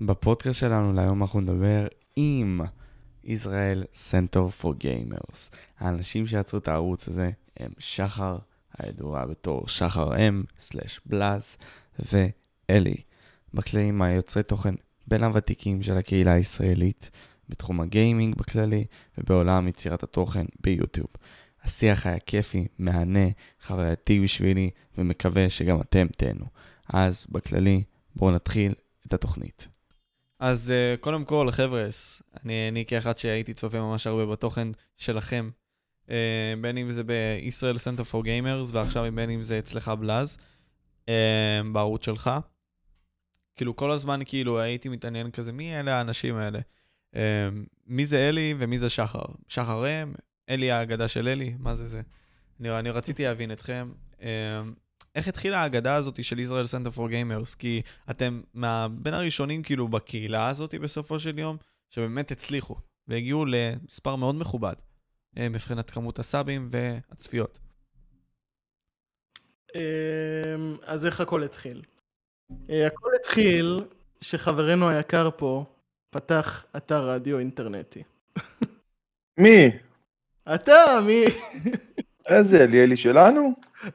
בפודקאסט 0.00 0.58
שלנו 0.60 0.92
להיום 0.92 1.22
אנחנו 1.22 1.40
נדבר 1.40 1.86
עם 2.16 2.60
ישראל 3.24 3.84
Center 3.92 4.62
for 4.62 4.68
Gamers. 4.68 5.56
האנשים 5.78 6.26
שיצרו 6.26 6.58
את 6.58 6.68
הערוץ 6.68 7.08
הזה 7.08 7.30
הם 7.56 7.70
שחר, 7.78 8.38
הידועה 8.78 9.26
בתור 9.26 9.68
שחר 9.68 10.16
אם, 10.16 10.42
סלאש 10.58 11.00
בלאז, 11.06 11.56
ואלי. 11.98 12.94
בכללים 13.54 14.02
היוצרי 14.02 14.42
תוכן 14.42 14.74
בין 15.06 15.24
הוותיקים 15.24 15.82
של 15.82 15.96
הקהילה 15.96 16.32
הישראלית, 16.32 17.10
בתחום 17.48 17.80
הגיימינג 17.80 18.34
בכללי, 18.36 18.84
ובעולם 19.18 19.68
יצירת 19.68 20.02
התוכן 20.02 20.46
ביוטיוב. 20.60 21.08
השיח 21.62 22.06
היה 22.06 22.18
כיפי, 22.18 22.66
מהנה, 22.78 23.28
חווייתי 23.66 24.20
בשבילי, 24.20 24.70
ומקווה 24.98 25.50
שגם 25.50 25.80
אתם 25.80 26.06
תהנו. 26.16 26.46
אז 26.88 27.26
בכללי, 27.30 27.82
בואו 28.16 28.30
נתחיל 28.30 28.74
את 29.06 29.12
התוכנית. 29.12 29.68
אז 30.40 30.72
uh, 30.72 31.00
קודם 31.00 31.24
כל, 31.24 31.50
חבר'ה, 31.50 31.88
אני, 32.44 32.68
אני 32.68 32.84
כאחד 32.86 33.18
שהייתי 33.18 33.54
צופה 33.54 33.80
ממש 33.80 34.06
הרבה 34.06 34.26
בתוכן 34.26 34.68
שלכם, 34.96 35.50
uh, 36.06 36.10
בין 36.60 36.78
אם 36.78 36.90
זה 36.90 37.02
ב 37.04 37.15
Israel 37.15 37.78
Center 37.78 38.04
For 38.04 38.24
Gamers, 38.24 38.70
ועכשיו 38.72 39.04
בין 39.14 39.30
אם 39.30 39.42
זה 39.42 39.58
אצלך 39.58 39.88
בלאז, 39.88 40.38
uh, 41.06 41.08
בערוץ 41.72 42.04
שלך. 42.04 42.30
כאילו, 43.56 43.76
כל 43.76 43.90
הזמן 43.90 44.20
כאילו 44.24 44.60
הייתי 44.60 44.88
מתעניין 44.88 45.30
כזה, 45.30 45.52
מי 45.52 45.80
אלה 45.80 45.94
האנשים 45.94 46.36
האלה? 46.36 46.58
Uh, 47.14 47.18
מי 47.86 48.06
זה 48.06 48.28
אלי 48.28 48.54
ומי 48.58 48.78
זה 48.78 48.88
שחר? 48.88 49.24
שחר 49.48 50.02
אם, 50.02 50.12
אלי 50.48 50.70
האגדה 50.70 51.08
של 51.08 51.28
אלי, 51.28 51.54
מה 51.58 51.74
זה 51.74 51.86
זה? 51.86 52.00
אני, 52.60 52.78
אני 52.78 52.90
רציתי 52.90 53.24
להבין 53.24 53.52
אתכם. 53.52 53.90
Uh, 54.18 54.22
איך 55.14 55.28
התחילה 55.28 55.62
האגדה 55.62 55.94
הזאת 55.94 56.24
של 56.24 56.38
Israel 56.38 56.66
Center 56.66 56.90
For 56.90 57.08
Gamers? 57.08 57.54
כי 57.54 57.82
אתם 58.10 58.40
מה, 58.54 58.88
בין 58.90 59.14
הראשונים 59.14 59.62
כאילו 59.62 59.88
בקהילה 59.88 60.48
הזאת 60.48 60.74
בסופו 60.74 61.20
של 61.20 61.38
יום, 61.38 61.56
שבאמת 61.90 62.30
הצליחו, 62.30 62.76
והגיעו 63.08 63.44
למספר 63.46 64.16
מאוד 64.16 64.34
מכובד, 64.34 64.74
אה, 65.38 65.48
מבחינת 65.48 65.90
כמות 65.90 66.18
הסאבים 66.18 66.68
והצפיות. 66.70 67.58
אמ, 69.74 70.76
אז 70.82 71.06
איך 71.06 71.20
הכל 71.20 71.42
התחיל? 71.42 71.82
אה, 72.70 72.86
הכל 72.86 73.10
התחיל 73.20 73.84
שחברנו 74.20 74.88
היקר 74.88 75.28
פה 75.36 75.64
פתח 76.10 76.64
אתר 76.76 77.10
רדיו 77.10 77.38
אינטרנטי. 77.38 78.02
מי? 79.38 79.70
אתה, 80.54 81.00
מי? 81.06 81.24
איזה 82.26 82.64
אלי, 82.64 82.96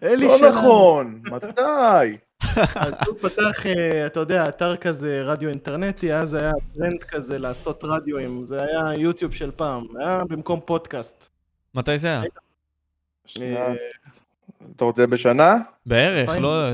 אלי 0.03 0.17
שלנו? 0.17 0.31
לא 0.31 0.38
שלנו. 0.38 0.61
נכון, 0.61 1.22
מתי? 1.31 2.17
אז 2.75 2.94
הוא 3.08 3.17
פתח, 3.22 3.66
אה, 3.66 4.05
אתה 4.05 4.19
יודע, 4.19 4.47
אתר 4.50 4.75
כזה 4.75 5.22
רדיו 5.23 5.50
אינטרנטי, 5.50 6.14
אז 6.14 6.33
היה 6.33 6.52
טרנד 6.73 7.03
כזה 7.03 7.39
לעשות 7.39 7.83
רדיואים, 7.83 8.45
זה 8.45 8.61
היה 8.61 8.94
יוטיוב 8.97 9.33
של 9.33 9.52
פעם, 9.52 9.83
היה 10.00 10.22
במקום 10.30 10.59
פודקאסט. 10.66 11.30
מתי 11.75 11.97
זה 11.97 12.08
היה? 12.08 13.73
אתה 14.75 14.86
רוצה 14.86 15.08
בשנה? 15.08 15.58
בערך, 15.86 16.30
לא, 16.39 16.69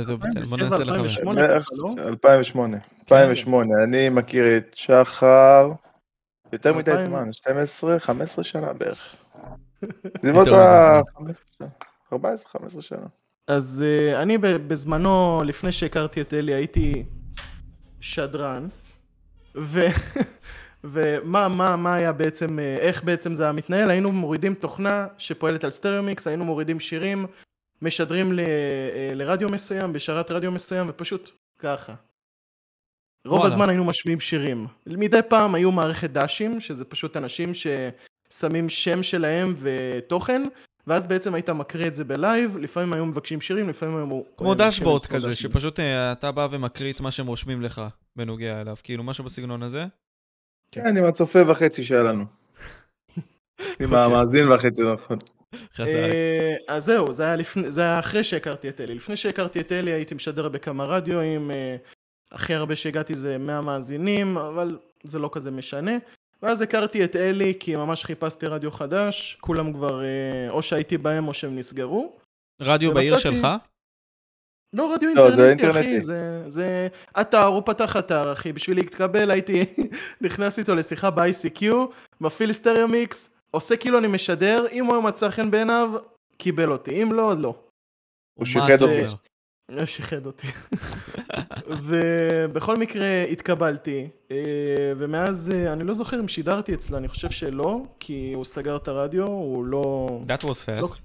בוא 0.50 0.58
ננסה 0.58 0.76
2007, 0.76 0.84
לחבר. 0.84 1.02
2008 1.04 1.48
בערך 1.48 1.64
ככה, 1.64 1.76
לא? 1.78 2.10
2008. 2.10 2.78
2008, 3.02 3.74
אני 3.84 4.10
מכיר 4.10 4.58
את 4.58 4.72
שחר 4.76 5.72
יותר 6.54 6.74
מדי 6.74 7.06
זמן, 7.06 7.34
12, 7.34 8.00
15 8.00 8.44
שנה 8.44 8.74
בערך. 8.74 9.16
בסביבות. 10.16 10.48
ה... 10.48 11.02
14-15 12.14 12.18
שנה. 12.82 13.08
אז 13.48 13.84
uh, 13.84 14.18
אני 14.18 14.38
בזמנו, 14.38 15.42
לפני 15.46 15.72
שהכרתי 15.72 16.22
את 16.22 16.34
אלי, 16.34 16.54
הייתי 16.54 17.04
שדרן, 18.02 18.68
ו... 19.56 19.80
ומה 20.84 21.48
מה, 21.48 21.76
מה 21.76 21.96
היה 21.96 22.12
בעצם, 22.12 22.60
אה, 22.60 22.76
איך 22.80 23.04
בעצם 23.04 23.34
זה 23.34 23.44
היה 23.44 23.52
מתנהל, 23.52 23.90
היינו 23.90 24.12
מורידים 24.12 24.54
תוכנה 24.54 25.08
שפועלת 25.18 25.64
על 25.64 25.72
סטריאומיקס, 25.72 26.28
היינו 26.28 26.46
מורידים 26.46 26.80
שירים, 26.80 27.26
משדרים 27.82 28.34
ל, 28.34 28.40
אה, 28.40 29.12
לרדיו 29.14 29.50
מסוים, 29.50 29.94
בשרת 29.94 30.32
רדיו 30.32 30.52
מסוים, 30.52 30.88
ופשוט 30.90 31.32
ככה. 31.60 31.96
רוב 33.26 33.40
וואלה. 33.40 33.54
הזמן 33.54 33.70
היינו 33.70 33.86
משמיעים 33.86 34.20
שירים. 34.20 34.68
מדי 34.88 35.20
פעם 35.30 35.56
היו 35.56 35.72
מערכת 35.72 36.10
דשים, 36.10 36.60
שזה 36.60 36.86
פשוט 36.86 37.18
אנשים 37.18 37.52
ששמים 37.54 38.70
שם 38.70 39.04
שלהם 39.04 39.56
ותוכן, 39.60 40.42
ואז 40.88 41.06
בעצם 41.06 41.34
היית 41.34 41.50
מקריא 41.50 41.88
את 41.88 41.94
זה 41.94 42.04
ב 42.04 42.13
live, 42.13 42.58
לפעמים 42.58 42.94
היו 42.94 43.06
מבקשים 43.06 43.42
שירים, 43.42 43.70
לפעמים 43.70 43.98
היו... 43.98 44.22
כמו 44.38 44.56
dashboard 44.56 45.06
כזה, 45.06 45.18
dashboard. 45.32 45.54
שפשוט 45.54 45.80
אה, 45.80 46.12
אתה 46.12 46.32
בא 46.32 46.48
ומקריא 46.52 46.94
את 46.94 47.02
מה 47.02 47.12
שהם 47.12 47.28
רושמים 47.28 47.62
לך 47.62 47.82
בנוגע 48.16 48.62
אליו, 48.62 48.76
כאילו 48.84 49.04
משהו 49.04 49.24
בסגנון 49.24 49.64
הזה. 49.64 49.86
כן, 50.72 50.98
עם 50.98 51.06
הצופה 51.06 51.40
וחצי 51.48 51.84
שהיה 51.84 52.04
לנו. 52.04 52.26
עם 53.82 53.94
המאזין 53.94 54.52
וחצי, 54.52 54.82
נכון. 54.94 55.20
חזק. 55.76 55.88
אה, 55.88 56.56
אז 56.68 56.86
זהו, 56.86 57.14
זה 57.14 57.24
היה, 57.24 57.36
לפני, 57.36 57.72
זה 57.72 57.82
היה 57.82 58.00
אחרי 58.00 58.24
שהכרתי 58.24 58.70
את 58.70 58.82
אלי. 58.82 58.96
לפני 58.96 59.16
שהכרתי 59.16 59.60
את 59.60 59.72
אלי 59.72 59.92
הייתי 59.92 60.16
משדר 60.16 60.50
בכמה 60.50 60.86
רדיואים, 60.86 61.52
אה, 61.52 61.76
הכי 62.32 62.54
הרבה 62.54 62.76
שהגעתי 62.76 63.16
זה 63.16 63.38
100 63.38 63.62
מאזינים, 63.62 64.38
אבל 64.38 64.78
זה 65.04 65.20
לא 65.20 65.30
כזה 65.34 65.52
משנה. 65.52 65.92
ואז 66.42 66.62
הכרתי 66.62 67.04
את 67.04 67.16
אלי 67.16 67.54
כי 67.60 67.76
ממש 67.76 68.04
חיפשתי 68.04 68.46
רדיו 68.46 68.72
חדש, 68.72 69.38
כולם 69.42 69.74
כבר, 69.74 70.04
אה, 70.04 70.50
או 70.50 70.62
שהייתי 70.62 70.98
בהם 70.98 71.28
או 71.28 71.34
שהם 71.34 71.56
נסגרו. 71.56 72.18
רדיו 72.62 72.94
בעיר 72.94 73.14
ומצאתי- 73.14 73.36
שלך? 73.36 73.48
לא, 74.74 74.94
רדיו 74.94 75.16
לא, 75.16 75.36
זה 75.36 75.50
אינטרנטי, 75.50 75.70
אחי, 75.70 75.80
אינטרנטי. 75.80 76.02
זה, 76.02 76.44
זה 76.48 76.88
אתר, 77.22 77.44
הוא 77.46 77.64
פתח 77.66 77.98
אתר, 77.98 78.34
אחי, 78.34 78.54
בשביל 78.54 78.78
להתקבל 78.78 79.32
הייתי 79.32 79.66
נכנס 80.22 80.60
איתו 80.60 80.76
לשיחה 80.76 81.10
ב-ICQ, 81.10 81.66
מפעיל 82.22 82.52
סטריאו 82.54 82.88
מיקס, 82.88 83.30
עושה 83.52 83.78
כאילו 83.78 83.98
אני 83.98 84.08
משדר, 84.08 84.66
אם 84.72 84.86
הוא 84.86 85.04
מצא 85.04 85.30
חן 85.30 85.52
בעיניו, 85.52 85.92
קיבל 86.38 86.72
אותי, 86.72 87.04
אם 87.04 87.14
לא, 87.14 87.34
לא. 87.38 87.56
הוא 88.40 88.46
אתה 88.76 88.84
אותי. 88.84 89.31
אומר? 89.74 89.86
שיחד 89.86 90.26
אותי. 90.26 90.48
ובכל 91.84 92.78
מקרה 92.78 93.24
התקבלתי, 93.24 94.08
אה, 94.32 94.38
ומאז 94.98 95.52
אה, 95.56 95.74
אני 95.74 95.84
לא 95.84 95.94
זוכר 95.94 96.20
אם 96.20 96.28
שידרתי 96.28 96.74
אצלו, 96.74 96.98
אני 96.98 97.08
חושב 97.08 97.30
שלא, 97.30 97.82
כי 98.00 98.32
הוא 98.36 98.44
סגר 98.44 98.76
את 98.76 98.88
הרדיו, 98.88 99.28
הוא 99.28 99.66
לא... 99.66 100.20
That 100.28 100.44
was 100.44 100.66
fast. 100.66 100.96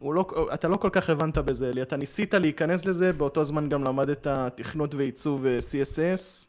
הוא 0.00 0.14
לא, 0.14 0.48
אתה 0.54 0.68
לא 0.68 0.76
כל 0.76 0.90
כך 0.92 1.10
הבנת 1.10 1.38
בזה, 1.38 1.68
אלי, 1.68 1.82
אתה 1.82 1.96
ניסית 1.96 2.34
להיכנס 2.34 2.86
לזה, 2.86 3.12
באותו 3.12 3.44
זמן 3.44 3.68
גם 3.68 3.84
למדת 3.84 4.26
תכנות 4.54 4.94
ועיצוב 4.94 5.46
אה, 5.46 5.58
CSS, 5.58 6.46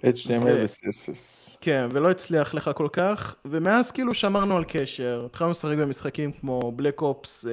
HTML 0.00 0.44
ו-CSS. 0.44 1.56
כן, 1.60 1.88
ולא 1.92 2.10
הצליח 2.10 2.54
לך 2.54 2.70
כל 2.74 2.88
כך, 2.92 3.36
ומאז 3.44 3.90
כאילו 3.90 4.14
שמרנו 4.14 4.56
על 4.56 4.64
קשר, 4.68 5.22
התחלנו 5.26 5.50
לשחק 5.50 5.76
במשחקים 5.78 6.32
כמו 6.32 6.72
בלק 6.72 7.02
אופס, 7.02 7.44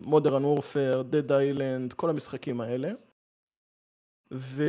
מודרן 0.00 0.44
וורפר, 0.44 1.02
דד 1.02 1.32
איילנד, 1.32 1.92
כל 1.92 2.10
המשחקים 2.10 2.60
האלה. 2.60 2.90
ו... 4.32 4.64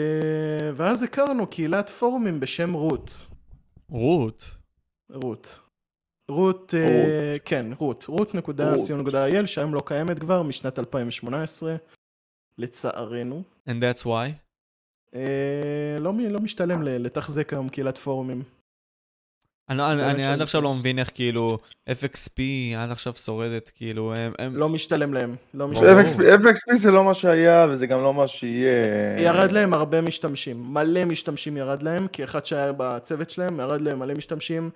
ואז 0.76 1.04
הכרנו 1.04 1.48
קהילת 1.48 1.90
פורומים 1.90 2.40
בשם 2.40 2.74
רות. 2.74 3.28
רות. 3.90 4.56
רות. 5.14 5.60
רות, 6.32 6.74
אה, 6.78 7.38
כן, 7.46 7.66
רות, 7.78 8.04
רות.co.il, 8.10 9.48
שהיום 9.48 9.74
לא 9.74 9.82
קיימת 9.86 10.20
כבר 10.20 10.44
משנת 10.44 10.80
2018, 10.80 11.76
לצערנו. 12.58 13.44
And 13.68 13.72
that's 13.72 14.04
why? 14.04 14.51
אה, 15.16 16.00
לא, 16.00 16.14
לא 16.30 16.40
משתלם 16.40 16.84
לתחזק 16.84 17.54
היום 17.54 17.70
קהילת 17.70 17.98
פורומים. 17.98 18.44
אני, 19.70 19.78
לא- 19.78 19.92
אני, 19.92 20.12
אני 20.12 20.26
עד 20.26 20.42
עכשיו. 20.42 20.62
לא 20.62 20.74
מבין 20.74 21.00
איך 21.00 21.12
כאילו 21.14 21.58
FXP 21.90 22.42
עד 22.78 22.92
עכשיו 22.92 23.14
שורדת, 23.14 23.72
כאילו 23.76 24.14
הם... 24.16 24.34
הם... 24.40 24.56
לא 24.56 24.70
משתלם 24.70 25.14
להם, 25.14 25.36
לא 25.54 25.68
משתלם. 25.68 26.04
ברור. 26.04 26.36
FXP 26.38 26.76
זה 26.76 26.92
לא 26.92 27.04
מה 27.04 27.14
שהיה 27.14 27.68
וזה 27.70 27.88
גם 27.88 28.00
לא 28.00 28.14
מה 28.14 28.28
שיהיה. 28.28 29.22
ירד 29.22 29.52
להם 29.52 29.74
הרבה 29.74 30.02
משתמשים, 30.02 30.74
מלא 30.74 31.06
משתמשים 31.06 31.58
ירד 31.58 31.84
להם, 31.84 32.08
כי 32.08 32.24
אחד 32.24 32.46
שהיה 32.46 32.72
בצוות 32.78 33.30
שלהם, 33.30 33.60
ירד 33.60 33.82
להם 33.82 34.00
מלא 34.00 34.14
משתמשים. 34.14 34.70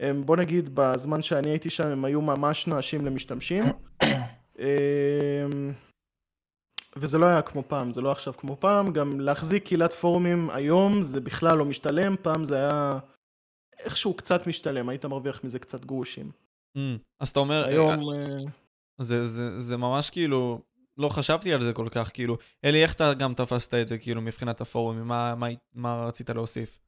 הם, 0.00 0.26
בוא 0.26 0.36
נגיד, 0.36 0.70
בזמן 0.74 1.22
שאני 1.22 1.50
הייתי 1.50 1.70
שם, 1.70 1.86
הם 1.86 2.04
היו 2.04 2.20
ממש 2.20 2.66
נואשים 2.66 3.06
למשתמשים. 3.06 3.64
וזה 6.96 7.18
לא 7.18 7.26
היה 7.26 7.42
כמו 7.42 7.62
פעם, 7.66 7.92
זה 7.92 8.00
לא 8.00 8.10
עכשיו 8.10 8.32
כמו 8.32 8.56
פעם, 8.56 8.92
גם 8.92 9.20
להחזיק 9.20 9.64
קהילת 9.64 9.92
פורומים 9.92 10.50
היום 10.50 11.02
זה 11.02 11.20
בכלל 11.20 11.58
לא 11.58 11.64
משתלם, 11.64 12.14
פעם 12.22 12.44
זה 12.44 12.56
היה 12.56 12.98
איכשהו 13.78 14.14
קצת 14.14 14.46
משתלם, 14.46 14.88
היית 14.88 15.04
מרוויח 15.04 15.44
מזה 15.44 15.58
קצת 15.58 15.84
גרושים. 15.84 16.30
Mm, 16.78 16.80
אז 17.20 17.28
אתה 17.28 17.40
אומר, 17.40 17.64
היום... 17.64 17.90
אה, 17.90 18.16
אה, 18.16 18.44
זה, 18.98 19.24
זה, 19.24 19.58
זה 19.60 19.76
ממש 19.76 20.10
כאילו, 20.10 20.60
לא 20.98 21.08
חשבתי 21.08 21.52
על 21.52 21.62
זה 21.62 21.72
כל 21.72 21.88
כך, 21.90 22.10
כאילו, 22.14 22.36
אלי, 22.64 22.82
איך 22.82 22.94
אתה 22.94 23.14
גם 23.14 23.34
תפסת 23.34 23.74
את 23.74 23.88
זה, 23.88 23.98
כאילו, 23.98 24.22
מבחינת 24.22 24.60
הפורומים, 24.60 25.08
מה, 25.08 25.34
מה, 25.34 25.46
מה 25.74 26.04
רצית 26.06 26.30
להוסיף? 26.30 26.78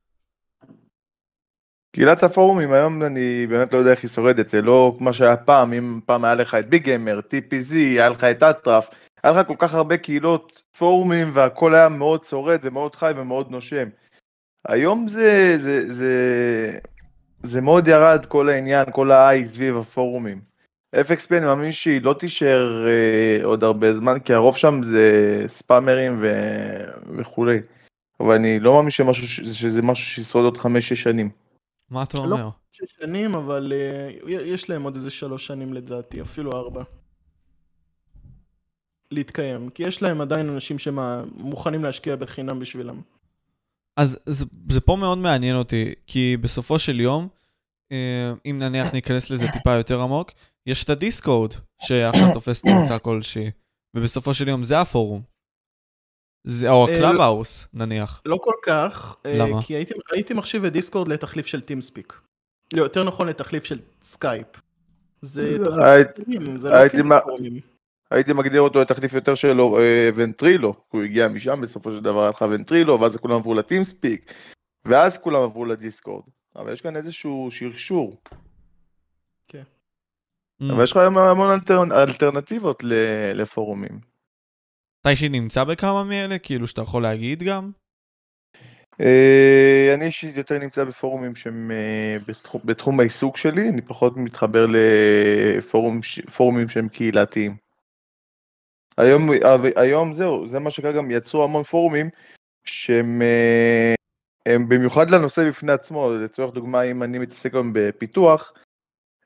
קהילת 1.92 2.22
הפורומים 2.22 2.72
היום 2.72 3.02
אני 3.02 3.46
באמת 3.46 3.72
לא 3.72 3.78
יודע 3.78 3.90
איך 3.90 4.02
היא 4.02 4.10
שורדת, 4.10 4.48
זה 4.48 4.62
לא 4.62 4.94
כמו 4.98 5.14
שהיה 5.14 5.36
פעם, 5.36 5.72
אם 5.72 6.00
פעם 6.06 6.24
היה 6.24 6.34
לך 6.34 6.54
את 6.54 6.68
ביג 6.68 6.84
גיימר, 6.84 7.18
TPZ, 7.18 7.74
היה 7.74 8.08
לך 8.08 8.24
את 8.24 8.42
אטרף, 8.42 8.88
היה 9.24 9.32
לך 9.32 9.46
כל 9.46 9.54
כך 9.58 9.74
הרבה 9.74 9.96
קהילות 9.96 10.62
פורומים 10.78 11.30
והכל 11.32 11.74
היה 11.74 11.88
מאוד 11.88 12.24
שורד 12.24 12.60
ומאוד 12.62 12.96
חי 12.96 13.12
ומאוד 13.16 13.50
נושם. 13.50 13.88
היום 14.68 15.08
זה, 15.08 15.54
זה, 15.58 15.92
זה, 15.92 16.14
זה 17.42 17.60
מאוד 17.60 17.88
ירד 17.88 18.26
כל 18.28 18.48
העניין, 18.48 18.86
כל 18.92 19.10
האי 19.10 19.44
סביב 19.44 19.76
הפורומים. 19.76 20.40
FXP 20.96 21.26
אני 21.30 21.46
מאמין 21.46 21.72
שהיא 21.72 22.02
לא 22.02 22.14
תישאר 22.18 22.86
אה, 22.86 23.44
עוד 23.44 23.64
הרבה 23.64 23.92
זמן, 23.92 24.18
כי 24.18 24.32
הרוב 24.32 24.56
שם 24.56 24.82
זה 24.82 25.44
ספאמרים 25.46 26.18
ו... 26.20 26.28
וכולי. 27.18 27.58
אבל 28.20 28.34
אני 28.34 28.60
לא 28.60 28.74
מאמין 28.74 28.90
שמשהו, 28.90 29.28
שזה 29.28 29.82
משהו 29.82 30.04
שישרוד 30.04 30.44
עוד 30.44 30.56
חמש-שש 30.56 31.02
שנים. 31.02 31.30
מה 31.90 32.02
אתה 32.02 32.18
לא. 32.18 32.22
אומר? 32.22 32.48
שש 32.72 32.92
שנים, 33.00 33.34
אבל 33.34 33.72
אה, 33.76 34.10
יש 34.26 34.70
להם 34.70 34.82
עוד 34.82 34.94
איזה 34.94 35.10
שלוש 35.10 35.46
שנים 35.46 35.74
לדעתי, 35.74 36.20
אפילו 36.20 36.52
ארבע. 36.52 36.82
להתקיים, 39.14 39.68
כי 39.68 39.82
יש 39.82 40.02
להם 40.02 40.20
עדיין 40.20 40.48
אנשים 40.48 40.78
שמוכנים 40.78 41.84
להשקיע 41.84 42.16
בחינם 42.16 42.60
בשבילם. 42.60 43.00
אז 43.96 44.18
זה, 44.26 44.46
זה 44.70 44.80
פה 44.80 44.96
מאוד 44.96 45.18
מעניין 45.18 45.56
אותי, 45.56 45.94
כי 46.06 46.36
בסופו 46.40 46.78
של 46.78 47.00
יום, 47.00 47.28
אה, 47.92 48.32
אם 48.46 48.58
נניח 48.58 48.92
ניכנס 48.92 49.30
לזה 49.30 49.46
טיפה 49.52 49.72
יותר 49.72 50.00
עמוק, 50.00 50.32
יש 50.66 50.84
את 50.84 50.90
הדיסקורד 50.90 51.52
שעכשיו 51.82 52.34
תופס 52.34 52.62
תאוצה 52.62 52.98
כלשהי, 52.98 53.50
ובסופו 53.96 54.34
של 54.34 54.48
יום 54.48 54.64
זה 54.64 54.80
הפורום. 54.80 55.22
זה, 56.46 56.70
או 56.70 56.88
אה, 56.88 56.94
הקלאבהאוס, 56.94 57.66
נניח. 57.74 58.22
לא 58.26 58.36
כל 58.42 58.54
כך, 58.62 59.16
אה, 59.26 59.38
למה? 59.38 59.62
כי 59.62 59.74
הייתי, 59.74 59.94
הייתי 60.12 60.34
מחשיב 60.34 60.64
את 60.64 60.72
דיסקורד 60.72 61.08
לתחליף 61.08 61.46
של 61.46 61.60
טימספיק. 61.60 62.20
לא, 62.72 62.82
יותר 62.82 63.04
נכון 63.04 63.28
לתחליף 63.28 63.64
של 63.64 63.78
סקייפ. 64.02 64.46
זה 65.20 65.56
של 65.56 65.64
פורומים, 65.64 66.58
זה 66.58 66.70
לא 66.70 66.88
כאילו 66.88 67.08
פורומים. 67.24 67.73
הייתי 68.14 68.32
מגדיר 68.32 68.60
אותו 68.60 68.80
לתחליף 68.80 69.12
יותר 69.12 69.34
שלו 69.34 69.78
אה, 69.78 70.08
ונטרילו, 70.14 70.74
הוא 70.88 71.02
הגיע 71.02 71.28
משם 71.28 71.60
בסופו 71.60 71.92
של 71.92 72.00
דבר 72.00 72.24
הלכה 72.24 72.44
ונטרילו, 72.44 73.00
ואז 73.00 73.16
כולם 73.16 73.34
עברו 73.34 73.54
לטימספיק, 73.54 74.32
ואז 74.84 75.18
כולם 75.18 75.42
עברו 75.42 75.64
לדיסקורד. 75.64 76.24
אבל 76.56 76.72
יש 76.72 76.80
כאן 76.80 76.96
איזשהו 76.96 77.48
שרשור. 77.50 78.16
Mm. 80.62 80.72
אבל 80.72 80.84
יש 80.84 80.90
לך 80.90 80.96
היום 80.96 81.18
המון 81.18 81.50
אלטר... 81.50 81.82
אלטרנטיבות 82.02 82.84
ל- 82.84 83.32
לפורומים. 83.34 83.98
אתה 85.00 85.10
אישית 85.10 85.32
נמצא 85.32 85.64
בכמה 85.64 86.04
מאלה? 86.04 86.38
כאילו 86.38 86.66
שאתה 86.66 86.82
יכול 86.82 87.02
להגיד 87.02 87.42
גם? 87.42 87.70
אה, 89.00 89.90
אני 89.94 90.06
אישית 90.06 90.36
יותר 90.36 90.58
נמצא 90.58 90.84
בפורומים 90.84 91.36
שהם 91.36 91.70
אה, 91.70 92.16
בתחום, 92.28 92.60
בתחום 92.64 93.00
העיסוק 93.00 93.36
שלי, 93.36 93.68
אני 93.68 93.82
פחות 93.82 94.16
מתחבר 94.16 94.66
לפורומים 94.68 96.00
פורומים 96.36 96.68
שהם 96.68 96.88
קהילתיים. 96.88 97.63
היום, 98.98 99.28
היום 99.76 100.14
זהו, 100.14 100.48
זה 100.48 100.58
מה 100.58 100.70
שקרה 100.70 100.92
גם, 100.92 101.10
יצרו 101.10 101.44
המון 101.44 101.62
פורומים 101.62 102.10
שהם 102.64 103.22
אה, 103.22 103.94
הם 104.46 104.68
במיוחד 104.68 105.10
לנושא 105.10 105.48
בפני 105.48 105.72
עצמו, 105.72 106.14
לצורך 106.14 106.54
דוגמה 106.54 106.82
אם 106.82 107.02
אני 107.02 107.18
מתעסק 107.18 107.54
היום 107.54 107.70
בפיתוח, 107.74 108.52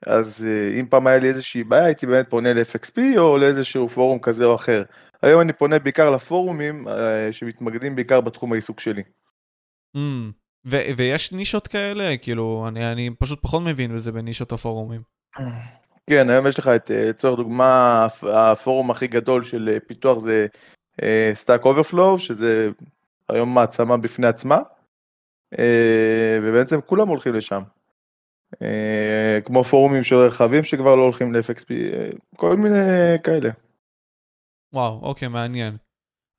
אז 0.05 0.47
אה, 0.47 0.79
אם 0.79 0.85
פעם 0.89 1.07
היה 1.07 1.17
לי 1.17 1.29
איזושהי 1.29 1.63
בעיה 1.63 1.85
הייתי 1.85 2.05
באמת 2.05 2.29
פונה 2.29 2.53
ל-FXP 2.53 2.97
או 3.17 3.37
לאיזשהו 3.37 3.89
פורום 3.89 4.19
כזה 4.19 4.45
או 4.45 4.55
אחר. 4.55 4.83
היום 5.21 5.41
אני 5.41 5.53
פונה 5.53 5.79
בעיקר 5.79 6.11
לפורומים 6.11 6.87
אה, 6.87 7.33
שמתמקדים 7.33 7.95
בעיקר 7.95 8.21
בתחום 8.21 8.53
העיסוק 8.53 8.79
שלי. 8.79 9.03
Mm. 9.97 10.31
ו- 10.65 10.97
ויש 10.97 11.31
נישות 11.31 11.67
כאלה? 11.67 12.17
כאילו, 12.17 12.65
אני, 12.67 12.91
אני 12.91 13.09
פשוט 13.19 13.39
פחות 13.41 13.63
מבין 13.65 13.95
בזה 13.95 14.11
בנישות 14.11 14.51
הפורומים. 14.51 15.01
כן, 16.09 16.29
היום 16.29 16.47
יש 16.47 16.59
לך 16.59 16.67
את, 16.67 16.91
אה, 16.91 17.09
לצורך 17.09 17.37
דוגמה, 17.39 18.05
הפ- 18.05 18.23
הפורום 18.23 18.91
הכי 18.91 19.07
גדול 19.07 19.43
של 19.43 19.69
אה, 19.73 19.79
פיתוח 19.87 20.19
זה 20.19 20.45
אה, 21.01 21.33
Stack 21.43 21.63
Overflow, 21.63 22.19
שזה 22.19 22.69
היום 23.29 23.53
מעצמה 23.53 23.97
בפני 23.97 24.27
עצמה, 24.27 24.59
ובעצם 26.43 26.81
כולם 26.81 27.07
הולכים 27.07 27.33
לשם. 27.33 27.61
כמו 29.45 29.63
פורומים 29.63 30.03
של 30.03 30.15
רכבים 30.15 30.63
שכבר 30.63 30.95
לא 30.95 31.01
הולכים 31.01 31.33
ל-FXP, 31.33 31.69
כל 32.35 32.57
מיני 32.57 32.75
כאלה. 33.23 33.49
וואו, 34.73 34.99
אוקיי, 35.01 35.27
מעניין. 35.27 35.77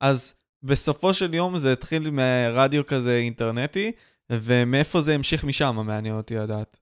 אז 0.01 0.33
בסופו 0.63 1.13
של 1.13 1.33
יום 1.33 1.57
זה 1.57 1.73
התחיל 1.73 2.09
מרדיו 2.09 2.85
כזה 2.85 3.15
אינטרנטי, 3.17 3.91
ומאיפה 4.31 5.01
זה 5.01 5.15
המשיך 5.15 5.43
משם, 5.43 5.75
מעניין 5.85 6.15
אותי 6.15 6.35
לדעת. 6.35 6.80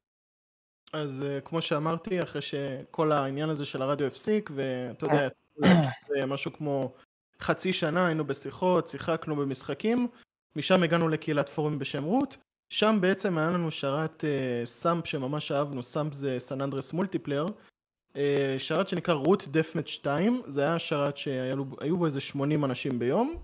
אז 0.93 1.23
אה, 1.23 1.41
כמו 1.41 1.61
שאמרתי, 1.61 2.23
אחרי 2.23 2.41
שכל 2.41 3.11
העניין 3.11 3.49
הזה 3.49 3.65
של 3.65 3.81
הרדיו 3.81 4.07
הפסיק, 4.07 4.51
ואתה 4.55 5.05
יודע, 5.05 5.27
זה 6.07 6.25
משהו 6.27 6.53
כמו 6.53 6.93
חצי 7.41 7.73
שנה 7.73 8.05
היינו 8.05 8.25
בשיחות, 8.25 8.87
שיחקנו 8.87 9.35
במשחקים, 9.35 10.07
משם 10.55 10.83
הגענו 10.83 11.09
לקהילת 11.09 11.49
פורומים 11.49 11.79
בשם 11.79 12.03
רות, 12.03 12.37
שם 12.69 12.97
בעצם 13.01 13.37
היה 13.37 13.49
לנו 13.49 13.71
שרת 13.71 14.23
אה, 14.25 14.65
סאמפ 14.65 15.07
שממש 15.07 15.51
אהבנו, 15.51 15.83
סאמפ 15.83 16.13
זה 16.13 16.35
San 16.39 16.61
Andreas 16.61 16.93
Multiplayer, 16.93 17.45
אה, 18.15 18.55
שרת 18.57 18.87
שנקרא 18.87 19.13
רות 19.13 19.47
דפמט 19.47 19.87
2, 19.87 20.41
זה 20.45 20.61
היה 20.61 20.79
שרת 20.79 21.17
שהיו 21.17 21.97
בו 21.97 22.05
איזה 22.05 22.19
80 22.19 22.65
אנשים 22.65 22.99
ביום, 22.99 23.35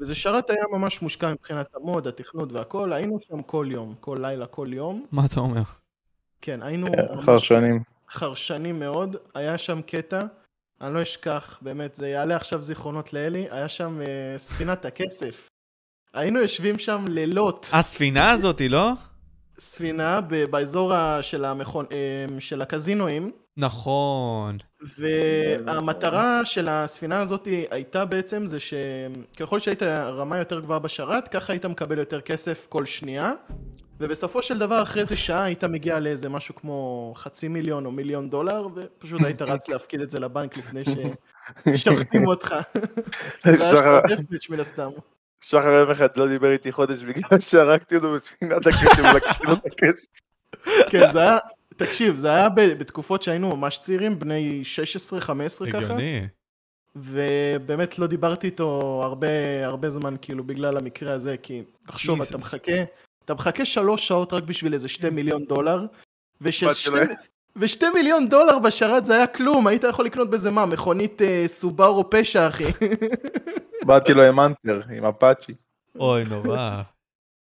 וזה 0.00 0.14
שרת 0.14 0.50
היה 0.50 0.64
ממש 0.72 1.02
מושקע 1.02 1.32
מבחינת 1.32 1.74
ה 1.74 1.80
mod, 1.80 2.06
התכנות 2.06 2.52
והכל, 2.52 2.92
היינו 2.92 3.20
שם 3.20 3.42
כל 3.42 3.66
יום, 3.70 3.94
כל 4.00 4.18
לילה, 4.20 4.46
כל 4.46 4.66
יום, 4.68 5.06
מה 5.12 5.26
אתה 5.26 5.40
אומר? 5.40 5.62
כן, 6.42 6.62
היינו 6.62 6.86
אחר 7.20 7.38
שנים. 7.38 7.82
חרשנים 8.10 8.78
מאוד, 8.80 9.16
היה 9.34 9.58
שם 9.58 9.80
קטע, 9.86 10.22
אני 10.80 10.94
לא 10.94 11.02
אשכח, 11.02 11.58
באמת, 11.62 11.94
זה 11.94 12.08
יעלה 12.08 12.36
עכשיו 12.36 12.62
זיכרונות 12.62 13.12
לאלי, 13.12 13.46
היה 13.50 13.68
שם 13.68 14.00
אה, 14.00 14.38
ספינת 14.38 14.84
הכסף. 14.84 15.48
היינו 16.14 16.40
יושבים 16.40 16.78
שם 16.78 17.04
לילות, 17.08 17.70
הספינה 17.72 18.30
הזאתי, 18.30 18.68
לא? 18.68 18.90
ספינה 19.58 20.20
ב- 20.20 20.44
באזור 20.44 20.94
ה- 20.94 21.22
של, 21.22 21.44
המכון, 21.44 21.86
אה, 21.92 22.40
של 22.40 22.62
הקזינואים, 22.62 23.30
נכון. 23.56 24.58
והמטרה 24.98 26.44
של 26.44 26.68
הספינה 26.68 27.20
הזאת 27.20 27.48
הייתה 27.70 28.04
בעצם 28.04 28.46
זה 28.46 28.58
שככל 28.60 29.58
שהיית 29.58 29.82
רמה 29.82 30.38
יותר 30.38 30.60
גבוהה 30.60 30.78
בשרת, 30.78 31.28
ככה 31.28 31.52
היית 31.52 31.66
מקבל 31.66 31.98
יותר 31.98 32.20
כסף 32.20 32.66
כל 32.68 32.86
שנייה, 32.86 33.32
ובסופו 34.02 34.42
של 34.42 34.58
דבר 34.58 34.82
אחרי 34.82 35.02
איזה 35.02 35.16
שעה 35.16 35.44
היית 35.44 35.64
מגיע 35.64 36.00
לאיזה 36.00 36.28
משהו 36.28 36.54
כמו 36.54 37.12
חצי 37.16 37.48
מיליון 37.48 37.86
או 37.86 37.90
מיליון 37.90 38.30
דולר, 38.30 38.68
ופשוט 38.74 39.22
היית 39.24 39.42
רץ 39.42 39.68
להפקיד 39.68 40.00
את 40.00 40.10
זה 40.10 40.20
לבנק 40.20 40.56
לפני 40.56 40.82
ששוחטים 41.74 42.26
אותך. 42.26 42.54
זה 43.44 43.64
היה 43.64 43.76
שחר- 43.76 44.00
שם 44.08 44.14
דפנץ' 44.22 44.48
מן 44.50 44.60
הסתם. 44.60 44.90
שחר 45.40 45.68
יום 45.68 45.90
אחד 45.90 46.08
לא 46.16 46.28
דיבר 46.28 46.50
איתי 46.50 46.72
חודש 46.72 47.00
בגלל 47.02 47.40
שהרגתי 47.40 47.96
אותו 47.96 48.12
בספינת 48.14 48.66
הכסף, 48.66 49.14
לקחתי 49.16 49.46
לו 49.46 49.52
את 49.52 49.66
הכסף. 49.66 50.06
כן, 50.90 51.12
זה 51.12 51.20
היה, 51.20 51.38
תקשיב, 51.76 52.16
זה 52.16 52.28
היה 52.30 52.48
בתקופות 52.48 53.22
שהיינו 53.22 53.56
ממש 53.56 53.78
צעירים, 53.78 54.18
בני 54.18 54.62
16-15 55.20 55.22
ככה. 55.22 55.78
הגיוני. 55.78 56.26
ובאמת 56.96 57.98
לא 57.98 58.06
דיברתי 58.06 58.46
איתו 58.46 59.00
הרבה, 59.04 59.26
הרבה 59.66 59.90
זמן, 59.90 60.14
כאילו, 60.22 60.44
בגלל 60.44 60.76
המקרה 60.76 61.12
הזה, 61.12 61.36
כי 61.42 61.62
תחשוב, 61.86 62.22
אתה. 62.22 62.38
מחכה, 62.38 62.72
אתה 63.24 63.34
מחכה 63.34 63.64
שלוש 63.64 64.08
שעות 64.08 64.32
רק 64.32 64.42
בשביל 64.42 64.74
איזה 64.74 64.88
שתי 64.88 65.10
מיליון 65.10 65.44
דולר, 65.44 65.86
וששתי 66.40 66.90
באתי 66.90 67.14
ושתי 67.56 67.90
מיליון 67.94 68.28
דולר 68.28 68.58
בשרת 68.58 69.06
זה 69.06 69.14
היה 69.14 69.26
כלום, 69.26 69.66
היית 69.66 69.84
יכול 69.84 70.04
לקנות 70.04 70.30
בזה 70.30 70.50
מה, 70.50 70.66
מכונית 70.66 71.22
אה, 71.22 71.44
סובארו 71.46 72.10
פשע, 72.10 72.48
אחי. 72.48 72.64
באתי 73.86 74.14
לו 74.14 74.22
עם 74.22 74.40
אנטר, 74.40 74.80
עם 74.96 75.04
אפאצ'י. 75.04 75.54
אוי, 75.98 76.24
נורא. 76.24 76.82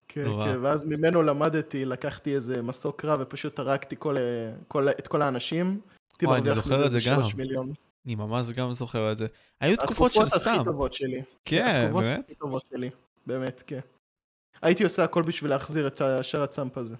כן, 0.08 0.24
נורא. 0.24 0.44
כן, 0.44 0.58
ואז 0.62 0.84
ממנו 0.84 1.22
למדתי, 1.22 1.84
לקחתי 1.84 2.34
איזה 2.34 2.62
מסוק 2.62 3.00
קרב 3.00 3.20
ופשוט 3.22 3.58
הרגתי 3.58 3.96
כל, 3.98 4.16
אה, 4.16 4.22
כל, 4.68 4.88
את 4.88 5.08
כל 5.08 5.22
האנשים. 5.22 5.80
וואי, 6.22 6.40
אני 6.40 6.54
זוכר 6.54 6.86
את 6.86 6.90
זה 6.90 6.98
גם. 7.06 7.20
מיליון. 7.36 7.72
אני 8.06 8.14
ממש 8.14 8.50
גם 8.50 8.72
זוכר 8.72 9.12
את 9.12 9.18
זה. 9.18 9.26
היו 9.60 9.76
תקופות 9.76 10.12
של 10.12 10.22
התקופות 10.22 10.42
סאמפ. 10.42 10.54
הכי 10.54 10.64
טובות 10.64 10.94
שלי. 10.94 11.22
כן, 11.44 11.82
התקופות 11.84 12.02
באמת? 12.02 12.24
הכי 12.24 12.34
טובות 12.34 12.62
שלי, 12.70 12.90
באמת, 13.26 13.62
כן. 13.66 13.80
הייתי 14.62 14.84
עושה 14.84 15.04
הכל 15.04 15.22
בשביל 15.22 15.50
להחזיר 15.50 15.86
את 15.86 16.00
השרת 16.00 16.52
סאמפ 16.52 16.78
הזה. 16.78 16.96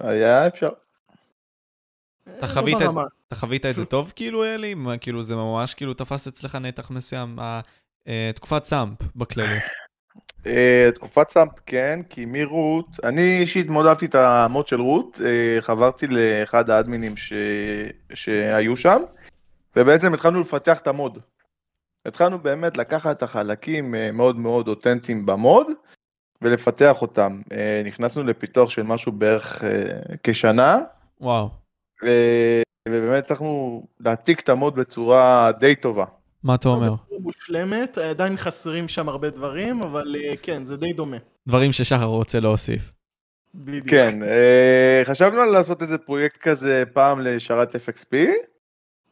היה 0.00 0.46
אפשר. 0.46 0.68
אתה 2.38 2.46
חווית 2.48 2.76
את- 2.76 2.82
ברמה. 2.82 3.02
אתה 3.28 3.34
חווית 3.34 3.66
את 3.66 3.74
זה 3.76 3.84
טוב 3.84 4.12
כאילו, 4.16 4.44
אלי? 4.44 4.74
כאילו 5.00 5.22
זה 5.22 5.36
ממש 5.36 5.74
כאילו 5.74 5.94
תפס 5.94 6.26
אצלך 6.26 6.54
נתח 6.54 6.90
מסוים, 6.90 7.38
אה, 8.08 8.30
תקופת 8.34 8.64
סאמפ 8.64 8.98
בכללי. 9.16 9.58
אה, 10.46 10.88
תקופת 10.94 11.30
סאמפ 11.30 11.52
כן, 11.66 12.00
כי 12.10 12.24
מרות, 12.24 12.86
אני 13.04 13.38
אישית 13.40 13.66
מאוד 13.66 13.86
אהבתי 13.86 14.06
את 14.06 14.14
ה 14.14 14.27
mod 14.27 14.66
של 14.66 14.80
רות, 14.80 15.20
אה, 15.24 15.56
חברתי 15.60 16.06
לאחד 16.06 16.70
האדמינים 16.70 17.16
ש... 17.16 17.32
שהיו 18.14 18.76
שם, 18.76 19.02
ובעצם 19.76 20.14
התחלנו 20.14 20.40
לפתח 20.40 20.78
את 20.78 20.86
המוד. 20.86 21.18
התחלנו 22.06 22.38
באמת 22.38 22.76
לקחת 22.76 23.16
את 23.16 23.22
החלקים 23.22 23.94
מאוד 24.12 24.36
מאוד 24.36 24.68
אותנטיים 24.68 25.26
במוד, 25.26 25.66
ולפתח 26.42 27.02
אותם. 27.02 27.40
אה, 27.52 27.82
נכנסנו 27.84 28.24
לפיתוח 28.24 28.70
של 28.70 28.82
משהו 28.82 29.12
בערך 29.12 29.64
אה, 29.64 29.70
כשנה, 30.22 30.78
וואו. 31.20 31.48
ו- 32.04 32.62
ובאמת 32.88 33.24
הצלחנו 33.24 33.82
להעתיק 34.00 34.40
את 34.40 34.48
המוד 34.48 34.74
בצורה 34.74 35.52
די 35.58 35.74
טובה. 35.74 36.04
מה 36.42 36.54
אתה 36.54 36.68
אומר? 36.68 36.88
לא 36.88 37.18
מושלמת, 37.20 37.98
עדיין 37.98 38.36
חסרים 38.36 38.88
שם 38.88 39.08
הרבה 39.08 39.30
דברים, 39.30 39.82
אבל 39.82 40.16
אה, 40.24 40.34
כן, 40.42 40.64
זה 40.64 40.76
די 40.76 40.92
דומה. 40.92 41.16
דברים 41.48 41.72
ששחר 41.72 42.04
רוצה 42.04 42.40
להוסיף. 42.40 42.90
בדיוק. 43.54 43.88
כן, 43.88 44.18
חשבנו 45.04 45.40
על 45.40 45.48
לעשות 45.48 45.82
איזה 45.82 45.98
פרויקט 45.98 46.36
כזה 46.36 46.82
פעם 46.92 47.20
לשרת 47.20 47.74
FXP. 47.74 48.16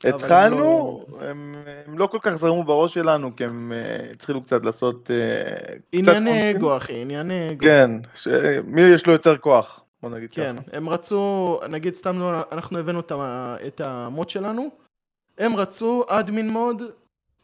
התחלנו, 0.08 0.56
לא- 1.12 1.24
הם 1.26 1.54
הם 1.86 1.98
לא 1.98 2.06
כל 2.06 2.18
כך 2.22 2.30
זרמו 2.36 2.64
בראש 2.64 2.94
שלנו, 2.94 3.36
כי 3.36 3.44
הם 3.44 3.72
אה, 3.72 4.10
התחילו 4.12 4.42
קצת 4.42 4.64
לעשות... 4.64 5.10
אה, 5.10 5.74
קצת 6.00 6.12
ענייני. 6.12 6.50
אגו, 6.50 6.76
אחי, 6.76 7.02
ענייני 7.02 7.46
אגו. 7.50 7.58
כן, 7.60 7.90
ש- 8.14 8.28
מי 8.66 8.80
יש 8.80 9.06
לו 9.06 9.12
יותר 9.12 9.36
כוח? 9.36 9.80
בוא 10.02 10.10
נגיד 10.10 10.30
כן, 10.32 10.56
ככה. 10.58 10.76
הם 10.76 10.88
רצו, 10.88 11.58
נגיד 11.70 11.94
סתם 11.94 12.18
לא, 12.20 12.32
אנחנו 12.52 12.78
הבאנו 12.78 13.00
את 13.66 13.80
המוד 13.80 14.30
שלנו, 14.30 14.68
הם 15.38 15.56
רצו 15.56 16.04
אדמין 16.08 16.50
מוד, 16.50 16.82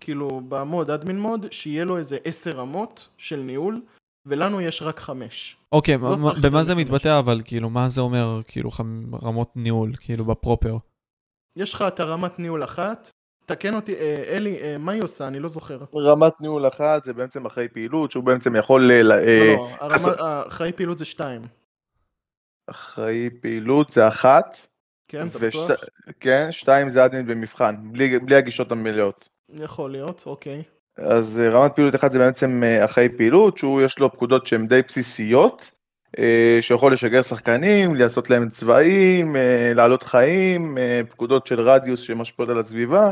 כאילו 0.00 0.40
במוד 0.48 0.90
אדמין 0.90 1.20
מוד, 1.20 1.46
שיהיה 1.50 1.84
לו 1.84 1.96
איזה 1.98 2.18
עשר 2.24 2.50
רמות 2.50 3.08
של 3.18 3.36
ניהול, 3.36 3.76
ולנו 4.26 4.60
יש 4.60 4.82
רק 4.82 5.00
חמש. 5.00 5.56
אוקיי, 5.72 5.98
לא 5.98 6.16
במה 6.42 6.62
זה. 6.62 6.74
מתבטא 6.74 7.18
אבל, 7.18 7.40
כאילו, 7.44 7.70
מה 7.70 7.88
זה 7.88 8.00
אומר, 8.00 8.40
כאילו, 8.48 8.70
חמ- 8.70 9.24
רמות 9.24 9.50
ניהול, 9.56 9.92
כאילו, 10.00 10.24
בפרופר? 10.24 10.76
יש 11.56 11.74
לך 11.74 11.84
את 11.88 12.00
הרמת 12.00 12.38
ניהול 12.38 12.64
אחת, 12.64 13.10
תקן 13.46 13.74
אותי, 13.74 13.94
אה, 13.94 14.24
אלי, 14.28 14.60
אה, 14.62 14.76
מה 14.78 14.92
היא 14.92 15.02
עושה? 15.02 15.28
אני 15.28 15.38
לא 15.40 15.48
זוכר. 15.48 15.78
רמת 15.94 16.32
ניהול 16.40 16.68
אחת 16.68 17.04
זה 17.04 17.12
בעצם 17.12 17.46
אחרי 17.46 17.68
פעילות, 17.68 18.10
שהוא 18.10 18.24
בעצם 18.24 18.56
יכול... 18.56 18.90
אה, 18.90 19.02
לא, 19.02 19.14
לא, 19.16 19.88
לעשות- 19.88 20.20
האחראי 20.20 20.72
פעילות 20.72 20.98
זה 20.98 21.04
שתיים. 21.04 21.42
אחראי 22.70 23.30
פעילות 23.42 23.88
זה 23.90 24.08
אחת, 24.08 24.66
כן, 25.08 25.26
אתה 25.28 25.38
ושת- 25.40 25.64
בטוח? 25.64 25.80
כן, 26.20 26.48
שתיים 26.52 26.88
זה 26.88 27.04
אדמין 27.04 27.26
במבחן, 27.26 27.76
בלי, 27.92 28.18
בלי 28.18 28.36
הגישות 28.36 28.72
המלאות. 28.72 29.28
יכול 29.48 29.90
להיות, 29.90 30.22
אוקיי. 30.26 30.62
אז 30.98 31.40
אה, 31.40 31.48
רמת 31.50 31.72
פעילות 31.74 31.94
אחת 31.94 32.12
זה 32.12 32.18
בעצם 32.18 32.62
אה, 32.64 32.84
אחראי 32.84 33.08
פעילות, 33.16 33.58
שהוא 33.58 33.82
יש 33.82 33.98
לו 33.98 34.12
פקודות 34.12 34.46
שהן 34.46 34.66
די 34.66 34.82
בסיסיות, 34.88 35.60
אה, 35.62 35.76
שיכול 36.60 36.92
לשגר 36.92 37.22
שחקנים, 37.22 37.94
לעשות 37.96 38.30
להם 38.30 38.48
צבעים, 38.48 39.36
אה, 39.36 39.72
להעלות 39.74 40.02
חיים, 40.02 40.78
אה, 40.78 41.00
פקודות 41.10 41.46
של 41.46 41.60
רדיוס 41.60 42.00
שמשפיעות 42.00 42.50
על 42.50 42.58
הסביבה, 42.58 43.10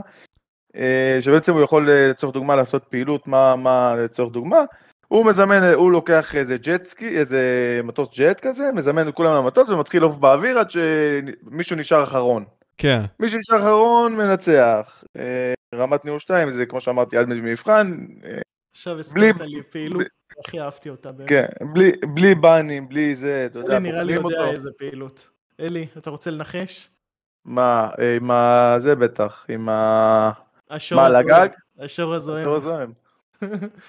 אה, 0.77 1.19
שבעצם 1.21 1.53
הוא 1.53 1.63
יכול 1.63 1.91
אה, 1.91 2.09
לצורך 2.09 2.35
דוגמה 2.35 2.57
לעשות 2.57 2.85
פעילות, 2.85 3.29
מה, 3.29 3.57
מה 3.57 3.97
לצורך 3.97 4.33
דוגמה, 4.33 4.65
הוא 5.09 5.27
מזמן, 5.27 5.63
אה, 5.63 5.75
הוא 5.75 5.93
לוקח 5.93 6.35
איזה 6.35 6.57
ג'ט 6.57 6.85
סקי, 6.85 7.19
איזה 7.19 7.41
מטוס 7.85 8.09
ג'ט 8.19 8.41
כזה, 8.41 8.73
מזמן 8.75 9.09
את 9.09 9.15
כולם 9.15 9.37
למטוס 9.37 9.71
ומתחיל 9.71 10.03
לעוף 10.03 10.17
באוויר 10.17 10.59
עד 10.59 10.71
שמישהו 10.71 11.77
נשאר 11.77 12.05
אחרון. 12.05 12.45
כן. 12.79 13.01
מי 13.21 13.29
שנשאר 13.29 13.59
אחרון 13.59 14.17
מנצח. 14.17 15.05
אה, 15.19 15.53
רמת 15.75 16.05
ניהול 16.05 16.19
2 16.19 16.51
זה 16.51 16.67
כמו 16.67 16.81
שאמרתי 16.81 17.17
עד 17.17 17.29
מבחן, 17.29 17.99
אה, 18.25 18.39
עכשיו 18.73 18.99
הזכרת 18.99 19.41
לי 19.41 19.63
פעילות, 19.71 20.07
הכי 20.39 20.61
אהבתי 20.61 20.91
אותה. 20.91 21.11
כן, 21.27 21.47
בלי, 22.15 22.35
באנים, 22.35 22.89
בלי 22.89 23.17
זה, 23.17 23.47
אתה 23.47 23.59
יודע, 23.59 23.77
אלי 23.77 23.91
נראה 23.91 24.03
לי 24.03 24.13
יודע. 24.13 24.49
איזה 24.49 24.71
פעילות. 24.79 25.29
אלי, 25.61 25.87
אתה 25.99 26.11
רוצה 26.11 26.31
לנחש? 26.31 26.89
מה, 27.45 27.91
אה, 27.99 28.17
עם 28.17 28.31
ה... 28.31 28.75
זה 28.79 28.95
בטח, 28.95 29.47
עם 29.49 29.69
ה... 29.69 30.31
השור 30.71 30.99
מה, 30.99 31.07
על 31.07 31.17
הזוהם. 31.17 31.31
הגג? 31.31 31.49
השור 31.79 32.15
הזוהם. 32.15 32.47
לא 32.47 32.61
זוהם. 32.61 32.93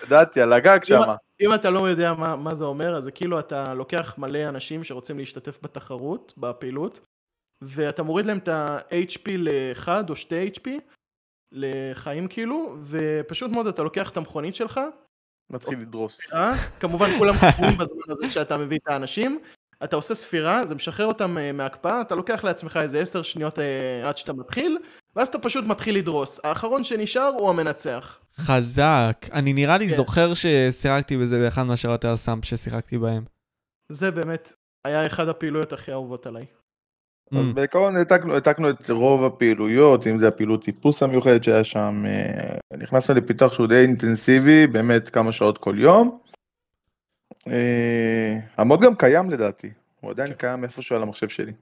ידעתי, 0.04 0.42
על 0.42 0.54
הגג 0.54 0.84
שמה. 0.84 1.16
אם 1.42 1.54
אתה 1.54 1.70
לא 1.70 1.90
יודע 1.90 2.14
מה, 2.14 2.36
מה 2.36 2.56
זה 2.56 2.66
אומר, 2.66 2.96
אז 2.96 3.04
זה 3.04 3.12
כאילו 3.12 3.40
אתה 3.40 3.74
לוקח 3.74 4.16
מלא 4.18 4.50
אנשים 4.50 4.84
שרוצים 4.84 5.20
להשתתף 5.20 5.60
בתחרות, 5.62 6.34
בפעילות, 6.38 7.00
ואתה 7.62 8.04
מוריד 8.04 8.26
להם 8.26 8.38
את 8.38 8.48
ה-HP 8.48 9.30
ל-1 9.38 9.88
או 10.10 10.16
2 10.16 10.48
HP, 10.48 10.70
לחיים 11.52 12.28
כאילו, 12.28 12.76
ופשוט 12.84 13.52
מאוד 13.52 13.68
אתה 13.68 13.84
לוקח 13.84 14.10
את 14.10 14.18
המכונית 14.18 14.56
שלך, 14.56 14.80
מתחיל 15.50 15.80
לדרוס. 15.80 16.20
אה? 16.34 16.54
כמובן 16.80 17.10
כולם 17.18 17.36
קפואים 17.38 17.78
בזמן 17.78 18.04
הזה 18.10 18.28
כשאתה 18.28 18.58
מביא 18.58 18.78
את 18.78 18.88
האנשים, 18.88 19.40
אתה 19.84 19.96
עושה 19.96 20.16
ספירה, 20.16 20.66
זה 20.66 20.76
משחרר 20.76 21.06
אותם 21.06 21.38
אה, 21.38 21.52
מהקפאה, 21.52 22.02
אתה 22.02 22.16
לוקח 22.16 22.44
לעצמך 22.44 22.80
איזה 22.82 23.00
עשר 23.00 23.22
שניות 23.22 23.60
אה, 23.60 24.10
עד 24.10 24.18
שאתה 24.18 24.34
מתחיל, 24.34 24.78
ואז 25.16 25.28
אתה 25.28 25.40
פשוט 25.40 25.66
מתחיל 25.66 25.96
לדרוס. 25.96 26.40
האחרון 26.44 26.84
שנשאר 26.84 27.32
הוא 27.40 27.50
המנצח. 27.50 28.20
חזק. 28.36 29.26
אני 29.34 29.54
נראה 29.54 29.78
לי 29.78 29.90
כן. 29.90 29.96
זוכר 29.96 30.34
ששיחקתי 30.34 31.18
בזה 31.18 31.40
באחד 31.40 31.64
מהשרתי 31.64 32.08
הסאמפ 32.08 32.46
ששיחקתי 32.46 32.98
בהם. 32.98 33.24
זה 33.92 34.12
באמת 34.12 34.54
היה 34.86 35.06
אחד 35.06 35.28
הפעילויות 35.28 35.74
הכי 35.74 35.92
אהובות 35.92 36.28
עליי. 36.28 36.46
אז 37.32 37.38
Mm. 37.50 37.54
בעיקרון 37.54 37.96
העתקנו 37.96 38.34
העתקנו 38.34 38.70
את 38.70 38.90
רוב 38.90 39.24
הפעילויות, 39.24 40.08
אם 40.08 40.18
זה 40.18 40.28
הפעילות 40.28 40.64
טיפוס 40.64 41.04
המיוחדת 41.04 41.44
שהיה 41.44 41.64
שם, 41.64 42.04
אה, 42.08 42.78
נכנסנו 42.78 43.16
לפיתוח 43.16 43.54
שהוא 43.54 43.68
די 43.68 43.82
אינטנסיבי, 43.82 44.68
באמת 44.68 45.10
כמה 45.10 45.32
שעות 45.32 45.58
כל 45.58 45.76
יום. 45.80 46.20
אה, 47.48 48.38
המוד 48.58 48.82
גם 48.82 48.96
קיים 48.96 49.30
לדעתי, 49.30 49.72
הוא 50.02 50.12
עדיין 50.12 50.34
קיים 50.34 50.64
איפשהו 50.64 50.96
על 50.96 51.02
המחשב 51.02 51.28
שלי. 51.28 51.54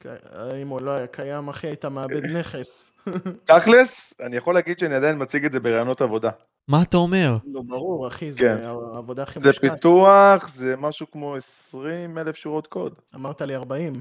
כן, 0.00 0.14
אם 0.62 0.68
הוא 0.68 0.80
לא 0.80 0.90
היה 0.90 1.06
קיים, 1.06 1.48
אחי, 1.48 1.66
היית 1.66 1.84
מאבד 1.84 2.26
נכס. 2.26 2.92
תכלס, 3.44 4.14
אני 4.20 4.36
יכול 4.36 4.54
להגיד 4.54 4.78
שאני 4.78 4.94
עדיין 4.94 5.22
מציג 5.22 5.44
את 5.44 5.52
זה 5.52 5.60
ברעיונות 5.60 6.00
עבודה. 6.00 6.30
מה 6.68 6.82
אתה 6.82 6.96
אומר? 6.96 7.36
לא, 7.46 7.62
ברור, 7.66 8.08
אחי, 8.08 8.32
זה 8.32 8.40
כן. 8.40 8.56
העבודה 8.94 9.22
הכי 9.22 9.40
זה 9.40 9.48
מושקעת. 9.48 9.72
פיתוח, 9.72 10.48
זה 10.48 10.76
משהו 10.76 11.10
כמו 11.10 11.36
20 11.36 12.18
אלף 12.18 12.36
שורות 12.36 12.66
קוד. 12.66 12.94
אמרת 13.14 13.40
לי 13.40 13.56
40. 13.56 14.00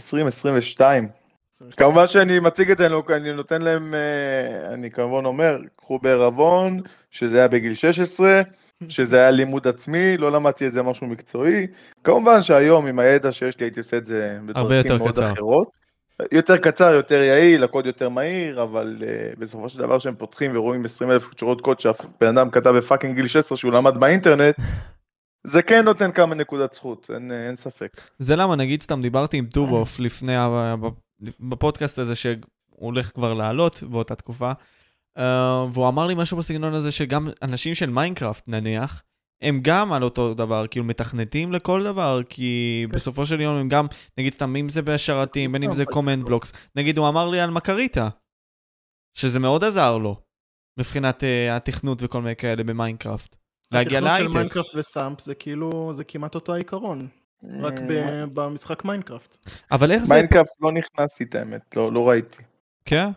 20, 0.00 0.26
22. 0.26 1.08
כמובן 1.76 2.06
שאני 2.06 2.40
מציג 2.40 2.70
את 2.70 2.78
זה, 2.78 2.86
אני 2.86 2.92
לא- 3.28 3.34
נותן 3.34 3.62
להם, 3.62 3.94
אה, 3.94 4.74
אני 4.74 4.90
כמובן 4.90 5.24
אומר, 5.24 5.58
קחו 5.76 5.98
בערבון, 5.98 6.80
שזה 7.10 7.38
היה 7.38 7.48
בגיל 7.48 7.74
16, 7.74 8.42
שזה 8.88 9.16
היה 9.16 9.30
לימוד 9.30 9.68
עצמי, 9.68 10.16
לא 10.16 10.32
למדתי 10.32 10.66
את 10.66 10.72
זה 10.72 10.82
משהו 10.82 11.06
מקצועי. 11.06 11.66
כמובן 12.04 12.42
שהיום 12.42 12.86
עם 12.86 12.98
הידע 12.98 13.32
שיש 13.32 13.58
לי 13.58 13.66
הייתי 13.66 13.80
עושה 13.80 13.96
את 13.96 14.04
זה 14.04 14.38
בדרכים 14.46 14.92
מאוד 14.98 15.10
קצר. 15.10 15.32
אחרות. 15.32 15.68
יותר 16.32 16.56
קצר, 16.56 16.94
יותר 16.94 17.22
יעיל, 17.22 17.64
הקוד 17.64 17.86
יותר 17.86 18.08
מהיר, 18.08 18.62
אבל 18.62 18.96
uh, 19.00 19.40
בסופו 19.40 19.68
של 19.68 19.78
דבר 19.78 19.98
שהם 19.98 20.14
פותחים 20.14 20.56
ורואים 20.56 20.84
20 20.84 21.10
אלף 21.10 21.26
שורות 21.40 21.60
קוד 21.60 21.80
שהבן 21.80 22.38
אדם 22.38 22.50
כתב 22.50 22.70
בפאקינג 22.70 23.16
גיל 23.16 23.28
16 23.28 23.58
שהוא 23.58 23.72
למד 23.72 23.98
באינטרנט, 24.00 24.54
זה 25.44 25.62
כן 25.62 25.84
נותן 25.84 26.12
כמה 26.12 26.34
נקודת 26.34 26.72
זכות, 26.72 27.10
אין, 27.14 27.32
אין 27.32 27.56
ספק. 27.56 28.00
זה 28.18 28.36
למה, 28.36 28.56
נגיד 28.56 28.82
סתם 28.82 29.02
דיברתי 29.02 29.36
עם 29.36 29.46
טובוף 29.46 30.00
לפני, 30.00 30.32
בפודקאסט 31.40 31.98
הזה 31.98 32.14
שהוא 32.14 32.36
הולך 32.70 33.10
כבר 33.14 33.34
לעלות 33.34 33.82
באותה 33.82 34.14
תקופה, 34.14 34.52
אה, 35.18 35.66
והוא 35.72 35.88
אמר 35.88 36.06
לי 36.06 36.14
משהו 36.16 36.36
בסגנון 36.36 36.74
הזה 36.74 36.92
שגם 36.92 37.28
אנשים 37.42 37.74
של 37.74 37.90
מיינקראפט 37.90 38.48
נניח, 38.48 39.02
הם 39.42 39.60
גם 39.62 39.92
על 39.92 40.02
אותו 40.02 40.34
דבר, 40.34 40.66
כאילו 40.66 40.84
מתכנתים 40.84 41.52
לכל 41.52 41.84
דבר, 41.84 42.20
כי 42.28 42.84
כן. 42.88 42.96
בסופו 42.96 43.26
של 43.26 43.40
יום 43.40 43.56
הם 43.56 43.68
גם, 43.68 43.86
נגיד 44.18 44.32
סתם, 44.32 44.56
אם 44.56 44.68
זה 44.68 44.82
בשרתים, 44.82 45.52
בין 45.52 45.62
אם 45.62 45.72
זה 45.72 45.82
סתם, 45.82 45.92
command 45.92 46.24
blocks, 46.24 46.52
נגיד 46.76 46.98
הוא 46.98 47.08
אמר 47.08 47.28
לי 47.28 47.40
על 47.40 47.50
מקריטה, 47.50 48.08
שזה 49.14 49.38
מאוד 49.38 49.64
עזר 49.64 49.98
לו, 49.98 50.20
מבחינת 50.78 51.24
אה, 51.24 51.56
התכנות 51.56 52.02
וכל 52.02 52.22
מיני 52.22 52.36
כאלה 52.36 52.64
במיינקראפט. 52.64 53.39
להגיע 53.72 53.98
התכנות 53.98 54.14
של 54.14 54.18
להייטק. 54.22 54.34
מיינקראפט 54.34 54.74
וסאמפ 54.74 55.20
זה 55.20 55.34
כאילו, 55.34 55.92
זה 55.92 56.04
כמעט 56.04 56.34
אותו 56.34 56.54
העיקרון, 56.54 57.08
רק. 57.62 57.74
ב- 57.88 58.24
במשחק 58.32 58.84
מיינקראפט. 58.84 59.36
אבל 59.72 59.92
איך 59.92 60.04
זה... 60.04 60.14
מיינקראפט 60.14 60.50
לא 60.60 60.72
נכנסתי 60.72 61.24
את 61.24 61.34
האמת, 61.34 61.76
לא, 61.76 61.92
לא 61.92 62.08
ראיתי. 62.08 62.42
כן? 62.84 63.08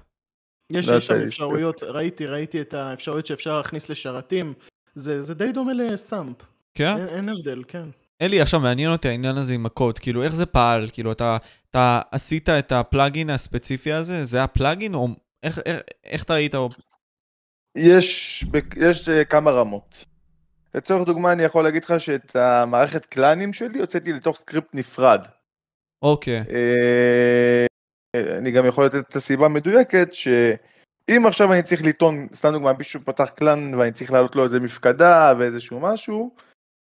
יש 0.72 0.90
לא 0.90 1.00
שם 1.00 1.14
אפשרויות, 1.28 1.84
ראיתי, 1.84 2.26
ראיתי 2.26 2.62
את 2.62 2.74
האפשרויות 2.74 3.26
שאפשר 3.26 3.58
להכניס 3.58 3.90
לשרתים, 3.90 4.54
זה 4.96 5.22
זה 5.22 5.34
די 5.34 5.52
דומה 5.52 5.74
לסאמפ, 5.74 6.38
כן? 6.74 6.98
אין- 6.98 7.30
הבדל, 7.30 7.64
כן. 7.68 7.86
אלי, 8.22 8.42
עכשיו 8.42 8.60
מעניין 8.60 8.92
אותי 8.92 9.08
העניין 9.08 9.38
הזה 9.38 9.54
עם 9.54 9.66
הקוד, 9.66 10.00
כאילו 10.00 10.24
איך 10.24 10.36
זה 10.36 10.46
פעל? 10.46 10.90
כאילו 10.94 11.12
אתה, 11.12 11.38
אתה 11.72 12.02
עשית 12.12 12.50
את 12.50 12.72
ה 12.72 12.80
plugin 12.80 13.30
הספציפי 13.30 13.94
הזה? 13.94 14.24
זה 14.24 14.44
ה 14.44 14.51
plugin 14.51 14.94
או 14.94 15.08
איך, 15.44 15.60
איך, 15.66 15.80
איך 16.04 16.24
אתה 16.24 16.34
היית? 16.34 16.54
יש, 17.78 18.46
יש 18.78 19.10
אה, 19.10 19.26
כמה 19.26 19.52
רמות. 19.52 20.06
לצורך 20.76 21.06
דוגמה 21.06 21.32
אני 21.32 21.44
יכול 21.44 21.64
להגיד 21.64 21.84
לך 21.84 21.94
שאת 22.00 22.36
המערכת 22.36 23.06
קלאנים 23.06 23.54
שלי 23.54 23.80
הוצאתי 23.80 24.14
לתוך 24.14 24.38
סקריפט 24.38 24.76
נפרד. 24.76 25.28
אוקיי, 26.04 26.44
אה, 26.50 27.66
אני 28.38 28.52
גם 28.52 28.66
יכול 28.66 28.86
לתת 28.86 29.10
את 29.10 29.16
הסיבה 29.16 29.46
המדויקת 29.46 30.14
שאם 30.14 31.26
עכשיו 31.28 31.54
אני 31.54 31.64
צריך 31.64 31.82
לטעון, 31.84 32.28
סתם 32.36 32.52
דוגמה, 32.52 32.74
מישהו 32.74 33.00
פתח 33.06 33.30
קלאן 33.36 33.74
ואני 33.76 33.92
צריך 33.92 34.12
להעלות 34.12 34.36
לו 34.36 34.44
איזה 34.44 34.60
מפקדה 34.60 35.34
ואיזשהו 35.40 35.80
משהו, 35.80 36.36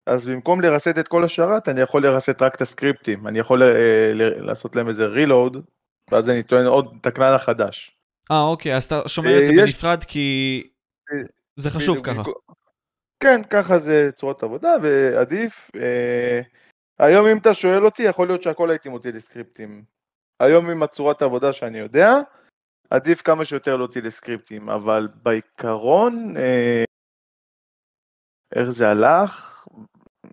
אז 0.06 0.26
במקום 0.28 0.60
לרסט 0.60 0.98
את 1.00 1.08
כל 1.08 1.24
השרת 1.24 1.68
אני 1.68 1.80
יכול 1.80 2.02
לרסט 2.02 2.42
רק 2.42 2.54
את 2.54 2.60
הסקריפטים, 2.60 3.26
אני 3.26 3.38
יכול 3.38 3.62
אה, 3.62 3.68
ל- 4.14 4.46
לעשות 4.46 4.76
להם 4.76 4.88
איזה 4.88 5.06
רילוד, 5.06 5.56
ואז 6.10 6.30
אני 6.30 6.42
טוען 6.42 6.66
עוד 6.66 6.96
את 7.00 7.06
הקלאן 7.06 7.34
החדש. 7.34 7.96
אה 8.30 8.42
אוקיי, 8.50 8.76
אז 8.76 8.84
אתה 8.84 9.08
שומר 9.08 9.30
אה, 9.30 9.40
את 9.40 9.44
זה 9.46 9.52
יש- 9.52 9.58
בנפרד 9.60 10.04
כי 10.04 10.62
אה, 11.12 11.16
זה 11.56 11.70
חשוב 11.70 12.00
ככה. 12.04 12.22
כן, 13.20 13.40
ככה 13.50 13.78
זה 13.78 14.10
צורת 14.14 14.42
עבודה 14.42 14.74
ועדיף. 14.82 15.70
אה, 15.76 16.40
היום 16.98 17.26
אם 17.26 17.38
אתה 17.38 17.54
שואל 17.54 17.84
אותי, 17.84 18.02
יכול 18.02 18.26
להיות 18.28 18.42
שהכל 18.42 18.70
הייתי 18.70 18.88
מוציא 18.88 19.12
לסקריפטים. 19.12 19.84
היום 20.40 20.70
עם 20.70 20.82
הצורת 20.82 21.22
העבודה 21.22 21.52
שאני 21.52 21.78
יודע, 21.78 22.14
עדיף 22.90 23.22
כמה 23.22 23.44
שיותר 23.44 23.76
להוציא 23.76 24.02
לסקריפטים, 24.02 24.70
אבל 24.70 25.08
בעיקרון, 25.22 26.36
אה, 26.36 26.84
איך 28.54 28.70
זה 28.70 28.88
הלך? 28.88 29.64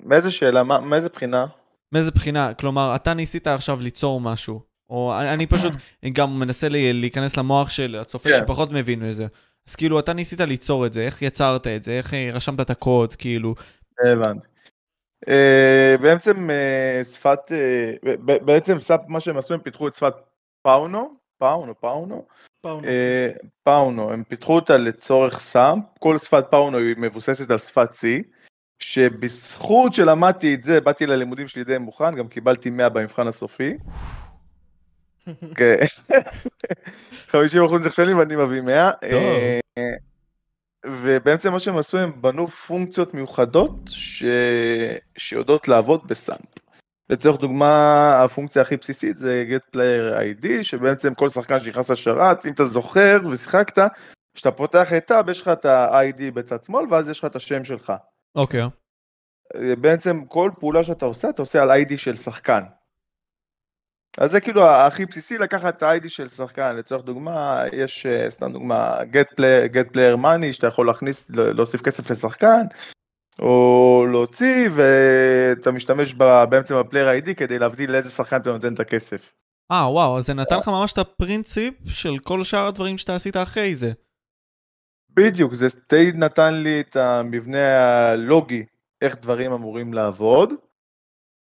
מאיזה 0.04 0.32
שאלה? 0.32 0.64
מה- 0.64 0.80
מאיזה 0.80 1.10
בחינה? 1.10 1.46
מאיזה 1.94 2.12
בחינה? 2.12 2.54
כלומר, 2.54 2.96
אתה 2.96 3.14
ניסית 3.14 3.48
עכשיו 3.48 3.80
ליצור 3.82 4.22
משהו, 4.22 4.62
או 4.90 5.14
אני, 5.20 5.34
אני 5.34 5.48
פשוט 5.48 5.74
גם 6.18 6.40
מנסה 6.40 6.70
לי, 6.70 6.94
להיכנס 6.94 7.38
למוח 7.38 7.70
של 7.70 7.96
הצופה 8.02 8.30
כן. 8.30 8.36
שפחות 8.44 8.70
מבין 8.72 9.04
מזה. 9.04 9.26
אז 9.70 9.76
כאילו, 9.76 10.00
אתה 10.00 10.14
ניסית 10.14 10.40
ליצור 10.40 10.86
את 10.86 10.94
זה, 10.94 11.02
איך 11.02 11.22
יצרת 11.22 11.68
את 11.68 11.84
זה, 11.84 11.92
איך 11.92 12.14
אה, 12.14 12.30
רשמת 12.34 12.62
את 12.62 12.70
הקוד, 12.70 13.16
כאילו. 13.16 13.56
הבנתי. 14.12 14.48
אה, 15.28 15.96
בעצם 16.02 16.50
אה, 16.50 17.02
שפת, 17.04 17.40
בעצם 18.26 18.80
סאמפ, 18.80 19.00
מה 19.08 19.20
שהם 19.20 19.38
עשו, 19.38 19.54
הם 19.54 19.60
פיתחו 19.60 19.88
את 19.88 19.94
שפת 19.94 20.14
Pawno, 20.62 21.14
Pawno, 21.38 21.80
Pawno, 21.80 22.26
Pawno. 22.62 22.88
Pawno, 23.64 24.12
הם 24.12 24.24
פיתחו 24.24 24.56
אותה 24.56 24.78
לצורך 24.78 25.40
סאמפ, 25.40 25.84
כל 26.00 26.18
שפת 26.18 26.46
Pawno 26.52 26.78
היא 26.78 26.96
מבוססת 26.98 27.52
על 27.52 27.58
שפת 27.58 27.90
C, 27.92 28.06
שבזכות 28.80 29.94
שלמדתי 29.94 30.54
את 30.54 30.64
זה, 30.64 30.82
באתי 30.82 31.06
ללימודים 31.06 31.48
שלי 31.48 31.64
די 31.64 31.78
מוכן, 31.78 32.16
גם 32.16 32.28
קיבלתי 32.28 32.70
100 32.70 32.90
במבחן 32.90 33.28
הסופי. 33.28 33.78
כן. 35.56 35.76
50% 37.32 37.36
נכשלים 37.86 38.18
ואני 38.18 38.36
מביא 38.36 38.62
100. 38.62 38.92
אה, 39.04 39.60
ובעצם 40.86 41.52
מה 41.52 41.60
שהם 41.60 41.78
עשו, 41.78 41.98
הם 41.98 42.22
בנו 42.22 42.48
פונקציות 42.48 43.14
מיוחדות 43.14 43.72
ש... 43.88 44.24
שיודעות 45.18 45.68
לעבוד 45.68 46.08
בסאמפ. 46.08 46.46
לצורך 47.10 47.40
דוגמה, 47.40 48.24
הפונקציה 48.24 48.62
הכי 48.62 48.78
בסיסית 48.78 49.18
זה 49.18 49.46
get 49.50 49.76
player 49.76 50.18
ID, 50.18 50.48
שבעצם 50.64 51.14
כל 51.14 51.30
שחקן 51.30 51.60
שנכנס 51.60 51.90
לשרת, 51.90 52.46
אם 52.46 52.52
אתה 52.52 52.66
זוכר 52.66 53.20
ושיחקת, 53.32 53.88
כשאתה 54.36 54.52
פותח 54.52 54.94
את 54.94 55.06
טאב, 55.06 55.30
יש 55.30 55.42
לך 55.42 55.48
את 55.48 55.66
ה-ID 55.66 56.32
בצד 56.34 56.64
שמאל, 56.64 56.86
ואז 56.92 57.10
יש 57.10 57.20
לך 57.20 57.26
את 57.26 57.36
השם 57.36 57.64
שלך. 57.64 57.94
אוקיי. 58.36 58.62
אה, 58.62 59.76
בעצם 59.76 60.26
כל 60.26 60.52
פעולה 60.60 60.84
שאתה 60.84 61.06
עושה, 61.06 61.30
אתה 61.30 61.42
עושה 61.42 61.64
על 61.64 61.72
ID 61.72 61.98
של 61.98 62.16
שחקן. 62.16 62.64
אז 64.18 64.32
זה 64.32 64.42
כאילו 64.42 64.70
הכי 64.70 65.06
בסיסי 65.06 65.38
לקחת 65.38 65.78
את 65.78 65.84
ה-ID 65.84 66.10
של 66.10 66.30
שחקן, 66.30 66.76
לצורך 66.76 67.06
דוגמה, 67.06 67.64
יש 67.74 68.06
אה, 68.06 68.32
סתם 68.32 68.52
דוגמה, 68.52 68.98
get 69.00 69.34
player, 69.34 69.74
get 69.74 69.96
player 69.96 70.18
money, 70.24 70.54
שאתה 70.54 70.68
יכול 70.68 70.88
להכניס, 70.88 71.30
להוסיף 71.30 71.82
כסף 71.82 72.12
לשחקן, 72.12 72.66
או 73.40 74.06
להוציא, 74.12 74.70
ואתה 74.76 75.72
משתמש 75.72 76.14
ב- 76.18 76.44
בעצם 76.50 76.76
בפלייר 76.80 77.08
ID 77.24 77.34
כדי 77.34 77.60
להבדיל 77.60 77.92
לאיזה 77.92 78.10
שחקן 78.10 78.42
אתה 78.42 78.52
נותן 78.52 78.74
את 78.74 78.80
הכסף. 78.80 79.32
אה, 79.72 79.92
וואו, 79.92 80.18
אז 80.18 80.26
זה 80.26 80.34
נתן 80.34 80.58
לך 80.58 80.68
ממש 80.68 80.94
את 80.94 80.98
הפרינציפ 80.98 81.74
של 81.88 82.20
כל 82.24 82.44
שאר 82.44 82.68
הדברים 82.68 82.98
שאתה 82.98 83.16
עשית 83.16 83.38
אחרי 83.38 83.76
זה. 83.76 83.92
בדיוק, 85.10 85.54
זה 85.54 85.68
נתן 86.14 86.54
לי 86.54 86.80
את 86.80 86.96
המבנה 86.96 87.78
הלוגי, 88.12 88.66
איך 89.02 89.16
דברים 89.22 89.52
אמורים 89.52 89.94
לעבוד. 89.94 90.54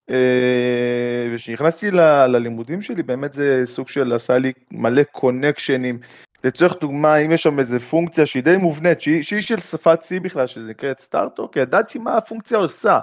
אה, 0.09 1.29
וכשנכנסתי 1.33 1.91
ל- 1.91 2.25
ללימודים 2.25 2.81
שלי, 2.81 3.03
באמת 3.03 3.33
זה 3.33 3.61
סוג 3.65 3.89
של 3.89 4.13
עשה 4.13 4.37
לי 4.37 4.51
מלא 4.71 5.03
קונקשנים. 5.03 5.99
לצורך 6.43 6.75
דוגמה, 6.81 7.15
אם 7.15 7.31
יש 7.31 7.43
שם 7.43 7.59
איזה 7.59 7.79
פונקציה 7.79 8.25
שהיא 8.25 8.43
די 8.43 8.57
מובנית, 8.57 9.01
שהיא, 9.01 9.23
שהיא 9.23 9.41
של 9.41 9.59
שפת 9.59 9.99
C 10.01 10.23
בכלל, 10.23 10.47
שזה 10.47 10.65
נקראת 10.65 10.99
strtok, 10.99 11.57
ידעתי 11.57 11.99
מה 11.99 12.17
הפונקציה 12.17 12.57
עושה, 12.57 12.99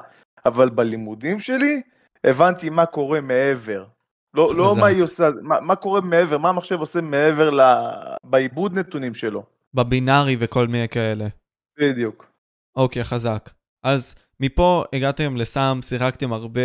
אבל 0.47 0.69
בלימודים 0.69 1.41
שלי 1.41 1.83
הבנתי 2.25 2.71
מה 2.71 2.87
קורה 2.87 3.21
מעבר. 3.21 3.85
לא, 4.35 4.55
לא. 4.57 4.77
מה 4.81 4.87
היא 4.87 5.03
עושה, 5.03 5.29
מה, 5.43 5.61
מה 5.61 5.77
קורה 5.77 6.01
מעבר, 6.01 6.39
מה 6.39 6.49
המחשב 6.49 6.81
עושה 6.81 7.01
מעבר 7.01 7.51
ל... 7.51 7.61
בעיבוד 8.25 8.79
נתונים 8.79 9.15
שלו. 9.15 9.43
בבינארי 9.75 10.37
וכל 10.39 10.67
מיני 10.67 10.89
כאלה. 10.89 11.27
בדיוק. 11.79 12.33
אוקיי, 12.77 13.05
חזק. 13.05 13.51
אז 13.83 14.15
מפה 14.41 14.85
הגעתם 14.93 15.37
לסאם, 15.37 15.83
שיחקתם 15.83 16.33
הרבה. 16.33 16.61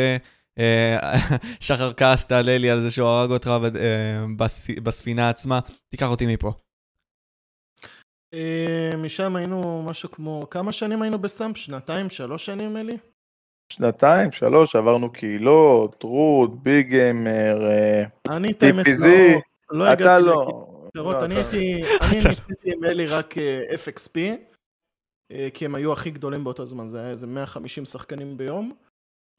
אה, 0.60 0.98
שחר 1.60 1.94
כעס 1.94 2.26
תעלה 2.26 2.58
לי 2.58 2.70
על 2.70 2.80
זה 2.80 2.92
שהוא 2.92 3.08
הרג 3.08 3.32
אותך 3.32 3.48
אה, 3.48 4.26
בס- 4.38 4.70
בספינה 4.84 5.30
עצמה. 5.30 5.60
תיקח 5.90 6.08
אותי 6.08 6.26
מפה. 6.34 6.52
אה, 8.34 8.90
משם 8.98 9.36
היינו 9.36 9.84
משהו 9.88 10.12
כמו, 10.12 10.48
כמה 10.52 10.72
שנים 10.72 11.02
היינו 11.02 11.20
בסאמפ? 11.20 11.58
שנתיים? 11.58 12.10
שלוש 12.10 12.46
שנים, 12.46 12.78
אלי? 12.78 12.98
שנתיים, 13.70 14.32
שלוש, 14.32 14.76
עברנו 14.76 15.12
קהילות, 15.14 16.04
רות, 16.04 16.64
ביג 16.64 16.90
גיימר, 16.90 17.58
אני 18.30 18.52
את 18.52 18.64
האמת 18.64 18.86
TPZ, 18.86 19.08
לא, 19.72 19.86
לא 19.86 19.94
אתה 19.94 20.20
לא. 20.20 20.68
לא, 20.96 21.26
אני 21.26 21.36
הייתי, 21.36 21.82
אני 22.02 22.18
ניסיתי 22.30 22.72
עם 22.78 22.84
אלי 22.84 23.06
רק 23.06 23.36
FXP, 23.86 24.20
כי 25.54 25.66
הם 25.66 25.76
היו 25.76 25.94
הכי 25.94 26.12
גדולים 26.12 26.44
באותו 26.44 26.66
זמן, 26.66 26.88
זה 26.88 27.00
היה 27.00 27.10
איזה 27.10 27.28
150 27.28 27.86
שחקנים 27.86 28.38
ביום, 28.38 28.74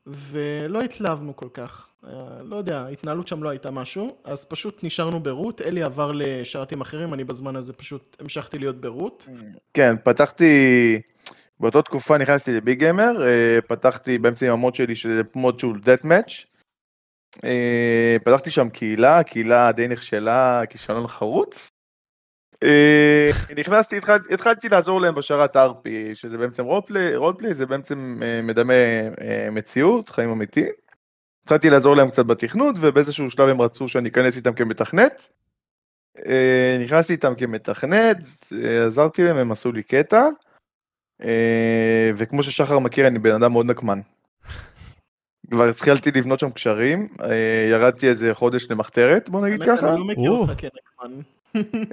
ולא 0.06 0.82
התלהבנו 0.82 1.36
כל 1.36 1.48
כך. 1.54 1.88
אה, 2.06 2.42
לא 2.42 2.56
יודע, 2.56 2.80
ההתנהלות 2.80 3.28
שם 3.28 3.42
לא 3.42 3.48
הייתה 3.48 3.70
משהו, 3.70 4.16
אז 4.24 4.44
פשוט 4.44 4.84
נשארנו 4.84 5.20
ברות, 5.20 5.60
אלי 5.60 5.82
עבר 5.82 6.12
לשרתים 6.14 6.80
אחרים, 6.80 7.14
אני 7.14 7.24
בזמן 7.24 7.56
הזה 7.56 7.72
פשוט 7.72 8.16
המשכתי 8.20 8.58
להיות 8.58 8.80
ברות. 8.80 9.28
כן, 9.74 9.96
פתחתי, 10.04 11.00
באותה 11.60 11.82
תקופה 11.82 12.18
נכנסתי 12.18 12.52
לביג 12.52 12.78
גיימר, 12.78 13.26
אה, 13.26 13.60
פתחתי 13.68 14.18
באמצע 14.18 14.46
עם 14.46 14.52
המוד 14.52 14.74
שלי, 14.74 14.96
שזה 14.96 15.20
מוד 15.34 15.58
שהוא 15.58 15.74
דט 15.82 16.04
מאץ'. 16.04 16.44
פתחתי 18.24 18.50
שם 18.50 18.68
קהילה, 18.68 19.22
קהילה 19.22 19.72
די 19.72 19.88
נכשלה, 19.88 20.66
כישלון 20.66 21.06
חרוץ. 21.06 21.68
אה, 22.62 23.26
נכנסתי, 23.56 23.96
התחל- 23.96 24.18
התחלתי 24.30 24.68
לעזור 24.68 25.00
להם 25.00 25.14
בשרת 25.14 25.56
ארפי, 25.56 26.14
שזה 26.14 26.38
בעצם 26.38 26.64
רולפליי, 26.64 27.16
רולפליי 27.16 27.54
זה 27.54 27.66
בעצם 27.66 28.20
אה, 28.22 28.42
מדמה 28.42 28.74
אה, 29.20 29.48
מציאות, 29.52 30.08
חיים 30.08 30.28
אמיתיים. 30.30 30.72
התחלתי 31.44 31.70
לעזור 31.70 31.96
להם 31.96 32.10
קצת 32.10 32.26
בתכנות, 32.26 32.76
ובאיזשהו 32.80 33.30
שלב 33.30 33.48
הם 33.48 33.60
רצו 33.60 33.88
שאני 33.88 34.08
אכנס 34.08 34.36
איתם 34.36 34.52
כמתכנת. 34.52 35.28
נכנסתי 36.80 37.12
איתם 37.12 37.34
כמתכנת, 37.34 38.16
עזרתי 38.86 39.22
להם, 39.22 39.36
הם 39.36 39.52
עשו 39.52 39.72
לי 39.72 39.82
קטע. 39.82 40.28
וכמו 42.16 42.42
ששחר 42.42 42.78
מכיר, 42.78 43.06
אני 43.06 43.18
בן 43.18 43.34
אדם 43.34 43.52
מאוד 43.52 43.66
נקמן. 43.66 44.00
כבר 45.50 45.68
התחלתי 45.68 46.10
לבנות 46.10 46.40
שם 46.40 46.50
קשרים, 46.50 47.08
ירדתי 47.70 48.08
איזה 48.08 48.34
חודש 48.34 48.70
למחתרת, 48.70 49.28
בוא 49.28 49.46
נגיד 49.46 49.62
ככה. 49.62 49.92
אני 49.92 49.98
לא 50.00 50.04
מכיר 50.04 50.30
או. 50.30 50.36
אותך 50.36 50.52
כנקמן. 50.58 51.20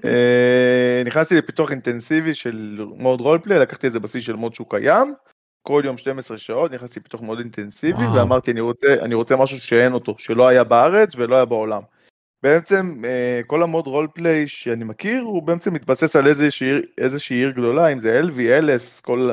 אה, 0.06 1.04
נכנסתי 1.06 1.38
לפיתוח 1.38 1.71
אינטנסיבי 1.71 2.36
של 2.36 2.86
מוד 2.95 3.21
רולפליי, 3.21 3.60
לקחתי 3.60 3.88
איזה 3.88 3.99
בסיס 3.99 4.23
של 4.23 4.36
מוד 4.36 4.54
שהוא 4.54 4.67
קיים, 4.69 5.13
כל 5.62 5.82
יום 5.86 5.97
12 5.97 6.38
שעות 6.38 6.71
נכנסתי 6.71 6.99
לפיתוח 6.99 7.21
מאוד 7.21 7.39
אינטנסיבי, 7.39 8.04
וואו. 8.04 8.13
ואמרתי 8.13 8.52
אני 8.52 8.62
רוצה, 8.62 8.88
אני 9.02 9.15
רוצה 9.15 9.36
משהו 9.36 9.60
שאין 9.60 9.93
אותו, 9.93 10.15
שלא 10.17 10.47
היה 10.47 10.63
בארץ 10.63 11.15
ולא 11.15 11.36
היה 11.36 11.45
בעולם. 11.45 11.82
בעצם 12.43 13.02
אה, 13.06 13.41
כל 13.47 13.63
המוד 13.63 13.88
רולפליי 13.88 14.47
שאני 14.47 14.84
מכיר 14.84 15.21
הוא 15.21 15.43
בעצם 15.43 15.73
מתבסס 15.73 16.15
על 16.15 16.28
איזושהי 16.28 16.69
איזושהי 16.97 17.36
עיר 17.38 17.52
גדולה, 17.52 17.88
אם 17.88 17.99
זה 17.99 18.19
אלווי, 18.19 18.58
אלס, 18.58 18.99
כל 19.02 19.30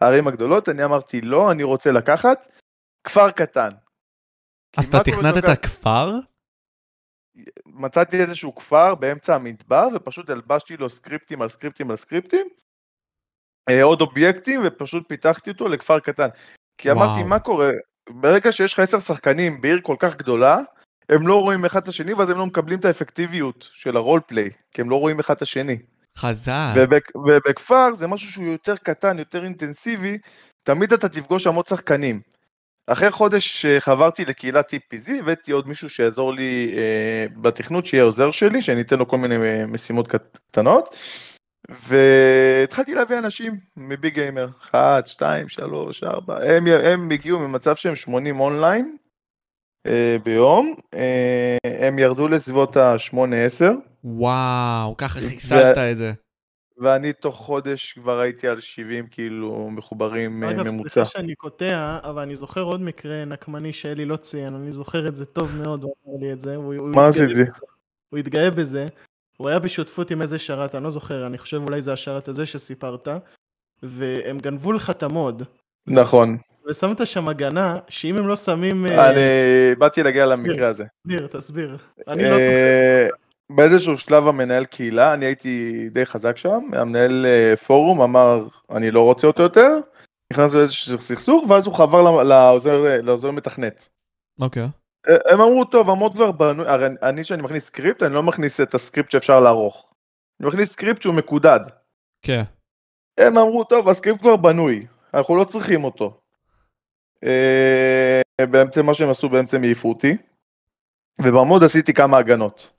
הערים 0.00 0.28
הגדולות, 0.28 0.68
אני 0.68 0.84
אמרתי 0.84 1.20
לא, 1.20 1.50
אני 1.50 1.62
רוצה 1.62 1.92
לקחת 1.92 2.48
כפר 3.04 3.30
קטן. 3.30 3.70
אז 4.76 4.86
אתה 4.86 4.96
מה 4.96 5.32
קורה 5.32 5.32
מצאתי 7.66 8.20
איזשהו 8.20 8.54
כפר 8.54 8.94
באמצע 8.94 9.34
המדבר 9.34 9.88
ופשוט 9.94 10.30
הלבשתי 10.30 10.76
לו 10.76 10.90
סקריפטים 10.90 11.42
על 11.42 11.48
סקריפטים 11.48 11.90
על 11.90 11.96
סקריפטים, 11.96 12.46
אה, 13.70 13.82
עוד 13.82 14.00
אובייקטים 14.00 14.60
ופשוט 14.64 15.08
פיתחתי 15.08 15.50
אותו 15.50 15.68
לכפר 15.68 15.98
קטן. 16.00 16.28
כי 16.78 16.90
אמרתי 16.90 17.18
וואו. 17.18 17.28
מה 17.28 17.38
קורה, 17.38 17.70
ברגע 18.10 18.52
שיש 18.52 18.72
לך 18.74 18.78
עשר 18.80 19.00
שחקנים 19.00 19.60
בעיר 19.60 19.80
כל 19.82 19.96
כך 19.98 20.16
גדולה, 20.16 20.58
הם 21.08 21.26
לא 21.26 21.40
רואים 21.40 21.64
אחד 21.64 21.82
את 21.82 21.88
השני 21.88 22.14
ואז 22.14 22.30
הם 22.30 22.38
לא 22.38 22.46
מקבלים 22.46 22.78
את 22.78 22.84
האפקטיביות 22.84 23.68
של 23.72 23.96
הרולפליי, 23.96 24.50
כי 24.74 24.80
הם 24.80 24.90
לא 24.90 24.96
רואים 25.00 25.20
אחד 25.20 25.34
את 25.36 25.42
השני. 25.42 25.78
חזק. 26.18 26.72
ובק- 26.76 27.16
ובכפר 27.16 27.94
זה 27.94 28.06
משהו 28.06 28.28
שהוא 28.30 28.46
יותר 28.46 28.76
קטן, 28.76 29.18
יותר 29.18 29.44
אינטנסיבי, 29.44 30.18
תמיד 30.62 30.92
אתה 30.92 31.08
תפגוש 31.08 31.42
שם 31.42 31.54
עוד 31.54 31.66
שחקנים. 31.66 32.20
אחרי 32.86 33.10
חודש 33.10 33.66
אה, 33.66 33.80
חברתי 33.80 34.24
לקהילת 34.24 34.74
TPZ, 34.74 35.12
הבאתי 35.18 35.52
עוד 35.52 35.68
מישהו 35.68 35.90
שיעזור 35.90 36.32
לי 36.32 36.74
אה, 36.76 37.26
בתכנות, 37.40 37.86
שיהיה 37.86 38.02
עוזר 38.04 38.30
שלי, 38.30 38.62
שאני 38.62 38.80
אתן 38.80 38.98
לו 38.98 39.08
כל 39.08 39.16
מיני 39.16 39.36
אה, 39.36 39.66
משימות 39.66 40.08
קטנות. 40.08 40.96
והתחלתי 41.68 42.94
להביא 42.94 43.18
אנשים 43.18 43.56
מביג 43.76 44.14
גיימר, 44.14 44.48
1, 44.62 45.06
2, 45.06 45.48
3, 45.48 46.02
4, 46.02 46.36
הם, 46.42 46.66
הם 46.66 47.10
הגיעו 47.10 47.38
ממצב 47.38 47.76
שהם 47.76 47.96
80 47.96 48.40
אונליין 48.40 48.96
אה, 49.86 50.16
ביום, 50.24 50.74
אה, 50.94 51.56
הם 51.86 51.98
ירדו 51.98 52.28
לסביבות 52.28 52.76
ה-8-10. 52.76 53.64
וואו, 54.04 54.96
ככה 54.96 55.20
חיסלת 55.20 55.78
את 55.78 55.98
זה. 55.98 56.12
ואני 56.78 57.12
תוך 57.12 57.36
חודש 57.36 57.92
כבר 57.92 58.18
הייתי 58.20 58.48
על 58.48 58.60
70 58.60 59.06
כאילו 59.10 59.70
מחוברים 59.70 60.44
אה, 60.44 60.50
אגב, 60.50 60.68
ממוצע. 60.68 60.90
סליחה 60.90 61.10
שאני 61.10 61.34
קוטע, 61.34 61.98
אבל 62.02 62.22
אני 62.22 62.36
זוכר 62.36 62.60
עוד 62.62 62.82
מקרה 62.82 63.24
נקמני 63.24 63.72
שאלי 63.72 64.04
לא 64.04 64.16
ציין, 64.16 64.54
אני 64.54 64.72
זוכר 64.72 65.08
את 65.08 65.16
זה 65.16 65.24
טוב 65.24 65.60
מאוד, 65.62 65.82
הוא 65.82 65.94
אמר 66.08 66.26
לי 66.26 66.32
את 66.32 66.40
זה. 66.40 66.56
הוא- 66.56 66.74
מה 66.94 67.06
עשיתי? 67.06 67.32
הוא 68.10 68.18
התגאה 68.18 68.50
בזה. 68.50 68.86
הוא 69.36 69.48
היה 69.48 69.58
בשותפות 69.58 70.10
עם 70.10 70.22
איזה 70.22 70.38
שרת, 70.38 70.74
אני 70.74 70.84
לא 70.84 70.90
זוכר, 70.90 71.26
אני 71.26 71.38
חושב 71.38 71.62
אולי 71.66 71.80
זה 71.82 71.92
השרת 71.92 72.28
הזה 72.28 72.46
שסיפרת, 72.46 73.08
והם 73.82 74.38
גנבו 74.38 74.72
לך 74.72 74.90
את 74.90 75.02
המוד. 75.02 75.42
נכון. 75.86 76.36
ושמת 76.70 77.06
שם 77.06 77.28
הגנה, 77.28 77.78
שאם 77.88 78.16
הם 78.16 78.28
לא 78.28 78.36
שמים... 78.36 78.86
אה, 78.86 79.10
אני 79.10 79.20
באתי 79.78 80.02
להגיע 80.02 80.26
למקרה 80.26 80.68
הזה. 80.68 80.84
תסביר, 81.02 81.26
תסביר. 81.26 81.76
אני 82.08 82.22
לא 82.22 82.30
זוכר. 82.30 82.40
אה, 82.40 83.08
באיזשהו 83.52 83.98
שלב 83.98 84.26
המנהל 84.26 84.64
קהילה, 84.64 85.14
אני 85.14 85.24
הייתי 85.24 85.88
די 85.90 86.06
חזק 86.06 86.36
שם, 86.36 86.68
המנהל 86.72 87.26
אה, 87.26 87.56
פורום 87.56 88.00
אמר, 88.00 88.46
אני 88.70 88.90
לא 88.90 89.00
רוצה 89.00 89.26
אותו 89.26 89.42
יותר, 89.42 89.70
נכנסנו 90.32 90.58
לאיזשהו 90.58 91.00
סכסוך, 91.00 91.50
ואז 91.50 91.66
הוא 91.66 91.74
חבר 91.74 92.22
לעוזר, 92.22 93.00
לעוזר 93.02 93.30
מתכנת. 93.30 93.88
אוקיי. 94.40 94.66
הם 95.06 95.40
אמרו, 95.40 95.64
טוב, 95.64 95.90
המוד 95.90 96.12
כבר 96.12 96.32
בנוי, 96.32 96.66
הרי 96.68 96.86
אני 97.02 97.24
שאני 97.24 97.42
מכניס 97.42 97.66
סקריפט, 97.66 98.02
אני 98.02 98.14
לא 98.14 98.22
מכניס 98.22 98.60
את 98.60 98.74
הסקריפט 98.74 99.10
שאפשר 99.10 99.40
לערוך. 99.40 99.86
אני 100.40 100.48
מכניס 100.48 100.72
סקריפט 100.72 101.02
שהוא 101.02 101.14
מקודד. 101.14 101.60
כן. 102.22 102.42
הם 103.18 103.38
אמרו, 103.38 103.64
טוב, 103.64 103.88
הסקריפט 103.88 104.20
כבר 104.20 104.36
בנוי, 104.36 104.86
אנחנו 105.14 105.36
לא 105.36 105.44
צריכים 105.44 105.84
אותו. 105.84 106.20
אה, 107.24 108.20
באמצע 108.38 108.82
מה 108.82 108.94
שהם 108.94 109.10
עשו, 109.10 109.28
באמצע 109.28 109.56
הם 109.56 109.62
העיפו 109.62 109.88
אותי, 109.88 110.16
ובעמוד 111.20 111.64
עשיתי 111.64 111.94
כמה 111.94 112.18
הגנות. 112.18 112.72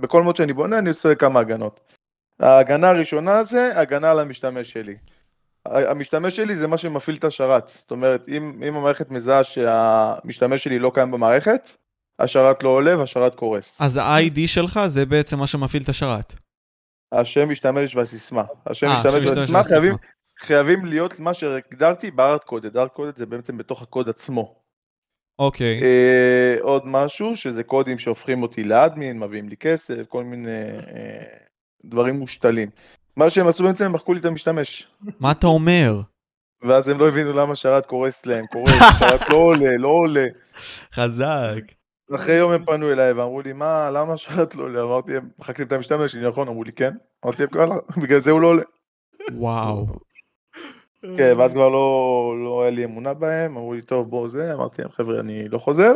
בכל 0.00 0.22
מוד 0.22 0.36
שאני 0.36 0.52
בונה, 0.52 0.78
אני 0.78 0.88
עושה 0.88 1.14
כמה 1.14 1.40
הגנות. 1.40 1.80
ההגנה 2.40 2.88
הראשונה 2.88 3.44
זה 3.44 3.78
הגנה 3.80 4.10
על 4.10 4.20
המשתמש 4.20 4.70
שלי. 4.70 4.96
המשתמש 5.66 6.36
שלי 6.36 6.56
זה 6.56 6.66
מה 6.66 6.78
שמפעיל 6.78 7.16
את 7.16 7.24
השרת. 7.24 7.68
זאת 7.68 7.90
אומרת, 7.90 8.28
אם, 8.28 8.60
אם 8.68 8.76
המערכת 8.76 9.10
מזהה 9.10 9.44
שהמשתמש 9.44 10.64
שלי 10.64 10.78
לא 10.78 10.90
קיים 10.94 11.10
במערכת, 11.10 11.70
השרת 12.18 12.62
לא 12.62 12.68
עולה 12.68 12.98
והשרת 12.98 13.34
קורס. 13.34 13.80
אז 13.80 13.96
ה-ID 13.96 14.40
שלך 14.46 14.80
זה 14.86 15.06
בעצם 15.06 15.38
מה 15.38 15.46
שמפעיל 15.46 15.82
את 15.82 15.88
השרת. 15.88 16.34
השם 17.12 17.48
משתמש 17.48 17.96
והסיסמה. 17.96 18.44
השם 18.66 18.86
אה, 18.86 18.96
משתמש 18.96 19.24
והסיסמה. 19.24 19.64
חייבים, 19.64 19.94
חייבים 20.40 20.86
להיות 20.86 21.20
מה 21.20 21.34
שהגדרתי 21.34 22.10
בארט 22.10 22.44
קודד. 22.44 22.76
ארט 22.76 22.92
קודד 22.92 23.16
זה 23.16 23.26
בעצם 23.26 23.58
בתוך 23.58 23.82
הקוד 23.82 24.08
עצמו. 24.08 24.54
אוקיי. 25.38 25.82
אה, 25.82 26.56
עוד 26.60 26.82
משהו, 26.86 27.36
שזה 27.36 27.62
קודים 27.62 27.98
שהופכים 27.98 28.42
אותי 28.42 28.64
לאדמין, 28.64 29.18
מביאים 29.18 29.48
לי 29.48 29.56
כסף, 29.56 30.06
כל 30.08 30.24
מיני 30.24 30.50
אה, 30.50 31.22
דברים 31.84 32.14
מושתלים. 32.14 32.68
מה 33.16 33.30
שהם 33.30 33.48
עשו 33.48 33.64
בעצם, 33.64 33.84
הם 33.84 33.92
מחקו 33.92 34.12
לי 34.12 34.20
את 34.20 34.24
המשתמש. 34.24 34.86
מה 35.20 35.32
אתה 35.32 35.46
אומר? 35.46 36.00
ואז 36.62 36.88
הם 36.88 36.98
לא 36.98 37.08
הבינו 37.08 37.32
למה 37.32 37.54
שרת 37.56 37.86
קורס 37.86 38.26
להם, 38.26 38.46
קורס, 38.46 38.72
שרת 39.00 39.30
לא 39.30 39.36
עולה, 39.36 39.76
לא 39.78 39.88
עולה. 39.88 40.26
חזק. 40.94 41.62
אחרי 42.14 42.34
יום 42.34 42.52
הם 42.52 42.64
פנו 42.64 42.92
אליי 42.92 43.12
ואמרו 43.12 43.40
לי, 43.40 43.52
מה, 43.52 43.90
למה 43.90 44.16
שרת 44.16 44.54
לא 44.54 44.62
עולה? 44.62 44.82
אמרתי, 44.82 45.16
הם 45.16 45.28
מחקתם 45.38 45.64
את 45.66 45.72
המשתמש 45.72 46.12
שלי, 46.12 46.28
נכון? 46.28 46.48
אמרו 46.48 46.64
לי, 46.64 46.72
כן. 46.72 46.94
אמרתי 47.24 47.42
להם, 47.42 47.50
"וואלה, 47.54 47.74
בגלל 48.02 48.20
זה 48.20 48.30
הוא 48.30 48.40
לא 48.40 48.46
עולה. 48.46 48.62
וואו. 49.32 49.86
כן, 51.02 51.32
ואז 51.38 51.52
כבר 51.52 51.68
לא, 51.68 52.34
לא 52.44 52.62
היה 52.62 52.70
לי 52.70 52.84
אמונה 52.84 53.14
בהם, 53.14 53.56
אמרו 53.56 53.74
לי, 53.74 53.82
טוב, 53.82 54.10
בוא 54.10 54.28
זה, 54.28 54.54
אמרתי 54.54 54.82
להם, 54.82 54.90
חבר'ה, 54.90 55.20
אני 55.20 55.48
לא 55.48 55.58
חוזר. 55.58 55.94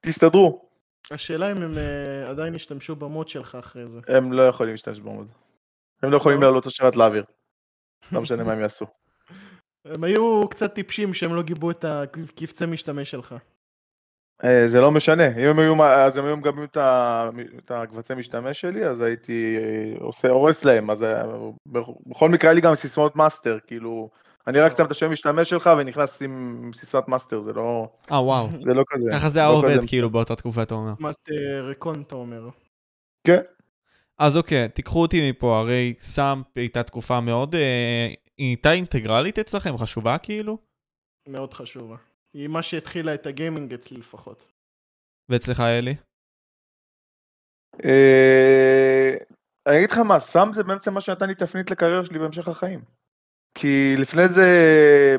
תסתדרו. 0.00 0.68
השאלה 1.10 1.52
אם 1.52 1.56
הם 1.56 1.78
אה, 1.78 2.30
עדיין 2.30 2.54
ישתמשו 2.54 2.96
במוד 2.96 3.28
שלך 3.28 3.54
אחרי 3.54 3.88
זה. 3.88 4.00
הם 4.08 4.32
לא 4.32 4.42
יכולים 4.42 4.72
להשתמש 4.72 5.00
במוד. 5.00 5.28
הם 6.02 6.10
לא 6.10 6.16
יכולים 6.16 6.40
לא? 6.40 6.46
לעלות 6.46 6.62
את 6.62 6.66
השרת 6.66 6.96
לאוויר. 6.96 7.24
לא 8.12 8.20
משנה 8.20 8.44
מה 8.44 8.52
הם 8.52 8.60
יעשו. 8.60 8.86
הם 9.84 10.04
היו 10.04 10.48
קצת 10.48 10.74
טיפשים 10.74 11.14
שהם 11.14 11.34
לא 11.34 11.42
גיבו 11.42 11.70
את 11.70 11.84
הקבצי 11.84 12.66
משתמש 12.66 13.10
שלך. 13.10 13.34
אה, 14.44 14.68
זה 14.68 14.80
לא 14.80 14.90
משנה, 14.90 15.28
אם 15.28 15.48
הם 15.48 15.58
היו, 15.58 15.84
אז 15.84 16.16
הם 16.16 16.24
היו 16.24 16.36
מגבים 16.36 16.64
את 17.58 17.70
הקבצי 17.70 18.14
משתמש 18.14 18.60
שלי, 18.60 18.84
אז 18.86 19.00
הייתי 19.00 19.56
אה, 19.58 20.04
עושה, 20.04 20.28
הורס 20.30 20.64
להם, 20.64 20.90
אז 20.90 21.02
היה- 21.02 21.24
בכל 22.06 22.28
מקרה 22.28 22.50
היה 22.50 22.54
לי 22.54 22.60
גם 22.60 22.74
סיסמאות 22.74 23.16
master, 23.16 23.58
כאילו, 23.66 24.10
אני 24.46 24.60
רק 24.60 24.76
שם 24.76 24.84
את 24.86 24.90
השם 24.90 25.10
משתמש 25.10 25.50
שלך 25.50 25.70
ונכנס 25.78 26.22
עם 26.22 26.70
סיסמת 26.74 27.08
master, 27.08 27.40
זה 27.40 27.52
לא, 27.52 27.88
אה, 28.12 28.22
וואו. 28.24 28.48
זה 28.64 28.74
לא 28.74 28.82
כזה. 28.88 29.08
ככה 29.12 29.28
זה 29.28 29.38
היה 29.40 29.48
לא 29.48 29.54
עובד 29.54 29.78
כזה- 29.78 29.86
כאילו 29.88 30.10
באותה 30.10 30.36
תקופה, 30.36 30.62
אתה 30.62 30.74
אומר. 30.74 30.92
אה, 31.04 31.60
רקון 31.62 32.00
אתה 32.06 32.14
אומר. 32.14 32.48
כן, 33.26 33.40
אז 34.18 34.36
אוקיי, 34.36 34.68
תיקחו 34.68 35.02
אותי 35.02 35.30
מפה, 35.30 35.58
הרי 35.58 35.94
סאמפ 36.00 36.46
הייתה 36.56 36.82
תקופה 36.82 37.20
מאוד... 37.20 37.54
אה, 37.54 38.06
היא 38.38 38.46
הייתה 38.48 38.72
אינטגרלית 38.72 39.38
אצלכם, 39.38 39.76
חשובה 39.78 40.18
כאילו? 40.18 40.58
מאוד 41.28 41.54
חשובה. 41.54 41.96
היא 42.34 42.48
מה 42.48 42.62
שהתחילה 42.62 43.14
את 43.14 43.26
הגיימינג 43.26 43.74
אצלי 43.74 43.96
לפחות. 43.96 44.52
ואצלך 45.28 45.60
אלי? 45.60 45.94
אה, 47.84 49.14
אני 49.66 49.76
אגיד 49.76 49.90
לך 49.90 49.98
מה, 49.98 50.20
סאם 50.20 50.52
זה 50.52 50.62
בעצם 50.62 50.94
מה 50.94 51.00
שנתן 51.00 51.26
לי 51.26 51.34
תפנית 51.34 51.70
לקריירה 51.70 52.06
שלי 52.06 52.18
בהמשך 52.18 52.48
החיים. 52.48 52.80
כי 53.54 53.94
לפני 53.98 54.28
זה, 54.28 54.46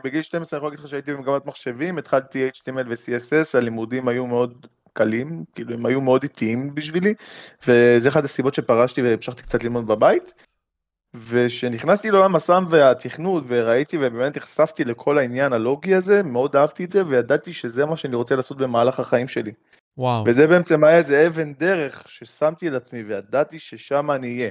בגיל 0.03 0.21
12 0.21 0.57
אני 0.57 0.59
יכול 0.59 0.69
להגיד 0.69 0.79
לך 0.79 0.89
שהייתי 0.89 1.13
במגמת 1.13 1.45
מחשבים, 1.45 1.97
התחלתי 1.97 2.49
HTML 2.49 2.87
ו-CSS, 2.89 3.57
הלימודים 3.57 4.07
היו 4.07 4.27
מאוד 4.27 4.67
קלים, 4.93 5.43
כאילו 5.55 5.73
הם 5.73 5.85
היו 5.85 6.01
מאוד 6.01 6.23
איטיים 6.23 6.75
בשבילי, 6.75 7.13
וזה 7.67 8.09
אחת 8.09 8.23
הסיבות 8.23 8.55
שפרשתי 8.55 9.01
והמשכתי 9.01 9.43
קצת 9.43 9.63
ללמוד 9.63 9.87
בבית. 9.87 10.44
וכשנכנסתי 11.19 12.11
לעולם 12.11 12.35
הסאם 12.35 12.63
והתכנות 12.69 13.43
וראיתי 13.47 13.97
ובאמת 13.97 14.37
נחשפתי 14.37 14.83
לכל 14.83 15.17
העניין 15.17 15.53
הלוגי 15.53 15.95
הזה, 15.95 16.23
מאוד 16.23 16.55
אהבתי 16.55 16.85
את 16.85 16.91
זה 16.91 17.05
וידעתי 17.07 17.53
שזה 17.53 17.85
מה 17.85 17.97
שאני 17.97 18.15
רוצה 18.15 18.35
לעשות 18.35 18.57
במהלך 18.57 18.99
החיים 18.99 19.27
שלי. 19.27 19.51
וואו. 19.97 20.23
וזה 20.27 20.47
בעצם 20.47 20.83
היה 20.83 20.97
איזה 20.97 21.27
אבן 21.27 21.53
דרך 21.53 22.03
ששמתי 22.09 22.69
לעצמי 22.69 23.03
וידעתי 23.03 23.59
ששם 23.59 24.11
אני 24.11 24.27
אהיה. 24.27 24.49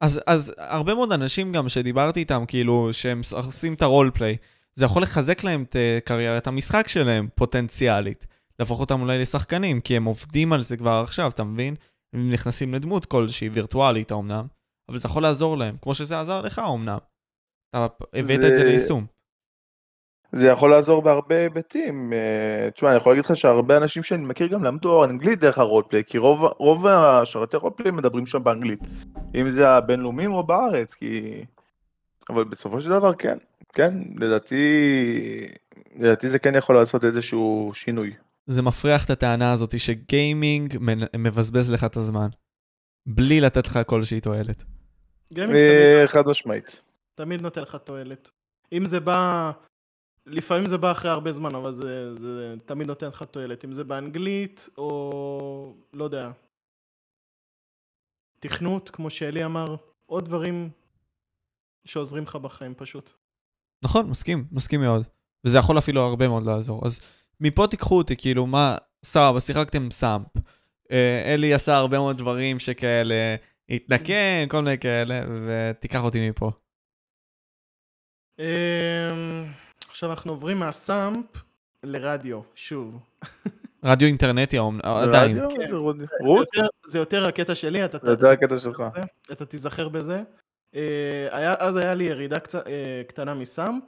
אז, 0.00 0.20
אז 0.26 0.54
הרבה 0.58 0.94
מאוד 0.94 1.12
אנשים 1.12 1.52
גם 1.52 1.68
שדיברתי 1.68 2.20
איתם, 2.20 2.44
כאילו, 2.48 2.88
שהם 2.92 3.20
עושים 3.32 3.74
את 3.74 3.82
הרול 3.82 4.10
פליי, 4.14 4.36
זה 4.74 4.84
יכול 4.84 5.02
לחזק 5.02 5.44
להם 5.44 5.62
את 5.62 5.76
אה, 5.76 5.98
קריירת 6.04 6.46
המשחק 6.46 6.88
שלהם, 6.88 7.28
פוטנציאלית. 7.34 8.26
להפוך 8.58 8.80
אותם 8.80 9.00
אולי 9.00 9.18
לשחקנים, 9.18 9.80
כי 9.80 9.96
הם 9.96 10.04
עובדים 10.04 10.52
על 10.52 10.62
זה 10.62 10.76
כבר 10.76 11.00
עכשיו, 11.04 11.30
אתה 11.34 11.44
מבין? 11.44 11.74
הם 12.12 12.30
נכנסים 12.30 12.74
לדמות 12.74 13.06
כלשהי, 13.06 13.48
וירטואלית 13.48 14.10
האומנם, 14.10 14.46
אבל 14.88 14.98
זה 14.98 15.08
יכול 15.08 15.22
לעזור 15.22 15.56
להם, 15.58 15.76
כמו 15.82 15.94
שזה 15.94 16.20
עזר 16.20 16.40
לך 16.40 16.58
האומנם. 16.58 16.98
אתה 17.70 17.86
הבאת 18.14 18.40
זה- 18.40 18.48
את 18.48 18.54
זה 18.54 18.64
ליישום. 18.64 19.06
זה 20.32 20.46
יכול 20.48 20.70
לעזור 20.70 21.02
בהרבה 21.02 21.38
היבטים. 21.38 22.12
אה, 22.12 22.70
תשמע, 22.70 22.88
אני 22.88 22.96
יכול 22.96 23.12
להגיד 23.12 23.24
לך 23.24 23.36
שהרבה 23.36 23.76
אנשים 23.76 24.02
שאני 24.02 24.24
מכיר 24.26 24.46
גם 24.46 24.64
למדו 24.64 25.04
אנגלית 25.04 25.40
דרך 25.40 25.58
הרולפליי, 25.58 26.02
כי 26.06 26.18
רוב, 26.18 26.44
רוב 26.58 26.86
השרתי 26.86 27.56
רולפליי 27.56 27.90
מדברים 27.90 28.26
שם 28.26 28.44
באנגלית. 28.44 28.80
אם 29.34 29.50
זה 29.50 29.68
הבינלאומיים 29.68 30.32
או 30.32 30.42
בארץ, 30.42 30.94
כי... 30.94 31.44
אבל 32.30 32.44
בסופו 32.44 32.80
של 32.80 32.90
דבר 32.90 33.14
כן, 33.14 33.38
כן, 33.72 33.94
לדעתי, 34.16 34.64
לדעתי 35.96 36.28
זה 36.30 36.38
כן 36.38 36.54
יכול 36.54 36.74
לעשות 36.76 37.04
איזשהו 37.04 37.70
שינוי. 37.74 38.12
זה 38.46 38.62
מפריח 38.62 39.04
את 39.04 39.10
הטענה 39.10 39.52
הזאת 39.52 39.80
שגיימינג 39.80 40.78
מבזבז 41.16 41.70
לך 41.70 41.84
את 41.84 41.96
הזמן. 41.96 42.28
בלי 43.06 43.40
לתת 43.40 43.66
לך 43.66 43.78
כלשהי 43.86 44.20
תועלת. 44.20 44.64
אה, 45.38 45.46
תמיד, 45.46 46.06
חד 46.06 46.26
משמעית. 46.26 46.82
תמיד 47.14 47.40
נותן 47.40 47.62
לך 47.62 47.76
תועלת. 47.76 48.30
אם 48.72 48.86
זה 48.86 49.00
בא... 49.00 49.50
לפעמים 50.26 50.66
זה 50.66 50.78
בא 50.78 50.92
אחרי 50.92 51.10
הרבה 51.10 51.32
זמן, 51.32 51.54
אבל 51.54 51.72
זה, 51.72 52.18
זה 52.18 52.54
תמיד 52.66 52.86
נותן 52.86 53.06
לך 53.06 53.22
תועלת. 53.22 53.64
אם 53.64 53.72
זה 53.72 53.84
באנגלית, 53.84 54.68
או 54.78 55.74
לא 55.92 56.04
יודע, 56.04 56.30
תכנות, 58.40 58.90
כמו 58.90 59.10
שאלי 59.10 59.44
אמר, 59.44 59.76
עוד 60.06 60.24
דברים 60.24 60.70
שעוזרים 61.84 62.22
לך 62.22 62.36
בחיים 62.36 62.74
פשוט. 62.74 63.10
נכון, 63.84 64.10
מסכים, 64.10 64.46
מסכים 64.52 64.80
מאוד. 64.80 65.02
וזה 65.44 65.58
יכול 65.58 65.78
אפילו 65.78 66.00
הרבה 66.00 66.28
מאוד 66.28 66.42
לעזור. 66.42 66.86
אז 66.86 67.00
מפה 67.40 67.66
תיקחו 67.70 67.98
אותי, 67.98 68.16
כאילו, 68.16 68.46
מה, 68.46 68.76
סבבה, 69.04 69.40
שיחקתם 69.40 69.90
סאמפ. 69.90 70.26
אה, 70.94 71.34
אלי 71.34 71.54
עשה 71.54 71.74
הרבה 71.74 71.98
מאוד 71.98 72.18
דברים 72.18 72.58
שכאלה, 72.58 73.36
התנקם, 73.70 74.48
כל 74.48 74.60
מיני 74.60 74.78
כאלה, 74.78 75.20
ותיקח 75.46 76.00
אותי 76.02 76.30
מפה. 76.30 76.50
אמ, 78.38 78.44
עכשיו 79.88 80.10
אנחנו 80.10 80.32
עוברים 80.32 80.58
מהסאמפ 80.58 81.26
לרדיו, 81.82 82.40
שוב. 82.54 82.98
רדיו 83.84 84.08
אינטרנטי, 84.08 84.56
עדיין. 84.82 85.38
כן. 85.48 85.66
זה? 86.86 86.98
יותר- 86.98 87.26
הקטע 87.26 87.54
שלי, 87.54 87.84
אתה... 87.84 87.98
זה 88.02 88.10
יותר 88.10 88.28
הקטע 88.28 88.58
שלך. 88.58 88.82
אתה 89.32 89.44
תיזכר 89.46 89.88
בזה. 89.88 90.22
אה, 90.74 91.28
היה, 91.30 91.54
אז 91.58 91.76
היה 91.76 91.94
לי 91.94 92.04
ירידה 92.04 92.36
אה, 92.66 93.02
קטנה 93.08 93.34
מסאמפ, 93.34 93.82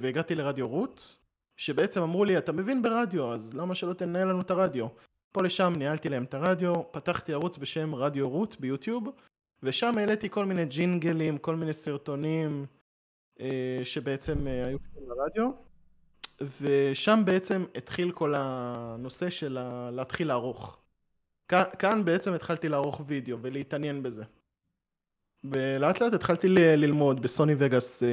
והגעתי 0.00 0.34
לרדיו 0.34 0.68
רות, 0.68 1.18
שבעצם 1.56 2.02
אמרו 2.02 2.24
לי, 2.24 2.38
אתה 2.38 2.52
מבין 2.52 2.82
ברדיו, 2.82 3.32
אז 3.32 3.54
למה 3.54 3.74
שלא 3.74 3.92
תנהל 3.92 4.28
לנו 4.28 4.40
את 4.40 4.50
הרדיו? 4.50 4.86
פה 5.32 5.42
לשם 5.42 5.72
ניהלתי 5.76 6.08
להם 6.08 6.24
את 6.24 6.34
הרדיו, 6.34 6.92
פתחתי 6.92 7.32
ערוץ 7.32 7.58
בשם 7.58 7.94
רדיו 7.94 8.28
רות 8.28 8.60
ביוטיוב, 8.60 9.08
ושם 9.62 9.98
העליתי 9.98 10.30
כל 10.30 10.44
מיני 10.44 10.64
ג'ינגלים, 10.64 11.38
כל 11.38 11.56
מיני 11.56 11.72
סרטונים 11.72 12.66
אה, 13.40 13.80
שבעצם 13.84 14.46
אה, 14.46 14.66
היו 14.66 14.78
קשורים 14.78 15.08
לרדיו, 15.10 15.50
ושם 16.60 17.22
בעצם 17.24 17.64
התחיל 17.74 18.12
כל 18.12 18.34
הנושא 18.36 19.30
של 19.30 19.58
ה- 19.58 19.90
להתחיל 19.92 20.28
לערוך. 20.28 20.78
כאן, 21.48 21.62
כאן 21.78 22.04
בעצם 22.04 22.32
התחלתי 22.32 22.68
לערוך 22.68 23.00
וידאו 23.06 23.38
ולהתעניין 23.42 24.02
בזה. 24.02 24.24
ולאט 25.44 26.00
לאט 26.00 26.12
התחלתי 26.12 26.48
ל- 26.48 26.58
ללמוד 26.76 27.22
בסוני 27.22 27.54
וגאס 27.58 28.02
אה, 28.02 28.08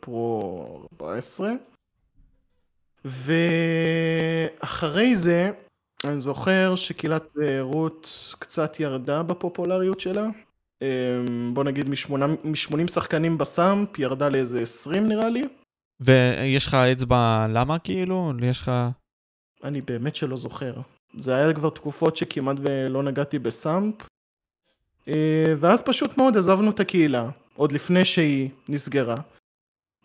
פרו 0.00 0.86
14. 0.92 1.50
ואחרי 3.04 5.14
זה, 5.14 5.50
אני 6.04 6.20
זוכר 6.20 6.74
שקהילת 6.76 7.36
אה, 7.42 7.60
רות 7.60 8.34
קצת 8.38 8.80
ירדה 8.80 9.22
בפופולריות 9.22 10.00
שלה. 10.00 10.26
אה, 10.82 10.88
בוא 11.52 11.64
נגיד 11.64 11.88
מ-80 11.88 12.90
שחקנים 12.92 13.38
בסאמפ, 13.38 13.98
ירדה 13.98 14.28
לאיזה 14.28 14.60
20 14.62 15.08
נראה 15.08 15.28
לי. 15.28 15.42
ויש 16.00 16.66
לך 16.66 16.74
אצבע 16.74 17.46
למה 17.48 17.78
כאילו? 17.78 18.32
יש 18.42 18.60
לך... 18.60 18.72
אני 19.64 19.80
באמת 19.80 20.16
שלא 20.16 20.36
זוכר. 20.36 20.74
זה 21.18 21.34
היה 21.36 21.52
כבר 21.52 21.70
תקופות 21.70 22.16
שכמעט 22.16 22.56
ולא 22.60 23.02
נגעתי 23.02 23.38
בסאמפ. 23.38 23.94
אה, 25.08 25.54
ואז 25.60 25.82
פשוט 25.82 26.18
מאוד 26.18 26.36
עזבנו 26.36 26.70
את 26.70 26.80
הקהילה, 26.80 27.30
עוד 27.54 27.72
לפני 27.72 28.04
שהיא 28.04 28.48
נסגרה. 28.68 29.16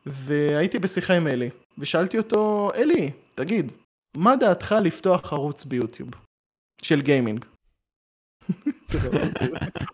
והייתי 0.06 0.80
בשיחה 0.80 1.14
עם 1.14 1.28
אלי, 1.28 1.50
ושאלתי 1.78 2.18
אותו, 2.18 2.70
אלי, 2.76 3.12
תגיד, 3.36 3.72
מה 4.18 4.36
דעתך 4.36 4.76
לפתוח 4.84 5.34
ערוץ 5.34 5.66
ביוטיוב 5.66 6.10
של 6.82 7.02
גיימינג? 7.02 7.46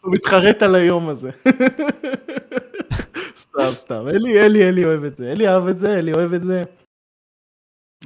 הוא 0.01 0.13
מתחרט 0.13 0.61
על 0.61 0.75
היום 0.75 1.09
הזה. 1.09 1.31
סתם, 3.35 3.71
סתם. 3.73 4.07
אלי, 4.07 4.45
אלי, 4.45 4.69
אלי 4.69 4.85
אוהב 4.85 5.03
את 5.03 5.17
זה. 5.17 5.31
אלי 5.31 5.47
אהב 5.47 5.67
את 5.67 5.79
זה, 5.79 5.99
אלי 5.99 6.13
אוהב 6.13 6.33
את 6.33 6.43
זה. 6.43 6.63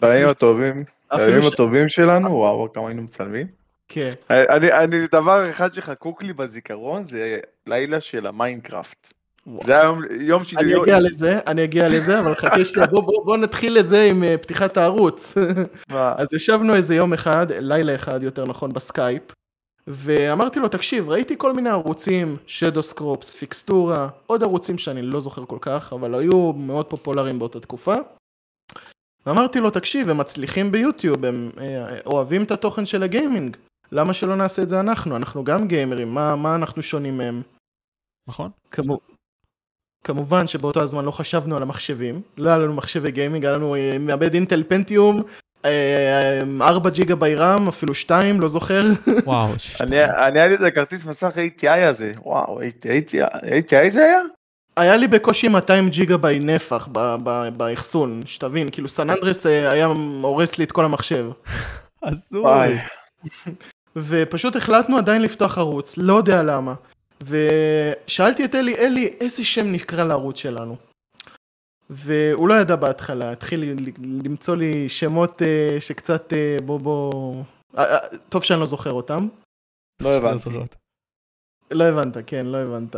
בימים 0.01 0.27
הטובים, 0.27 0.83
בימים 1.15 1.47
הטובים 1.53 1.89
שלנו, 1.89 2.29
וואו, 2.29 2.73
כמה 2.73 2.87
היינו 2.87 3.01
מצלמים. 3.01 3.47
כן. 3.87 4.13
אני, 4.29 4.73
אני, 4.73 5.07
דבר 5.11 5.49
אחד 5.49 5.73
שחקוק 5.73 6.23
לי 6.23 6.33
בזיכרון 6.33 7.03
זה 7.03 7.39
לילה 7.67 8.01
של 8.01 8.27
המיינקראפט. 8.27 9.13
זה 9.63 9.75
היה 9.75 9.83
יום, 9.83 10.01
יום 10.19 10.43
שלי, 10.43 10.59
אני 10.59 10.81
אגיע 10.81 10.99
לזה, 10.99 11.39
אני 11.47 11.63
אגיע 11.63 11.89
לזה, 11.89 12.19
אבל 12.19 12.35
חכה 12.35 12.65
שנייה, 12.65 12.87
בוא, 12.87 13.03
בוא, 13.03 13.25
בוא 13.25 13.37
נתחיל 13.37 13.77
את 13.77 13.87
זה 13.87 14.03
עם 14.03 14.23
אה, 14.23 14.37
פתיחת 14.37 14.77
הערוץ. 14.77 15.37
אז 16.17 16.33
ישבנו 16.33 16.75
איזה 16.75 16.95
יום 16.95 17.13
אחד, 17.13 17.47
לילה 17.51 17.95
אחד 17.95 18.23
יותר 18.23 18.45
נכון, 18.45 18.69
בסקייפ, 18.73 19.23
ואמרתי 19.87 20.59
לו, 20.59 20.67
תקשיב, 20.67 21.09
ראיתי 21.09 21.35
כל 21.37 21.53
מיני 21.53 21.69
ערוצים, 21.69 22.37
שדוסקרופס, 22.47 23.33
פיקסטורה, 23.33 24.09
עוד 24.27 24.43
ערוצים 24.43 24.77
שאני 24.77 25.01
לא 25.01 25.19
זוכר 25.19 25.45
כל 25.45 25.57
כך, 25.61 25.93
אבל 25.93 26.15
היו 26.15 26.53
מאוד 26.53 26.85
פופולריים 26.85 27.39
באותה 27.39 27.59
תקופה. 27.59 27.95
ואמרתי 29.25 29.59
לו, 29.59 29.69
תקשיב, 29.69 30.09
הם 30.09 30.17
מצליחים 30.17 30.71
ביוטיוב, 30.71 31.25
הם 31.25 31.49
אה, 31.59 31.99
אוהבים 32.05 32.43
את 32.43 32.51
התוכן 32.51 32.85
של 32.85 33.03
הגיימינג, 33.03 33.57
למה 33.91 34.13
שלא 34.13 34.35
נעשה 34.35 34.61
את 34.61 34.69
זה 34.69 34.79
אנחנו? 34.79 35.15
אנחנו 35.15 35.43
גם 35.43 35.67
גיימרים, 35.67 36.13
מה, 36.13 36.35
מה 36.35 36.55
אנחנו 36.55 36.81
שונים 36.81 37.17
מהם? 37.17 37.41
נכון? 38.27 38.51
כמו... 38.71 38.99
כמובן 40.03 40.47
שבאותו 40.47 40.81
הזמן 40.81 41.05
לא 41.05 41.11
חשבנו 41.11 41.57
על 41.57 41.61
המחשבים, 41.61 42.21
לא 42.37 42.49
היה 42.49 42.57
לנו 42.57 42.73
מחשבי 42.73 43.11
גיימינג, 43.11 43.45
היה 43.45 43.53
לנו 43.53 43.75
אה, 43.75 43.97
מעבד 43.99 44.33
אינטל 44.33 44.63
פנטיום, 44.67 45.21
אה, 45.65 46.41
4 46.61 46.89
ג'יגה 46.89 47.15
בי 47.15 47.35
רם, 47.35 47.67
אפילו 47.67 47.93
2, 47.93 48.41
לא 48.41 48.47
זוכר. 48.47 48.81
וואו. 49.23 49.49
אני, 49.81 49.95
היה 49.95 50.47
לי 50.47 50.55
את 50.55 50.61
הכרטיס 50.61 51.05
מסך 51.05 51.33
ATI 51.37 51.69
הזה, 51.69 52.11
וואו, 52.23 52.59
ATI 52.61 53.89
זה 53.89 54.03
היה? 54.05 54.19
היה 54.77 54.97
לי 54.97 55.07
בקושי 55.07 55.47
200 55.47 55.89
ג'יגה 55.89 56.17
בי 56.17 56.39
נפח 56.39 56.87
ב- 56.91 57.15
ב- 57.23 57.49
באחסון, 57.57 58.21
שתבין, 58.25 58.69
כאילו 58.69 58.87
סן 58.87 59.09
אנדרס 59.09 59.45
אה, 59.45 59.71
היה 59.71 59.85
הורס 60.21 60.57
לי 60.57 60.63
את 60.63 60.71
כל 60.71 60.85
המחשב. 60.85 61.25
הזוי. 62.03 62.77
ופשוט 63.95 64.55
החלטנו 64.55 64.97
עדיין 64.97 65.21
לפתוח 65.21 65.57
ערוץ, 65.57 65.97
לא 65.97 66.13
יודע 66.13 66.43
למה. 66.43 66.73
ושאלתי 67.21 68.45
את 68.45 68.55
אלי, 68.55 68.75
אלי, 68.75 69.05
איזה 69.19 69.43
שם 69.45 69.71
נקרא 69.71 70.03
לערוץ 70.03 70.37
שלנו? 70.37 70.75
והוא 71.89 72.47
לא 72.47 72.53
ידע 72.53 72.75
בהתחלה, 72.75 73.31
התחיל 73.31 73.75
למצוא 74.23 74.55
לי 74.55 74.89
שמות 74.89 75.41
אה, 75.41 75.77
שקצת 75.79 76.33
אה, 76.33 76.57
בוא 76.65 76.79
בוא... 76.79 77.43
אה, 77.77 77.97
טוב 78.29 78.43
שאני 78.43 78.59
לא 78.59 78.65
זוכר 78.65 78.91
אותם. 78.91 79.27
לא 80.01 80.13
הבנתי. 80.13 80.49
לא 81.71 81.83
הבנת, 81.83 82.17
כן, 82.27 82.45
לא 82.45 82.57
הבנת. 82.57 82.95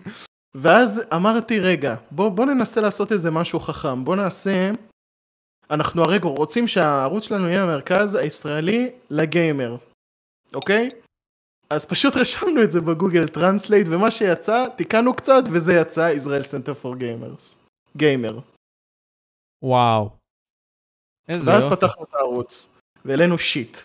ואז 0.62 1.02
אמרתי, 1.14 1.60
רגע, 1.60 1.94
בוא, 2.10 2.28
בוא 2.28 2.44
ננסה 2.44 2.80
לעשות 2.80 3.12
איזה 3.12 3.30
משהו 3.30 3.60
חכם, 3.60 4.04
בוא 4.04 4.16
נעשה... 4.16 4.70
אנחנו 5.70 6.02
הרי 6.02 6.18
רוצים 6.22 6.68
שהערוץ 6.68 7.24
שלנו 7.24 7.48
יהיה 7.48 7.62
המרכז 7.62 8.14
הישראלי 8.14 8.90
לגיימר, 9.10 9.76
אוקיי? 10.54 10.90
אז 11.72 11.84
פשוט 11.86 12.16
רשמנו 12.16 12.62
את 12.62 12.72
זה 12.72 12.80
ב 12.80 12.87
Google 12.87 13.28
Translate, 13.28 13.86
ומה 13.90 14.10
שיצא, 14.10 14.64
תיקנו 14.76 15.14
קצת, 15.14 15.42
וזה 15.52 15.72
יצא 15.74 16.10
Israel 16.14 16.42
Center 16.42 16.74
For 16.74 16.96
Gamers. 16.96 17.56
Gamer. 17.96 18.38
וואו. 19.62 20.10
איזה 21.28 21.50
ואז 21.50 21.64
יופי. 21.64 21.76
פתחנו 21.76 22.04
את 22.04 22.14
הערוץ, 22.14 22.76
והעלינו 23.04 23.38
shit. 23.38 23.78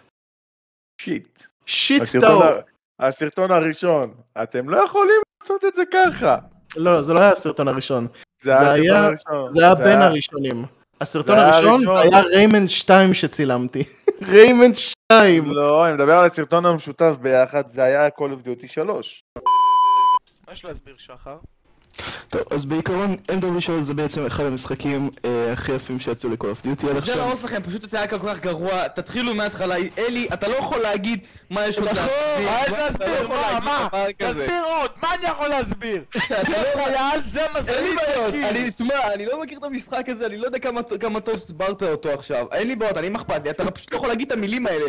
Shit. 1.01 1.43
שיט. 1.65 2.01
ה- 2.23 3.07
הסרטון 3.07 3.51
הראשון, 3.51 4.13
אתם 4.43 4.69
לא 4.69 4.77
יכולים 4.77 5.21
לעשות 5.43 5.65
את 5.65 5.73
זה 5.75 5.83
ככה. 5.93 6.37
לא, 6.75 6.93
לא, 6.93 7.01
זה 7.01 7.13
לא 7.13 7.19
היה 7.19 7.31
הסרטון 7.31 7.67
הראשון. 7.67 8.07
זה 8.41 8.51
זה 8.51 8.59
היה 8.59 8.71
היה- 8.71 9.07
הסרטון 9.09 9.35
הראשון. 9.35 9.51
זה 9.51 9.65
היה 9.65 9.75
בין 9.75 10.01
הראשונים. 10.01 10.65
הסרטון 11.01 11.35
זה 11.35 11.41
היה 11.45 11.55
הראשון 11.57 11.85
זה 11.85 11.91
הראשון. 11.91 12.13
היה 12.13 12.23
Rayman 12.23 12.69
2 12.69 13.13
שצילמתי. 13.13 13.83
Rayman 14.33 14.75
2. 14.75 14.96
לא, 15.45 15.85
אני 15.85 15.93
מדבר 15.93 16.13
על 16.17 16.25
הסרטון 16.25 16.65
המשותף 16.65 17.15
ביחד, 17.21 17.69
זה 17.69 17.83
היה 17.83 18.07
Call 18.07 18.11
of 18.11 18.47
Duty 18.47 18.67
3. 18.67 19.23
מה 20.47 20.53
יש 20.53 20.65
להסביר 20.65 20.95
שחר? 20.97 21.37
טוב, 22.29 22.41
אז 22.51 22.65
בעיקרון 22.65 23.15
MW3 23.31 23.71
זה 23.81 23.93
בעצם 23.93 24.25
אחד 24.25 24.43
המשחקים 24.43 25.09
אה, 25.25 25.53
הכי 25.53 25.71
יפים 25.71 25.99
שיצאו 25.99 26.29
ל-Call 26.29 26.35
of 26.37 26.65
Duty 26.65 26.87
עד 26.87 26.91
זה 26.91 26.97
עכשיו. 26.97 27.17
להרוס 27.17 27.43
לכם, 27.43 27.61
פשוט 27.63 27.91
זה 27.91 27.97
היה 27.97 28.07
כל 28.07 28.19
כך 28.19 28.39
גרוע, 28.39 28.87
תתחילו 28.87 29.35
מההתחלה, 29.35 29.75
אלי, 29.97 30.27
אתה 30.33 30.47
לא 30.47 30.55
יכול 30.55 30.77
להגיד 30.79 31.19
מה 31.49 31.65
יש 31.67 31.77
עוד 31.77 31.85
להסביר. 31.87 32.09
מה 32.49 32.61
יש 32.65 32.69
לא 32.71 32.77
להסביר? 32.77 33.27
מה? 33.27 33.59
מה? 33.65 33.87
תסביר 34.17 34.63
עוד, 34.65 34.89
מה 35.03 35.13
אני 35.13 35.27
יכול 35.27 35.47
להסביר? 35.47 36.03
שאתה 36.17 36.51
לא 36.51 36.57
זה 37.25 37.41
אין 37.45 37.53
לי 37.53 37.59
מזלית 37.61 37.95
בעיות, 38.07 38.31
שלי. 38.33 38.49
אני, 38.49 38.71
שמע, 38.71 39.13
אני 39.13 39.25
לא 39.25 39.41
מכיר 39.41 39.57
את 39.59 39.63
המשחק 39.63 40.05
הזה, 40.09 40.25
אני 40.25 40.37
לא 40.37 40.45
יודע 40.45 40.59
כמה- 40.99 41.19
טוב 41.19 41.35
הסברת 41.35 41.83
אותו 41.83 42.09
עכשיו. 42.09 42.45
אין 42.51 42.67
לי 42.67 42.75
בעיות, 42.75 42.97
אני 42.97 43.15
אכפת 43.15 43.41
לי, 43.43 43.49
אתה 43.49 43.71
פשוט 43.71 43.91
לא 43.93 43.97
יכול 43.97 44.09
להגיד 44.09 44.31
את 44.31 44.37
המילים 44.37 44.67
האלה. 44.67 44.85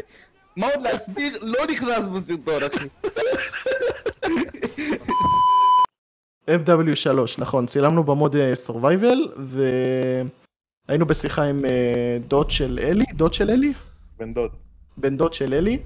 מה 0.57 0.67
עוד 0.67 0.83
להסביר 0.83 1.39
לא 1.43 1.67
נכנס 1.71 2.07
בסרטון, 2.07 2.63
אחי. 2.75 2.89
MW3, 6.49 7.09
נכון, 7.39 7.67
צילמנו 7.67 8.05
במוד 8.05 8.37
survival, 8.67 9.41
והיינו 10.89 11.07
בשיחה 11.07 11.43
עם 11.43 11.65
אה, 11.65 12.19
דוד 12.29 12.51
של 12.51 12.79
אלי, 12.83 13.05
דוד 13.13 13.35
של 13.35 13.51
אלי? 13.51 13.73
בן 14.19 14.35
דוד. 14.35 14.51
בן 14.97 15.17
דוד 15.17 15.33
של 15.33 15.55
אלי, 15.55 15.79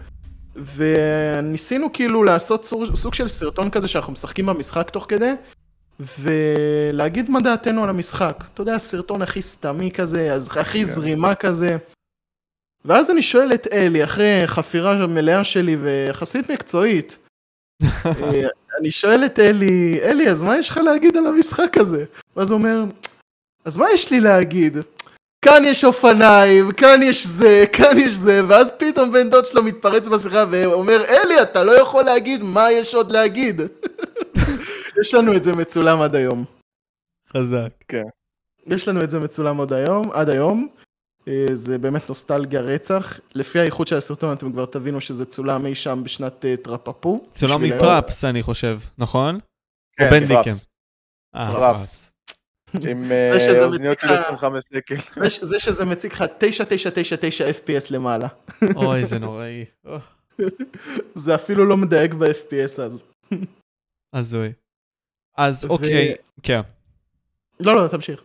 וניסינו 0.57 1.93
כאילו 1.93 2.25
לעשות 2.25 2.65
סוג, 2.65 2.95
סוג 2.95 3.15
של 3.15 3.29
סרטון 3.29 3.71
כזה 3.71 3.89
שאנחנו 3.89 4.13
משחקים 4.13 4.47
במשחק 4.47 4.91
תוך 4.91 5.07
כדי, 5.09 5.33
ולהגיד 6.19 7.31
מה 7.31 7.41
דעתנו 7.41 7.83
על 7.83 7.89
המשחק. 7.89 8.45
אתה 8.55 8.63
יודע, 8.63 8.79
סרטון 8.79 9.23
הכי 9.23 9.43
סתמי 9.43 9.91
כזה, 9.91 10.37
הכי 10.57 10.85
זרימה 10.85 11.35
כזה. 11.35 11.77
ואז 12.85 13.11
אני 13.11 13.23
שואל 13.23 13.53
את 13.55 13.67
אלי, 13.73 14.05
אחרי 14.05 14.43
חפירה 14.47 15.07
מלאה 15.07 15.45
שלי 15.45 15.77
ויחסית 15.77 16.51
מקצועית, 16.51 17.19
אה, 17.19 17.22
אני 18.81 18.91
שואל 18.91 19.25
את 19.25 19.39
אלי, 19.39 20.01
אלי, 20.03 20.31
אז 20.31 20.43
מה 20.43 20.59
יש 20.59 20.69
לך 20.69 20.77
להגיד 20.77 21.17
על 21.17 21.27
המשחק 21.27 21.77
הזה? 21.77 22.05
ואז 22.37 22.51
הוא 22.51 22.59
אומר, 22.59 22.85
אז 23.65 23.77
מה 23.77 23.87
יש 23.95 24.11
לי 24.11 24.21
להגיד? 24.21 24.77
כאן 25.45 25.63
יש 25.65 25.85
אופניים, 25.85 26.73
כאן 26.73 27.01
יש 27.03 27.27
זה, 27.27 27.65
כאן 27.73 27.99
יש 27.99 28.13
זה, 28.13 28.41
ואז 28.49 28.71
פתאום 28.79 29.13
בן 29.13 29.31
דוד 29.31 29.47
שלו 29.47 29.63
מתפרץ 29.63 30.09
בשיחה 30.09 30.45
ואומר, 30.51 31.05
אלי, 31.05 31.43
אתה 31.43 31.65
לא 31.65 31.73
יכול 31.73 32.05
להגיד 32.05 32.43
מה 32.43 32.71
יש 32.71 32.95
עוד 32.95 33.13
להגיד. 33.13 33.61
יש 35.01 35.15
לנו 35.15 35.37
את 35.37 35.43
זה 35.43 35.53
מצולם 35.53 36.03
עד 36.03 36.17
היום. 36.17 36.45
חזק. 37.37 37.73
יש 38.67 38.89
לנו 38.89 39.03
את 39.03 39.11
זה 39.11 39.19
מצולם 39.19 39.57
עוד 39.57 39.73
היום, 39.73 40.03
עד 40.13 40.31
היום. 40.31 40.69
אה, 41.29 41.47
זה 41.53 41.79
באמת 41.79 42.09
נוסטלגיה 42.09 42.61
רצח. 42.61 43.21
לפי 43.35 43.59
האיכות 43.61 43.87
של 43.89 43.97
הסרטון 43.97 44.33
אתם 44.33 44.53
כבר 44.53 44.65
תבינו 44.67 45.01
שזה 45.01 45.25
צולם 45.25 45.67
אי 45.67 45.75
שם 45.75 46.01
בשנת 46.05 46.45
אה, 46.45 46.57
טרפפפו. 46.57 47.23
צולם 47.31 47.63
מפראפס, 47.63 48.25
אני 48.25 48.43
חושב, 48.43 48.81
נכון? 48.99 49.39
כן, 49.97 50.05
או 50.07 50.11
בן 50.11 50.29
פראפס. 50.29 50.47
דיקם. 50.47 50.57
אה. 51.35 51.71
עם 52.91 53.05
זה 53.35 53.41
שזה 53.41 53.65
אוזניות 53.65 54.01
של 54.01 54.07
מציג 54.07 54.19
לך- 54.19 54.25
25 54.27 54.65
שקל. 54.75 54.97
זה 55.51 55.61
שזה 55.61 55.85
מציג 55.85 56.13
לך 56.13 56.25
9999 56.39 57.45
FPS 57.51 57.87
למעלה. 57.91 58.29
אוי, 58.77 59.05
זה 59.07 59.19
נוראי. 59.19 59.65
זה 61.15 61.35
אפילו 61.35 61.65
לא 61.67 61.77
מדייק 61.77 62.15
ב-FPS 62.15 62.83
אז. 62.83 63.03
הזוי. 64.15 64.53
אז 65.37 65.65
אוקיי, 65.65 66.15
כן. 66.43 66.61
לא, 67.61 67.73
לא, 67.75 67.89
תמשיך. 67.89 68.23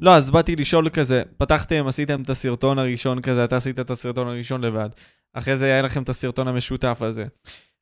לא, 0.00 0.16
אז 0.16 0.30
באתי 0.30 0.56
לשאול 0.56 0.88
כזה, 0.88 1.22
פתחתם, 1.36 1.86
עשיתם 1.86 2.22
את 2.22 2.30
הסרטון 2.30 2.78
הראשון 2.78 3.22
כזה, 3.22 3.44
אתה 3.44 3.56
עשית 3.56 3.80
את 3.80 3.90
הסרטון 3.90 4.28
הראשון 4.28 4.60
לבד. 4.60 4.88
אחרי 5.32 5.56
זה 5.56 5.64
היה 5.64 5.82
לכם 5.82 6.02
את 6.02 6.08
הסרטון 6.08 6.48
המשותף 6.48 6.98
הזה. 7.02 7.26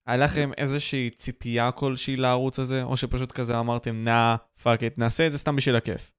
היה 0.06 0.16
לכם 0.16 0.50
איזושהי 0.58 1.10
ציפייה 1.10 1.70
כלשהי 1.70 2.16
לערוץ 2.16 2.58
הזה, 2.58 2.82
או 2.82 2.96
שפשוט 2.96 3.32
כזה 3.32 3.58
אמרתם, 3.58 4.04
נא, 4.04 4.34
fuck 4.62 4.82
it, 4.82 4.98
נעשה 4.98 5.26
את 5.26 5.32
זה 5.32 5.38
סתם 5.38 5.56
בשביל 5.56 5.76
הכיף? 5.76 6.12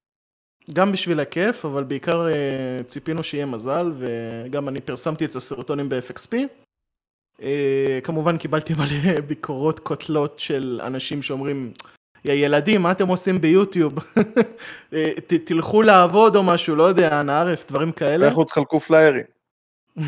גם 0.72 0.92
בשביל 0.92 1.20
הכיף, 1.20 1.64
אבל 1.64 1.84
בעיקר 1.84 2.28
אה, 2.28 2.82
ציפינו 2.86 3.22
שיהיה 3.22 3.46
מזל, 3.46 3.92
וגם 3.96 4.68
אני 4.68 4.80
פרסמתי 4.80 5.24
את 5.24 5.36
הסרטונים 5.36 5.88
ב-FXP. 5.88 6.36
אה, 7.42 7.98
כמובן 8.02 8.36
קיבלתי 8.36 8.74
מלא 8.74 9.20
ביקורות 9.28 9.78
קוטלות 9.78 10.38
של 10.38 10.80
אנשים 10.84 11.22
שאומרים, 11.22 11.72
יא 12.24 12.32
ילדים, 12.32 12.82
מה 12.82 12.92
אתם 12.92 13.08
עושים 13.08 13.40
ביוטיוב? 13.40 13.94
אה, 14.92 15.12
ת, 15.26 15.32
תלכו 15.32 15.82
לעבוד 15.82 16.36
או 16.36 16.42
משהו, 16.42 16.76
לא 16.76 16.82
יודע, 16.82 17.20
אנא 17.20 17.32
ערף, 17.32 17.68
דברים 17.68 17.92
כאלה. 17.92 18.28
לכו 18.28 18.44
תחלקו 18.44 18.80
פליירים. 18.80 19.24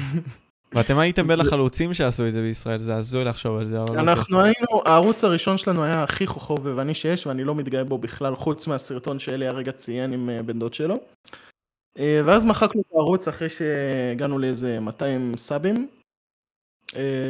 ואתם 0.74 0.98
הייתם 0.98 1.28
בין 1.28 1.40
החלוצים 1.40 1.94
שעשו 1.94 2.28
את 2.28 2.32
זה 2.32 2.40
בישראל, 2.40 2.78
זה 2.78 2.94
הזוי 2.94 3.24
לחשוב 3.24 3.58
על 3.58 3.66
זה. 3.66 3.80
אוקיי. 3.80 3.98
אנחנו 3.98 4.40
היינו, 4.40 4.82
הערוץ 4.84 5.24
הראשון 5.24 5.58
שלנו 5.58 5.84
היה 5.84 6.02
הכי 6.02 6.26
חובבני 6.26 6.94
שיש, 6.94 7.26
ואני 7.26 7.44
לא 7.44 7.54
מתגאה 7.54 7.84
בו 7.84 7.98
בכלל, 7.98 8.36
חוץ 8.36 8.66
מהסרטון 8.66 9.18
שאלי 9.18 9.46
הרגע 9.46 9.72
ציין 9.72 10.12
עם 10.12 10.30
אה, 10.30 10.42
בן 10.42 10.58
דוד 10.58 10.74
שלו. 10.74 10.96
אה, 11.98 12.20
ואז 12.24 12.44
מחקנו 12.44 12.80
את 12.80 12.94
הערוץ 12.94 13.28
אחרי 13.28 13.48
שהגענו 13.48 14.38
לאיזה 14.38 14.80
200 14.80 15.32
סאבים, 15.36 15.88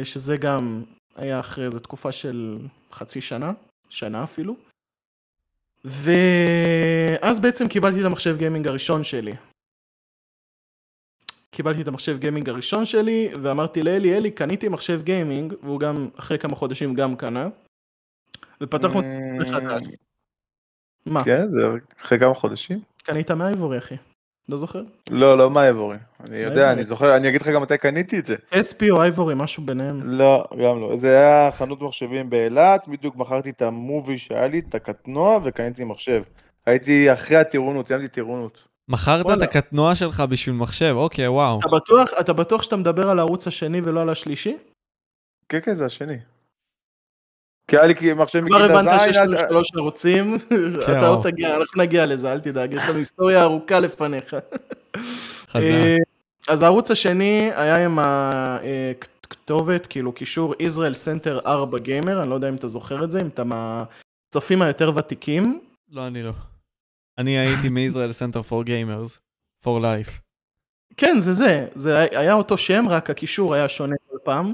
שזה 0.03 0.37
גם 0.37 0.83
היה 1.15 1.39
אחרי 1.39 1.65
איזה 1.65 1.79
תקופה 1.79 2.11
של 2.11 2.57
חצי 2.91 3.21
שנה, 3.21 3.51
שנה 3.89 4.23
אפילו. 4.23 4.55
ואז 5.85 7.39
בעצם 7.39 7.67
קיבלתי 7.67 8.01
את 8.01 8.05
המחשב 8.05 8.37
גיימינג 8.37 8.67
הראשון 8.67 9.03
שלי. 9.03 9.33
קיבלתי 11.51 11.81
את 11.81 11.87
המחשב 11.87 12.17
גיימינג 12.19 12.49
הראשון 12.49 12.85
שלי, 12.85 13.29
ואמרתי 13.43 13.83
לאלי, 13.83 14.17
אלי, 14.17 14.31
קניתי 14.31 14.67
מחשב 14.67 15.01
גיימינג, 15.03 15.53
והוא 15.63 15.79
גם, 15.79 16.09
אחרי 16.15 16.39
כמה 16.39 16.55
חודשים 16.55 16.93
גם 16.93 17.15
קנה, 17.15 17.49
ופתחנו 18.61 18.99
את 18.99 19.05
זה 19.39 19.53
חדש. 19.53 19.87
מה? 21.05 21.23
כן, 21.23 21.51
זה 21.51 21.61
אחרי 22.01 22.19
כמה 22.19 22.33
חודשים? 22.33 22.81
קנית 23.03 23.31
מהאיבורי, 23.31 23.77
אחי. 23.77 23.95
לא 24.49 24.57
זוכר? 24.57 24.81
לא, 25.09 25.37
לא 25.37 25.49
מהאיבורי. 25.49 25.97
אני 26.23 26.37
יודע, 26.37 26.49
מהאיבורי. 26.49 26.73
אני 26.73 26.83
זוכר, 26.83 27.15
אני 27.17 27.29
אגיד 27.29 27.41
לך 27.41 27.47
גם 27.47 27.61
מתי 27.61 27.77
קניתי 27.77 28.19
את 28.19 28.25
זה. 28.25 28.35
אספי 28.51 28.91
או 28.91 29.01
אייבורי, 29.01 29.35
משהו 29.37 29.63
ביניהם. 29.63 30.01
לא, 30.03 30.43
גם 30.51 30.81
לא. 30.81 30.97
זה 30.97 31.07
היה 31.07 31.51
חנות 31.51 31.81
מחשבים 31.81 32.29
באילת, 32.29 32.87
בדיוק 32.87 33.15
מכרתי 33.15 33.49
את 33.49 33.61
המובי 33.61 34.19
שהיה 34.19 34.47
לי, 34.47 34.59
את 34.59 34.75
הקטנוע, 34.75 35.39
וקניתי 35.43 35.83
מחשב. 35.83 36.23
הייתי 36.65 37.13
אחרי 37.13 37.37
הטירונות, 37.37 37.87
סיימתי 37.87 38.07
טירונות. 38.07 38.67
מכרת 38.89 39.25
את. 39.25 39.41
הקטנוע 39.41 39.95
שלך 39.95 40.23
בשביל 40.29 40.55
מחשב, 40.55 40.93
אוקיי, 40.97 41.27
וואו. 41.27 41.59
אתה 41.59 41.67
בטוח, 41.67 42.09
אתה 42.19 42.33
בטוח 42.33 42.63
שאתה 42.63 42.75
מדבר 42.75 43.09
על 43.09 43.19
הערוץ 43.19 43.47
השני 43.47 43.81
ולא 43.83 44.01
על 44.01 44.09
השלישי? 44.09 44.57
כן, 45.49 45.59
כן, 45.63 45.73
זה 45.73 45.85
השני. 45.85 46.17
כי 47.71 47.77
היה 47.77 47.85
לי 47.85 48.13
מחשב 48.13 48.39
כבר 48.47 48.57
מכיתה 48.57 48.79
הבנת 48.79 49.01
שיש 49.01 49.17
ז', 49.17 49.19
לנו 49.19 49.37
שלוש 49.37 49.71
ערוצים, 49.75 50.35
אתה 50.83 50.91
וואו. 50.91 51.05
עוד 51.05 51.23
תגיע, 51.23 51.55
אנחנו 51.55 51.81
נגיע 51.81 52.05
לזה, 52.05 52.31
אל 52.31 52.39
תדאג, 52.39 52.73
יש 52.73 52.83
לנו 52.83 52.97
היסטוריה 52.97 53.43
ארוכה 53.43 53.79
לפניך. 53.79 54.35
אה, 55.55 55.97
אז 56.47 56.61
הערוץ 56.61 56.91
השני 56.91 57.51
היה 57.55 57.85
עם 57.85 57.99
הכתובת, 57.99 59.87
כאילו 59.87 60.13
קישור 60.13 60.53
Israel 60.53 60.95
Center 61.05 61.45
4 61.45 61.77
גיימר, 61.77 62.21
אני 62.21 62.29
לא 62.29 62.35
יודע 62.35 62.49
אם 62.49 62.55
אתה 62.55 62.67
זוכר 62.67 63.03
את 63.03 63.11
זה, 63.11 63.21
אם 63.21 63.27
אתה 63.27 63.43
מהצופים 63.43 64.61
היותר 64.61 64.91
ותיקים. 64.95 65.59
לא, 65.91 66.07
אני 66.07 66.23
לא. 66.23 66.31
אני 67.17 67.37
הייתי 67.37 67.69
מ 67.69 67.75
Israel 67.75 68.11
Center 68.11 68.41
For 68.41 68.63
Gamers. 68.63 69.19
For 69.63 69.81
life. 69.81 70.21
כן, 70.97 71.19
זה 71.19 71.33
זה, 71.33 71.67
זה 71.75 71.97
היה 71.97 72.33
אותו 72.33 72.57
שם, 72.57 72.83
רק 72.89 73.09
הקישור 73.09 73.53
היה 73.53 73.69
שונה 73.69 73.95
כל 74.09 74.17
פעם. 74.23 74.53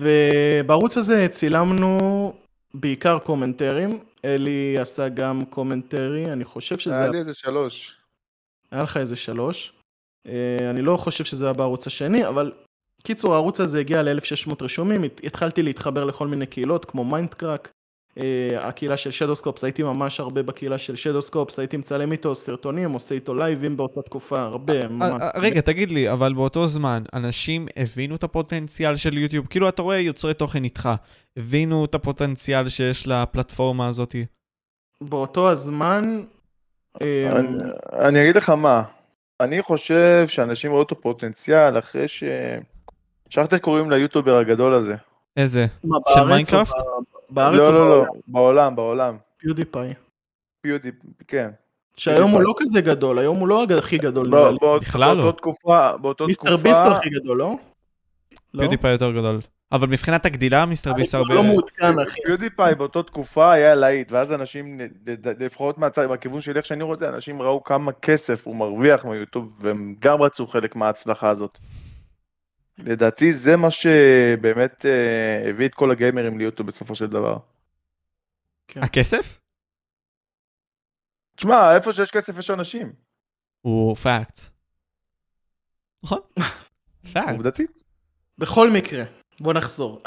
ובערוץ 0.00 0.96
הזה 0.96 1.26
צילמנו 1.30 2.32
בעיקר 2.74 3.18
קומנטרים, 3.18 3.90
אלי 4.24 4.78
עשה 4.78 5.08
גם 5.08 5.44
commentary, 5.44 6.24
אני 6.32 6.44
חושב 6.44 6.78
שזה... 6.78 6.98
היה 6.98 7.10
לי 7.10 7.18
איזה 7.18 7.34
שלוש. 7.34 7.96
היה 8.70 8.82
לך 8.82 8.96
איזה 8.96 9.16
שלוש. 9.16 9.72
אה, 10.26 10.70
אני 10.70 10.82
לא 10.82 10.96
חושב 10.96 11.24
שזה 11.24 11.44
היה 11.44 11.54
בערוץ 11.54 11.86
השני, 11.86 12.26
אבל 12.28 12.52
קיצור, 13.02 13.32
הערוץ 13.34 13.60
הזה 13.60 13.80
הגיע 13.80 14.02
ל-1600 14.02 14.54
רשומים, 14.60 15.04
הת- 15.04 15.20
התחלתי 15.24 15.62
להתחבר 15.62 16.04
לכל 16.04 16.26
מיני 16.26 16.46
קהילות, 16.46 16.84
כמו 16.84 17.04
Mindcrack, 17.04 17.70
הקהילה 18.58 18.96
של 18.96 19.10
שדוסקופס, 19.10 19.64
הייתי 19.64 19.82
ממש 19.82 20.20
הרבה 20.20 20.42
בקהילה 20.42 20.78
של 20.78 20.96
שדוסקופס, 20.96 21.58
הייתי 21.58 21.76
מצלם 21.76 22.12
איתו 22.12 22.34
סרטונים, 22.34 22.92
עושה 22.92 23.14
איתו 23.14 23.34
לייבים 23.34 23.76
באותה 23.76 24.02
תקופה, 24.02 24.40
הרבה. 24.40 24.72
אה, 24.72 24.86
אה, 25.02 25.30
רגע, 25.40 25.60
תגיד 25.60 25.92
לי, 25.92 26.12
אבל 26.12 26.34
באותו 26.34 26.66
זמן, 26.66 27.02
אנשים 27.14 27.68
הבינו 27.76 28.14
את 28.16 28.24
הפוטנציאל 28.24 28.96
של 28.96 29.18
יוטיוב? 29.18 29.46
כאילו, 29.46 29.68
אתה 29.68 29.82
רואה 29.82 29.98
יוצרי 29.98 30.34
תוכן 30.34 30.64
איתך, 30.64 30.88
הבינו 31.36 31.84
את 31.84 31.94
הפוטנציאל 31.94 32.68
שיש 32.68 33.06
לפלטפורמה 33.06 33.86
הזאת? 33.88 34.16
באותו 35.00 35.50
הזמן, 35.50 36.22
אה, 37.02 37.30
אני- 37.92 38.22
אגיד 38.22 38.36
לך 38.36 38.50
מה, 38.50 38.82
אני 39.40 39.62
חושב 39.62 40.24
שאנשים 40.28 40.72
ראו 40.72 40.82
את 40.82 40.92
הפוטנציאל 40.92 41.78
אחרי 41.78 42.08
ש... 42.08 42.24
שכחת 43.30 43.52
איך 43.54 43.62
קוראים 43.62 43.90
ליוטובר 43.90 44.36
הגדול 44.36 44.74
הזה. 44.74 44.94
איזה? 45.36 45.66
מה, 45.84 45.96
של 46.14 46.24
מיינקראפט? 46.24 46.72
בארץ 47.30 47.58
לא, 47.58 47.66
או 47.66 47.72
לא, 47.72 47.78
לא, 47.90 47.94
בעולם? 47.94 48.06
בעולם, 48.26 48.76
בעולם. 48.76 49.16
פיודיפיי. 49.38 49.94
פיודי, 50.60 50.90
כן. 51.28 51.50
שהיום 51.96 52.30
הוא 52.30 52.40
לא 52.40 52.54
כזה 52.58 52.80
גדול, 52.80 53.18
היום 53.18 53.36
הוא 53.38 53.48
לא 53.48 53.64
הכי 53.78 53.98
גדול. 53.98 54.30
באות- 54.30 54.82
בכלל 54.82 55.16
לא. 55.16 55.22
באותו 55.22 55.38
תקופה, 55.38 55.90
מיסטר 56.26 56.44
תקופה, 56.46 56.56
ביסט 56.62 56.80
הוא 56.80 56.92
הכי 56.92 57.08
גדול, 57.10 57.38
לא? 57.38 57.56
לא? 58.54 58.60
פיודיפיי 58.60 58.92
יותר 58.92 59.12
גדול. 59.12 59.38
אבל 59.72 59.88
מבחינת 59.88 60.26
הגדילה, 60.26 60.66
מיסטר 60.66 60.92
ביסט 60.92 61.14
הרבה... 61.14 61.34
לא 61.34 61.42
מעודכן, 61.42 61.98
אחי. 62.02 62.20
פיודיפיי 62.26 62.74
באותו 62.74 63.02
תקופה 63.02 63.52
היה 63.52 63.74
להיט, 63.74 64.12
ואז 64.12 64.32
אנשים, 64.32 64.80
לפחות 65.40 65.78
מהצד, 65.78 66.06
מהכיוון 66.06 66.40
שלי, 66.40 66.56
איך 66.58 66.66
שאני 66.66 66.82
רואה 66.82 66.94
את 66.94 66.98
זה, 66.98 67.08
אנשים 67.08 67.42
ראו 67.42 67.64
כמה 67.64 67.92
כסף 67.92 68.46
הוא 68.46 68.56
מרוויח 68.56 69.04
מיוטיוב, 69.04 69.52
והם 69.60 69.94
גם 69.98 70.22
רצו 70.22 70.46
חלק 70.46 70.76
מההצלחה 70.76 71.28
הזאת. 71.30 71.58
לדעתי 72.78 73.32
זה 73.32 73.56
מה 73.56 73.70
שבאמת 73.70 74.86
אה, 74.86 75.50
הביא 75.50 75.66
את 75.66 75.74
כל 75.74 75.90
הגיימרים 75.90 76.38
ליוטיוב 76.38 76.68
בסופו 76.68 76.94
של 76.94 77.06
דבר. 77.06 77.36
הכסף? 78.76 79.40
תשמע, 81.36 81.76
איפה 81.76 81.92
שיש 81.92 82.10
כסף 82.10 82.38
יש 82.38 82.50
אנשים, 82.50 82.92
הוא 83.60 83.96
פאקט. 83.96 84.40
נכון? 86.02 86.20
פאקט. 87.12 87.32
עובדתית. 87.32 87.82
בכל 88.38 88.70
מקרה, 88.70 89.04
בוא 89.40 89.52
נחזור. 89.52 90.02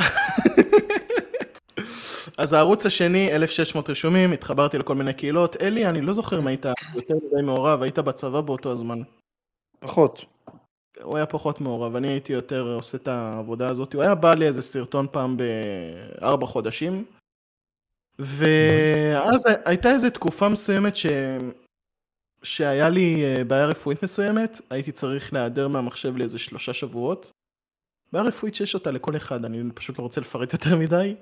אז 2.38 2.54
הערוץ 2.54 2.86
השני, 2.86 3.36
1600 3.36 3.90
רשומים, 3.90 4.32
התחברתי 4.32 4.78
לכל 4.78 4.96
מיני 4.96 5.14
קהילות. 5.14 5.56
אלי, 5.62 5.86
אני 5.86 6.02
לא 6.02 6.14
זוכר 6.14 6.40
אם 6.40 6.48
היית 6.48 6.66
יותר 6.96 7.14
מדי 7.14 7.46
מעורב, 7.46 7.82
היית 7.82 8.00
בצבא 8.00 8.42
באותו 8.42 8.72
הזמן. 8.72 9.00
פחות. 9.80 10.26
הוא 11.04 11.18
היה 11.18 11.26
פחות 11.26 11.62
מעורב, 11.62 11.96
אני 11.96 12.08
הייתי 12.08 12.34
יותר 12.34 12.74
עושה 12.76 12.98
את 12.98 13.08
העבודה 13.08 13.70
הזאת. 13.70 13.94
הוא 13.94 14.04
היה 14.04 14.16
בא 14.16 14.34
לי 14.34 14.46
איזה 14.48 14.62
סרטון 14.62 15.08
פעם 15.12 15.38
בארבע 15.38 16.46
חודשים. 16.46 17.06
ואז 18.20 19.44
הייתה 19.66 19.92
איזו 19.92 20.10
תקופה 20.10 20.50
מסוימת 20.50 20.96
ש... 20.96 21.06
שהיה 22.44 22.90
לי 22.90 23.24
אה, 23.26 23.44
בעיה 23.44 23.66
רפואית 23.66 24.04
מסוימת, 24.04 24.62
הייתי 24.70 24.92
צריך 24.92 25.34
להיעדר 25.34 25.68
מהמחשב 25.68 26.18
לאיזה 26.18 26.40
שלושה 26.40 26.74
שבועות. 26.74 27.32
בעיה 28.14 28.26
רפואית 28.26 28.56
שיש 28.56 28.74
אותה 28.76 28.92
לכל 28.92 29.16
אחד, 29.16 29.46
אני 29.46 29.72
פשוט 29.74 29.98
לא 30.00 30.04
רוצה 30.04 30.22
לפרט 30.22 30.54
יותר 30.54 30.76
מדי. 30.76 31.16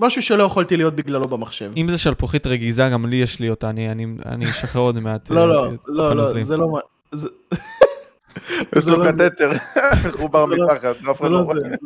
משהו 0.00 0.22
שלא 0.22 0.42
יכולתי 0.42 0.76
להיות 0.76 0.94
בגללו 0.94 1.28
במחשב. 1.28 1.72
אם 1.76 1.88
זה 1.88 1.98
שלפוחית 1.98 2.46
רגיזה, 2.46 2.88
גם 2.92 3.06
לי 3.06 3.16
יש 3.16 3.40
לי 3.40 3.50
אותה, 3.50 3.70
אני- 3.70 4.50
אשחרר 4.50 4.82
עוד 4.82 4.98
מעט. 4.98 5.30
לא, 5.30 5.40
אה, 5.40 5.46
לא, 5.46 5.74
את 5.74 5.78
לא, 5.86 6.16
לא. 6.16 6.42
זה 6.42 6.56
לא 6.56 6.80
יש 8.76 8.84
זה 8.84 8.90
לו 8.90 8.96
לא 9.04 9.12
זה. 9.12 9.30
קטטר, 9.30 9.50
חובר 10.18 10.46
זה 10.48 10.56
לא- 10.56 10.66
מתחת, 10.66 10.84
אף 10.84 11.00
זה 11.02 11.10
אחד 11.10 11.24
לא 11.24 11.30
לא 11.30 11.42
זה. 11.42 11.52
רואה. 11.52 11.76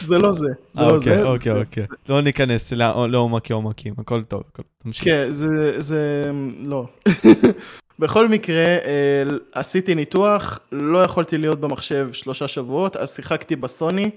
זה 0.00 0.18
לא 0.18 0.32
זה. 0.32 0.48
זה 0.72 0.82
לא 0.82 0.96
אוקיי, 0.96 1.18
זה. 1.18 1.24
אוקיי, 1.28 1.52
אוקיי. 1.52 1.86
לא 2.08 2.20
ניכנס 2.22 2.72
לא- 2.72 3.08
לעומקי 3.10 3.52
עומקים, 3.52 3.94
הכל 3.98 4.24
טוב, 4.24 4.42
הכל 4.52 4.62
טוב. 4.62 4.64
תמשיך. 4.82 5.04
כן, 5.04 5.26
זה, 5.30 5.80
זה, 5.80 6.30
לא. 6.64 6.86
בכל 7.98 8.28
מקרה, 8.28 8.64
אה, 8.64 9.22
עשיתי 9.52 9.94
ניתוח, 9.94 10.58
לא 10.72 10.98
יכולתי 11.04 11.38
להיות 11.38 11.60
במחשב 11.60 12.08
שלושה 12.12 12.48
שבועות, 12.48 12.96
אז 12.96 13.14
שיחקתי 13.14 13.56
בסוני 13.56 14.10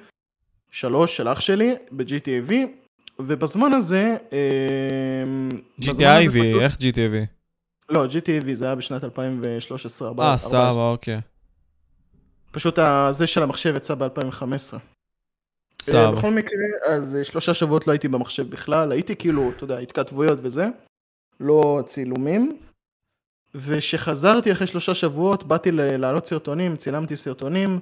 שלוש 0.72 1.18
של 1.18 1.28
אח 1.28 1.40
שלי, 1.40 1.76
ב-GTAV, 1.92 2.54
ובזמן 3.20 3.74
הזה... 3.74 4.16
אה, 4.34 5.24
GTIV, 5.82 6.38
איך 6.62 6.76
GTIV? 6.76 7.41
לא, 7.92 8.06
GTAV 8.06 8.54
זה 8.54 8.66
היה 8.66 8.76
בשנת 8.76 9.04
2013. 9.04 10.08
אה, 10.08 10.12
14. 10.12 10.50
סבבה, 10.50 10.90
אוקיי. 10.90 11.22
פשוט 12.52 12.80
זה 13.12 13.28
של 13.28 13.44
המחשב 13.44 13.76
יצא 13.76 13.96
ב-2015. 13.96 14.78
סבבה. 15.82 16.12
בכל 16.12 16.32
מקרה, 16.32 16.60
אז 16.88 17.18
אה, 17.18 17.24
שלושה 17.24 17.54
שבועות 17.54 17.88
לא 17.88 17.92
הייתי 17.92 18.08
במחשב 18.08 18.50
בכלל, 18.50 18.92
הייתי 18.92 19.16
כאילו, 19.16 19.52
אתה 19.52 19.64
יודע, 19.64 19.78
התכתבויות 19.78 20.40
וזה, 20.42 20.68
לא 21.40 21.80
צילומים. 21.86 22.58
וכשחזרתי 23.56 24.52
אחרי 24.52 24.68
שלושה 24.68 24.96
שבועות, 24.96 25.44
באתי 25.44 25.72
להעלות 25.72 26.26
סרטונים, 26.26 26.76
צילמתי 26.76 27.16
סרטונים, 27.16 27.80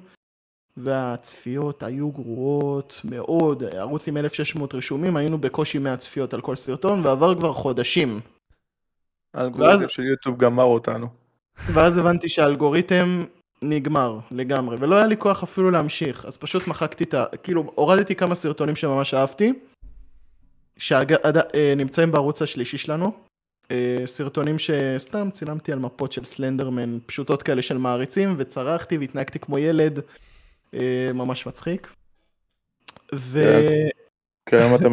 והצפיות 0.76 1.82
היו 1.82 2.10
גרועות 2.10 3.00
מאוד, 3.04 3.64
ערוץ 3.64 4.08
עם 4.08 4.16
1600 4.16 4.74
רשומים, 4.74 5.16
היינו 5.16 5.38
בקושי 5.38 5.78
100 5.78 5.96
צפיות 5.96 6.34
על 6.34 6.40
כל 6.40 6.54
סרטון, 6.54 7.06
ועבר 7.06 7.34
כבר 7.34 7.52
חודשים. 7.52 8.20
האלגוריתם 9.34 9.88
של 9.88 10.02
יוטיוב 10.02 10.38
גמר 10.38 10.64
אותנו. 10.64 11.06
ואז 11.72 11.98
הבנתי 11.98 12.28
שהאלגוריתם 12.28 13.24
נגמר 13.62 14.18
לגמרי, 14.30 14.76
ולא 14.80 14.96
היה 14.96 15.06
לי 15.06 15.16
כוח 15.16 15.42
אפילו 15.42 15.70
להמשיך, 15.70 16.24
אז 16.24 16.36
פשוט 16.36 16.68
מחקתי 16.68 17.04
את 17.04 17.14
ה... 17.14 17.24
כאילו, 17.42 17.72
הורדתי 17.74 18.14
כמה 18.14 18.34
סרטונים 18.34 18.76
שממש 18.76 19.14
אהבתי, 19.14 19.52
שנמצאים 20.76 22.12
בערוץ 22.12 22.42
השלישי 22.42 22.78
שלנו, 22.78 23.12
אה, 23.70 23.96
סרטונים 24.06 24.56
שסתם 24.58 25.30
צילמתי 25.30 25.72
על 25.72 25.78
מפות 25.78 26.12
של 26.12 26.24
סלנדרמן, 26.24 26.98
פשוטות 27.06 27.42
כאלה 27.42 27.62
של 27.62 27.78
מעריצים, 27.78 28.34
וצרחתי 28.38 28.98
והתנהגתי 28.98 29.38
כמו 29.38 29.58
ילד, 29.58 30.00
אה, 30.74 31.10
ממש 31.14 31.46
מצחיק. 31.46 31.94
ו... 33.14 33.42
כן, 34.46 34.56
היום 34.56 34.74
אתה 34.74 34.88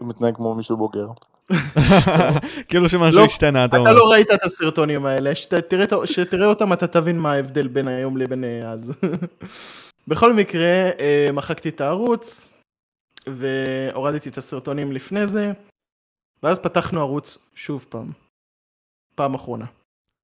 מתנהג 0.00 0.34
כמו 0.36 0.54
מישהו 0.54 0.76
בוגר. 0.76 1.06
כאילו 2.68 2.88
שמשהו 2.88 3.20
לא, 3.20 3.24
השתנה, 3.24 3.64
אתה 3.64 3.76
אתה 3.76 3.78
אומר. 3.78 3.94
לא 3.94 4.10
ראית 4.10 4.30
את 4.30 4.42
הסרטונים 4.42 5.06
האלה, 5.06 5.34
שתראה 6.04 6.46
אותם 6.46 6.72
אתה 6.72 6.86
תבין 6.86 7.18
מה 7.18 7.32
ההבדל 7.32 7.68
בין 7.68 7.88
היום 7.88 8.16
לבין 8.16 8.44
אה, 8.44 8.70
אז. 8.70 8.92
בכל 10.08 10.32
מקרה, 10.32 10.90
אה, 11.00 11.28
מחקתי 11.32 11.68
את 11.68 11.80
הערוץ, 11.80 12.52
והורדתי 13.26 14.28
את 14.28 14.38
הסרטונים 14.38 14.92
לפני 14.92 15.26
זה, 15.26 15.52
ואז 16.42 16.58
פתחנו 16.58 17.00
ערוץ 17.00 17.38
שוב 17.54 17.86
פעם. 17.88 18.10
פעם 19.14 19.34
אחרונה. 19.34 19.64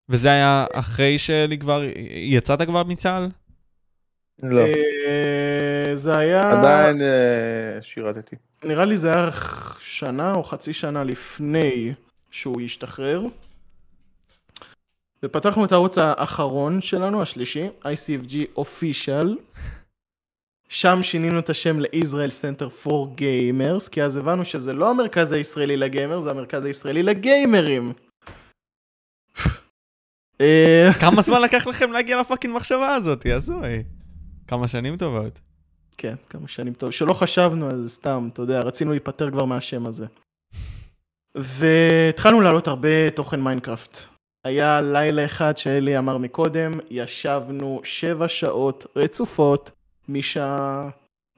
וזה 0.09 0.29
היה 0.29 0.65
אחרי 0.73 1.19
שלי 1.19 1.57
כבר, 1.57 1.81
יצאת 2.11 2.61
כבר 2.61 2.83
מצה"ל? 2.83 3.27
לא, 4.43 4.61
אה, 4.61 5.91
זה 5.93 6.17
היה, 6.17 6.59
עדיין 6.59 7.01
אה, 7.01 7.81
שירתתי. 7.81 8.35
נראה 8.63 8.85
לי 8.85 8.97
זה 8.97 9.13
היה 9.13 9.29
שנה 9.79 10.33
או 10.33 10.43
חצי 10.43 10.73
שנה 10.73 11.03
לפני 11.03 11.93
שהוא 12.31 12.61
השתחרר. 12.61 13.21
ופתחנו 15.23 15.65
את 15.65 15.71
הערוץ 15.71 15.97
האחרון 15.97 16.81
שלנו, 16.81 17.21
השלישי, 17.21 17.67
ICFG 17.83 18.59
Official. 18.59 19.27
שם 20.69 21.03
שינינו 21.03 21.39
את 21.39 21.49
השם 21.49 21.79
ל-Israel 21.79 22.31
Center 22.41 22.85
for 22.85 23.19
Gamers, 23.19 23.89
כי 23.91 24.03
אז 24.03 24.15
הבנו 24.15 24.45
שזה 24.45 24.73
לא 24.73 24.89
המרכז 24.89 25.31
הישראלי 25.31 25.77
לגיימר, 25.77 26.19
זה 26.19 26.29
המרכז 26.31 26.65
הישראלי 26.65 27.03
לגיימרים. 27.03 27.93
אה, 30.41 30.89
כמה 30.99 31.21
זמן 31.21 31.41
לקח 31.41 31.67
לכם 31.67 31.91
להגיע 31.91 32.19
ל 32.19 32.24
fucking 32.24 32.55
מחשבה 32.55 32.95
הזאת, 32.95 33.25
הזוי. 33.25 33.83
כמה 34.49 34.67
שנים 34.67 34.97
טובות. 34.97 35.39
כן, 35.97 36.15
כמה 36.29 36.47
שנים 36.47 36.73
טוב. 36.73 36.91
שלא 36.91 37.13
חשבנו 37.13 37.69
על 37.69 37.83
זה 37.83 37.89
סתם, 37.89 38.29
אתה 38.33 38.41
יודע, 38.41 38.61
רצינו 38.61 38.91
להיפטר 38.91 39.31
כבר 39.31 39.45
מהשם 39.45 39.85
הזה. 39.85 40.05
והתחלנו 41.35 42.41
להעלות 42.41 42.67
הרבה 42.67 43.09
תוכן 43.09 43.41
מיינקראפט. 43.41 43.97
היה 44.45 44.81
לילה 44.81 45.25
אחד 45.25 45.57
שאלי 45.57 45.97
אמר 45.97 46.17
מקודם, 46.17 46.71
ישבנו 46.89 47.81
שבע 47.83 48.27
שעות 48.27 48.85
רצופות 48.95 49.71
משעה, 50.09 50.89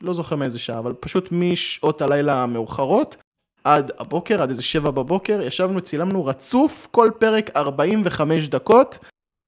לא 0.01 0.13
זוכר 0.13 0.35
מאיזה 0.35 0.59
שעה, 0.59 0.79
אבל 0.79 0.93
פשוט 0.99 1.27
משעות 1.31 2.01
הלילה 2.01 2.43
המאוחרות 2.43 3.17
עד 3.63 3.91
הבוקר, 3.97 4.43
עד 4.43 4.49
איזה 4.49 4.63
שבע 4.63 4.91
בבוקר, 4.91 5.41
ישבנו, 5.41 5.81
צילמנו 5.81 6.25
רצוף, 6.25 6.87
כל 6.91 7.11
פרק 7.19 7.49
45 7.55 8.47
דקות, 8.47 8.97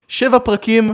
שבע 0.08 0.40
פרקים, 0.40 0.94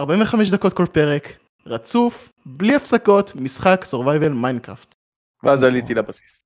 45 0.00 0.50
דקות 0.50 0.72
כל 0.72 0.86
פרק, 0.92 1.43
רצוף, 1.66 2.32
בלי 2.46 2.74
הפסקות, 2.74 3.36
משחק 3.36 3.84
survival 3.90 4.28
מיינקראפט. 4.28 4.94
ואז 5.42 5.62
עליתי 5.62 5.94
לבסיס. 5.94 6.44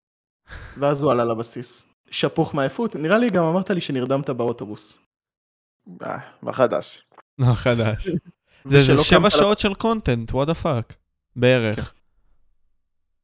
ואז 0.77 1.03
הוא 1.03 1.13
עלה 1.13 1.25
לבסיס. 1.25 1.87
שפוך 2.11 2.55
מעייפות, 2.55 2.97
נראה 2.97 3.19
לי 3.19 3.31
גם 3.31 3.45
אמרת 3.45 3.71
לי 3.71 3.81
שנרדמת 3.81 4.31
באוטובוס. 4.31 4.99
אה, 6.03 6.19
מה 6.43 6.53
חדש? 6.53 7.03
לא 7.39 7.55
חדש. 7.55 8.09
זה 8.65 9.05
שבע 9.05 9.31
שעות 9.31 9.59
של 9.59 9.75
content, 9.75 10.35
what 10.35 10.49
the 10.49 10.55
fuck. 10.55 10.95
בערך. 11.37 11.95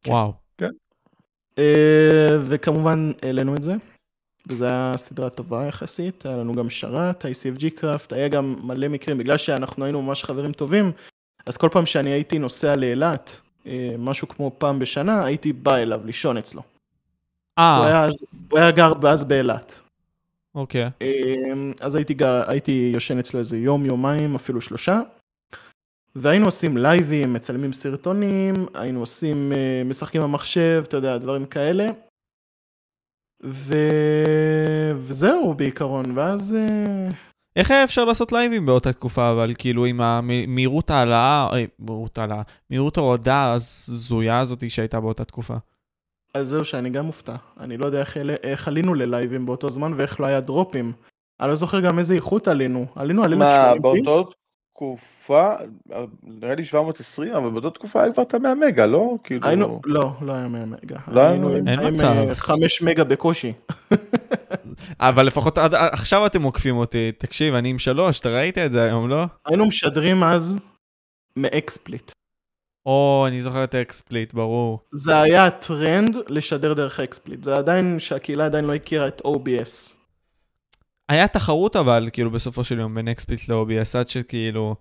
כן. 0.03 0.11
וואו. 0.11 0.33
אה, 1.59 2.39
וכמובן 2.41 3.13
העלינו 3.23 3.57
את 3.57 3.63
זה, 3.63 3.75
וזו 4.49 4.65
הייתה 4.65 4.93
סדרה 4.99 5.31
טובה 5.31 5.67
יחסית, 5.67 6.27
היה 6.27 6.37
לנו 6.37 6.55
גם 6.55 6.71
שרת, 6.71 7.25
ICFG 7.25 7.71
קראפט, 7.77 8.13
היה 8.13 8.29
גם 8.29 8.57
מלא 8.63 8.89
מקרים, 8.89 9.19
בגלל 9.19 9.37
שאנחנו 9.37 9.85
היינו 9.85 10.03
ממש 10.03 10.25
חברים 10.25 10.53
טובים, 10.53 10.93
אז 11.47 11.57
כל 11.57 11.69
פעם 11.73 11.87
שאני 11.87 12.11
הייתי 12.11 12.39
נוסע 12.39 12.77
לאילת, 12.77 13.41
אה, 13.67 13.95
משהו 13.99 14.29
כמו 14.29 14.51
פעם 14.59 14.79
בשנה, 14.79 15.25
הייתי 15.25 15.53
בא 15.53 15.77
אליו 15.77 16.01
לישון 16.05 16.37
אצלו. 16.37 16.61
הוא 16.61 17.65
אה, 17.65 17.87
היה, 17.87 18.05
אז- 18.05 18.25
הוא 18.51 18.59
היה 18.59 18.71
גר 18.71 18.93
אז 19.09 19.25
באילת. 19.25 19.81
אוקיי. 20.55 20.91
אמ, 21.01 21.73
אז 21.81 21.95
הייתי, 21.95 22.15
גר, 22.15 22.51
הייתי 22.51 22.91
יושן 22.95 23.19
אצלו 23.19 23.39
איזה 23.41 23.59
יום, 23.59 23.87
יומיים, 23.87 24.35
אפילו 24.35 24.61
שלושה. 24.61 25.01
והיינו 26.17 26.45
עושים 26.45 26.77
לייבים, 26.77 27.33
מצלמים 27.33 27.73
סרטונים, 27.73 28.55
היינו 28.75 29.01
עושים, 29.01 29.53
אה, 29.53 29.83
משחקים 29.85 30.23
במחשב, 30.23 30.85
אתה 30.89 30.97
יודע, 30.97 31.19
דברים 31.19 31.47
כאלה. 31.47 31.85
ו... 33.45 33.75
וזהו 34.99 35.55
בעיקרון, 35.55 36.19
ואז... 36.19 36.57
אה, 37.57 37.61
איך 37.63 37.71
היה 37.71 37.85
אפשר 37.85 38.05
לעשות 38.05 38.33
לייבים 38.33 38.67
באותה 38.67 38.93
תקופה, 38.93 39.31
אבל 39.31 39.53
כאילו 39.59 39.85
עם 39.85 40.01
המהירות 40.01 40.91
העלאה, 40.91 41.47
אוי, 41.51 41.67
מהירות 41.79 42.19
העלאה, 42.19 42.43
מהירות 42.71 42.97
ההורדה 42.99 43.53
הזויה 43.53 44.41
הזאת 44.41 44.71
שהייתה 44.71 45.01
באותה 45.01 45.25
תקופה. 45.25 45.55
אז 46.35 46.49
זהו 46.49 46.65
שאני 46.65 46.91
גם 46.91 47.05
מופתע. 47.07 47.35
אני 47.61 47.77
לא 47.77 47.87
יודע 47.87 48.01
איך, 48.01 48.17
אלה- 48.17 48.35
איך 48.43 48.69
עלינו 48.69 48.95
ללייבים 48.95 49.47
באותו 49.47 49.71
זמן 49.71 49.93
ואיך 49.97 50.21
לא 50.21 50.27
היה 50.27 50.41
דרופים. 50.41 50.93
אני 51.41 51.49
לא 51.49 51.55
זוכר 51.55 51.81
גם 51.81 51.99
איזה 51.99 52.15
איכות 52.15 52.49
עלינו. 52.49 52.87
עלינו 52.97 53.25
על 53.25 53.35
מה, 53.35 53.73
1080p? 53.73 53.79
באותה 53.81 54.31
תקופה, 54.75 55.51
נראה 56.23 56.55
לי 56.55 56.65
720, 56.65 57.35
אבל 57.35 57.51
באותה 57.51 57.71
תקופה 57.71 58.03
היה 58.03 58.13
כבר 58.13 58.23
את 58.23 58.35
ה-100 58.35 58.55
מגה, 58.69 58.87
לא? 58.87 59.15
כאילו... 59.25 59.47
היינו, 59.49 59.81
לא, 59.87 60.11
לא 60.21 60.33
היה 60.33 60.49
100 60.49 60.65
מגה. 60.67 60.97
לא 61.09 61.21
היה- 61.21 61.31
היינו 61.31 61.49
עם- 61.49 61.69
אין 61.69 61.81
עם, 61.81 61.93
מצב. 61.93 62.05
אה, 62.29 62.35
5 62.35 62.83
מגה 62.83 63.05
בקושי. 63.05 63.53
אבל 65.01 65.27
לפחות 65.27 65.59
עד, 65.59 65.75
עכשיו 65.75 66.27
אתם 66.27 66.43
עוקפים 66.43 66.77
אותי. 66.77 67.13
תקשיב, 67.19 67.55
אני 67.55 67.69
עם 67.69 67.79
שלוש, 67.79 68.21
אתה 68.21 68.29
ראית 68.29 68.59
את 68.59 68.73
זה 68.73 68.83
היום, 68.83 69.09
לא? 69.09 69.25
היינו 69.47 69.67
משדרים 69.67 70.25
אז 70.25 70.59
מ 71.37 71.46
XSplit. 71.46 72.13
או, 72.87 73.25
אני 73.29 73.43
זוכר 73.43 73.65
את 73.65 73.75
ה 73.75 73.82
XSplit, 73.82 74.35
ברור. 74.35 74.79
זה 74.93 75.21
היה 75.21 75.47
הטרנד 75.47 76.17
לשדר 76.29 76.73
דרך 76.73 77.01
ה 77.01 77.06
XSplit. 77.06 77.45
זה 77.45 77.57
עדיין, 77.57 77.97
שהקהילה 78.01 78.47
עדיין 78.47 78.65
לא 78.65 78.75
הכירה 78.75 79.09
את 79.09 79.23
OBS. 79.27 79.95
היה 81.09 81.29
תחרות 81.29 81.77
אבל, 81.77 82.09
כאילו, 82.13 82.31
בסופו 82.31 82.65
של 82.65 82.79
יום 82.79 82.95
בין 82.95 83.09
XSplit 83.09 83.49
ל-OBS, 83.49 83.99
עד 83.99 84.09
שכאילו, 84.09 84.75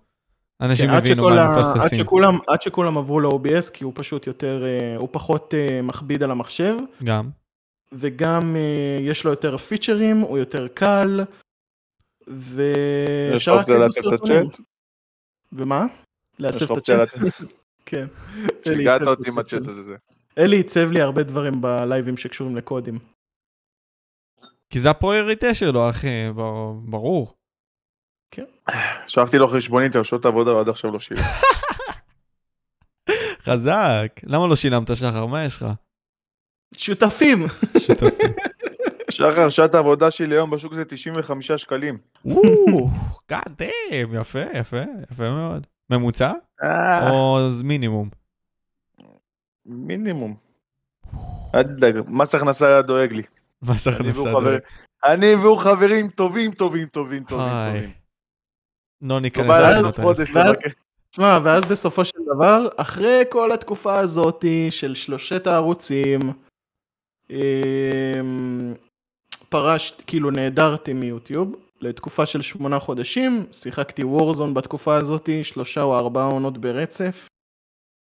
אנשים 0.60 0.86
כן, 0.86 0.94
עד 0.94 1.02
הבינו 1.02 1.22
מה 1.22 1.30
הם 1.30 1.38
עד 1.38 1.58
מפספסים. 1.58 1.98
שכולם, 2.04 2.38
עד 2.48 2.62
שכולם 2.62 2.98
עברו 2.98 3.20
ל-OBS, 3.20 3.70
כי 3.72 3.84
הוא 3.84 3.92
פשוט 3.96 4.26
יותר, 4.26 4.64
אה, 4.64 4.96
הוא 4.96 5.08
פחות 5.12 5.54
אה, 5.54 5.82
מכביד 5.82 6.22
על 6.22 6.30
המחשב, 6.30 6.76
גם. 7.04 7.30
וגם 7.94 8.56
אה, 8.56 8.98
יש 9.00 9.24
לו 9.24 9.30
יותר 9.30 9.56
פיצ'רים, 9.56 10.16
הוא 10.20 10.38
יותר 10.38 10.68
קל, 10.68 11.20
ואפשר 12.26 13.54
להקליט 13.56 13.78
את 13.86 13.90
סרטונים. 13.92 14.38
הצ'אט? 14.40 14.60
ומה? 15.52 15.84
לעצב 16.38 16.72
את 16.72 16.76
הצ'אט? 16.76 17.08
כן. 17.86 18.06
שיגעת 18.64 19.02
אותי 19.02 19.28
עם 19.28 19.38
הצ'אט. 19.38 19.60
הזה. 19.66 19.96
אלי 20.38 20.56
עיצב 20.56 20.90
לי 20.90 21.00
הרבה 21.00 21.22
דברים 21.22 21.60
בלייבים 21.60 22.16
שקשורים 22.16 22.56
לקודים. 22.56 22.98
כי 24.70 24.80
זה 24.80 24.90
הפרויוריטה 24.90 25.54
שלו, 25.54 25.90
אחי, 25.90 26.08
בר- 26.34 26.72
ברור. 26.84 27.34
שלחתי 29.06 29.38
לו 29.38 29.48
חשבונית 29.48 29.96
על 29.96 30.02
שעות 30.04 30.26
עבודה 30.26 30.54
ועד 30.54 30.68
עכשיו 30.68 30.90
לא 30.90 31.00
שילם. 31.00 31.20
חזק. 33.46 34.20
למה 34.22 34.46
לא 34.46 34.56
שילמת 34.56 34.96
שחר? 34.96 35.26
מה 35.26 35.44
יש 35.44 35.56
לך? 35.62 35.66
שותפים! 36.78 37.46
שותפים. 37.78 38.30
שחר, 39.10 39.48
שעת 39.50 39.74
העבודה 39.74 40.10
שלי 40.10 40.34
היום 40.34 40.50
בשוק 40.50 40.74
זה 40.74 40.84
95 40.84 41.52
שקלים. 41.52 41.98
וואו, 42.24 42.88
God 43.32 43.48
damn, 43.58 44.16
יפה, 44.20 44.38
יפה, 44.54 44.80
יפה 45.10 45.30
מאוד. 45.30 45.66
ממוצע? 45.90 46.32
אה, 46.62 47.10
או 47.10 47.38
מינימום? 47.64 48.08
מינימום. 49.66 50.34
אל 51.54 51.62
תדאג, 51.62 51.94
מס 52.08 52.34
הכנסה 52.34 52.66
היה 52.66 52.82
דואג 52.82 53.12
לי. 53.12 53.22
מס 53.62 53.86
אני 53.88 53.96
הכנסה. 53.96 54.30
חבר- 54.32 54.56
אני 55.04 55.34
והוא 55.34 55.58
חברים 55.58 56.08
טובים, 56.08 56.50
טובים, 56.52 56.88
טובים, 56.88 57.24
טובים. 57.24 57.48
טובים. 57.72 57.90
לא 59.02 59.20
ניכנס. 59.20 60.60
תשמע, 61.10 61.38
ואז 61.44 61.64
בסופו 61.64 62.04
של 62.04 62.18
דבר, 62.34 62.68
אחרי 62.76 63.22
כל 63.30 63.52
התקופה 63.52 63.98
הזאתי 63.98 64.70
של 64.70 64.94
שלושת 64.94 65.46
הערוצים, 65.46 66.20
אמ, 67.30 68.74
פרשת, 69.48 70.02
כאילו 70.06 70.30
נעדרתי 70.30 70.92
מיוטיוב 70.92 71.52
לתקופה 71.80 72.26
של 72.26 72.42
שמונה 72.42 72.78
חודשים, 72.78 73.46
שיחקתי 73.52 74.04
וורזון 74.04 74.54
בתקופה 74.54 74.96
הזאתי, 74.96 75.44
שלושה 75.44 75.82
או 75.82 75.98
ארבעה 75.98 76.26
עונות 76.26 76.58
ברצף. 76.58 77.28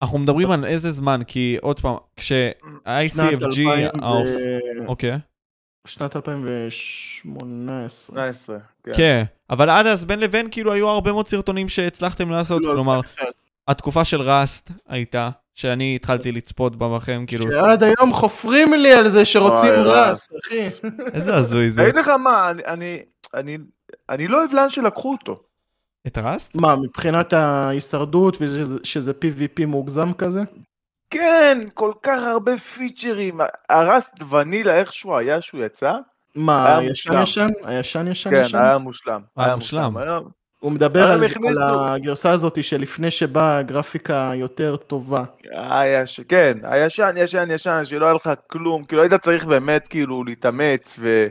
אנחנו 0.04 0.20
מדברים 0.20 0.52
על 0.52 0.66
איזה 0.66 0.92
זמן, 0.92 1.22
כי 1.28 1.58
עוד 1.62 1.80
פעם, 1.80 1.96
כש-ICFG... 2.16 2.88
2000 2.88 3.90
העוף- 4.04 4.28
ו- 4.28 4.88
אוקיי. 4.88 5.18
שנת 5.88 6.16
2018. 6.16 8.32
19, 8.32 8.58
כן. 8.84 8.92
כן, 8.98 9.24
אבל 9.50 9.70
עד 9.70 9.86
אז 9.86 10.06
בין 10.06 10.20
לבין 10.20 10.48
כאילו 10.52 10.74
היו 10.74 10.90
הרבה 10.90 11.12
מאוד 11.12 11.28
סרטונים 11.28 11.70
שהצלחתם 11.70 12.30
לעשות, 12.30 12.62
לא, 12.66 12.72
כלומר, 12.72 12.96
2019. 12.98 13.50
התקופה 13.68 14.06
של 14.06 14.22
ראסט 14.22 14.72
הייתה, 14.88 15.30
שאני 15.60 15.96
התחלתי 15.96 16.32
לצפות 16.32 16.76
בה 16.76 16.96
בכם, 16.96 17.24
כאילו, 17.28 17.52
שעד 17.52 17.84
היום 17.84 18.14
חופרים 18.14 18.74
לי 18.74 18.94
על 18.94 19.10
זה 19.10 19.26
שרוצים 19.26 19.70
רס, 19.74 20.30
אחי. 20.46 20.70
איזה 21.14 21.36
הזוי 21.36 21.70
זה. 21.72 21.84
אגיד 21.84 21.96
לך 21.96 22.08
מה, 22.08 22.52
אני- 22.52 22.66
אני- 22.66 23.00
אני- 23.34 23.58
אני 24.10 24.28
לא 24.28 24.40
אוהב 24.40 24.54
לאן 24.54 24.70
שלקחו 24.70 25.12
אותו. 25.12 25.40
את 26.08 26.18
ראסט? 26.18 26.56
מה, 26.56 26.76
מבחינת 26.76 27.34
ההישרדות 27.34 28.38
ושזה 28.42 29.12
PvP 29.12 29.66
מוגזם 29.66 30.14
כזה? 30.14 30.42
כן, 31.10 31.62
כל 31.74 31.92
כך 32.04 32.20
הרבה 32.24 32.58
פיצ'רים. 32.58 33.40
הרסט 33.70 34.14
ונילה 34.30 34.76
איכשהו 34.76 35.18
היה 35.18 35.42
שהוא 35.42 35.64
יצא, 35.64 35.94
מה, 36.36 36.78
הישן. 36.78 37.22
ישן? 37.22 37.48
הישן 37.64 38.08
ישן 38.08 38.30
כן, 38.30 38.42
ישן? 38.42 38.58
היה 38.62 38.78
מושלם. 38.78 39.22
היה 39.38 39.56
מושלם. 39.56 39.94
הוא 40.60 40.72
מדבר 40.72 41.08
על, 41.08 41.24
על 41.24 41.58
הגרסה 41.62 42.32
הזאת 42.32 42.64
שלפני 42.64 43.12
שבאה 43.12 43.62
גרפיקה 43.62 44.32
יותר 44.36 44.76
טובה. 44.76 45.24
היה 45.52 46.08
ש... 46.08 46.20
כן, 46.20 46.58
הישן, 46.64 47.14
ישן, 47.18 47.52
ישן, 47.52 47.82
שלא 47.84 48.06
היה 48.06 48.14
לך 48.14 48.32
כלום, 48.48 48.84
כאילו 48.84 49.02
היית 49.02 49.14
צריך 49.14 49.46
באמת 49.46 49.88
כאילו 49.88 50.24
להתאמץ, 50.24 50.96
ו... 51.00 51.28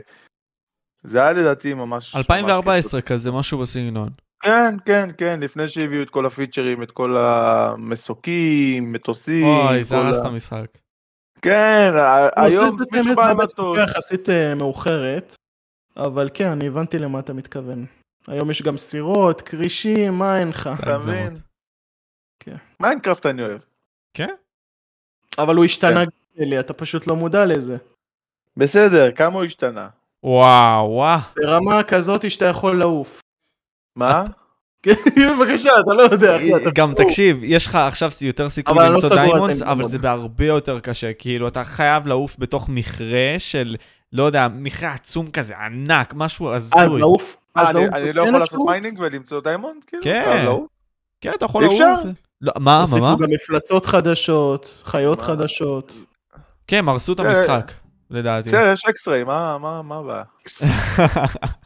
זה 1.03 1.21
היה 1.21 1.31
לדעתי 1.31 1.73
ממש... 1.73 2.15
ממש 2.15 2.15
2014 2.15 3.01
כזה, 3.01 3.31
משהו 3.31 3.57
בסגנון. 3.57 4.09
כן, 4.43 4.75
כן, 4.85 5.09
כן, 5.17 5.39
לפני 5.39 5.67
שהביאו 5.67 6.03
את 6.03 6.09
כל 6.09 6.25
הפיצ'רים, 6.25 6.83
את 6.83 6.91
כל 6.91 7.17
המסוקים, 7.17 8.91
מטוסים, 8.91 9.47
אוי, 9.47 9.83
זה 9.83 9.97
הרס 9.97 10.19
את 10.19 10.25
המשחק. 10.25 10.65
כן, 11.41 11.91
היום 12.35 12.69
מישהו 12.91 13.15
בא 13.15 13.23
בא 13.23 13.29
עם 13.29 13.37
מטוס. 13.37 13.77
יחסית 13.77 14.29
אה, 14.29 14.55
מאוחרת, 14.55 15.35
אבל 15.97 16.29
כן, 16.33 16.51
אני 16.51 16.67
הבנתי 16.67 16.99
למה 16.99 17.19
אתה 17.19 17.33
מתכוון. 17.33 17.85
היום 18.29 18.51
יש 18.51 18.61
גם 18.61 18.77
סירות, 18.77 19.41
כרישים, 19.41 20.13
מה 20.13 20.39
אין 20.39 20.47
לך? 20.47 20.69
אתה. 20.79 20.97
מבין? 20.97 21.39
כן. 22.39 22.55
מיינקראפט 22.79 23.25
אני 23.25 23.41
אוהב. 23.41 23.59
כן? 24.13 24.33
אבל 25.37 25.55
הוא 25.55 25.65
השתנה, 25.65 26.05
כן. 26.05 26.43
אלי, 26.43 26.59
אתה 26.59 26.73
פשוט 26.73 27.07
לא 27.07 27.15
מודע 27.15 27.45
לזה. 27.45 27.77
בסדר, 28.57 29.11
כמה 29.11 29.35
הוא 29.35 29.43
השתנה? 29.43 29.87
וואו, 30.23 30.89
וואו. 30.89 31.19
ברמה 31.35 31.83
כזאת 31.83 32.31
שאתה 32.31 32.45
יכול 32.45 32.79
לעוף. 32.79 33.21
מה? 33.95 34.25
כן, 34.83 34.93
בבקשה, 35.37 35.69
אתה 35.83 35.93
לא 35.93 36.01
יודע. 36.01 36.37
גם 36.75 36.93
תקשיב, 36.93 37.39
יש 37.43 37.67
לך 37.67 37.75
עכשיו 37.75 38.09
יותר 38.21 38.49
סיכוי 38.49 38.75
לא 38.75 38.87
למצוא 38.87 39.09
diamonds, 39.09 39.61
אבל. 39.61 39.85
זה 39.85 39.97
בהרבה 39.97 40.45
יותר 40.45 40.79
קשה. 40.79 41.13
כאילו, 41.13 41.47
אתה 41.47 41.63
חייב 41.63 42.07
לעוף 42.07 42.35
בתוך 42.39 42.69
מכרה 42.69 43.35
של, 43.37 43.75
לא 44.13 44.23
יודע, 44.23 44.47
מכרה 44.47 44.93
עצום 44.93 45.31
כזה, 45.31 45.57
ענק, 45.57 46.13
משהו 46.15 46.49
אז 46.49 46.71
הזוי. 46.73 46.85
אז 46.85 46.93
אה, 46.93 46.99
לעוף 46.99 47.38
אני 47.57 47.73
לא 48.13 48.21
כן 48.23 48.27
יכול 48.27 48.39
לעשות? 48.39 48.59
mining 48.67 48.99
ולמצוא 48.99 49.41
diamond? 49.41 49.83
כאילו? 49.87 50.03
כן. 50.03 50.23
חייב 50.25 50.45
לעוף? 50.45 50.67
כן, 51.21 51.31
אתה 51.35 51.45
יכול 51.45 51.63
לעוף. 51.63 51.73
אפשר? 51.73 51.93
לא, 52.41 52.53
מה, 52.55 52.61
מה, 52.75 52.81
הוסיפו 52.81 52.99
מה? 53.01 53.15
גם 53.21 53.29
מפלצות 53.33 53.85
חדשות, 53.85 54.81
חיות 54.85 55.19
מה? 55.19 55.25
חדשות. 55.25 55.93
כן, 56.67 56.87
הרסו 56.87 57.13
את 57.13 57.17
זה- 57.17 57.23
המשחק, 57.27 57.71
לדעתי. 58.11 58.47
בסדר, 58.49 58.71
יש 58.73 58.81
X-ray, 58.89 59.23
מה 59.23 59.57
מה- 59.57 59.81
מה 59.81 59.95
הבעיה? 59.95 60.23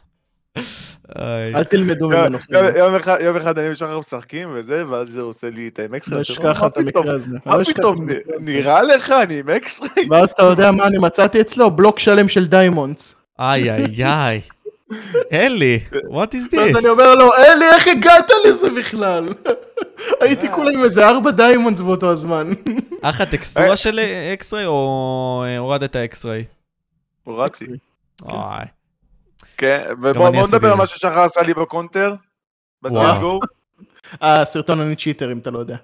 אל 1.54 1.64
תלמדו 1.64 2.08
ממנו. 2.08 2.38
יום- 2.76 2.94
אחד- 2.94 3.18
יום 3.20 3.36
אחד 3.36 3.58
אני 3.58 3.70
ושחר 3.70 3.98
משחקים 3.98 4.48
וזה, 4.54 4.82
ואז 4.88 5.08
זה 5.08 5.20
עושה 5.20 5.50
לי 5.50 5.68
את 5.68 5.78
עם 5.78 5.94
X-ray. 5.94 6.16
לא 6.16 6.20
אשכח 6.22 6.64
את 6.66 6.76
המקרה 6.76 7.12
הזה. 7.14 7.36
מה 7.46 7.56
לא 7.56 7.64
פתאום. 7.64 8.06
נראה 8.40 8.82
לך 8.82 9.10
אני 9.10 9.38
עם 9.38 9.48
X-ray? 9.48 10.08
ואז 10.10 10.30
אתה 10.30 10.42
יודע 10.42 10.70
מה 10.70 10.86
אני 10.86 10.96
מצאתי 11.00 11.40
אצלו? 11.40 11.70
בלוק 11.70 11.98
שלם 11.98 12.28
של 12.28 12.46
diamonds. 12.46 13.14
איי, 13.38 13.70
איי, 13.70 14.04
איי. 14.04 14.40
אלי, 15.32 15.80
what 15.92 16.34
is 16.34 16.48
ואז 16.52 16.76
this? 16.76 16.78
אני 16.78 16.88
אומר 16.88 17.14
לו, 17.14 17.34
אלי, 17.34 17.64
איך 17.74 17.88
הגעת 17.88 18.30
לזה 18.44 18.70
בכלל? 18.70 19.28
הייתי 20.20 20.52
כולה 20.52 20.70
עם 20.72 20.84
איזה 20.84 21.08
ארבע 21.08 21.30
diamonds 21.30 21.80
באותו 21.80 22.10
הזמן. 22.10 22.50
אך 23.02 23.20
הטקסטורה 23.20 23.76
של 23.76 24.00
X-ray 24.34 24.66
או 24.66 25.42
אה, 25.46 25.58
הורדת 25.58 25.96
X-ray? 25.96 26.44
הורדתי. 27.24 27.66
כן, 29.56 29.84
ובוא 29.92 30.08
אני 30.10 30.36
בוא 30.36 30.42
עשיתי 30.42 30.56
נדבר 30.56 30.72
על. 30.72 30.78
מה 30.78 30.86
ששחר 30.86 31.20
עשה 31.20 31.42
לי 31.42 31.54
בקונטר. 31.54 32.14
הסרטון 34.20 34.80
אני 34.80 34.96
cheater 34.96 35.32
אם 35.32 35.38
אתה 35.38 35.50
לא 35.50 35.58
יודע. 35.58 35.76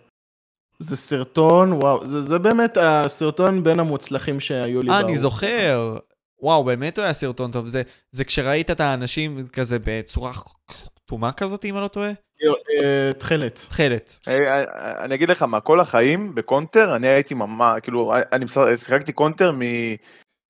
זה 0.79 0.97
סרטון, 0.97 1.73
וואו, 1.73 2.07
זה, 2.07 2.21
זה 2.21 2.39
באמת 2.39 2.77
הסרטון 2.81 3.65
בין 3.65 3.81
המוצלחים 3.81 4.41
שהיו 4.41 4.83
לי. 4.83 4.91
אה, 4.91 5.01
אני. 5.01 5.19
זוכר. 5.19 5.97
וואו, 6.43 6.65
באמת 6.65 6.99
הוא 6.99 7.05
היה 7.05 7.13
סרטון 7.13 7.51
טוב. 7.51 7.67
זה, 7.67 7.83
זה 8.13 8.25
כשראית 8.25 8.71
את 8.71 8.81
האנשים 8.81 9.47
כזה 9.53 9.79
בצורה 9.85 10.33
כתומה 10.69 11.33
כזאת, 11.33 11.65
אם 11.65 11.75
אני 11.75 11.83
לא 11.83 11.89
טועה? 11.89 12.11
אה, 12.83 13.13
תכלת. 13.19 13.67
תכלת. 13.71 14.19
אה, 14.29 14.35
אה, 14.35 15.05
אני 15.05 15.15
אגיד 15.15 15.31
לך 15.31 15.43
מה, 15.43 15.61
כל 15.61 15.81
החיים 15.81 16.35
בקונטר, 16.35 16.97
אני 16.97 17.09
הייתי 17.09 17.35
ממש, 17.35 17.81
כאילו, 17.83 18.15
אני 18.33 18.47
שיחקתי 18.77 19.13
קונטר 19.13 19.53
מ... 19.53 19.61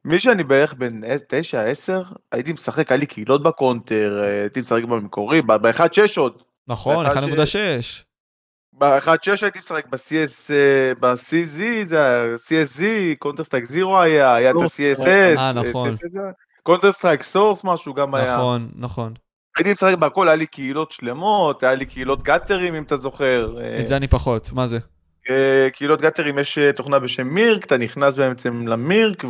מי 0.04 0.20
שאני 0.20 0.44
בערך 0.44 0.74
בן 0.74 1.00
9, 1.28 1.62
10, 1.62 2.02
הייתי 2.32 2.52
משחק, 2.52 2.90
היה 2.90 2.98
לי 2.98 3.06
קהילות 3.06 3.42
בקונטר, 3.42 4.22
הייתי 4.22 4.60
משחק 4.60 4.84
במקורי, 4.84 5.42
ב-1.6 5.42 6.20
עוד. 6.20 6.42
נכון, 6.68 7.06
אחד 7.06 7.22
1.6. 7.22 8.09
ב-1.6 8.80 9.30
הייתי 9.42 9.58
משחק 9.58 9.86
ב-CS, 9.86 10.52
אה, 10.52 10.92
ב-CZ, 11.00 11.84
זה 11.84 12.04
היה 12.04 12.34
CSZ, 12.34 12.82
Counter 13.18 13.44
Strike 13.44 13.64
Zero 13.64 13.98
היה, 13.98 14.34
היה 14.34 14.50
את 14.50 14.56
ה-CSS. 14.56 15.40
Counter 16.62 16.92
Strike 16.92 17.22
Source 17.22 17.64
משהו 17.64 17.94
גם 17.94 18.14
היה. 18.14 18.36
נכון, 18.36 18.70
נכון. 18.74 19.12
הייתי 19.56 19.72
משחק 19.72 19.94
בהכל, 19.98 20.28
היה 20.28 20.36
לי 20.36 20.46
קהילות 20.46 20.92
שלמות, 20.92 21.62
היה 21.62 21.74
לי 21.74 21.86
קהילות 21.86 22.22
גאטרים 22.22 22.74
אם 22.74 22.82
אתה 22.82 22.96
זוכר. 22.96 23.54
אה, 23.60 23.80
את 23.80 23.86
זה 23.86 23.96
אני 23.96 24.08
פחות, 24.08 24.52
מה 24.52 24.66
זה? 24.66 24.78
אה, 25.30 25.68
קהילות 25.72 26.00
גאטרים 26.00 26.38
יש 26.38 26.58
תוכנה 26.76 26.98
בשם 26.98 27.26
mIRC, 27.26 27.64
אתה 27.64 27.76
נכנס 27.76 28.16
בעצם 28.16 28.68
ל 28.68 28.80
mIRC 28.80 29.24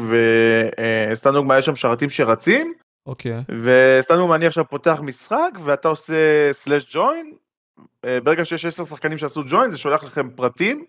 וסתם 1.13 1.33
דוגמא 1.33 1.55
יש 1.55 1.67
שם 1.67 1.77
שרתים 1.77 2.09
שרצים, 2.09 2.73
אוקיי. 3.07 3.43
וסתם 3.49 4.17
דוגמא 4.17 4.35
אני 4.35 4.47
עכשיו 4.47 4.65
פותח 4.69 5.01
משחק 5.03 5.51
ואתה 5.65 5.89
עושה 5.89 6.15
slash 6.53 6.87
join, 6.95 7.33
ברגע 8.25 8.45
שיש 8.45 8.67
10 8.67 8.85
שחקנים 8.85 9.19
שעשו 9.19 9.43
ג'וין 9.47 9.71
זה 9.71 9.79
שולח 9.79 10.03
לכם 10.03 10.31
פרטים, 10.31 10.85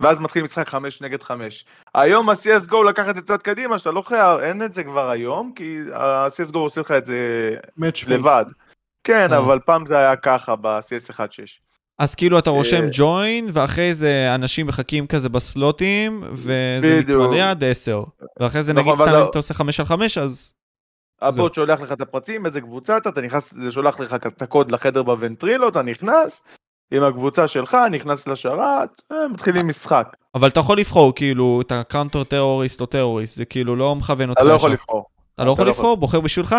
ואז 0.00 0.20
מתחיל 0.20 0.42
משחק 0.42 0.68
5 0.68 1.00
נגד 1.00 1.22
5. 1.22 1.64
היום 1.94 2.28
ה-CSGO 2.28 2.84
לקח 2.88 3.08
את 3.08 3.14
זה 3.14 3.22
צעד 3.22 3.42
קדימה, 3.42 3.78
שאתה 3.78 3.90
לא 3.90 4.02
חייב, 4.02 4.40
אין 4.40 4.62
את 4.62 4.74
זה 4.74 4.84
כבר 4.84 5.10
היום, 5.10 5.52
כי 5.56 5.78
ה-CSGO 5.94 6.58
עושה 6.58 6.80
לך 6.80 6.90
את 6.90 7.04
זה 7.04 7.16
מאץ' 7.76 8.04
לבד. 8.06 8.44
כן, 9.04 9.32
אה. 9.32 9.38
אבל 9.38 9.58
פעם 9.66 9.86
זה 9.86 9.98
היה 9.98 10.16
ככה 10.16 10.56
ב-CS 10.56 11.10
1.6. 11.10 11.20
אז 11.98 12.14
כאילו 12.14 12.38
אתה 12.38 12.50
רושם 12.50 12.84
אה, 12.84 12.88
ג'וין, 12.92 13.46
ואחרי 13.52 13.94
זה 13.94 14.34
אנשים 14.34 14.66
מחכים 14.66 15.06
כזה 15.06 15.28
בסלוטים, 15.28 16.24
וזה. 16.32 17.00
מתמלא 17.00 17.50
עד 17.50 17.64
10. 17.64 18.04
ואחרי 18.40 18.62
זה 18.62 18.72
נכון, 18.72 18.92
נגיד 18.92 19.06
סתם 19.06 19.16
אם 19.16 19.26
אתה 19.30 19.38
עושה 19.38 19.54
5 19.54 19.80
על 19.80 19.86
5, 19.86 20.18
אז... 20.18 20.52
הבוט 21.22 21.54
שולח 21.54 21.80
לך 21.80 21.92
את 21.92 22.00
הפרטים, 22.00 22.46
איזה 22.46 22.60
קבוצה 22.60 22.96
אתה, 22.96 23.08
אתה 23.08 23.20
נכנס, 23.20 23.54
זה 23.54 23.72
שולח 23.72 24.00
לך 24.00 24.14
את 24.14 24.42
הקוד 24.42 24.72
לחדר 24.72 25.02
בוונטרילו, 25.02 25.68
אתה 25.68 25.82
נכנס, 25.82 26.42
עם 26.90 27.02
הקבוצה 27.02 27.46
שלך, 27.46 27.76
נכנס 27.90 28.28
לשרת, 28.28 29.02
אה, 29.12 29.28
מתחילים 29.28 29.68
משחק. 29.68 30.16
אבל 30.34 30.48
אתה 30.48 30.60
יכול 30.60 30.78
לבחור 30.78 31.14
כאילו 31.14 31.60
את 31.60 31.72
ה 31.72 31.78
counter 31.78 32.24
terrorist 32.24 32.80
או 32.80 32.86
terrorist, 32.86 33.36
זה 33.36 33.44
כאילו 33.44 33.76
לא 33.76 33.96
מכוון 33.96 34.30
אותך 34.30 34.40
אתה 34.40 34.48
לא 34.48 34.54
יכול. 34.54 34.70
לבחור. 34.70 35.06
אתה 35.34 35.44
לא 35.44 35.52
יכול 35.52 35.64
לא. 35.64 35.70
לבחור? 35.70 35.96
בוחר 35.96 36.20
בשבילך? 36.20 36.56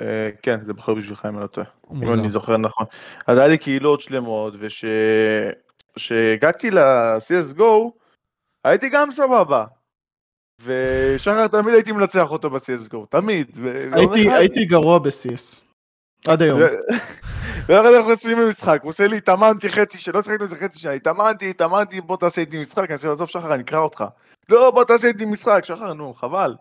אה, 0.00 0.30
כן, 0.42 0.64
זה 0.64 0.72
בוחר 0.72 0.94
בשבילך 0.94 1.26
אם 1.26 1.34
אני 1.34 1.42
לא 1.42 1.46
טועה, 1.46 1.66
אם. 1.92 2.12
אני 2.12 2.28
זוכר 2.28 2.56
נכון. 2.56 2.86
אז 3.26 3.38
היה 3.38 3.48
לי 3.48 3.58
קהילות 3.58 4.00
שלמות, 4.00 4.54
וכשהגעתי 5.96 6.70
ל-CSGO, 6.70 7.90
הייתי 8.64 8.88
גם 8.88 9.12
סבבה. 9.12 9.64
ושחר 10.60 11.46
תמיד 11.46 11.74
הייתי 11.74 11.92
מנצח 11.92 12.30
אותו 12.30 12.50
ב-CSGO, 12.50 12.96
תמיד. 13.08 13.50
ו- 13.56 13.88
ויום 13.96 14.12
הייתי- 14.34 14.64
גרוע 14.64 14.98
בסיס. 14.98 15.60
עד 16.28 16.42
היום. 16.42 16.60
ואחרי 17.66 17.90
זה 17.90 17.96
אנחנו 17.96 18.10
עושים 18.10 18.48
משחק, 18.48 18.78
הוא 18.82 18.88
עושה 18.88 19.06
לי, 19.06 19.16
התאמנתי 19.16 19.68
חצי, 19.68 19.98
שלא 19.98 20.22
שיחקנו 20.22 20.44
איזה 20.44 20.56
חצי 20.56 20.78
שנה, 20.78 20.92
התאמנתי, 20.92 21.50
התאמנתי, 21.50 22.00
בוא 22.00 22.16
תעשה 22.16 22.40
איתי 22.40 22.62
משחק, 22.62 22.84
אני 22.84 22.94
עושה 22.94 23.06
לו, 23.06 23.12
עזוב 23.12 23.28
שחר, 23.28 23.54
אני 23.54 23.62
אקרא 23.62 23.78
אותך. 23.78 24.04
לא, 24.48 24.70
בוא 24.70 24.84
תעשה 24.84 25.08
איתי 25.08 25.24
משחק, 25.24 25.64
שחר, 25.64 25.92
נו, 25.94 26.14
חבל. 26.14 26.54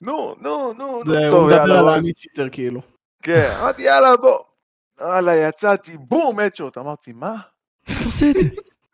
נו, 0.00 0.34
נו, 0.40 0.72
נו, 0.72 0.72
נו, 0.78 1.14
הוא 1.14 1.46
מדבר 1.46 1.50
יאללה, 1.56 1.78
על 1.78 1.88
העמית 1.88 2.18
שיטר 2.18 2.48
כאילו. 2.52 2.80
כן, 3.22 3.50
אמרתי, 3.60 3.82
יאללה, 3.82 4.16
בוא. 4.16 4.38
וואלה, 5.00 5.36
יצאתי, 5.36 5.96
בום, 5.98 6.38
הדשוט, 6.38 6.78
אמרתי, 6.78 7.12
מה? 7.12 7.34
איך 7.88 7.98
אתה 7.98 8.06
עושה 8.06 8.30
את 8.30 8.34
זה? 8.38 8.44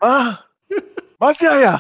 מה? 0.03 0.33
מה 1.21 1.29
זה 1.41 1.53
היה? 1.53 1.77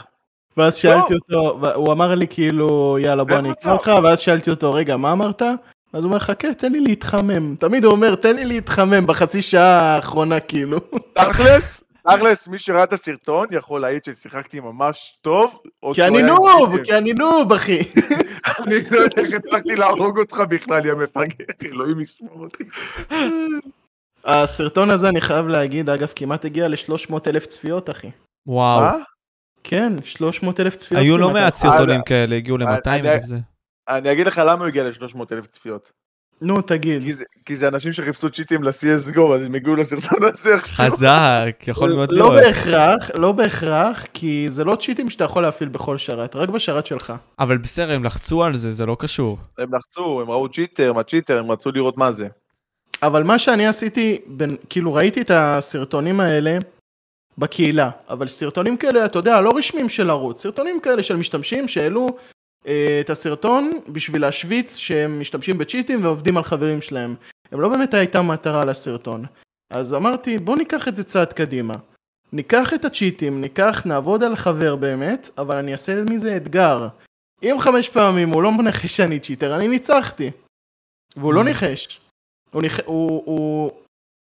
ואז 0.56 0.76
שאלתי 0.76 1.14
אותו, 1.14 1.68
הוא 1.74 1.92
אמר 1.92 2.14
לי 2.14 2.26
כאילו, 2.28 2.98
יאללה 3.00 3.24
בוא 3.24 3.38
אני. 3.38 3.50
אקרא 3.50 3.72
אותך, 3.72 3.90
ואז 4.02 4.18
שאלתי 4.18 4.50
אותו, 4.50 4.72
רגע, 4.72 4.96
מה 4.96 5.12
אמרת? 5.12 5.42
אז 5.42 6.04
הוא 6.04 6.04
אומר, 6.04 6.18
חכה, 6.18 6.54
תן 6.54 6.72
לי 6.72 6.80
להתחמם. 6.80 7.54
תמיד 7.56 7.84
הוא 7.84 7.92
אומר, 7.92 8.14
תן 8.14 8.36
לי 8.36 8.44
להתחמם 8.44 9.06
בחצי 9.06 9.42
שעה 9.42 9.80
האחרונה, 9.94 10.40
כאילו. 10.40 10.78
תכלס, 11.12 11.84
תכלס, 12.10 12.48
מי 12.48 12.58
שראה 12.58 12.84
את 12.84 12.92
הסרטון 12.92 13.46
יכול 13.50 13.80
להעיד 13.80 14.04
ששיחקתי 14.04 14.60
ממש 14.60 15.18
טוב. 15.22 15.58
כי 15.92 16.04
אני 16.06 16.22
נוב. 16.22 16.82
כי 16.84 16.96
אני 16.96 17.12
נוב, 17.12 17.52
אחי. 17.52 17.78
אני 18.66 18.74
לא 18.90 19.00
יודע 19.00 19.22
איך 19.22 19.34
הצלחתי 19.36 19.76
להרוג 19.76 20.18
אותך 20.18 20.42
בכלל, 20.48 20.86
יא 20.86 20.92
מפגר, 20.92 21.44
אלוהים 21.64 22.00
ישמור 22.00 22.40
אותי. 22.40 22.64
הסרטון 24.24 24.90
הזה, 24.90 25.08
אני 25.08 25.20
חייב 25.20 25.48
להגיד, 25.48 25.90
אגב, 25.90 26.12
כמעט 26.16 26.44
הגיע 26.44 26.68
ל-300 26.68 27.14
אלף 27.26 27.46
צפיות, 27.46 27.90
אחי. 27.90 28.10
וואו. 28.46 28.96
כן, 29.64 29.92
300 30.04 30.60
אלף 30.60 30.76
צפיות. 30.76 31.00
היו 31.00 31.18
לא. 31.18 31.30
מעט 31.30 31.54
סרטונים 31.54 32.02
כאלה, 32.02 32.36
הגיעו 32.36 32.58
ל-200 32.58 32.66
אני- 32.86 33.12
אלף 33.12 33.24
זה. 33.24 33.36
אני 33.88 34.12
אגיד 34.12 34.26
לך 34.26 34.38
למה 34.46 34.60
הוא 34.60 34.66
הגיע 34.66 34.82
ל-300 34.84 35.32
אלף 35.32 35.46
צפיות. 35.46 35.92
נו, 36.42 36.62
תגיד. 36.62 37.02
כי 37.46 37.56
זה- 37.56 37.68
אנשים 37.68 37.92
שחיפשו 37.92 38.30
צ'יטים 38.30 38.62
ל-CSGO, 38.62 39.20
אז 39.34 39.42
הם 39.42 39.54
הגיעו 39.54 39.76
לסרטון 39.76 40.18
הזה 40.34 40.54
עכשיו. 40.54 40.90
חזק, 40.90 41.56
יכול 41.66 41.92
מאוד 41.94 42.12
לא 42.12 42.28
להיות. 42.30 42.44
בהכרח, 42.46 43.10
לא 43.14 43.32
בהכרח, 43.32 44.06
כי 44.14 44.46
זה 44.50 44.64
לא 44.64 44.76
צ'יטים 44.76 45.10
שאתה 45.10 45.24
יכול 45.24 45.42
להפעיל 45.42 45.68
בכל 45.68 45.98
שרת, 45.98 46.36
רק 46.36 46.48
בשרת 46.48 46.86
שלך. 46.86 47.12
אבל 47.38 47.58
בסדר, 47.58 47.92
הם 47.92 48.04
לחצו 48.04 48.44
על 48.44 48.56
זה, 48.56 48.72
זה 48.72 48.86
לא 48.86 48.96
קשור. 48.98 49.38
הם 49.58 49.74
לחצו, 49.74 50.20
הם 50.20 50.30
ראו 50.30 50.48
צ'יטר, 50.48 50.92
מה 50.92 51.02
צ'יטר, 51.02 51.38
הם 51.38 51.50
רצו 51.50 51.70
לראות 51.72 51.96
מה 51.96 52.12
זה. 52.12 52.28
אבל 53.02 53.22
מה 53.22 53.38
שאני 53.38 53.66
עשיתי, 53.66 54.18
כאילו 54.70 54.94
ראיתי 54.94 55.20
את 55.20 55.30
הסרטונים 55.34 56.20
האלה 56.20 56.58
בקהילה, 57.38 57.90
אבל 58.08 58.28
סרטונים 58.28 58.76
כאלה, 58.76 59.04
אתה 59.04 59.18
יודע, 59.18 59.40
לא 59.40 59.56
רשמיים 59.56 59.88
של 59.88 60.10
ערוץ, 60.10 60.42
סרטונים 60.42 60.80
כאלה 60.80 61.02
של 61.02 61.16
משתמשים 61.16 61.68
שהעלו 61.68 62.08
אה, 62.66 62.98
את 63.00 63.10
הסרטון 63.10 63.70
בשביל 63.88 64.22
להשוויץ 64.22 64.76
שהם 64.76 65.20
משתמשים 65.20 65.58
בצ'יטים 65.58 66.04
ועובדים 66.04 66.36
על 66.36 66.44
חברים 66.44 66.82
שלהם. 66.82 67.14
הם 67.52 67.60
לא 67.60 67.68
באמת 67.68 67.94
הייתה 67.94 68.22
מטרה 68.22 68.64
לסרטון. 68.64 69.24
אז 69.70 69.94
אמרתי, 69.94 70.38
בוא 70.38 70.56
ניקח 70.56 70.88
את 70.88 70.96
זה 70.96 71.04
צעד 71.04 71.32
קדימה. 71.32 71.74
ניקח 72.32 72.74
את 72.74 72.84
הצ'יטים, 72.84 73.40
ניקח, 73.40 73.82
נעבוד 73.86 74.22
על 74.22 74.36
חבר 74.36 74.76
באמת, 74.76 75.30
אבל 75.38 75.56
אני 75.56 75.72
אעשה 75.72 76.04
מזה 76.10 76.36
אתגר. 76.36 76.88
אם 77.42 77.56
חמש 77.58 77.88
פעמים 77.88 78.28
הוא 78.28 78.42
לא 78.42 78.52
מנחש 78.52 78.96
שאני 78.96 79.20
צ'יטר, 79.20 79.56
אני 79.56 79.68
ניצחתי. 79.68 80.30
והוא 81.16 81.34
לא 81.34 81.40
Mm. 81.40 81.44
ניחש. 81.44 82.00
הוא 82.50 82.62
ניח... 82.62 82.80
הוא... 82.84 83.22
הוא... 83.24 83.70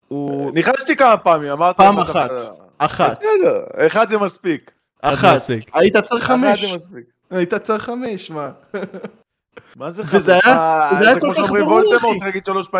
הוא... 0.08 0.52
ניחשתי 0.54 0.96
כמה 0.96 1.16
פעמים, 1.16 1.50
אמרתי... 1.50 1.76
פעם 1.78 1.94
"מה 1.94 2.02
אחת. 2.02 2.30
אתה-" 2.76 2.84
אחת. 2.84 3.18
בסדר, 3.20 3.86
אחד 3.86 4.10
זה 4.10 4.18
מספיק. 4.18 4.70
אחת. 5.02 5.36
היית 5.74 5.96
צריך 5.96 6.24
אחד 6.24 6.34
חמש. 6.34 6.64
זה 6.64 6.76
מספיק. 6.76 7.04
היית 7.30 7.54
צריך 7.54 7.82
חמש, 7.84 8.30
מה? 8.30 8.50
מה 9.76 9.90
זה 9.90 10.04
חמש? 10.04 10.28
אה, 10.28 10.90
וזה 10.92 11.04
היה 11.04 11.14
זה 11.14 11.20
כל 11.20 11.32
כך 11.36 11.50
ברור, 11.50 11.82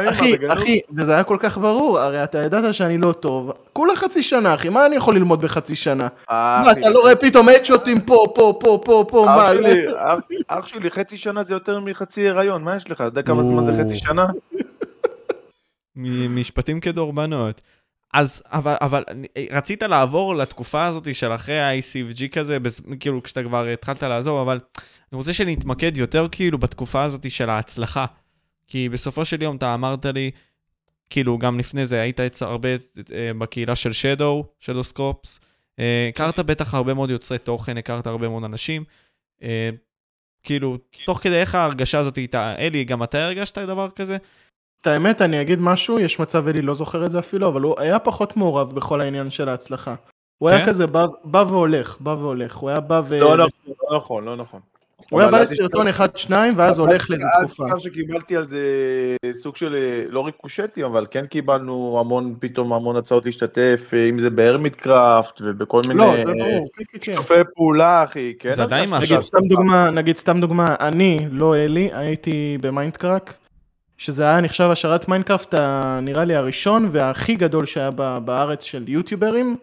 אחי. 0.08 0.34
אחי, 0.52 0.80
זה 0.90 1.02
וזה 1.02 1.12
היה 1.14 1.24
כל 1.24 1.36
כך 1.40 1.58
ברור, 1.58 1.98
הרי 1.98 2.24
אתה 2.24 2.38
ידעת 2.38 2.74
שאני 2.74 2.98
לא 2.98 3.12
טוב. 3.12 3.52
כולה 3.72 3.96
חצי 3.96 4.22
שנה, 4.22 4.54
אחי, 4.54 4.68
מה 4.68 4.86
אני 4.86 4.96
יכול 4.96 5.14
ללמוד 5.14 5.40
בחצי 5.42 5.76
שנה? 5.76 6.08
אה, 6.30 6.62
מה, 6.64 6.72
אתה 6.72 6.88
לא 6.88 7.00
רואה 7.00 7.16
פתאום 7.16 7.48
אדשוטים 7.48 8.00
פה, 8.00 8.24
פה, 8.34 8.58
פה, 8.60 8.80
פה, 8.84 9.04
פה, 9.08 9.22
מה? 9.26 9.46
אח 9.46 9.52
לא? 9.52 9.62
שלי, 9.62 9.86
אח- 9.96 10.18
אח 10.48 10.66
שלי, 10.66 10.90
חצי 10.90 11.16
שנה 11.16 11.44
זה 11.44 11.54
יותר 11.54 11.80
מחצי 11.80 12.28
הריון, 12.28 12.62
מה 12.62 12.76
יש 12.76 12.90
לך? 12.90 12.96
אתה 13.00 13.04
יודע 13.04 13.22
כמה 13.22 13.42
זמן 13.42 13.64
זה 13.64 13.72
חצי 13.84 13.96
שנה? 13.96 14.26
משפטים 16.28 16.80
כדורבנות. 16.80 17.60
אז, 18.14 18.42
אבל, 18.46 18.76
אבל 18.80 19.04
רצית 19.50 19.82
לעבור 19.82 20.36
לתקופה 20.36 20.86
הזאת 20.86 21.14
של 21.14 21.34
אחרי 21.34 21.60
ה-ICFG 21.60 22.28
כזה, 22.32 22.58
בס- 22.58 22.80
כאילו 23.00 23.22
כשאתה 23.22 23.42
כבר 23.42 23.66
התחלת 23.66 24.02
לעזוב, 24.02 24.38
אבל 24.40 24.60
אני 25.12 25.18
רוצה 25.18 25.32
שנתמקד 25.32 25.96
יותר 25.96 26.26
כאילו 26.32 26.58
בתקופה 26.58 27.02
הזאת 27.02 27.30
של 27.30 27.50
ההצלחה. 27.50 28.06
כי 28.68 28.88
בסופו 28.88 29.24
של 29.24 29.42
יום 29.42 29.56
אתה 29.56 29.74
אמרת 29.74 30.06
לי, 30.06 30.30
כאילו 31.10 31.38
גם 31.38 31.58
לפני 31.58 31.86
זה 31.86 32.00
היית 32.00 32.20
הרבה 32.40 32.68
אה, 33.12 33.30
בקהילה 33.38 33.76
של 33.76 33.92
שדו, 33.92 34.44
שדו 34.60 34.84
סקופס. 34.84 35.40
הכרת 36.08 36.38
בטח 36.38 36.74
הרבה 36.74 36.94
מאוד 36.94 37.10
יוצרי 37.10 37.38
תוכן, 37.38 37.76
הכרת 37.76 38.06
הרבה 38.06 38.28
מאוד 38.28 38.44
אנשים. 38.44 38.84
אה, 39.42 39.70
כאילו, 40.42 40.78
תוך 41.06 41.18
כדי 41.22 41.40
איך 41.40 41.54
ההרגשה 41.54 41.98
הזאת 41.98 42.18
איתה, 42.18 42.54
אלי, 42.58 42.84
גם 42.84 43.02
אתה 43.02 43.24
הרגשת 43.24 43.58
דבר 43.58 43.90
כזה? 43.90 44.16
את 44.86 44.90
האמת, 44.90 45.22
אני 45.22 45.40
אגיד 45.40 45.60
משהו, 45.60 46.00
יש 46.00 46.20
מצב 46.20 46.48
אלי 46.48 46.62
לא 46.62 46.74
זוכר 46.74 47.06
את 47.06 47.10
זה 47.10 47.18
אפילו, 47.18 47.48
אבל 47.48 47.60
הוא 47.60 47.74
היה 47.78 47.98
פחות 47.98 48.36
מעורב 48.36 48.72
בכל 48.74 49.00
העניין 49.00 49.30
של 49.30 49.48
ההצלחה. 49.48 49.94
הוא 50.38 50.48
היה 50.48 50.58
כן? 50.58 50.66
כזה 50.66 50.86
בא 50.86 51.06
בא 51.24 51.44
והולך, 51.48 51.96
בא 52.00 52.10
והולך. 52.10 52.56
הוא 52.56 52.70
היה 52.70 52.80
בא 52.80 53.02
ו... 53.08 53.20
לא 53.20 53.36
נכון, 53.36 53.44
לא 53.90 53.96
נכון, 53.96 54.24
לא 54.24 54.36
נכון. 54.36 54.60
הוא 55.10 55.20
היה 55.20 55.30
בא 55.30 55.40
לסרטון 55.40 55.88
אחד, 55.88 56.16
שניים, 56.16 56.52
ואז 56.56 56.78
הולך 56.78 57.10
לאיזה 57.10 57.24
תקופה. 57.40 57.64
עכשיו 57.64 57.80
שקיבלתי 57.80 58.36
על 58.36 58.46
זה 58.46 58.60
סוג 59.34 59.56
של, 59.56 59.74
אה, 59.74 60.04
לא 60.08 60.26
ריקושטים, 60.26 60.84
אבל 60.84 61.06
כן 61.10 61.24
קיבלנו 61.24 61.96
המון, 62.00 62.34
פתאום 62.40 62.72
המון 62.72 62.96
הצעות 62.96 63.24
להשתתף, 63.26 63.90
אה, 63.94 64.08
אם 64.08 64.18
זה 64.18 64.30
ב 64.30 64.76
Hermitcraft 64.76 65.40
ובכל 65.44 65.82
מיני 65.88 66.00
לא, 66.00 66.16
זה 66.16 66.24
ברור, 66.24 66.68
כן, 66.76 66.98
כן, 67.00 67.22
כן. 67.22 67.42
פעולה, 67.54 68.04
אחי. 68.04 68.34
כן 68.38 68.50
זה 68.50 68.62
עדיין 68.62 68.90
משהו. 68.90 69.02
נגיד 69.02 69.20
סתם 69.20 69.48
דוגמה, 69.48 69.90
נגיד 69.90 70.16
סתם 70.16 70.40
דוגמה, 70.40 70.74
אני, 70.80 71.18
לא 71.30 71.56
אלי, 71.56 71.90
הייתי 71.92 72.58
ב 72.60 72.67
MindCrack, 72.67 73.34
שזה 73.98 74.22
היה 74.22 74.40
נחשב 74.40 74.68
השרת 74.72 75.08
מיינקראפט, 75.08 75.54
ה- 75.54 75.98
נראה 76.02 76.24
לי 76.24 76.34
הראשון 76.34 76.88
והכי 76.92 77.36
גדול 77.36 77.66
שהיה 77.66 77.90
בארץ 78.24 78.64
של 78.64 78.84
יוטיוברים. 78.88 79.56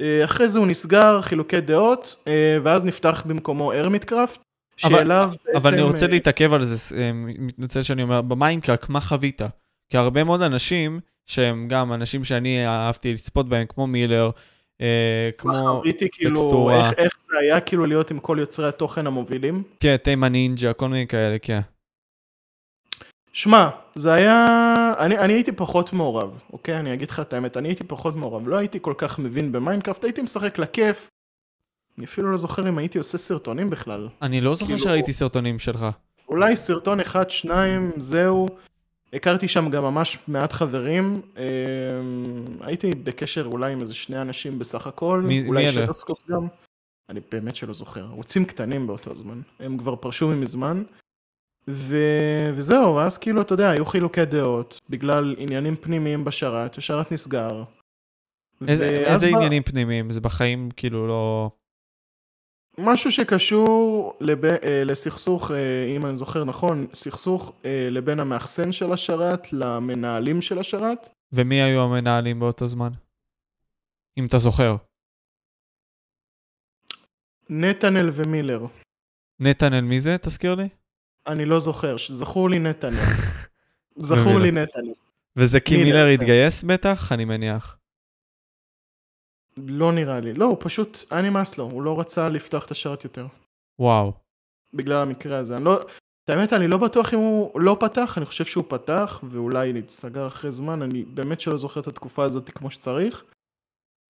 אה, 0.00 0.24
אחרי 0.24 0.48
זה 0.48 0.58
הוא 0.58 0.66
נסגר, 0.66 1.20
חילוקי 1.22 1.60
דעות, 1.60 2.16
אה, 2.28 2.58
ואז 2.62 2.84
נפתח 2.84 3.22
במקומו 3.26 3.72
ה 3.72 3.77
Hermitcraft, 3.77 4.40
אבל- 4.84 4.90
שאליו 4.98 5.30
בעצם... 5.46 5.56
אבל 5.58 5.72
אני 5.72 5.82
רוצה 5.82 6.06
אה, 6.06 6.10
להתעכב 6.10 6.52
על 6.52 6.62
זה, 6.62 7.10
מתנצל 7.38 7.82
שאני 7.82 8.02
אומר, 8.02 8.22
ב 8.22 8.28
MindCrack, 8.28 8.88
מה 8.88 9.00
חווית? 9.00 9.40
כי 9.90 9.96
הרבה 9.96 10.24
מאוד 10.24 10.42
אנשים, 10.42 11.00
שהם 11.26 11.68
גם 11.68 11.92
אנשים 11.92 12.24
שאני 12.24 12.66
אהבתי 12.66 13.12
לצפות 13.12 13.48
בהם, 13.48 13.66
כמו 13.68 13.86
מילר, 13.86 14.30
אה, 14.80 15.30
כמו... 15.38 15.54
חוויתי 15.54 16.08
כאילו, 16.12 16.36
טקסטורה. 16.40 16.78
איך, 16.78 16.92
איך 16.98 17.12
זה 17.30 17.38
היה 17.38 17.60
כאילו 17.60 17.84
להיות 17.84 18.10
עם 18.10 18.18
כל 18.18 18.36
יוצרי 18.40 18.68
התוכן 18.68 19.06
המובילים. 19.06 19.62
כן, 19.80 19.96
תימן 19.96 20.32
נינג'ה, 20.32 20.72
כל 20.72 20.88
מיני 20.88 21.06
כאלה, 21.06 21.36
כן. 21.42 21.60
שמע, 23.32 23.68
זה 23.94 24.12
היה... 24.12 24.46
אני, 24.98 25.18
אני 25.18 25.32
הייתי 25.32 25.52
פחות 25.52 25.92
מעורב, 25.92 26.40
אוקיי? 26.52 26.78
אני 26.80 26.94
אגיד 26.94 27.10
לך 27.10 27.20
את 27.20 27.32
האמת, 27.32 27.56
אני 27.56 27.68
הייתי 27.68 27.84
פחות 27.84 28.16
מעורב. 28.16 28.48
לא 28.48 28.56
הייתי 28.56 28.78
כל 28.82 28.94
כך 28.98 29.18
מבין 29.18 29.52
במיינקראפט, 29.52 30.04
הייתי 30.04 30.22
משחק 30.22 30.58
לכיף. 30.58 31.08
אני 31.98 32.06
אפילו 32.06 32.32
לא 32.32 32.36
זוכר 32.36 32.68
אם 32.68 32.78
הייתי 32.78 32.98
עושה 32.98 33.18
סרטונים 33.18 33.70
בכלל. 33.70 34.08
אני 34.22 34.40
לא 34.40 34.54
זוכר 34.54 34.66
כאילו- 34.66 34.78
שראיתי 34.78 35.12
סרטונים 35.12 35.58
שלך. 35.58 35.86
אולי 36.28 36.56
סרטון 36.56 37.00
אחד, 37.00 37.30
שניים, 37.30 37.92
זהו. 37.96 38.46
הכרתי 39.12 39.48
שם 39.48 39.70
גם 39.70 39.82
ממש 39.82 40.18
מעט 40.28 40.52
חברים. 40.52 41.20
אמ, 41.36 41.42
הייתי 42.60 42.90
בקשר 42.90 43.48
אולי 43.52 43.72
עם 43.72 43.80
איזה 43.80 43.94
שני 43.94 44.20
אנשים 44.20 44.58
בסך 44.58 44.86
הכל. 44.86 45.24
מי 45.28 45.44
אולי? 45.48 45.72
שטוסקופס 45.72 46.24
גם. 46.30 46.46
אני 47.08 47.20
באמת 47.32 47.56
שלא 47.56 47.74
זוכר. 47.74 48.04
ערוצים 48.04 48.44
קטנים 48.44 48.86
באותו 48.86 49.14
זמן. 49.14 49.40
הם 49.60 49.78
כבר 49.78 49.96
פרשו 49.96 50.28
ממזמן. 50.28 50.82
ו... 51.70 51.96
וזהו, 52.56 52.94
ואז 52.94 53.18
כאילו, 53.18 53.42
אתה 53.42 53.54
יודע, 53.54 53.70
היו 53.70 53.84
חילוקי 53.86 54.24
דעות, 54.24 54.80
בגלל 54.90 55.34
עניינים 55.38 55.76
פנימיים 55.76 56.24
בשרת, 56.24 56.78
השרת 56.78 57.12
נסגר. 57.12 57.64
איזה, 58.68 58.84
איזה 58.84 59.26
בא- 59.30 59.36
עניינים 59.36 59.62
פנימיים? 59.62 60.10
זה 60.12 60.20
בחיים 60.20 60.70
כאילו 60.76 61.06
לא... 61.06 61.50
משהו 62.78 63.12
שקשור 63.12 64.16
לב... 64.20 64.44
אה, 64.44 64.82
לסכסוך, 64.84 65.50
אה, 65.50 65.86
אם 65.96 66.06
אני 66.06 66.16
זוכר 66.16 66.44
נכון, 66.44 66.86
סכסוך 66.94 67.52
אה, 67.64 67.88
לבין 67.90 68.20
המאחסן 68.20 68.72
של 68.72 68.92
השרת 68.92 69.52
למנהלים 69.52 70.40
של 70.40 70.58
השרת. 70.58 71.08
ומי 71.32 71.62
היו 71.62 71.80
המנהלים 71.80 72.40
באותו 72.40 72.66
זמן? 72.66 72.90
אם 74.18 74.26
אתה 74.26 74.38
זוכר. 74.38 74.76
נתנאל 77.50 78.10
ומילר. 78.12 78.60
נתנאל 79.40 79.80
מי 79.80 80.00
זה? 80.00 80.16
תזכיר 80.18 80.54
לי. 80.54 80.68
אני 81.28 81.44
לא 81.44 81.58
זוכר, 81.58 81.96
זכור 82.20 82.50
לי 82.50 82.58
נתנאל. 82.58 82.92
זכור. 83.96 84.38
לי 84.38 84.50
נתנאל. 84.50 84.92
וזה 85.36 85.60
כי 85.60 85.76
מילר. 85.76 86.06
התגייס 86.06 86.64
בטח? 86.64 87.12
אני 87.12 87.24
מניח. 87.24 87.76
לא 89.56 89.92
נראה 89.92 90.20
לי. 90.20 90.34
לא, 90.34 90.44
הוא 90.44 90.56
פשוט, 90.60 91.04
היה 91.10 91.22
נמאס 91.22 91.58
לו, 91.58 91.64
הוא 91.64 91.82
לא 91.82 92.00
רצה 92.00 92.28
לפתוח 92.28 92.64
את 92.64 92.70
השרת 92.70 93.04
יותר. 93.04 93.26
וואו. 93.78 94.12
בגלל 94.74 95.02
המקרה 95.02 95.38
הזה. 95.38 95.56
אני 95.56 95.64
לא... 95.64 95.80
את 96.24 96.30
האמת, 96.30 96.52
אני 96.52 96.68
לא 96.68 96.78
בטוח 96.78 97.14
אם 97.14 97.18
הוא 97.18 97.60
לא 97.60 97.76
פתח, 97.80 98.18
אני 98.18 98.26
חושב 98.26 98.44
שהוא 98.44 98.64
פתח, 98.68 99.20
ואולי 99.30 99.82
סגר 99.88 100.26
אחרי 100.26 100.50
זמן, 100.50 100.82
אני 100.82 101.04
באמת 101.04 101.40
שלא 101.40 101.56
זוכר 101.56 101.80
את 101.80 101.86
התקופה 101.86 102.24
הזאת 102.24 102.50
כמו 102.50 102.70
שצריך. 102.70 103.24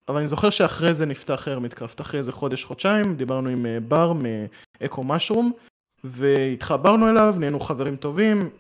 אבל 0.08 0.16
אני 0.16 0.26
זוכר 0.26 0.50
שאחרי 0.50 0.94
זה 0.94 1.06
נפתח 1.06 1.48
Hermitcraft, 1.48 2.00
אחרי 2.00 2.18
איזה 2.18 2.32
חודש, 2.32 2.64
חודשיים, 2.64 3.14
דיברנו 3.14 3.48
עם 3.48 3.66
אה, 3.66 3.80
בר 3.80 4.12
מאקו 4.12 5.04
משרום, 5.04 5.52
והתחברנו 6.04 7.10
אליו, 7.10 7.34
נהיינו 7.38 7.60
חברים 7.60 7.96
טובים, 7.96 8.50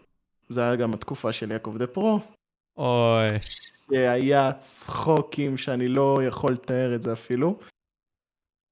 זה 0.48 0.62
היה 0.62 0.76
גם 0.76 0.94
התקופה 0.94 1.32
של 1.32 1.50
יעקב 1.50 1.74
דה 1.78 1.86
פרו, 1.86 2.20
אוי. 2.76 3.26
שהיה 3.92 4.52
צחוקים 4.52 5.56
שאני 5.56 5.88
לא 5.88 6.20
יכול 6.28 6.52
לתאר 6.52 6.94
את 6.94 7.02
זה 7.02 7.12
אפילו. 7.12 7.58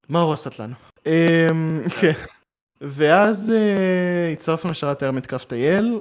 מאור 0.09 0.33
הסטלן. 0.33 0.73
אמ, 1.07 1.83
כן. 2.01 2.12
ואז 2.81 3.51
אה, 3.51 4.33
הצטרפנו 4.33 4.71
לשרת 4.71 5.03
Hermitcraft 5.03 5.53
אייל, 5.53 6.01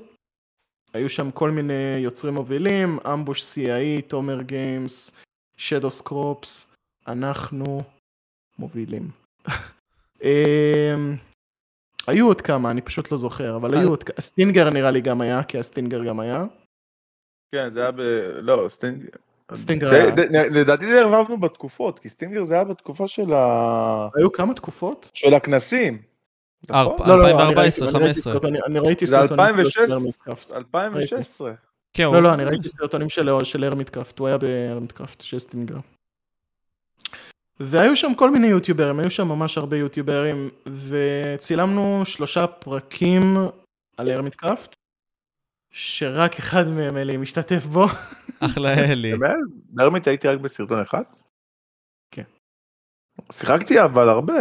היו 0.94 1.10
שם 1.10 1.32
כל 1.32 1.52
מיני 1.52 1.98
יוצרים 2.00 2.34
מובילים, 2.34 3.00
אמבוש 3.14 3.42
CIE, 3.42 4.02
תומר 4.08 4.42
גיימס, 4.42 5.12
שדו 5.58 5.92
סקרופס, 5.92 6.74
אנחנו 7.08 7.82
מובילים. 8.60 9.12
היו 12.08 12.28
עוד 12.28 12.42
כמה, 12.42 12.72
אני 12.72 12.82
פשוט 12.82 13.12
לא 13.12 13.18
זוכר, 13.18 13.56
אבל 13.56 13.78
היו 13.78 13.90
עוד 13.90 14.04
כמה. 14.04 14.22
סטינגר 14.22 14.70
נראה 14.70 14.92
לי 14.92 15.02
גם 15.02 15.22
היה, 15.22 15.44
כי 15.44 15.60
הסטינגר 15.60 16.04
גם 16.04 16.20
היה. 16.20 16.46
כן, 17.56 17.70
זה 17.70 17.82
היה 17.82 17.92
ב... 17.92 18.00
לא, 18.42 18.66
סטינגר... 18.70 19.08
סטינגר 19.56 19.90
היה. 19.90 20.06
לדעתי 20.50 20.86
זה 20.94 21.00
ערבבנו 21.02 21.38
בתקופות, 21.40 22.00
כי 22.00 22.10
סטינגר 22.10 22.44
זה 22.44 22.54
היה 22.54 22.64
בתקופה 22.64 23.08
של 23.08 23.34
ה... 23.34 24.08
היו 24.16 24.32
כמה 24.32 24.54
תקופות? 24.54 25.12
של 25.14 25.34
הכנסים. 25.34 26.02
נכון? 26.64 26.76
ארבע. 26.76 27.08
לא, 27.08 27.18
לא, 27.18 27.24
לא, 27.24 27.30
אני 27.30 27.32
2014, 27.34 27.86
ראיתי- 27.88 27.98
אני 27.98 28.04
ראיתי 28.06 28.14
15. 28.22 28.34
סרטונים- 28.34 28.62
אני 28.68 28.80
ראיתי 28.80 29.08
סרטונים 29.08 29.46
2016. 29.46 29.88
של 29.88 29.94
הרמיטקראפט. 29.94 30.54
2016. 30.54 31.54
כן, 31.94 32.04
לא, 32.04 32.08
הוא- 32.10 32.18
לא, 32.18 32.34
אני 32.34 32.44
ראיתי 32.46 32.70
סרטונים 32.70 33.10
של 33.44 33.64
Hermitcraft, 33.64 34.20
הוא 34.20 34.28
היה 34.28 34.38
ב 34.38 34.44
Hermitcraft, 34.44 35.22
של 35.22 35.40
סטינגר. 35.40 35.76
והיו 37.60 37.96
שם 37.96 38.16
כל 38.18 38.32
מיני 38.32 38.48
יוטיוברים, 38.48 39.00
היו 39.00 39.12
שם 39.12 39.28
ממש 39.28 39.58
הרבה 39.58 39.78
יוטיוברים, 39.78 40.50
וצילמנו 40.90 42.02
שלושה 42.06 42.48
פרקים 42.48 43.36
על 43.98 44.12
Hermitcraft, 44.12 44.76
שרק 45.72 46.36
אחד 46.40 46.68
מהם 46.68 46.98
אלי 46.98 47.18
משתתף 47.18 47.66
בו. 47.66 47.86
אחלה 48.40 48.74
אלי. 48.74 49.14
ב 49.70 49.75
Hermit 49.75 50.08
הייתי 50.08 50.28
רק 50.28 50.40
בסרטון 50.40 50.82
אחד? 50.82 51.04
כן. 52.12 52.24
שיחקתי 53.32 53.82
אבל 53.82 54.10
הרבה. 54.10 54.34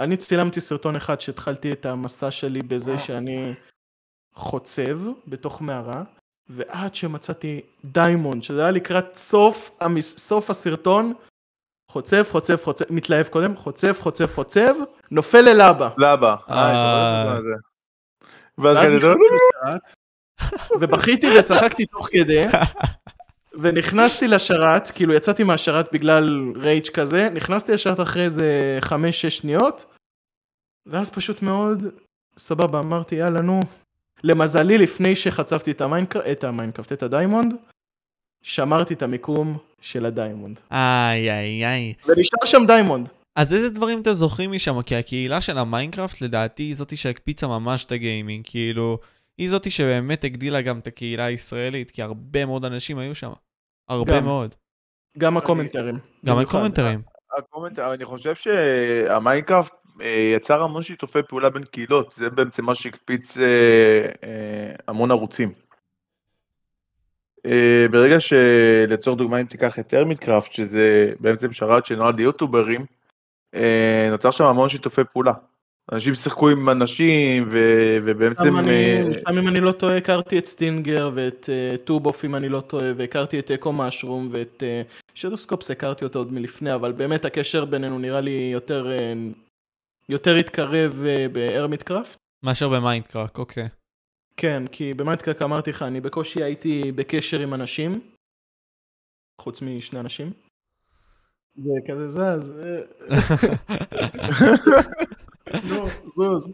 אני 0.00 0.16
צילמתי 0.16 0.60
סרטון 0.60 0.96
אחד 0.96 1.20
שהתחלתי 1.20 1.72
את 1.72 1.86
המסע 1.86 2.30
שלי 2.30 2.62
בזה 2.62 2.98
שאני 2.98 3.54
חוצב 4.34 5.00
בתוך 5.26 5.62
מערה, 5.62 6.04
ועד 6.48 6.94
שמצאתי 6.94 7.60
diamond, 7.84 8.42
שזה 8.42 8.62
היה 8.62 8.70
לקראת 8.70 9.16
סוף, 9.16 9.70
המס... 9.80 10.18
סוף 10.18 10.50
הסרטון, 10.50 11.12
חוצב, 11.92 12.22
חוצב, 12.30 12.56
חוצב, 12.56 12.84
מתלהב 12.90 13.26
קודם, 13.26 13.56
חוצב, 13.56 13.92
חוצב, 13.92 14.26
חוצב, 14.26 14.74
נופל 15.10 15.40
ללבה. 15.40 15.88
לבה. 15.98 16.36
אה. 16.50 16.54
אה, 16.54 16.70
הסרטון 16.70 17.36
הזה. 17.36 17.54
ואז 18.58 18.76
נכנסתי 18.76 19.24
לשרת, 19.34 19.80
ובכיתי 20.80 21.26
וצחקתי 21.38 21.86
תוך 21.86 22.08
כדי, 22.10 22.44
ונכנסתי 23.60 24.28
לשרת, 24.28 24.90
כאילו 24.90 25.14
יצאתי 25.14 25.44
מהשרת 25.44 25.88
בגלל 25.92 26.52
rage 26.56 26.88
כזה, 26.88 27.28
נכנסתי 27.28 27.72
לשרת 27.72 28.00
אחרי 28.00 28.24
איזה 28.24 28.78
5-6 28.82 28.90
שניות, 29.12 29.86
ואז 30.86 31.10
פשוט 31.10 31.42
מאוד, 31.42 31.84
סבבה, 32.38 32.78
אמרתי 32.78 33.14
יאללה 33.14 33.40
נו. 33.40 33.60
למזלי, 34.24 34.78
לפני 34.78 35.16
שחצבתי 35.16 35.70
את 35.70 36.44
המיינקראפט, 36.44 36.92
את 36.92 37.02
ה 37.02 37.08
diamond, 37.08 37.54
שמרתי 38.42 38.94
את 38.94 39.02
המיקום 39.02 39.58
של 39.80 40.06
ה 40.06 40.12
diamond. 40.12 40.60
איי, 40.70 41.30
איי, 41.30 41.66
איי. 41.66 41.94
ונשאר 42.06 42.44
שם 42.44 42.62
diamond. 42.66 43.08
אז 43.36 43.54
איזה 43.54 43.70
דברים 43.70 44.00
אתם 44.00 44.12
זוכרים 44.12 44.52
משם? 44.52 44.82
כי 44.82 44.96
הקהילה 44.96 45.40
של 45.40 45.58
המיינקראפט 45.58 46.20
לדעתי 46.20 46.62
היא 46.62 46.74
זאתי 46.74 46.96
שהקפיצה 46.96 47.46
ממש 47.46 47.84
את 47.84 47.92
הגיימינג, 47.92 48.44
כאילו, 48.48 48.98
היא 49.38 49.50
זאתי 49.50 49.70
שבאמת 49.70 50.24
הגדילה 50.24 50.62
גם 50.62 50.78
את 50.78 50.86
הקהילה 50.86 51.24
הישראלית, 51.24 51.90
כי 51.90 52.02
הרבה 52.02 52.46
מאוד 52.46 52.64
אנשים 52.64 52.98
היו 52.98 53.14
שם. 53.14 53.30
הרבה 53.88 54.16
גם. 54.16 54.24
מאוד. 54.24 54.54
גם 55.18 55.36
הקומנטרים. 55.36 55.98
גם. 56.26 56.38
הקומנטרים. 56.38 57.02
הקומנט, 57.38 57.78
אבל 57.78 57.92
אני 57.92 58.04
חושב 58.04 58.34
שהמיינקראפט 58.34 59.72
אה, 60.02 60.32
יצר 60.36 60.62
המון 60.62 60.82
שיתופי 60.82 61.18
פעולה 61.28 61.50
בין 61.50 61.62
קהילות, 61.62 62.12
זה 62.12 62.30
בעצם 62.30 62.64
מה 62.64 62.74
שהקפיץ 62.74 63.38
אה, 63.38 63.44
אה, 64.24 64.72
המון 64.88 65.10
ערוצים. 65.10 65.52
אה, 67.48 67.86
ברגע 67.90 68.20
שלצורך 68.20 69.18
דוגמא 69.18 69.40
אם 69.40 69.46
תיקח 69.46 69.78
את 69.78 69.94
Hermitcraft, 69.94 70.52
שזה 70.52 71.12
בעצם 71.20 71.52
שרת 71.52 71.86
שנועד 71.86 72.16
ליוטוברים, 72.16 72.86
אה, 73.54 74.08
נוצר 74.10 74.30
שם 74.30 74.44
המון 74.44 74.68
שיתופי 74.68 75.02
פעולה. 75.12 75.32
אנשים 75.92 76.14
שיחקו 76.14 76.48
עם 76.48 76.70
אנשים 76.70 77.48
ו- 77.52 77.98
ובעצם... 78.04 78.48
שם 78.48 78.58
אני, 78.58 79.02
אה, 79.26 79.32
אם 79.32 79.48
אני 79.48 79.60
לא 79.60 79.72
טועה, 79.72 79.96
הכרתי 79.96 80.38
את 80.38 80.46
סטינגר 80.46 81.10
ואת 81.14 81.48
אה, 81.48 81.76
טובוף 81.76 82.24
אם 82.24 82.34
אני 82.34 82.48
לא 82.48 82.60
טועה, 82.60 82.92
והכרתי 82.96 83.38
את 83.38 83.50
אקו 83.50 83.72
מאשרום 83.72 84.28
ואת 84.30 84.62
אה, 84.62 85.08
שדוסקופס 85.14 85.70
הכרתי 85.70 86.04
אותו 86.04 86.18
עוד 86.18 86.32
מלפני, 86.32 86.74
אבל 86.74 86.92
באמת 86.92 87.24
הקשר 87.24 87.64
בינינו 87.64 87.98
נראה 87.98 88.20
לי 88.20 88.50
יותר, 88.52 88.86
אה, 88.86 89.38
יותר 90.08 90.36
התקרב 90.36 91.02
אה, 91.04 91.32
ב 91.32 91.38
Hermitcraft. 91.38 92.16
מאשר 92.42 92.68
ב 92.68 92.74
Mindcrack, 92.74 93.38
אוקיי. 93.38 93.68
כן, 94.40 94.62
כי 94.72 94.94
ב 94.94 94.99
Mindcrack 94.99 95.42
אמרתי 95.42 95.70
לך, 95.70 95.82
אני 95.82 96.00
בקושי 96.00 96.42
הייתי 96.42 96.92
בקשר 96.92 97.40
עם 97.40 97.54
אנשים, 97.54 98.00
חוץ 99.40 99.62
משני 99.62 100.00
אנשים. 100.00 100.32
זה 101.56 101.72
כזה 101.88 102.08
זז, 102.08 102.52
אה, 102.62 102.80
נו, 105.68 105.86
זוז. 106.16 106.52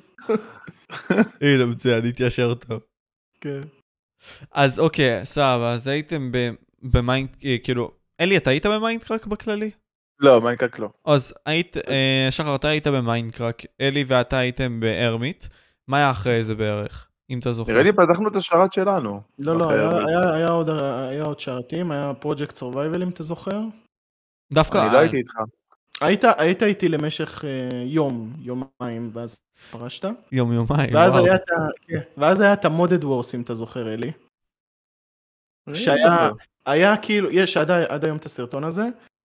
הנה, 1.40 1.66
מצוין, 1.70 2.04
התיישר 2.04 2.54
טוב. 2.54 2.84
כן. 3.40 3.60
אז 4.52 4.80
אוקיי, 4.80 5.24
סבבה, 5.24 5.72
אז 5.72 5.86
הייתם 5.86 6.32
ב 6.82 6.89
Mind... 6.89 7.36
אה, 7.44 7.56
כאילו, 7.64 7.90
אלי, 8.20 8.36
אתה 8.36 8.50
היית 8.50 8.66
ב 8.66 8.72
Mindcrack 8.72 9.26
בכללי? 9.26 9.70
לא, 10.20 10.40
Mindcrack 10.40 10.78
לא. 10.78 10.88
אז 11.04 11.34
היית, 11.46 11.76
אה, 11.76 12.28
שחר, 12.30 12.54
אתה 12.54 12.68
היית 12.68 12.86
ב 12.86 12.93
Mindcrack, 12.93 13.62
אלי 13.80 14.04
ואתה 14.06 14.38
הייתם 14.38 14.80
ב 14.80 14.88
Hermit. 14.88 15.44
מה 15.88 15.96
היה 15.96 16.10
אחרי 16.10 16.44
זה 16.44 16.54
בערך, 16.54 17.10
אם 17.30 17.38
אתה 17.38 17.52
זוכר? 17.52 17.72
נראה 17.72 17.82
לי 17.82 17.92
פתחנו 17.92 18.28
את 18.28 18.36
השרת 18.36 18.72
שלנו. 18.72 19.20
לא, 19.38 19.58
לא, 19.58 19.70
היה, 19.70 19.82
הרבה. 19.84 20.06
היה, 20.06 20.34
היה, 20.34 20.48
עוד, 20.48 20.70
היה 20.70 21.24
עוד 21.24 21.40
שרתים, 21.40 21.90
היה 21.90 22.12
פרויקט 22.20 22.56
survival 22.56 23.02
אם 23.02 23.08
אתה 23.08 23.22
זוכר. 23.22 23.60
דווקא... 24.52 24.84
אני 24.84 24.92
לא 24.92 24.98
הייתי 24.98 25.16
איתך. 25.16 25.34
היית, 26.00 26.24
היית 26.38 26.62
איתי 26.62 26.88
למשך 26.88 27.44
אה, 27.44 27.82
יום, 27.84 28.32
יומיים, 28.38 29.10
ואז 29.12 29.36
פרשת. 29.70 30.08
יום 30.32 30.52
יומיים, 30.52 30.94
ואז 30.94 31.12
וואו. 31.12 31.24
היה, 31.24 31.34
את 31.34 31.50
ה, 31.50 31.54
כן, 31.86 32.00
ואז 32.16 32.40
היה 32.40 32.52
את 32.52 32.64
ה 32.64 32.70
Modded 32.70 33.04
Wars 33.04 33.34
אם 33.34 33.40
אתה 33.40 33.54
זוכר 33.54 33.94
אלי. 33.94 34.12
שהיה, 35.74 36.30
היה 36.66 36.96
כאילו, 36.96 37.30
יש 37.30 37.56
עד, 37.56 37.70
עד 37.70 38.04
היום 38.04 38.16
את 38.16 38.26
הסרטון 38.26 38.64
הזה, 38.64 38.84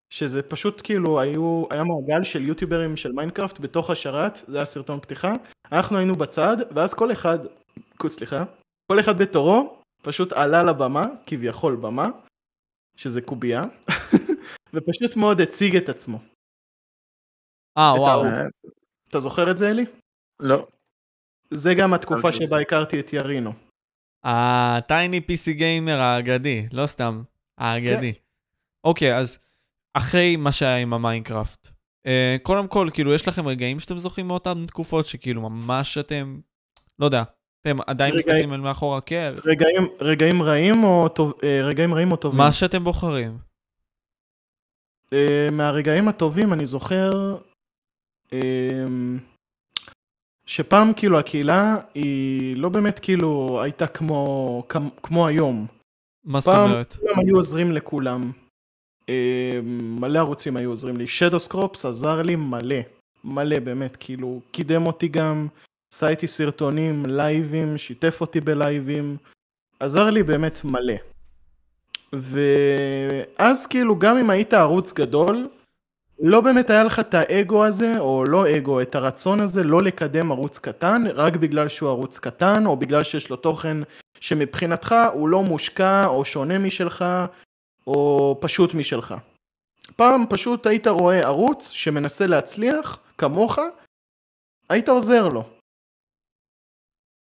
שזה 0.10 0.42
פשוט 0.42 0.82
כאילו 0.84 1.20
היו, 1.20 1.66
היה 1.70 1.84
מעגל 1.84 2.24
של 2.24 2.46
יוטיוברים 2.46 2.98
של 2.98 3.12
מיינקראפט 3.12 3.60
בתוך 3.60 3.90
השרת, 3.90 4.44
זה 4.48 4.58
היה 4.58 4.66
סרטון 4.66 5.00
פתיחה, 5.00 5.34
אנחנו 5.72 5.98
היינו 5.98 6.14
בצד, 6.14 6.58
ואז 6.72 6.94
כל 6.94 7.12
אחד, 7.12 7.40
סליחה, 8.08 8.44
כל 8.92 9.00
אחד 9.00 9.18
בתורו, 9.18 9.82
פשוט 10.04 10.34
עלה 10.34 10.64
לבמה, 10.64 11.06
כביכול 11.26 11.76
במה, 11.76 12.08
שזה 12.96 13.22
קובייה, 13.22 13.62
ופשוט 14.74 15.16
מאוד 15.16 15.42
הציג 15.42 15.76
את 15.76 15.90
עצמו. 15.90 16.18
אה, 17.78 17.94
את 17.94 18.00
וואו. 18.00 18.26
ההוא. 18.26 18.50
אתה 19.10 19.20
זוכר 19.20 19.52
את 19.52 19.58
זה 19.58 19.70
אלי? 19.70 19.86
לא. 20.40 20.68
זה 21.52 21.74
גם 21.78 21.94
התקופה 21.94 22.28
אוקיי. 22.28 22.48
שבה 22.48 22.60
הכרתי 22.60 23.00
את 23.00 23.14
ירינו. 23.14 23.52
ה 24.24 24.42
Tiny 24.42 25.18
PC 25.18 25.52
Gamer 25.52 26.00
האגדי, 26.00 26.68
לא 26.72 26.88
סתם, 26.88 27.24
האגדי. 27.58 28.14
אוקיי, 28.84 29.18
אז 29.18 29.40
אחרי 29.94 30.36
מה 30.36 30.52
שהיה 30.52 30.78
עם 30.78 30.94
המיינקראפט, 30.94 31.68
אה, 32.06 32.38
קודם 32.44 32.68
כל, 32.68 32.90
כאילו, 32.94 33.14
יש 33.14 33.28
לכם 33.28 33.48
רגעים 33.48 33.80
שאתם 33.80 33.98
זוכרים 33.98 34.28
מאותן 34.28 34.66
תקופות, 34.66 35.06
שכאילו 35.06 35.42
ממש 35.42 35.98
אתם, 35.98 36.40
לא 37.00 37.06
יודע, 37.06 37.24
אתם 37.62 37.78
עדיין 37.88 38.10
רגעים- 38.14 38.18
מסתכלים 38.18 38.52
על 38.52 38.62
מאחורה, 38.62 39.02
כן, 39.02 39.34
רגעים, 39.46 39.88
רגעים 40.00 40.44
רעים 40.44 40.84
או 40.84 41.10
טוב, 41.10 41.34
אה, 41.44 41.62
רגעים 41.64 41.94
רעים 41.94 42.12
או 42.12 42.16
טובים? 42.18 42.38
מה 42.38 42.54
שאתם 42.54 42.84
בוחרים. 42.84 43.38
אה, 45.14 45.50
מהרגעים 45.52 46.08
הטובים 46.08 46.54
אני 46.54 46.66
זוכר 46.66 47.38
אה, 48.34 48.40
שפעם 50.46 50.94
כאילו 50.94 51.20
הקהילה 51.20 51.78
היא 51.94 52.58
לא 52.58 52.70
באמת 52.70 53.00
כאילו 53.00 53.60
הייתה 53.64 53.88
כמו, 53.88 54.64
כמו, 54.70 54.90
כמו 55.04 55.28
היום. 55.28 55.68
מה 56.24 56.40
זאת 56.40 56.56
פעם 56.56 56.70
אומרת? 56.72 56.94
כולם 57.00 57.20
היו 57.20 57.36
עוזרים 57.36 57.72
לכולם. 57.72 58.32
מלא 60.00 60.20
ערוצים 60.20 60.58
היו 60.58 60.70
עוזרים 60.70 60.98
לי. 60.98 61.08
שדוסקרופס 61.08 61.86
עזר 61.86 62.22
לי 62.22 62.36
מלא. 62.36 62.76
מלא 63.24 63.60
באמת, 63.60 63.98
כאילו 64.00 64.42
קידם 64.52 64.88
אותי 64.88 65.08
גם, 65.08 65.48
עשה 65.94 66.08
איתי 66.08 66.28
סרטונים, 66.28 67.04
לייבים, 67.06 67.78
שיתף 67.78 68.22
אותי 68.22 68.42
בלייבים. 68.42 69.18
עזר 69.80 70.10
לי 70.10 70.24
באמת 70.24 70.62
מלא. 70.64 70.94
ואז 72.14 73.68
כאילו 73.68 74.00
גם 74.00 74.18
אם 74.18 74.30
היית 74.30 74.54
ערוץ 74.54 74.94
גדול, 74.94 75.48
לא 76.20 76.42
באמת 76.42 76.70
היה 76.70 76.84
לך 76.84 77.00
את 77.00 77.14
האגו 77.14 77.66
הזה, 77.66 78.00
או 78.00 78.24
לא 78.28 78.58
אגו, 78.58 78.82
את 78.82 78.96
הרצון 78.96 79.40
הזה 79.40 79.64
לא 79.64 79.80
לקדם 79.82 80.32
ערוץ 80.32 80.60
קטן, 80.60 81.04
רק 81.14 81.36
בגלל 81.36 81.68
שהוא 81.68 81.90
ערוץ 81.90 82.20
קטן, 82.20 82.66
או 82.66 82.78
בגלל 82.78 83.04
שיש 83.04 83.30
לו 83.30 83.36
תוכן 83.36 83.78
שמבחינתך 84.20 84.96
הוא 85.14 85.30
לא 85.30 85.44
מושקע, 85.44 86.06
או 86.06 86.26
שונה 86.26 86.58
משלך, 86.58 87.06
או 87.88 88.38
פשוט 88.42 88.74
משלך. 88.74 89.16
פעם 89.96 90.26
פשוט 90.30 90.66
היית 90.66 90.88
רואה 90.88 91.20
ערוץ 91.20 91.70
שמנסה 91.70 92.28
להצליח, 92.28 93.00
כמוך, 93.18 93.60
היית 94.70 94.90
עוזר 94.90 95.28
לו. 95.28 95.59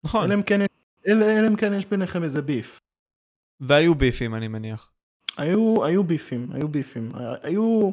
נכון, 0.07 0.25
אלא 0.25 0.35
אם 0.35 0.43
כן, 0.43 0.61
אלא 1.07 1.25
אלא 1.25 1.49
אם 1.49 1.57
כן 1.57 1.73
יש 1.75 1.87
ביניכם 1.87 2.23
איזה 2.23 2.43
ביף. 2.43 2.79
והיו 3.61 3.95
ביפים, 3.95 4.35
אני 4.35 4.49
מניח. 4.49 4.91
היו, 5.37 5.85
היו 5.85 6.05
ביפים, 6.05 6.47
היו 6.53 6.69
ביפים. 6.69 7.11
היו, 7.43 7.91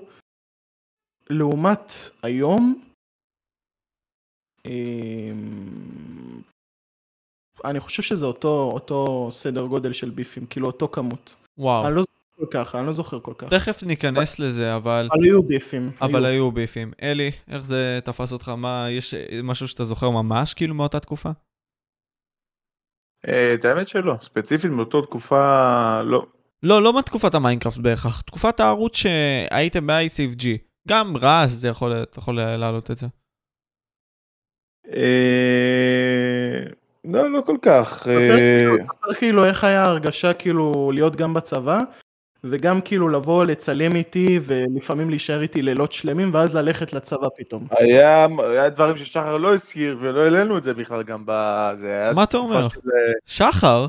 לעומת 1.30 1.92
היום, 2.24 2.82
אמ, 4.66 6.42
אני 7.66 7.80
חושב 7.80 8.04
שזה 8.04 8.26
אותו, 8.26 8.72
אותו 8.74 9.28
סדר 9.32 9.66
גודל 9.66 9.94
של 9.94 10.10
ביפים, 10.10 10.46
כאילו 10.46 10.68
אותו 10.68 10.88
כמות. 10.88 11.36
וואו. 11.58 11.88
אני 11.88 11.96
לא 11.96 12.02
זוכר 12.02 12.14
כל 12.36 12.46
כך, 12.52 12.76
אני 12.76 12.88
לא 12.88 12.94
זוכר 12.94 13.20
כל 13.20 13.34
כך. 13.38 13.50
תכף 13.50 13.84
ניכנס 13.84 14.40
לזה, 14.40 14.76
אבל... 14.76 15.10
אבל 15.12 15.24
היו 15.24 15.44
ביפים. 15.44 15.92
אבל 16.02 16.26
היו. 16.26 16.34
היו 16.34 16.52
ביפים. 16.52 16.94
אלי, 17.02 17.32
איך 17.48 17.66
זה 17.66 18.00
תפס 18.04 18.34
אותך? 18.34 18.50
מה, 18.50 18.88
יש 18.90 19.14
משהו 19.44 19.68
שאתה 19.68 19.84
זוכר 19.84 20.10
ממש 20.10 20.54
כאילו 20.54 20.76
מאותה 20.76 21.00
תקופה? 21.00 21.30
אה, 23.28 23.54
את 23.54 23.66
האמת 23.66 23.88
שלא, 23.88 24.16
ספציפית 24.22 24.72
מאותו 24.72 25.02
תקופה 25.02 26.02
לא. 26.02 26.26
לא, 26.64 26.82
לא 26.84 26.98
מתקופת 27.00 27.36
המיינקראפט 27.36 27.78
בהכרח, 27.78 28.22
תקופת 28.22 28.60
הערוץ 28.60 28.96
שהייתם 28.98 29.88
ב-ICFG. 29.88 30.46
גם 30.88 31.18
רעש 31.18 31.52
זה 31.52 31.68
יכול, 31.68 31.94
אתה 31.94 32.20
יכול 32.20 32.36
להעלות 32.36 32.92
את 32.92 32.98
זה. 32.98 33.08
אה, 34.94 36.64
לא, 37.06 37.32
לא 37.32 37.42
כל 37.46 37.58
כך. 37.62 38.00
ספר 38.00 38.10
אה, 39.10 39.16
כאילו- 39.16 39.46
איך 39.46 39.64
היה 39.64 39.84
ההרגשה 39.84 40.34
כאילו 40.34 40.92
להיות 40.94 41.16
גם 41.16 41.34
בצבא, 41.34 41.82
וגם 42.44 42.82
כאילו 42.82 43.10
לבוא 43.10 43.44
לצלם 43.46 43.96
איתי 43.96 44.40
ולפעמים 44.44 45.10
להישאר 45.10 45.42
איתי 45.42 45.62
לילות 45.62 45.92
שלמים, 45.92 46.34
ואז 46.34 46.56
ללכת 46.56 46.94
לצבא 46.94 47.28
פתאום. 47.38 47.68
היה, 47.72 48.28
היה 48.40 48.70
דברים 48.70 48.98
ששחר 48.98 49.38
לא 49.38 49.54
הזכיר 49.54 49.98
ולא 50.02 50.22
העלינו 50.22 50.58
את 50.58 50.64
זה 50.64 50.74
בכלל 50.74 51.04
גם 51.04 51.24
בזה. 51.26 52.12
מה 52.16 52.24
אתה 52.24 52.38
אומר? 52.38 52.70
של- 52.70 52.80
שחר? 53.26 53.86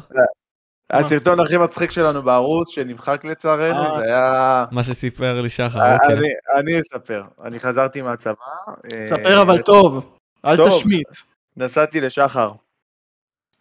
הסרטון 0.90 1.40
הכי 1.40 1.58
מצחיק 1.58 1.90
שלנו 1.90 2.22
בערוץ 2.22 2.74
שנמחק 2.74 3.24
לצערנו 3.24 3.82
אה. 3.84 3.96
זה 3.98 4.04
היה... 4.04 4.64
מה 4.70 4.84
שסיפר 4.84 5.40
לי 5.40 5.48
שחר, 5.48 5.80
אה, 5.80 5.94
אוקיי. 5.94 6.18
אני, 6.18 6.28
אני 6.54 6.80
אספר, 6.80 7.22
אני 7.44 7.60
חזרתי 7.60 8.02
מהצבא. 8.02 8.34
אה, 8.68 9.06
ספר 9.06 9.42
אבל 9.42 9.62
טוב, 9.62 10.16
אל 10.44 10.56
טוב. 10.56 10.68
תשמיט. 10.68 11.08
נסעתי 11.56 12.00
לשחר. 12.00 12.50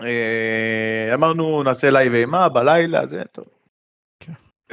אה, 0.02 1.12
אמרנו 1.14 1.64
נעשה 1.64 1.90
לייב 1.90 2.14
אימה 2.14 2.50
בלילה, 2.50 3.06
זה 3.06 3.22
טוב. 3.32 3.46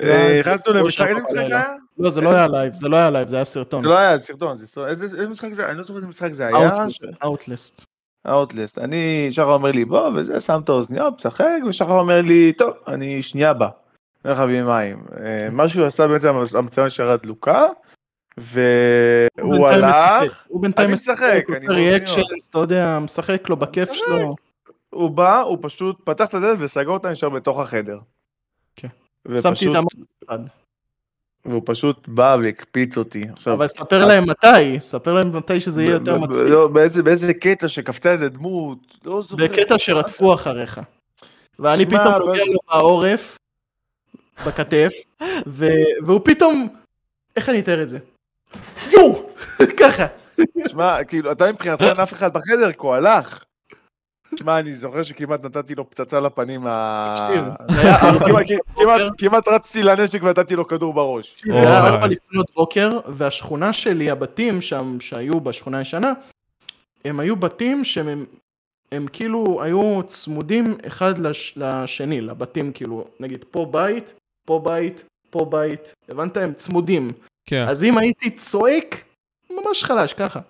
אה, 0.02 0.36
נכנסנו 0.40 0.72
או 0.72 0.78
למשחק, 0.78 1.06
איזה 1.08 1.20
משחק 1.20 1.46
זה. 1.46 1.56
היה? 1.56 1.74
לא, 1.98 2.10
זה 2.10 2.20
לא 2.20 2.32
היה 2.34 2.48
לייב, 2.48 2.74
זה 2.74 2.88
לא 2.88 2.96
היה 2.96 3.10
לייב, 3.10 3.28
זה 3.28 3.36
היה 3.36 3.44
סרטון. 3.44 3.82
זה 3.82 3.88
לא 3.88 3.98
היה 3.98 4.18
סרטון, 4.18 4.56
זה 4.56 4.66
סרטון, 4.66 4.88
איזה 4.88 5.28
משחק 5.28 5.52
זה 5.52 5.62
היה? 5.62 5.70
אני 5.70 5.78
לא 5.78 5.84
זוכר 5.84 5.96
איזה 5.96 6.06
משחק 6.06 6.32
זה 6.32 6.46
היה. 6.46 6.70
אאוטליסט. 7.22 7.84
האוטליסט. 8.24 8.78
אני, 8.78 9.28
שחר 9.30 9.52
אומר 9.52 9.72
לי 9.72 9.84
בוא 9.84 10.10
וזה, 10.14 10.40
שם 10.40 10.60
את 10.64 10.68
האוזניות, 10.68 11.14
משחק, 11.14 11.58
ושחר 11.68 11.98
אומר 11.98 12.20
לי 12.20 12.52
טוב, 12.52 12.74
אני 12.88 13.22
שנייה 13.22 13.54
בא. 13.54 13.68
הולך 14.24 14.38
להביא 14.38 14.62
מים. 14.62 15.04
אה, 15.20 15.48
מה 15.52 15.68
שהוא 15.68 15.86
עשה 15.86 16.08
בעצם, 16.08 16.34
המצלמה 16.54 16.86
נשארה 16.86 17.16
דלוקה, 17.16 17.66
הוא 18.36 18.44
והוא 19.38 19.68
הלך, 19.68 20.44
הוא 20.48 20.62
בינתיים 20.62 20.88
אני 20.88 20.92
משחק, 20.92 21.44
אני. 21.56 21.66
ריאקשנס, 21.68 22.48
אתה 22.50 22.58
יודע, 22.58 22.98
משחק 22.98 23.48
לו 23.48 23.56
בכיף. 23.56 23.92
שלו. 23.92 24.34
הוא 24.90 25.10
בא, 25.10 25.40
הוא 25.40 25.58
פשוט 25.60 25.96
פתח 26.04 26.28
את 26.28 26.34
הדלת 26.34 26.58
וסגר 26.60 26.90
אותה, 26.90 27.10
נשאר 27.10 27.28
בתוך 27.28 27.58
החדר. 27.60 27.98
ופשוט- 29.28 29.42
שמתי 29.42 29.70
את 29.70 29.74
המ... 29.74 29.84
בצד. 30.22 30.38
והוא 31.44 31.62
פשוט 31.66 32.08
בא 32.08 32.36
והקפיץ 32.44 32.98
אותי. 32.98 33.24
עכשיו, 33.32 33.54
אבל 33.54 33.66
ספר 33.66 34.04
להם 34.06 34.30
מתי, 34.30 34.80
ספר 34.80 35.12
להם 35.12 35.36
מתי 35.36 35.60
שזה 35.60 35.82
יהיה 35.82 35.92
יותר 35.92 36.18
מצחיק. 36.18 36.42
לא, 36.42 36.68
באיזה- 36.68 37.02
באיזה 37.02 37.34
קטע 37.34 37.68
שקפצה 37.68 38.12
איזה 38.12 38.28
דמות, 38.28 38.78
לא 39.04 39.22
זוכר. 39.22 39.44
בקטע 39.44 39.78
שרדפו 39.78 40.34
אחריך. 40.34 40.80
ואני 41.58 41.86
פתאום 41.86 42.14
נוגע 42.14 42.44
לו 42.44 42.58
בעורף, 42.72 43.38
בכתף, 44.46 44.92
ו- 45.46 45.66
והוא 46.04 46.20
פתאום, 46.24 46.68
איך 47.36 47.48
אני 47.48 47.60
אתאר 47.60 47.82
את 47.82 47.88
זה? 47.88 47.98
יואו! 48.92 49.30
ככה. 49.80 50.06
שמע, 50.68 51.04
כאילו, 51.04 51.32
אתה 51.32 51.52
מבחינתך 51.52 51.82
אין 51.82 52.00
אף 52.00 52.12
אחד 52.12 52.32
בחדר, 52.32 52.72
כי 52.72 52.78
הוא 52.80 52.94
הלך. 52.94 53.44
שמע, 54.38 54.58
אני 54.58 54.74
זוכר 54.74 55.02
שכמעט 55.02 55.44
נתתי 55.44 55.74
לו 55.74 55.90
פצצה 55.90 56.20
לפנים. 56.20 56.66
ה- 56.66 57.54
כמעט- 59.18 59.48
רצתי 59.48 59.82
לנשק 59.82 60.22
ונתתי 60.22 60.56
לו 60.56 60.68
כדור 60.68 60.94
בראש. 60.94 61.34
זה 61.46 61.54
היה. 61.54 61.86
ארבע 61.86 62.06
לפנות 62.06 62.46
בוקר, 62.54 63.00
והשכונה 63.08 63.72
שלי, 63.72 64.10
הבתים 64.10 64.62
שם, 64.62 64.96
שהיו 65.00 65.40
בשכונה 65.40 65.78
הישנה, 65.78 66.12
הם 67.04 67.20
היו 67.20 67.36
בתים 67.36 67.84
שהם 67.84 68.08
הם, 68.08 68.24
הם 68.92 69.06
כאילו 69.12 69.62
היו 69.62 70.00
צמודים 70.06 70.64
אחד 70.86 71.18
לש, 71.18 71.54
לשני, 71.56 72.20
לבתים 72.20 72.72
כאילו, 72.72 73.04
נגיד 73.20 73.44
פה 73.50 73.66
בית, 73.70 74.14
פה 74.46 74.60
בית, 74.64 75.04
פה 75.30 75.44
בית, 75.50 75.92
הבנת? 76.08 76.36
הם 76.36 76.52
צמודים. 76.52 77.10
כן. 77.46 77.66
אז 77.68 77.84
אם 77.84 77.98
הייתי 77.98 78.30
צועק, 78.30 79.02
ממש 79.50 79.84
חלש, 79.84 80.12
ככה, 80.12 80.40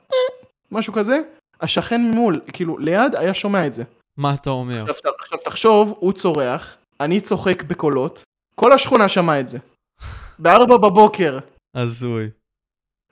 משהו 0.73 0.93
כזה, 0.93 1.21
השכן 1.61 2.01
ממול, 2.01 2.41
כאילו, 2.53 2.79
ליד, 2.79 3.15
היה 3.15 3.35
שומע 3.35 3.67
את 3.67 3.73
זה. 3.73 3.85
מה 4.17 4.35
אתה 4.35 4.51
אומר? 4.51 4.91
עכשיו, 4.91 5.13
עכשיו 5.19 5.39
תחשוב, 5.45 5.95
הוא 6.01 6.13
צורח, 6.13 6.77
אני 7.01 7.21
צוחק 7.21 7.63
בקולות, 7.63 8.23
כל 8.55 8.73
השכונה 8.73 9.09
שמעה 9.09 9.41
את 9.41 9.49
זה. 9.49 9.59
בארבע 10.39 10.77
בבוקר, 10.77 11.39
הזוי. 11.75 12.31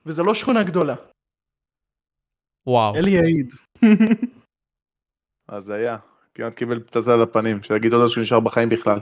וזה 0.06 0.22
לא 0.22 0.34
שכונה 0.34 0.62
גדולה. 0.62 0.94
וואו. 2.66 2.96
אלי 2.96 3.10
יעיד. 3.10 3.52
אז 5.48 5.70
היה. 5.70 5.96
כמעט 6.34 6.54
קיבל 6.54 6.80
פצצה 6.80 7.16
לפנים, 7.16 7.62
שיגיד 7.62 7.92
עוד 7.92 8.08
שהוא 8.08 8.22
נשאר 8.22 8.40
בחיים 8.40 8.68
בכלל. 8.68 8.98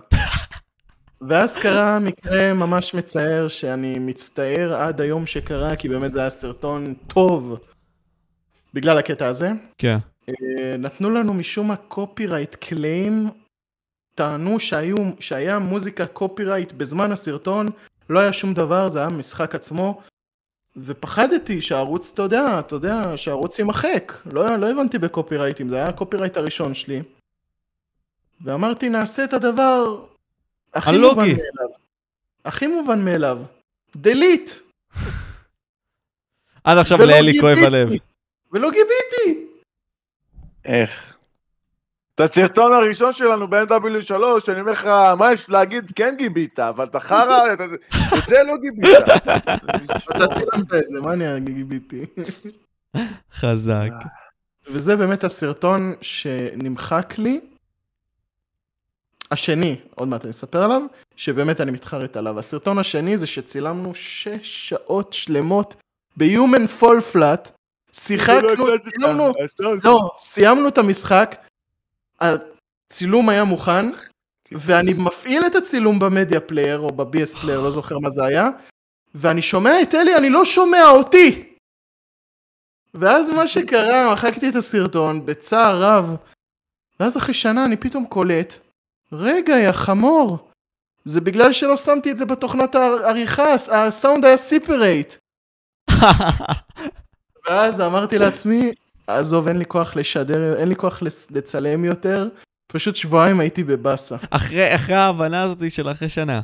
ואז 1.28 1.56
קרה 1.56 1.98
מקרה 1.98 2.54
ממש 2.54 2.94
מצער, 2.94 3.48
שאני 3.48 3.98
מצטער 3.98 4.74
עד 4.74 5.00
היום 5.00 5.26
שקרה, 5.26 5.76
כי 5.76 5.88
באמת 5.88 6.12
זה 6.12 6.20
היה 6.20 6.30
סרטון 6.30 6.94
טוב 6.94 7.58
בגלל 8.76 8.98
הקטע 8.98 9.26
הזה. 9.26 9.48
כן. 9.78 9.98
אה, 10.28 10.76
נתנו 10.78 11.10
לנו 11.10 11.34
משום 11.34 11.68
מה 11.68 11.76
קופירייט 11.76 12.54
קליים, 12.54 13.28
טענו 14.14 14.60
שהיו, 14.60 14.96
שהיה 15.20 15.58
מוזיקה 15.58 16.06
קופירייט 16.06 16.72
בזמן 16.72 17.12
הסרטון, 17.12 17.66
לא 18.10 18.18
היה 18.18 18.32
שום 18.32 18.54
דבר, 18.54 18.88
זה 18.88 18.98
היה 18.98 19.08
משחק 19.08 19.54
עצמו, 19.54 20.00
ופחדתי 20.76 21.60
שהערוץ, 21.60 22.10
אתה 22.14 22.22
יודע, 22.22 22.60
אתה 22.60 22.74
יודע, 22.74 23.16
שהערוץ 23.16 23.58
יימחק, 23.58 24.12
לא, 24.32 24.56
לא 24.56 24.70
הבנתי 24.70 24.98
בקופירייטים, 24.98 25.68
זה 25.68 25.76
היה 25.76 25.88
הקופירייט 25.88 26.36
הראשון 26.36 26.74
שלי, 26.74 27.02
ואמרתי 28.40 28.88
נעשה 28.88 29.24
את 29.24 29.32
הדבר 29.32 30.04
הכי 30.74 30.90
הלוגי. 30.90 31.14
מובן 31.14 31.28
מאליו, 31.28 31.76
הכי 32.44 32.66
מובן 32.66 33.04
מאליו, 33.04 33.38
delete, 33.96 34.50
עד 36.64 36.78
עכשיו 36.78 36.98
לאלי 36.98 37.40
כואב. 37.40 37.58
הלב. 37.58 37.88
ולא 38.52 38.70
גיביתי, 38.70 39.46
איך? 40.64 41.16
את 42.14 42.20
הסרטון 42.20 42.72
הראשון 42.72 43.12
שלנו 43.12 43.48
ב-NW3, 43.48 44.14
אני 44.48 44.60
אומר 44.60 44.72
לך, 44.72 44.86
מה 45.18 45.32
יש 45.32 45.50
להגיד, 45.50 45.92
כן 45.96 46.14
גיבית, 46.18 46.58
אבל 46.58 46.84
אתה 46.84 47.00
חרא, 47.00 47.40
את 47.52 47.60
את 47.60 48.28
זה 48.28 48.42
לא 48.42 48.56
גיבית. 48.56 48.98
אתה 50.16 50.34
צילמת 50.34 50.74
את 50.74 50.88
זה, 50.88 51.00
מה 51.00 51.12
אני 51.12 51.52
גיביתי? 51.52 52.04
חזק. 53.32 53.90
וזה 54.66 54.96
באמת 54.96 55.24
הסרטון 55.24 55.94
שנמחק 56.00 57.14
לי. 57.18 57.40
השני, 59.30 59.80
עוד 59.94 60.08
מעט 60.08 60.22
אני 60.22 60.30
אספר 60.30 60.62
עליו, 60.62 60.82
שבאמת 61.16 61.60
אני 61.60 61.70
מתחרט 61.70 62.16
עליו. 62.16 62.38
הסרטון 62.38 62.78
השני 62.78 63.16
זה 63.16 63.26
שצילמנו 63.26 63.94
שש 63.94 64.68
שעות 64.68 65.12
שלמות 65.12 65.74
ב-Human 66.16 66.82
Fall 66.82 67.14
Flat, 67.14 67.50
שיחקנו, 67.98 68.66
סיימנו, 68.98 69.32
לא, 69.84 70.10
סיימנו 70.18 70.68
את 70.68 70.78
המשחק, 70.78 71.36
הצילום 72.20 73.28
היה 73.28 73.44
מוכן, 73.44 73.84
ואני 74.52 74.92
מפעיל 74.92 75.46
את 75.46 75.54
הצילום 75.54 75.98
ב 75.98 76.05
Media 76.05 76.40
Player, 76.40 76.78
או 76.80 76.88
ב-BS 76.88 77.38
Player, 77.40 77.60
לא 77.60 77.70
זוכר 77.70 77.98
מה 77.98 78.10
זה 78.10 78.24
היה, 78.24 78.48
ואני 79.14 79.42
שומע 79.42 79.82
את 79.82 79.94
אלי, 79.94 80.16
אני 80.16 80.30
לא 80.30 80.44
שומע 80.44 80.88
אותי! 80.88 81.56
ואז 82.94 83.30
מה 83.30 83.48
שקרה, 83.48 84.12
מחקתי 84.12 84.48
את 84.48 84.56
הסרטון 84.56 85.26
בצער 85.26 85.82
רב, 85.82 86.16
ואז 87.00 87.16
אחרי 87.16 87.34
שנה 87.34 87.64
אני 87.64 87.76
פתאום 87.76 88.06
קולט, 88.06 88.54
רגע, 89.12 89.54
יא 89.58 89.72
חמור, 89.72 90.50
זה 91.04 91.20
בגלל 91.20 91.52
שלא 91.52 91.76
שמתי 91.76 92.10
את 92.10 92.18
זה 92.18 92.24
בתוכנת 92.24 92.74
העריכה, 92.74 93.54
הסאונד 93.72 94.24
היה 94.24 94.36
separate. 94.36 95.14
ואז 97.48 97.80
אמרתי 97.80 98.18
לעצמי, 98.18 98.72
עזוב, 99.06 99.48
אין 99.48 99.58
לי 99.58 99.64
כוח 99.66 99.96
לשדר, 99.96 100.56
אין 100.56 100.68
לי 100.68 100.76
כוח 100.76 101.02
לצלם 101.30 101.84
יותר, 101.84 102.28
פשוט 102.66 102.96
שבועיים 102.96 103.40
הייתי 103.40 103.64
בבאסה. 103.64 104.16
אחרי, 104.30 104.74
אחרי 104.74 104.94
ההבנה 104.94 105.42
הזאת 105.42 105.70
של 105.70 105.90
אחרי 105.90 106.08
שנה. 106.08 106.40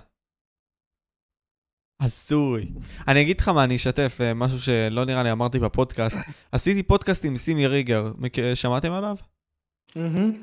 הזוי. 2.01 2.69
אני 3.09 3.23
אגיד 3.23 3.41
לך 3.41 3.49
מה, 3.49 3.65
אני 3.65 3.77
אשתף, 3.77 4.19
אה, 4.21 4.35
משהו 4.35 4.59
שלא 4.61 5.05
נראה 5.05 5.23
לי 5.23 5.33
אמרתי 5.33 5.59
בפודקאסט. 5.59 6.21
עשיתי 6.53 6.83
פודקאסט 6.83 7.25
עם 7.25 7.37
סימי 7.37 7.67
ריגר, 7.67 8.13
שמעתם 8.55 8.93
עליו? 8.93 9.17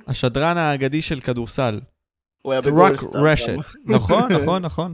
השדרן 0.07 0.57
האגדי 0.57 1.01
של 1.01 1.19
כדורסל. 1.19 1.79
הוא 2.41 2.53
היה 2.53 2.59
רק 2.59 2.67
בגולדסטאר. 2.67 3.25
רשת. 3.25 3.57
נכון, 3.95 4.33
נכון, 4.33 4.61
נכון. 4.61 4.93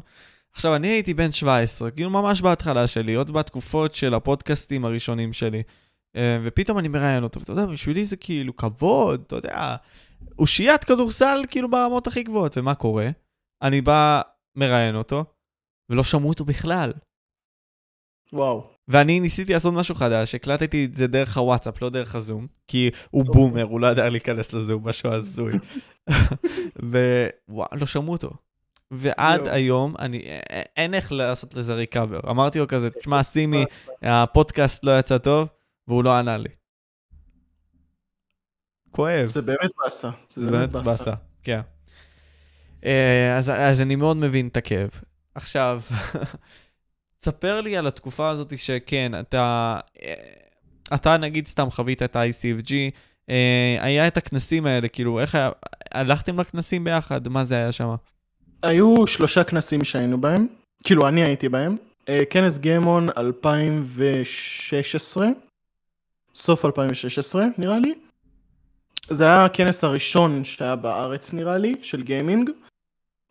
עכשיו, 0.56 0.76
אני 0.76 0.88
הייתי 0.88 1.14
בן 1.14 1.32
17, 1.32 1.92
כאילו 1.92 2.10
ממש 2.10 2.42
בהתחלה 2.42 2.88
שלי, 2.88 3.14
עוד 3.14 3.32
בתקופות 3.32 3.96
של 3.96 4.14
הפודקאסטים 4.14 4.86
הראשונים 4.86 5.34
שלי. 5.34 5.64
אה, 6.16 6.40
ופתאום 6.44 6.80
אני 6.80 6.88
מראיין 6.88 7.24
אותו, 7.24 7.40
ואתה 7.40 7.52
יודע, 7.52 7.66
בשבילי 7.66 8.06
זה 8.06 8.18
כאילו 8.18 8.56
כבוד, 8.56 9.24
אתה 9.28 9.36
יודע, 9.36 9.76
אושיית 10.40 10.84
כדורסל 10.84 11.42
כאילו 11.50 11.72
ברמות 11.72 12.08
הכי 12.08 12.24
גבוהות. 12.24 12.58
ומה 12.58 12.76
קורה? 12.76 13.10
אני 13.62 13.82
בא, 13.82 14.22
מראיין 14.56 14.96
אותו, 14.96 15.26
ולא 15.90 16.04
שמעו 16.04 16.30
אותו 16.30 16.46
בכלל. 16.46 16.94
וואו. 18.34 18.68
ואני 18.88 19.20
ניסיתי 19.20 19.54
לעשות 19.54 19.74
משהו 19.74 19.96
חדש, 19.96 20.36
הקלטתי 20.36 20.86
את 20.86 20.96
זה 20.96 21.08
דרך 21.08 21.38
הוואטסאפ, 21.38 21.82
לא 21.82 21.90
דרך 21.90 22.16
הזום, 22.16 22.48
כי 22.68 22.90
הוא 23.10 23.26
בומר, 23.26 23.64
הוא 23.64 23.80
לא 23.80 23.88
ידע 23.88 24.10
להיכנס 24.10 24.54
לזום, 24.54 24.88
משהו 24.88 25.12
הזוי. 25.12 25.54
ווואו, 26.84 27.68
לא 27.72 27.86
שמעו 27.86 28.12
אותו. 28.12 28.45
ועד. 28.92 29.48
היום, 29.48 29.96
אני, 30.00 30.18
א- 30.18 30.62
אין 30.78 30.94
איך 30.94 31.12
לעשות 31.12 31.54
לזה 31.54 31.74
ריקאבר. 31.74 32.20
אמרתי 32.30 32.60
לו 32.60 32.68
כזה, 32.68 32.90
תשמע, 32.90 33.24
סימי, 33.34 33.66
הפודקאסט 34.02 34.84
לא 34.84 35.00
יצא 35.00 35.18
טוב, 35.18 35.48
והוא 35.88 36.04
לא 36.04 36.18
ענה 36.18 36.38
לי. 36.38 36.50
כואב. 38.92 39.28
זה 39.28 39.42
באמת 39.42 39.72
באסה. 39.84 40.10
זה 40.30 40.52
באמת 40.52 40.72
באסה, 40.72 41.14
כן. 41.44 41.62
אה, 42.86 43.38
אז, 43.38 43.50
אז 43.50 43.82
אני 43.82 43.96
מאוד 43.96 44.18
מבין 44.18 44.48
את 44.48 44.58
הכאב. 44.58 44.90
עכשיו, 45.36 45.82
ספר 47.26 47.62
לי 47.62 47.78
על 47.78 47.88
התקופה 47.88 48.30
הזאת 48.30 48.58
שכן, 48.60 49.20
אתה, 49.20 49.80
אה, 50.04 50.14
אתה 50.96 51.18
נגיד 51.18 51.48
סתם 51.48 51.70
חווית 51.70 52.04
את 52.04 52.16
ה-ICFG, 52.16 52.72
אה, 53.30 53.78
היה 53.80 54.08
את 54.08 54.18
הכנסים 54.18 54.66
האלה, 54.66 54.88
כאילו, 54.88 55.20
איך 55.20 55.36
היה, 55.36 55.50
הלכתם 55.92 56.40
לכנסים 56.40 56.84
ביחד? 56.84 57.28
מה 57.28 57.44
זה 57.44 57.56
היה 57.56 57.72
שם? 57.72 57.96
היו 58.66 59.08
שלושה 59.08 59.44
כנסים 59.44 59.84
שהיינו 59.84 60.22
בהם, 60.22 60.48
כאילו 60.84 61.08
אני 61.08 61.24
הייתי 61.24 61.50
בהם. 61.50 61.78
אה, 62.10 62.26
כנס 62.30 62.58
גיימון 62.58 63.10
2016, 63.18 65.28
סוף 66.36 66.66
2016 66.66 67.46
נראה 67.58 67.80
לי. 67.80 67.94
זה 69.10 69.24
היה 69.24 69.46
הכנס 69.46 69.84
הראשון 69.84 70.44
שהיה 70.44 70.76
בארץ 70.76 71.34
נראה 71.34 71.58
לי, 71.58 71.76
של 71.82 72.04
גיימינג. 72.04 72.50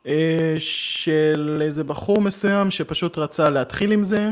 אה, 0.07 0.55
של 0.59 1.59
איזה 1.63 1.85
בחור 1.85 2.21
מסוים 2.21 2.71
שפשוט 2.71 3.19
רצה 3.19 3.51
להתחיל 3.51 3.93
עם 3.93 4.03
זה. 4.03 4.31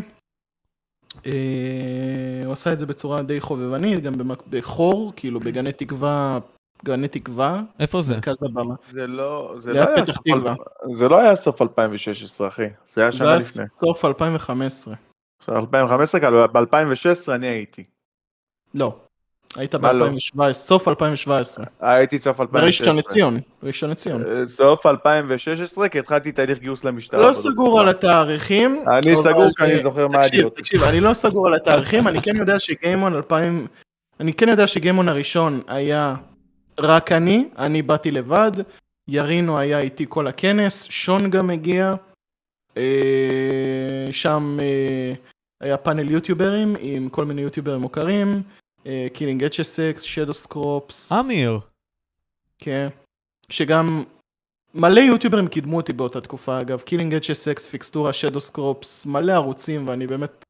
אה, 1.27 2.43
הוא 2.45 2.53
עשה 2.53 2.73
את 2.73 2.79
זה 2.79 2.87
בצורה 2.87 3.23
די 3.23 3.41
חובבנית, 3.41 4.01
גם 4.01 4.15
בחור, 4.51 5.13
כאילו 5.17 5.41
בגני 5.41 5.73
תקווה, 5.73 6.39
גני 6.85 7.09
תקווה, 7.09 7.63
איפה 7.81 8.03
זה? 8.03 8.15
מרכז 8.15 8.43
הבמה. 8.43 8.75
זה 8.91 9.07
לא, 9.07 9.55
זה 9.59 9.73
לא 9.73 9.79
היה 9.79 9.87
פתח 9.97 10.17
תקווה. 10.17 10.55
זה 10.95 11.09
לא 11.09 11.19
היה 11.19 11.37
סוף 11.37 11.63
2016, 11.63 12.49
אחי. 12.49 12.67
זה 12.87 13.01
היה 13.01 13.11
זה 13.11 13.17
שנה 13.19 13.29
היה 13.29 13.37
לפני. 13.37 13.69
סוף 13.69 14.05
2015. 14.05 14.95
עכשיו, 15.39 15.57
2015, 15.57 16.47
ב-2016 16.47 17.33
אני 17.35 17.47
הייתי. 17.47 17.85
לא. 18.75 18.97
היית 19.57 19.75
לא? 19.75 19.81
ב-2017, 19.81 20.53
סוף 20.53 20.89
2017. 20.89 21.65
הייתי 21.81 22.19
סוף 22.19 22.41
2016. 22.41 22.87
בראשון 22.87 22.99
לציון, 22.99 23.41
בראשון 23.63 23.91
לציון. 23.91 24.23
אה, 24.23 24.47
סוף 24.47 24.87
2016, 24.87 25.89
כי 25.89 25.99
התחלתי 25.99 26.33
תהליך 26.33 26.59
גיוס 26.59 26.85
למשטרה. 26.85 27.29
לא 27.29 27.33
סגור. 27.33 27.81
על 27.81 27.89
התאריכים. 27.89 28.85
אני 28.99 29.17
סגור 29.17 29.49
כי 29.57 29.63
אה, 29.63 29.69
אני 29.69 29.83
זוכר 29.83 30.09
מה 30.09 30.19
תקשיב, 30.19 30.35
הדירות. 30.35 30.57
תקשיב, 30.57 30.83
אני 30.83 31.01
לא 31.01 31.15
סגור 31.15 31.47
על 31.47 31.55
התאריכים, 31.55 32.09
אני 32.09 32.23
כן 32.23 32.37
יודע 32.37 32.59
שגיימון 32.59 33.15
2000... 33.15 33.67
אני 34.21 34.33
כן 34.33 34.49
יודע 34.49 34.67
שגיימון 34.67 35.09
הראשון 35.09 35.61
היה 35.67 36.15
רק 36.79 37.13
אני, 37.13 37.49
אני 37.59 37.83
באתי 37.83 38.11
לבד, 38.11 38.53
ירינו 39.09 39.59
היה 39.59 39.79
איתי 39.79 40.07
כל 40.09 40.27
הכנס, 40.27 40.85
שון 40.85 41.31
גם 41.31 41.51
הגיע, 41.51 41.93
אה, 42.77 44.07
שם 44.11 44.59
אה, 44.61 45.13
היה 45.61 45.77
פאנל 45.77 46.11
יוטיוברים 46.11 46.75
עם 46.81 47.09
כל 47.09 47.25
מיני 47.25 47.43
יוטיוברים 47.43 47.81
מוכרים, 47.81 48.43
קילינג 49.13 49.45
אצ'סקס, 49.45 50.03
שדו 50.03 50.33
סקרופס. 50.33 51.13
אמיר. 51.13 51.61
כן. 52.59 52.89
שגם 53.49 54.05
מלא 54.75 55.01
יוטיוברים 55.01 55.49
קידמו 55.49 55.77
אותי 55.77 55.93
באותה 55.93 56.21
תקופה 56.21 56.59
אגב, 56.61 56.81
קילינג 56.81 57.15
אדג' 57.15 57.33
סקס, 57.33 57.67
פיקסטורה, 57.67 58.13
שדו 58.13 58.41
סקרופס, 58.41 59.07
מלא 59.07 59.33
ערוצים 59.33 59.89
ואני 59.89 60.07
באמת... 60.07 60.45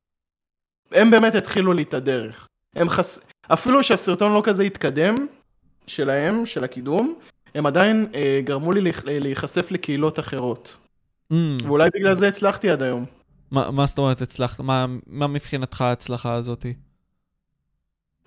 הם 0.93 1.11
באמת 1.11 1.35
התחילו 1.35 1.73
לי 1.73 1.83
את 1.83 1.95
הדרך. 1.95 2.49
הם 2.77 2.89
חס... 2.89 3.27
אפילו 3.53 3.83
שהסרטון 3.83 4.35
לא 4.35 4.43
כזה 4.45 4.62
התקדם, 4.62 5.14
שלהם, 5.87 6.47
של 6.47 6.64
הקידום, 6.64 7.14
הם 7.55 7.66
עדיין 7.66 8.07
אה, 8.14 8.41
גרמו 8.45 8.72
לי 8.72 8.80
להיח- 8.80 9.05
להיחשף 9.05 9.70
לקהילות 9.70 10.18
אחרות. 10.18 10.78
Mm, 11.33 11.37
ואולי 11.64 11.89
בגלל 11.95 12.14
זה 12.14 12.28
הצלחתי 12.28 12.70
עד 12.70 12.83
היום. 12.83 13.05
מה 13.51 13.70
מה 13.70 13.87
זאת 13.87 13.99
אומרת 13.99 14.22
הצלחת? 14.22 14.61
מה 14.61 14.87
מה 15.07 15.26
מבחינתך 15.26 15.80
ההצלחה 15.80 16.35
הזאתי? 16.35 16.74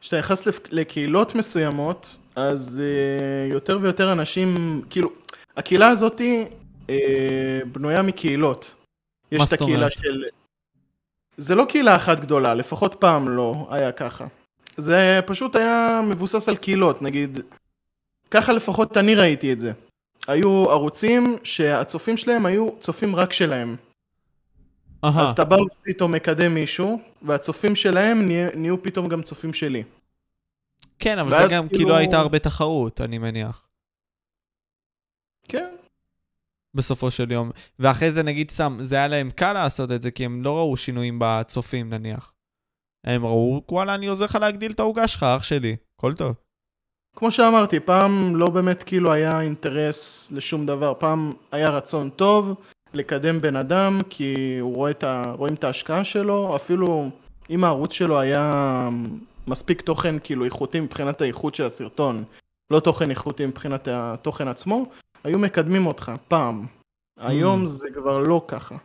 כשאתה 0.01 0.19
נכנס 0.19 0.47
לקהילות 0.69 1.35
מסוימות, 1.35 2.17
אז 2.35 2.81
uh, 2.81 3.53
יותר 3.53 3.79
ויותר 3.81 4.11
אנשים, 4.11 4.81
כאילו, 4.89 5.09
הקהילה 5.57 5.87
הזאת 5.87 6.21
uh, 6.87 6.91
בנויה 7.71 8.01
מקהילות. 8.01 8.75
יש 9.31 9.37
מה 9.39 9.43
את 9.43 9.49
זאת 9.49 9.61
הקהילה 9.61 9.77
אומרת? 9.77 9.91
של... 9.91 10.23
זה 11.37 11.55
לא 11.55 11.65
קהילה 11.69 11.95
אחת 11.95 12.19
גדולה, 12.19 12.53
לפחות 12.53 12.95
פעם 12.99 13.29
לא 13.29 13.67
היה 13.69 13.91
ככה. 13.91 14.27
זה 14.77 15.19
פשוט 15.25 15.55
היה 15.55 16.01
מבוסס 16.09 16.49
על 16.49 16.55
קהילות, 16.57 17.01
נגיד, 17.01 17.39
ככה 18.31 18.53
לפחות 18.53 18.97
אני 18.97 19.15
ראיתי 19.15 19.53
את 19.53 19.59
זה. 19.59 19.71
היו 20.27 20.71
ערוצים 20.71 21.37
שהצופים 21.43 22.17
שלהם 22.17 22.45
היו 22.45 22.69
צופים 22.79 23.15
רק 23.15 23.33
שלהם. 23.33 23.75
אז 25.03 25.15
אהה, 25.15 25.31
אתה 25.31 25.45
בא 25.45 25.55
ופתאום 25.55 26.11
מקדם 26.11 26.53
מישהו, 26.53 26.99
והצופים 27.21 27.75
שלהם 27.75 28.25
נה- 28.25 28.55
נהיו 28.55 28.83
פתאום 28.83 29.07
גם 29.07 29.21
צופים 29.21 29.53
שלי. 29.53 29.83
כן, 30.99 31.19
אבל 31.19 31.29
זה 31.29 31.55
גם 31.55 31.67
כאילו- 31.67 31.79
כאילו 31.79 31.95
הייתה 31.95 32.19
הרבה 32.19 32.39
תחרות, 32.39 33.01
אני 33.01 33.17
מניח. 33.17 33.67
כן. 35.47 35.69
בסופו 36.73 37.11
של 37.11 37.31
יום. 37.31 37.51
ואחרי 37.79 38.11
זה 38.11 38.23
נגיד 38.23 38.51
סתם, 38.51 38.77
זה 38.81 38.95
היה 38.95 39.07
להם 39.07 39.29
קל 39.31 39.53
לעשות 39.53 39.91
את 39.91 40.01
זה, 40.01 40.11
כי 40.11 40.25
הם 40.25 40.43
לא 40.43 40.57
ראו 40.57 40.77
שינויים 40.77 41.17
בצופים 41.21 41.89
נניח. 41.89 42.33
הם 43.05 43.25
ראו, 43.25 43.61
וואלה, 43.71 43.95
אני 43.95 44.07
עוזר 44.07 44.25
לך 44.25 44.35
להגדיל 44.35 44.71
את 44.71 44.79
העוגה 44.79 45.07
שלך, 45.07 45.23
אח 45.23 45.43
שלי. 45.43 45.75
הכל 45.99 46.13
טוב. 46.13 46.35
כמו 47.15 47.31
שאמרתי, 47.31 47.79
פעם 47.79 48.35
לא 48.35 48.49
באמת 48.49 48.83
כאילו 48.83 49.11
היה 49.11 49.41
אינטרס 49.41 50.31
לשום 50.31 50.65
דבר, 50.65 50.93
פעם 50.99 51.33
היה 51.51 51.69
רצון 51.69 52.09
טוב 52.09 52.55
לקדם 52.93 53.39
בן 53.39 53.55
אדם, 53.55 53.99
כי 54.09 54.57
הוא 54.61 54.75
רואה 54.75 54.91
את 54.91 55.03
ה... 55.03 55.33
רואים 55.37 55.53
את 55.53 55.63
ההשקעה 55.63 56.05
שלו, 56.05 56.55
אפילו 56.55 57.09
אם 57.49 57.63
הערוץ 57.63 57.93
שלו 57.93 58.19
היה 58.19 58.89
מספיק 59.47 59.81
תוכן 59.81 60.15
כאילו 60.23 60.45
איכותי 60.45 60.79
מבחינת 60.79 61.21
האיכות 61.21 61.55
של 61.55 61.65
הסרטון, 61.65 62.23
לא 62.71 62.79
תוכן 62.79 63.09
איכותי 63.09 63.45
מבחינת 63.45 63.87
התוכן 63.91 64.47
עצמו, 64.47 64.85
היו 65.23 65.39
מקדמים 65.39 65.85
אותך, 65.85 66.11
פעם. 66.27 66.65
היום 67.19 67.63
Mm. 67.63 67.65
זה 67.65 67.87
כבר 67.93 68.19
לא 68.19 68.45
ככה. 68.47 68.75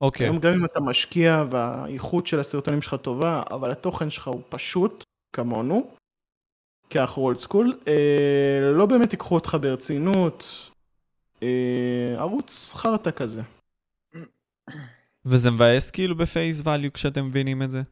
אוקיי. 0.00 0.26
היום 0.26 0.38
גם 0.38 0.52
אם 0.52 0.64
אתה 0.64 0.80
משקיע 0.80 1.44
והאיכות 1.50 2.26
של 2.26 2.40
הסרטונים 2.40 2.82
שלך 2.82 2.94
טובה, 2.94 3.42
אבל 3.50 3.70
התוכן 3.70 4.10
שלך 4.10 4.26
הוא 4.28 4.42
פשוט, 4.48 5.04
כמונו, 5.32 5.90
כאח 6.90 7.18
אולד 7.18 7.38
סקול, 7.38 7.78
אה, 7.88 8.70
לא 8.74 8.86
באמת 8.86 9.12
ייקחו 9.12 9.34
אותך 9.34 9.56
ברצינות, 9.60 10.70
אה, 11.42 12.14
ערוץ 12.16 12.72
חרטא 12.74 13.10
כזה. 13.10 13.42
וזה 15.24 15.50
מבאס 15.50 15.90
כאילו 15.90 16.16
בפייס 16.16 16.60
ואליו 16.64 16.92
כשאתם 16.92 17.26
מבינים 17.26 17.62
את 17.62 17.70
זה? 17.70 17.82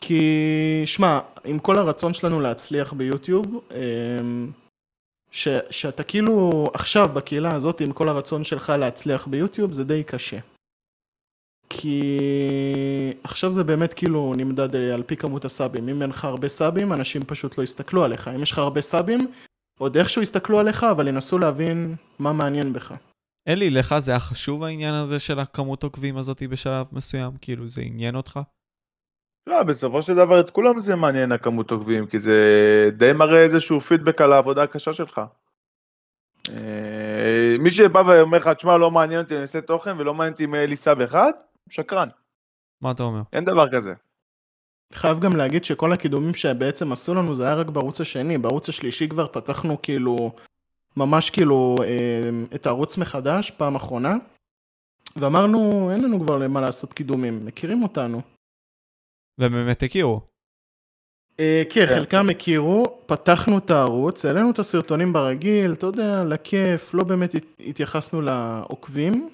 כי, 0.00 0.82
שמע, 0.86 1.20
עם 1.44 1.58
כל 1.58 1.78
הרצון 1.78 2.14
שלנו 2.14 2.40
להצליח 2.40 2.92
ביוטיוב, 2.92 3.46
אה, 3.70 4.18
ש, 5.36 5.48
שאתה 5.70 6.02
כאילו 6.02 6.66
עכשיו 6.74 7.08
בקהילה 7.14 7.54
הזאת, 7.54 7.80
עם 7.80 7.92
כל 7.92 8.08
הרצון 8.08 8.44
שלך 8.44 8.72
להצליח 8.78 9.26
ביוטיוב, 9.26 9.72
זה 9.72 9.84
די 9.84 10.04
קשה. 10.04 10.38
כי 11.68 12.12
עכשיו 13.24 13.52
זה 13.52 13.64
באמת 13.64 13.94
כאילו 13.94 14.32
נמדד 14.36 14.76
על 14.76 15.02
פי 15.02 15.16
כמות 15.16 15.44
הסאבים. 15.44 15.88
אם 15.88 16.02
אין 16.02 16.10
לך 16.10 16.24
הרבה 16.24 16.48
סאבים, 16.48 16.92
אנשים 16.92 17.22
פשוט 17.22 17.58
לא 17.58 17.62
יסתכלו 17.62 18.04
עליך. 18.04 18.28
אם 18.28 18.42
יש 18.42 18.50
לך 18.50 18.58
הרבה 18.58 18.80
סאבים, 18.80 19.32
עוד 19.78 19.96
איכשהו 19.96 20.22
יסתכלו 20.22 20.58
עליך, 20.58 20.84
אבל 20.84 21.08
ינסו 21.08 21.38
להבין 21.38 21.94
מה 22.18 22.32
מעניין 22.32 22.72
בך. 22.72 22.94
אלי, 23.48 23.70
לך 23.70 23.94
זה 23.98 24.10
היה 24.10 24.20
חשוב 24.20 24.62
העניין 24.62 24.94
הזה 24.94 25.18
של 25.18 25.38
הכמות 25.38 25.82
עוקבים 25.82 26.16
הזאתי 26.16 26.48
בשלב 26.48 26.86
מסוים? 26.92 27.32
כאילו, 27.40 27.68
זה 27.68 27.80
עניין 27.80 28.16
אותך? 28.16 28.40
לא, 29.46 29.62
בסופו 29.62 30.02
של 30.02 30.14
דבר 30.14 30.40
את 30.40 30.50
כולם 30.50 30.80
זה 30.80 30.96
מעניין 30.96 31.32
הכמות 31.32 31.70
עוקבים, 31.70 32.06
כי 32.06 32.18
זה 32.18 32.40
די 32.92 33.12
מראה 33.12 33.42
איזשהו 33.42 33.80
פידבק 33.80 34.20
על 34.20 34.32
העבודה 34.32 34.62
הקשה 34.62 34.92
שלך. 34.92 35.20
אה, 36.48 37.56
מי 37.58 37.70
שבא 37.70 38.02
ואומר 38.06 38.38
לך, 38.38 38.48
תשמע, 38.48 38.76
לא 38.76 38.90
מעניין 38.90 39.20
אותי, 39.20 39.34
אני 39.34 39.42
אעשה 39.42 39.60
תוכן 39.60 39.96
ולא 39.98 40.14
מעניין 40.14 40.32
אותי 40.32 40.44
אם 40.44 40.54
יהיה 40.54 40.66
לי 40.66 40.76
סאב 40.76 41.00
אחד, 41.00 41.30
שקרן, 41.70 42.08
מה 42.80 42.90
אתה 42.90 43.02
אומר? 43.02 43.22
אין 43.32 43.44
דבר 43.44 43.70
כזה. 43.72 43.94
חייב 44.92 45.20
גם 45.20 45.36
להגיד 45.36 45.64
שכל 45.64 45.92
הקידומים 45.92 46.34
שבעצם 46.34 46.92
עשו 46.92 47.14
לנו 47.14 47.34
זה 47.34 47.44
היה 47.44 47.54
רק 47.54 47.66
בערוץ 47.66 48.00
השני, 48.00 48.38
בערוץ 48.38 48.68
השלישי 48.68 49.08
כבר 49.08 49.26
פתחנו 49.26 49.82
כאילו, 49.82 50.32
ממש 50.96 51.30
כאילו 51.30 51.76
אה, 51.82 52.30
את 52.54 52.66
הערוץ 52.66 52.98
מחדש, 52.98 53.50
פעם 53.50 53.74
אחרונה. 53.74 54.16
ואמרנו, 55.16 55.90
אין 55.92 56.04
לנו 56.04 56.20
כבר 56.20 56.48
מה 56.48 56.60
לעשות 56.60 56.92
קידומים, 56.92 57.46
מכירים 57.46 57.82
אותנו. 57.82 58.35
והם 59.38 59.52
באמת 59.52 59.82
הכירו. 59.82 60.20
אה, 61.40 61.62
כן, 61.74 61.86
כן. 61.86 61.94
חלקם 61.96 62.26
הכירו, 62.30 63.02
פתחנו 63.06 63.58
את 63.58 63.70
הערוץ, 63.70 64.24
העלינו 64.24 64.50
את 64.50 64.58
הסרטונים 64.58 65.12
ברגיל, 65.12 65.72
אתה 65.72 65.86
יודע, 65.86 66.24
לכיף, 66.24 66.94
לא 66.94 67.04
באמת 67.04 67.34
הת- 67.34 67.60
התייחסנו 67.60 68.20
לעוקבים, 68.22 69.28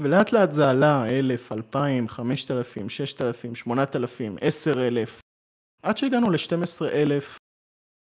ולאט 0.00 0.32
לאט 0.32 0.52
זה 0.52 0.70
עלה, 0.70 1.06
אלף, 1.08 1.52
אלפיים, 1.52 2.08
חמשת 2.08 2.50
אלפים, 2.50 2.88
ששת 2.88 3.22
אלפים, 3.22 3.54
שמונת 3.54 3.96
אלפים, 3.96 4.36
עשר 4.40 4.86
אלף, 4.88 5.20
עד 5.82 5.96
שהגענו 5.96 6.30
ל-12 6.30 6.84
אלף, 6.92 7.38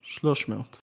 שלוש 0.01 0.49
מאות. 0.49 0.79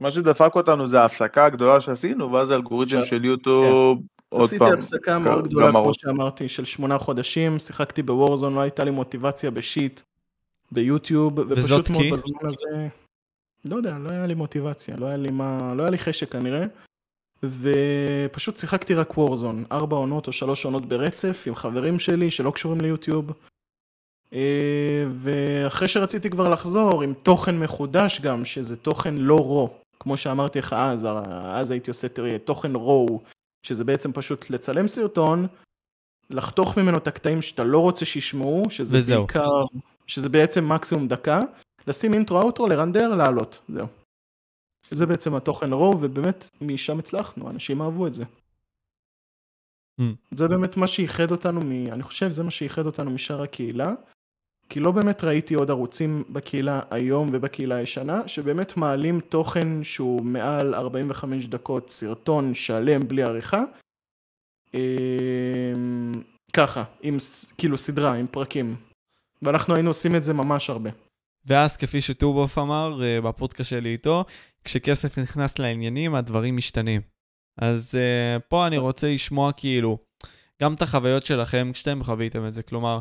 מה 0.00 0.10
שדפק 0.10 0.54
אותנו 0.54 0.88
זה 0.88 1.00
ההפסקה 1.00 1.44
הגדולה 1.46 1.80
שעשינו, 1.80 2.32
ואז 2.32 2.50
האלגוריתם 2.50 2.96
של 3.04 3.24
יוטיוב, 3.24 3.98
עוד 4.36 4.44
עשיתי 4.44 4.58
פעם, 4.58 4.72
הפסקה 4.72 5.18
מאוד 5.18 5.48
גדולה, 5.48 5.70
כמו. 5.70 5.94
שאמרתי, 5.94 6.48
של 6.48 6.64
שמונה 6.64 6.98
חודשים, 6.98 7.58
שיחקתי 7.58 8.02
בוורזון, 8.02 8.54
לא 8.54 8.60
הייתה 8.60 8.84
לי 8.84 8.90
מוטיבציה 8.90 9.50
בשיט, 9.50 10.00
ביוטיוב, 10.72 11.38
ופשוט 11.38 11.90
מאוד? 11.90 12.04
בזמן 12.12 12.48
הזה, 12.48 12.88
לא 13.64 13.76
יודע, 13.76 13.98
לא 13.98 14.10
היה 14.10 14.26
לי 14.26 14.34
מוטיבציה, 14.34 14.96
לא 14.96 15.06
היה 15.06 15.16
לי 15.16 15.30
מה, 15.30 15.74
לא 15.74 15.82
היה 15.82 15.90
לי 15.90 15.98
חשק 15.98 16.32
כנראה, 16.32 16.66
ופשוט 17.42 18.58
שיחקתי 18.58 18.94
רק 18.94 19.18
וורזון, 19.18 19.64
ארבע 19.72 19.96
עונות 19.96 20.26
או 20.26 20.32
שלוש 20.32 20.64
עונות 20.64 20.86
ברצף, 20.86 21.44
עם 21.46 21.54
חברים 21.54 21.98
שלי 21.98 22.30
שלא 22.30 22.50
קשורים 22.50 22.80
ליוטיוב, 22.80 23.32
אה, 24.32 25.06
ואחרי 25.18 25.88
שרציתי 25.88 26.30
כבר 26.30 26.48
לחזור 26.48 27.02
עם 27.02 27.14
תוכן 27.14 27.58
מחודש 27.58 28.20
גם, 28.20 28.44
שזה 28.44 28.76
תוכן 28.76 29.14
לא 29.14 29.36
רו, 29.36 29.70
כמו 30.00 30.16
שאמרתי 30.16 30.58
לך 30.58 30.72
אז, 30.72 31.06
אז 31.44 31.70
הייתי 31.70 31.90
עושה 31.90 32.08
תראי, 32.08 32.38
תוכן 32.38 32.74
רו, 32.74 33.20
שזה 33.66 33.84
בעצם 33.84 34.12
פשוט 34.12 34.50
לצלם 34.50 34.88
סרטון, 34.88 35.46
לחתוך 36.30 36.78
ממנו 36.78 36.98
את 36.98 37.06
הקטעים 37.06 37.42
שאתה 37.42 37.64
לא 37.64 37.78
רוצה 37.78 38.04
שישמעו, 38.04 38.62
שזה 38.70 38.98
וזהו. 38.98 39.26
בעיקר, 39.26 39.64
שזה 40.06 40.28
בעצם 40.28 40.72
מקסימום 40.72 41.08
דקה, 41.08 41.40
לשים 41.86 42.14
אינטרו 42.14 42.42
אוטרו, 42.42 42.66
לרנדר, 42.66 43.14
לעלות, 43.14 43.62
זהו. 43.68 43.86
זה 44.90 45.06
בעצם 45.06 45.34
התוכן 45.34 45.72
רוב, 45.72 45.98
ובאמת 46.02 46.48
משם 46.60 46.98
הצלחנו, 46.98 47.50
אנשים 47.50 47.82
אהבו 47.82 48.06
את 48.06 48.14
זה. 48.14 48.24
Mm. 50.00 50.04
זה 50.30 50.48
באמת 50.48 50.76
מה 50.76 50.86
שאיחד 50.86 51.30
אותנו, 51.30 51.60
מ... 51.60 51.92
אני 51.92 52.02
חושב 52.02 52.30
זה 52.30 52.42
מה 52.42 52.50
שאיחד 52.50 52.86
אותנו 52.86 53.10
משאר 53.10 53.42
הקהילה, 53.42 53.92
כי 54.68 54.80
לא 54.80 54.90
באמת 54.90 55.24
ראיתי 55.24 55.54
עוד 55.54 55.70
ערוצים 55.70 56.24
בקהילה 56.28 56.80
היום 56.90 57.30
ובקהילה 57.32 57.74
הישנה, 57.74 58.28
שבאמת 58.28 58.76
מעלים 58.76 59.20
תוכן 59.20 59.84
שהוא 59.84 60.24
מעל 60.24 60.74
45 60.74 61.46
דקות, 61.46 61.90
סרטון 61.90 62.54
שלם 62.54 63.08
בלי 63.08 63.22
עריכה. 63.22 63.62
אמ, 64.74 66.22
ככה, 66.52 66.84
עם 67.02 67.16
כאילו 67.58 67.78
סדרה, 67.78 68.14
עם 68.14 68.26
פרקים. 68.26 68.76
ואנחנו 69.42 69.74
היינו 69.74 69.90
עושים 69.90 70.16
את 70.16 70.22
זה 70.22 70.34
ממש 70.34 70.70
הרבה. 70.70 70.90
ואז 71.46 71.76
כפי 71.76 72.00
שטובוף 72.00 72.58
אמר 72.58 73.02
אה, 73.02 73.20
בפודקאסט 73.20 73.70
שלי 73.70 73.88
איתו, 73.88 74.24
כשכסף 74.64 75.18
נכנס 75.18 75.58
לעניינים 75.58 76.14
הדברים 76.14 76.56
משתנים. 76.56 77.00
אז 77.58 77.94
uh, 77.94 78.40
פה 78.48 78.66
אני 78.66 78.78
רוצה 78.78 79.14
לשמוע 79.14 79.52
כאילו 79.52 79.98
גם 80.62 80.74
את 80.74 80.82
החוויות 80.82 81.26
שלכם 81.26 81.70
כשאתם 81.72 82.02
חוויתם 82.04 82.46
את 82.46 82.52
זה, 82.52 82.62
כלומר, 82.62 82.98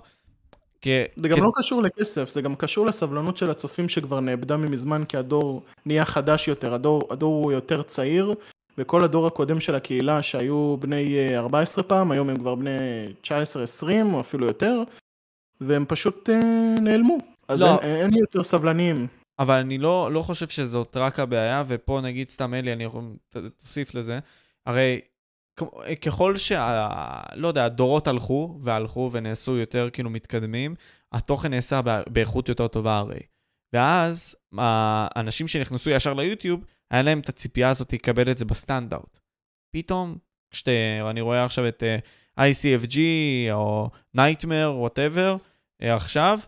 כ... 0.85 0.87
זה 1.21 1.29
גם 1.29 1.37
כ- 1.37 1.41
לא 1.41 1.51
קשור 1.55 1.81
לכסף, 1.81 2.29
זה 2.29 2.41
גם 2.41 2.55
קשור 2.55 2.85
לסבלנות 2.85 3.37
של 3.37 3.49
הצופים 3.51 3.89
שכבר 3.89 4.19
נאבדה 4.19 4.57
ממזמן, 4.57 5.05
כי 5.05 5.17
הדור 5.17 5.63
נהיה 5.85 6.05
חדש 6.05 6.47
יותר, 6.47 6.73
הדור, 6.73 7.01
הדור 7.09 7.43
הוא 7.43 7.51
יותר 7.51 7.81
צעיר, 7.81 8.35
וכל 8.77 9.03
הדור 9.03 9.27
הקודם 9.27 9.59
של 9.59 9.75
הקהילה 9.75 10.21
שהיו 10.21 10.77
בני 10.79 11.17
אה, 11.17 11.39
14 11.39 11.83
פעם, 11.83 12.11
היום 12.11 12.29
הם 12.29 12.35
כבר 12.35 12.55
בני 12.55 12.77
19-20 13.23 13.27
או 14.13 14.19
אפילו 14.19 14.45
יותר, 14.45 14.83
והם 15.61 15.85
פשוט 15.87 16.29
אה, 16.29 16.39
נעלמו. 16.81 17.17
אז 17.47 17.61
לא. 17.61 17.79
אין, 17.81 17.95
אין 17.95 18.13
יותר 18.13 18.43
סבלניים. 18.43 19.07
אבל 19.39 19.55
אני 19.55 19.77
לא, 19.77 20.09
לא 20.11 20.21
חושב 20.21 20.47
שזאת 20.47 20.97
רק 20.97 21.19
הבעיה, 21.19 21.63
ופה 21.67 22.01
נגיד 22.03 22.29
סתם 22.29 22.53
אלי, 22.53 22.73
אני 22.73 22.83
יכול, 22.83 23.03
תוסיף 23.59 23.95
לזה. 23.95 24.19
הרי 24.65 25.01
ככל 26.01 26.37
שה... 26.37 26.89
לא 27.33 27.47
יודע, 27.47 27.65
הדורות 27.65 28.07
הלכו 28.07 28.59
והלכו 28.61 29.09
ונעשו 29.13 29.57
יותר 29.57 29.89
כאילו 29.93 30.09
מתקדמים, 30.09 30.75
התוכן 31.11 31.51
נעשה 31.51 31.81
בא- 31.81 32.01
באיכות 32.09 32.49
יותר 32.49 32.67
טובה 32.67 32.97
הרי. 32.97 33.19
ואז 33.73 34.35
האנשים 34.57 35.47
שנכנסו 35.47 35.89
ישר 35.89 36.13
ליוטיוב, 36.13 36.65
היה 36.91 37.01
להם 37.01 37.19
את 37.19 37.29
הציפייה 37.29 37.69
הזאת 37.69 37.93
לקבל 37.93 38.31
את 38.31 38.37
זה 38.37 38.45
בסטנדרט. 38.45 39.19
פתאום, 39.75 40.17
כשאתה, 40.51 40.71
אני 41.09 41.21
רואה 41.21 41.45
עכשיו 41.45 41.67
את 41.67 41.83
uh, 41.83 42.39
ICFG 42.39 42.97
או 43.51 43.89
Nightmare, 44.17 44.87
whatever, 44.87 45.37
עכשיו, 45.81 46.39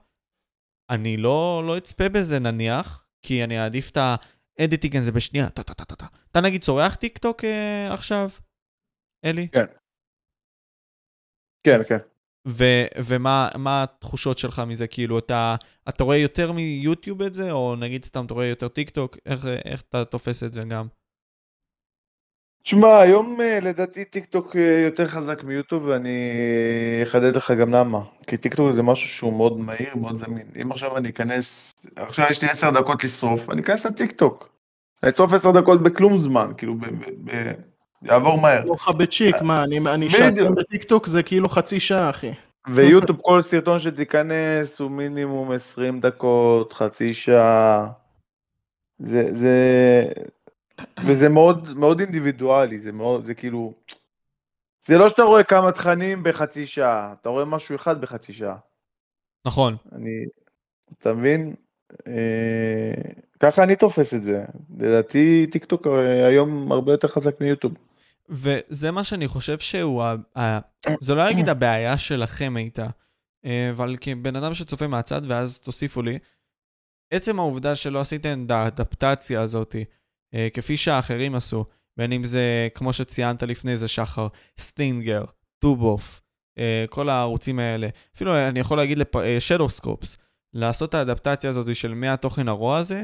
אני 0.89 1.17
לא, 1.17 1.63
לא 1.67 1.77
אצפה 1.77 2.09
בזה 2.09 2.39
נניח, 2.39 3.05
כי 3.23 3.43
אני 3.43 3.59
אעדיף 3.59 3.91
את 3.91 3.97
ה 4.59 4.64
editing 4.64 4.95
הזה 4.95 5.11
בשנייה, 5.11 5.49
טה 5.49 5.63
טה 5.63 5.73
טה 5.73 5.85
טה 5.85 5.95
טה. 5.95 6.05
אתה 6.31 6.41
נגיד 6.41 6.61
צורך 6.61 6.95
טיק 6.95 7.17
טוק 7.17 7.43
אה, 7.43 7.93
עכשיו, 7.93 8.29
אלי? 9.25 9.47
כן, 9.51 9.65
כן. 11.63 11.97
ו- 12.47 12.87
ומה 13.05 13.49
מה 13.57 13.83
התחושות 13.83 14.37
שלך 14.37 14.61
מזה? 14.67 14.87
כאילו, 14.87 15.19
אתה, 15.19 15.55
אתה 15.89 16.03
רואה 16.03 16.17
יותר 16.17 16.51
מיוטיוב 16.51 17.21
את 17.21 17.33
זה, 17.33 17.51
או 17.51 17.75
נגיד 17.75 18.05
סתם 18.05 18.25
אתה 18.25 18.33
רואה 18.33 18.45
יותר 18.45 18.67
טיק 18.67 18.89
טוק? 18.89 19.17
איך, 19.25 19.45
איך 19.65 19.81
אתה 19.81 20.05
תופס 20.05 20.43
את 20.43 20.53
זה 20.53 20.61
גם? 20.69 20.87
תשמע, 22.63 22.99
היום 22.99 23.41
אה, 23.41 23.59
לדעתי 23.59 24.05
טיק 24.05 24.25
טוק 24.25 24.55
אה, 24.55 24.81
יותר 24.85 25.07
חזק 25.07 25.43
מיוטיוב 25.43 25.85
ואני 25.85 26.19
אחדד 27.03 27.35
לך 27.35 27.51
גם 27.51 27.73
למה. 27.73 27.99
כי 28.27 28.37
טיק 28.37 28.55
טוק 28.55 28.71
זה 28.75 28.83
משהו 28.83 29.09
שהוא 29.09 29.33
מאוד 29.33 29.57
מהיר, 29.57 29.95
מאוד 29.95 30.15
זמין. 30.15 30.47
אם 30.61 30.71
עכשיו 30.71 30.97
אני 30.97 31.09
אכנס, 31.09 31.73
עכשיו 31.95 32.25
יש 32.29 32.41
לי 32.41 32.49
עשר 32.49 32.71
דקות 32.71 33.03
לשרוף, 33.03 33.49
אני 33.49 33.61
אכנס 33.61 33.85
לטיק 33.85 34.11
טוק. 34.11 34.49
אני 35.03 35.11
אשרוף 35.11 35.33
עשר 35.33 35.51
דקות 35.51 35.83
בכלום 35.83 36.17
זמן, 36.17 36.51
כאילו, 36.57 36.75
ב- 36.75 36.85
ב- 36.85 37.31
ב- 37.31 37.53
יעבור 38.03 38.41
מהר. 38.41 38.65
הולך 38.65 38.89
בצ'יק, 38.89 39.35
מה, 39.41 39.63
אני. 39.63 40.09
שעתיים 40.09 40.55
בטיקטוק 40.55 41.07
זה 41.07 41.23
כאילו 41.23 41.49
חצי 41.49 41.79
שעה, 41.79 42.09
אחי. 42.09 42.31
ויוטיוב 42.67 43.19
כל 43.21 43.41
סרטון 43.41 43.79
שתיכנס 43.79 44.79
הוא 44.79 44.91
מינימום 44.91 45.51
20 45.51 45.99
דקות, 45.99 46.73
חצי 46.73 47.13
שעה. 47.13 47.87
זה, 48.99 49.35
זה, 49.35 49.55
וזה 51.05 51.29
מאוד, 51.29 51.77
מאוד 51.77 51.99
אינדיבידואלי, 51.99 52.79
זה 52.79 52.91
מאוד, 52.91 53.23
זה 53.23 53.33
כאילו, 53.33 53.73
זה 54.85 54.97
לא 54.97 55.09
שאתה 55.09 55.23
רואה 55.23 55.43
כמה 55.43 55.71
תכנים 55.71 56.23
בחצי 56.23 56.65
שעה, 56.65 57.13
אתה 57.21 57.29
רואה 57.29 57.45
משהו 57.45 57.75
אחד 57.75 58.01
בחצי 58.01 58.33
שעה. 58.33 58.55
נכון. 59.45 59.75
אני, 59.91 60.25
אתה 61.01 61.13
מבין? 61.13 61.55
אה, 62.07 62.93
ככה 63.39 63.63
אני 63.63 63.75
תופס 63.75 64.13
את 64.13 64.23
זה. 64.23 64.43
לדעתי 64.79 65.47
טיק 65.51 65.65
טוק 65.65 65.87
אה, 65.87 66.27
היום 66.27 66.71
הרבה 66.71 66.91
יותר 66.91 67.07
חזק 67.07 67.41
מיוטיוב. 67.41 67.73
וזה 68.29 68.91
מה 68.91 69.03
שאני 69.03 69.27
חושב 69.27 69.59
שהוא, 69.59 70.03
ה... 70.37 70.59
זה 71.01 71.15
לא 71.15 71.31
אגיד 71.31 71.49
הבעיה 71.49 71.97
שלכם 71.97 72.53
הייתה, 72.55 72.87
אה, 73.45 73.69
אבל 73.69 73.95
כבן 74.01 74.35
אדם 74.35 74.53
שצופה 74.53 74.87
מהצד, 74.87 75.21
ואז 75.27 75.59
תוסיפו 75.59 76.01
לי, 76.01 76.19
עצם 77.11 77.39
העובדה 77.39 77.75
שלא 77.75 78.01
עשיתם 78.01 78.43
את 78.45 78.51
האדפטציה 78.51 79.41
הזאת, 79.41 79.75
אה, 80.33 80.47
כפי 80.53 80.77
שהאחרים 80.77 81.35
עשו, 81.35 81.65
בין 81.97 82.11
אם 82.11 82.23
זה, 82.25 82.67
כמו 82.75 82.91
ציינת 83.07 83.43
לפני 83.43 83.77
זה, 83.77 83.87
שחר, 83.87 84.27
סטינגר, 84.59 85.25
טובוף, 85.59 86.21
אה, 86.57 86.85
כל 86.89 87.09
הערוצים 87.09 87.59
האלה, 87.59 87.87
אפילו 88.15 88.47
אני 88.47 88.59
יכול 88.59 88.77
להגיד 88.77 88.97
לשדוסקופס, 89.23 90.17
לעשות 90.53 90.89
את 90.89 90.93
האדפטציה 90.93 91.49
הזאת 91.49 91.75
של 91.75 91.93
מהתוכן 91.93 92.47
הרוע 92.47 92.77
הזה, 92.77 93.03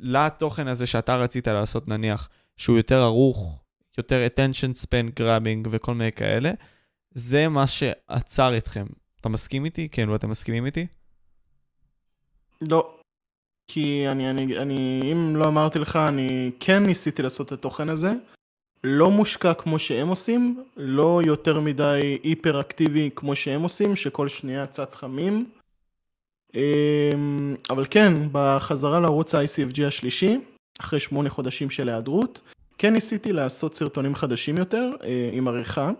לתוכן 0.00 0.68
הזה 0.68 0.86
שאתה 0.86 1.16
רצית 1.16 1.48
לעשות, 1.48 1.88
נניח, 1.88 2.28
שהוא 2.56 2.76
יותר 2.76 3.02
ערוך, 3.02 3.62
יותר 3.98 4.26
attention 4.26 4.82
span 4.84 5.20
grabbing 5.20 5.68
וכל 5.70 5.94
מיני 5.94 6.12
כאלה, 6.12 6.50
זה 7.14 7.48
מה 7.48 7.66
שעצר 7.66 8.56
אתכם. 8.56 8.86
אתה 9.20 9.28
מסכים 9.28 9.64
איתי? 9.64 9.88
כן, 9.88 10.08
ואתם 10.08 10.30
מסכימים 10.30 10.66
איתי? 10.66 10.86
לא. 12.68 12.94
כי 13.68 14.08
אני, 14.08 14.30
אני, 14.30 14.58
אני, 14.58 15.00
אם 15.12 15.36
לא 15.36 15.48
אמרתי 15.48 15.78
לך, 15.78 15.96
אני 15.96 16.50
כן 16.60 16.82
ניסיתי 16.82 17.22
לעשות 17.22 17.46
את 17.46 17.52
התוכן 17.52 17.88
הזה. 17.88 18.12
לא 18.84 19.10
מושקע 19.10 19.54
כמו 19.54 19.78
שהם 19.78 20.08
עושים, 20.08 20.64
לא 20.76 21.20
יותר 21.24 21.60
מדי 21.60 22.18
היפר 22.22 22.60
אקטיבי 22.60 23.10
כמו 23.16 23.36
שהם 23.36 23.62
עושים, 23.62 23.96
שכל 23.96 24.28
שנייה 24.28 24.66
צץ 24.66 24.94
חמים. 24.94 25.50
אמ, 26.54 27.56
אבל 27.70 27.84
כן, 27.90 28.12
בחזרה 28.32 29.00
לערוץ 29.00 29.34
ה-ICFG 29.34 29.82
השלישי, 29.86 30.38
אחרי 30.80 31.00
שמונה 31.00 31.30
חודשים 31.30 31.70
של 31.70 31.88
היעדרות, 31.88 32.40
כן 32.78 32.92
ניסיתי 32.92 33.32
לעשות 33.32 33.74
סרטונים 33.74 34.14
חדשים 34.14 34.56
יותר, 34.56 34.90
אה, 35.02 35.30
עם 35.32 35.48
עריכה, 35.48 35.90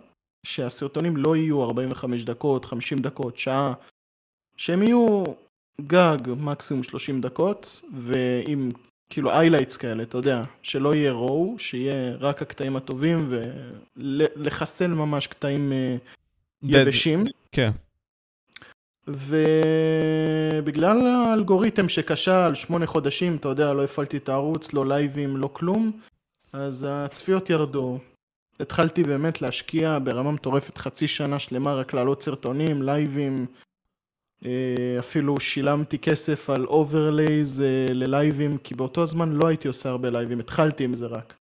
שהסרטונים 0.47 1.17
לא 1.17 1.37
יהיו 1.37 1.65
45 1.65 2.25
דקות, 2.25 2.65
50 2.65 2.99
דקות, 2.99 3.39
שעה, 3.39 3.73
שהם 4.57 4.83
יהיו 4.83 5.25
גג 5.81 6.19
מקסימום 6.37 6.83
30 6.83 7.21
דקות, 7.21 7.83
ועם 7.95 8.71
כאילו 9.11 9.31
highlights 9.31 9.77
כאלה, 9.77 10.03
אתה 10.03 10.19
יודע, 10.19 10.43
שלא 10.63 10.95
יהיה 10.95 11.13
raw, 11.13 11.59
שיהיה 11.59 12.17
רק 12.17 12.43
הקטעים 12.43 12.77
הטובים 12.77 13.31
ולחסל 13.97 14.87
ממש 14.87 15.27
קטעים 15.27 15.73
אה, 15.73 15.97
יבשים. 16.63 17.25
כן. 17.53 17.71
ובגלל 19.07 21.07
האלגוריתם 21.07 21.89
שכשל 21.89 22.55
שמונה 22.55 22.87
חודשים, 22.87 23.37
אתה 23.37 23.49
יודע, 23.49 23.73
לא 23.73 23.85
הפעלתי 23.85 24.17
את 24.17 24.29
הערוץ, 24.29 24.73
לא 24.73 24.89
לייבים, 24.89 25.37
לא 25.37 25.51
כלום, 25.53 25.93
אז 26.53 26.87
הצפיות 26.89 27.51
ירדו. 27.51 27.99
התחלתי 28.61 29.03
באמת 29.03 29.43
להשקיע 29.43 29.99
ברמה 30.05 30.33
מטורפת 30.33 30.79
חצי 30.79 31.09
שנה 31.09 31.39
שלמה 31.39 31.75
רק 31.75 31.95
להעלות 31.95 32.23
סרטונים, 32.23 32.83
לייבים, 32.83 33.47
אה, 34.47 34.97
אפילו 34.99 35.41
שילמתי 35.41 35.99
כסף 35.99 36.51
על 36.51 36.67
overlays 36.67 37.63
ללייבים, 37.89 38.59
כי 38.59 38.75
באותו 38.75 39.07
זמן 39.07 39.33
לא 39.33 39.47
הייתי 39.47 39.69
עושה 39.69 39.89
הרבה 39.89 40.11
לייבים, 40.11 40.41
התחלתי 40.41 40.85
עם 40.85 40.95
זה 40.95 41.07
רק. 41.07 41.35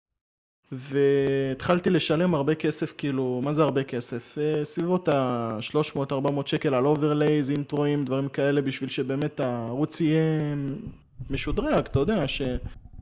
והתחלתי 0.73 1.91
לשלם 1.91 2.35
הרבה 2.35 2.55
כסף, 2.55 2.95
כאילו, 2.99 3.41
מה 3.45 3.53
זה 3.53 3.63
הרבה 3.63 3.85
כסף? 3.85 4.39
אה, 4.39 4.65
סביבות 4.65 5.09
ה-300-400 5.09 6.47
שקל 6.47 6.75
על 6.75 6.87
overlays, 6.87 7.51
אינטרואים, 7.51 8.05
דברים 8.05 8.29
כאלה, 8.29 8.63
בשביל 8.63 8.91
שבאמת 8.91 9.41
הערוץ 9.41 10.01
יהיה 10.01 10.55
משודרג, 11.31 11.85
אתה 11.85 11.99
יודע, 11.99 12.29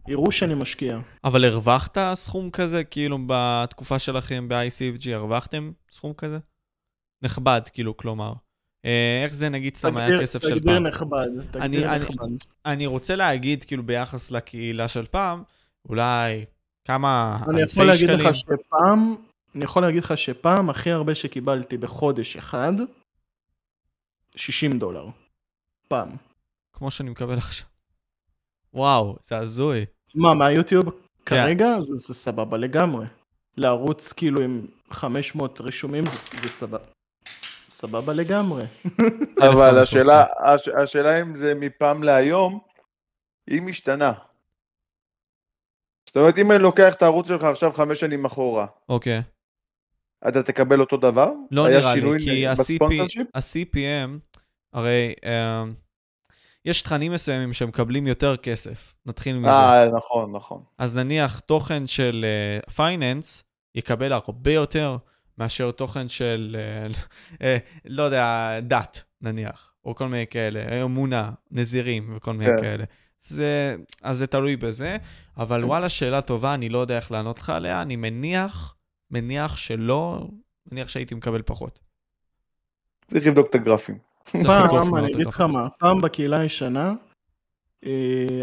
שיראו 0.08 0.32
שאני 0.32 0.54
משקיע. 0.54 0.98
אבל 1.24 1.44
הרווחת 1.44 1.98
סכום 2.14 2.50
כזה, 2.50 2.84
כאילו, 2.84 3.18
בתקופה 3.26 3.98
שלכם 3.98 4.48
ב-ICFG, 4.48 5.08
הרווחתם 5.14 5.72
סכום 5.92 6.12
כזה? 6.12 6.38
נכבד, 7.22 7.60
כאילו, 7.72 7.96
כלומר. 7.96 8.32
אה, 8.84 9.20
איך 9.24 9.34
זה, 9.34 9.48
נגיד, 9.48 9.76
סתם 9.76 9.96
היה 9.96 10.20
כסף 10.20 10.42
של 10.42 10.48
פעם? 10.48 10.58
תגדיר 10.58 10.78
נכבד, 10.78 11.28
תגדיר 11.50 11.88
אני- 11.92 11.98
נכבד. 11.98 12.26
אני 12.66 12.86
רוצה 12.86 13.16
להגיד, 13.16 13.64
כאילו, 13.64 13.82
ביחס 13.82 14.30
לקהילה 14.30 14.88
של 14.88 15.06
פעם, 15.06 15.42
אולי 15.88 16.44
כמה 16.84 17.36
אני 17.48 17.60
אלפי 17.60 17.72
יכול 17.72 17.84
להגיד 17.86 18.08
שקלים. 18.10 18.26
לך 18.28 18.34
שפעם, 18.34 19.14
אני 19.54 19.64
יכול 19.64 19.82
להגיד 19.82 20.04
לך 20.04 20.18
שפעם 20.18 20.70
הכי 20.70 20.90
הרבה 20.90 21.14
שקיבלתי 21.14 21.76
בחודש 21.78 22.36
אחד, 22.36 22.72
60 24.36 24.78
דולר. 24.78 25.06
פעם. 25.88 26.08
כמו 26.72 26.90
שאני 26.90 27.10
מקבל 27.10 27.38
עכשיו. 27.38 27.66
וואו, 28.74 29.16
זה 29.22 29.36
הזוי. 29.38 29.84
מה, 30.14 30.34
מהיוטיוב 30.34 30.84
כן. 30.84 30.94
כרגע? 31.24 31.80
זה, 31.80 31.94
זה 31.94 32.14
סבבה 32.14 32.56
לגמרי. 32.56 33.06
לערוץ 33.56 34.12
כאילו 34.12 34.40
עם 34.40 34.66
500 34.90 35.60
רישומים 35.60 36.06
זה, 36.06 36.18
זה 36.42 36.48
סבבה. 36.48 36.84
סבבה 37.68 38.12
לגמרי. 38.12 38.64
אבל 39.50 39.78
1500, 39.78 39.82
השאלה, 39.82 40.24
הש, 40.38 40.68
השאלה 40.68 41.20
אם 41.20 41.34
זה 41.34 41.54
מפעם 41.54 42.02
להיום, 42.02 42.58
היא 43.46 43.62
משתנה. 43.62 44.12
זאת 46.06 46.16
אומרת, 46.16 46.38
אם 46.38 46.52
אני 46.52 46.62
לוקח 46.62 46.94
את 46.94 47.02
הערוץ 47.02 47.28
שלך 47.28 47.44
עכשיו 47.44 47.72
חמש 47.72 48.00
שנים 48.00 48.24
אחורה, 48.24 48.66
אוקיי. 48.88 49.22
אתה 50.28 50.42
תקבל 50.42 50.80
אותו 50.80 50.96
דבר? 50.96 51.30
לא 51.50 51.68
נראה 51.68 51.94
לי, 51.94 52.24
כי? 52.24 52.46
ה-CPM, 52.46 54.10
הרי 54.72 55.14
אה, 55.24 55.64
יש 56.64 56.82
תכנים 56.82 57.12
מסוימים 57.12 57.52
שמקבלים 57.52 58.06
יותר 58.06 58.36
כסף. 58.36 58.94
נתחיל 59.06 59.38
מזה. 59.38 59.50
אה, 59.50 59.86
נכון, 59.96 60.32
נכון. 60.32 60.62
אז 60.78 60.96
נניח 60.96 61.40
תוכן 61.40 61.86
של 61.86 62.24
פייננס 62.74 63.44
יקבל 63.74 64.12
הרבה 64.12 64.52
יותר 64.52 64.96
מאשר 65.38 65.70
תוכן 65.70 66.08
של, 66.08 66.56
אה, 66.58 66.92
אה, 67.42 67.56
לא 67.84 68.02
יודע, 68.02 68.50
דת, 68.62 69.02
נניח, 69.20 69.72
או 69.84 69.94
כל 69.94 70.06
מיני 70.08 70.26
כאלה, 70.26 70.82
אמונה, 70.82 71.30
נזירים 71.50 72.12
וכל 72.16 72.32
מיני 72.32 72.50
כן. 72.56 72.62
כאלה. 72.62 72.84
זה, 73.20 73.76
אז 74.02 74.18
זה 74.18 74.26
תלוי 74.26 74.56
בזה, 74.56 74.96
אבל 75.36 75.64
וואלה, 75.64 75.88
שאלה 75.88 76.22
טובה, 76.22 76.54
אני 76.54 76.68
לא 76.68 76.78
יודע 76.78 76.96
איך 76.96 77.12
לענות 77.12 77.38
לך 77.38 77.50
עליה, 77.50 77.82
אני 77.82 77.96
מניח, 77.96 78.74
מניח 79.10 79.56
שלא, 79.56 80.28
מניח 80.72 80.88
שהייתי 80.88 81.14
מקבל 81.14 81.42
פחות. 81.42 81.78
צריך 83.06 83.26
לבדוק 83.26 83.50
את 83.50 83.54
הגרפים. 83.54 83.98
פעם, 84.24 84.96
אני 84.96 85.12
אגיד 85.12 85.26
לך. 85.26 85.40
מה, 85.40 85.68
פעם 85.78 86.00
בקהילה 86.00 86.38
הישנה, 86.40 86.94
אה, 87.86 87.90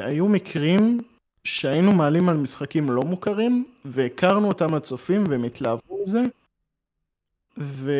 היו 0.01 0.27
מקרים 0.27 0.97
שהיינו 1.43 1.91
מעלים 1.91 2.29
על 2.29 2.37
משחקים 2.37 2.89
לא 2.91 3.01
מוכרים, 3.01 3.65
והכרנו 3.85 4.47
אותם 4.47 4.75
לצופים 4.75 5.23
והם 5.29 5.43
התלהבו 5.43 6.01
מזה, 6.03 6.21
ו... 7.57 7.91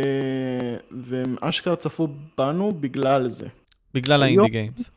והם 0.91 1.35
אשכרה 1.41 1.76
צפו 1.76 2.07
בנו 2.38 2.72
בגלל 2.72 3.30
זה. 3.30 3.47
בגלל 3.93 4.23
היום- 4.23 4.39
האינדי 4.45 4.60
גיימס. 4.60 4.89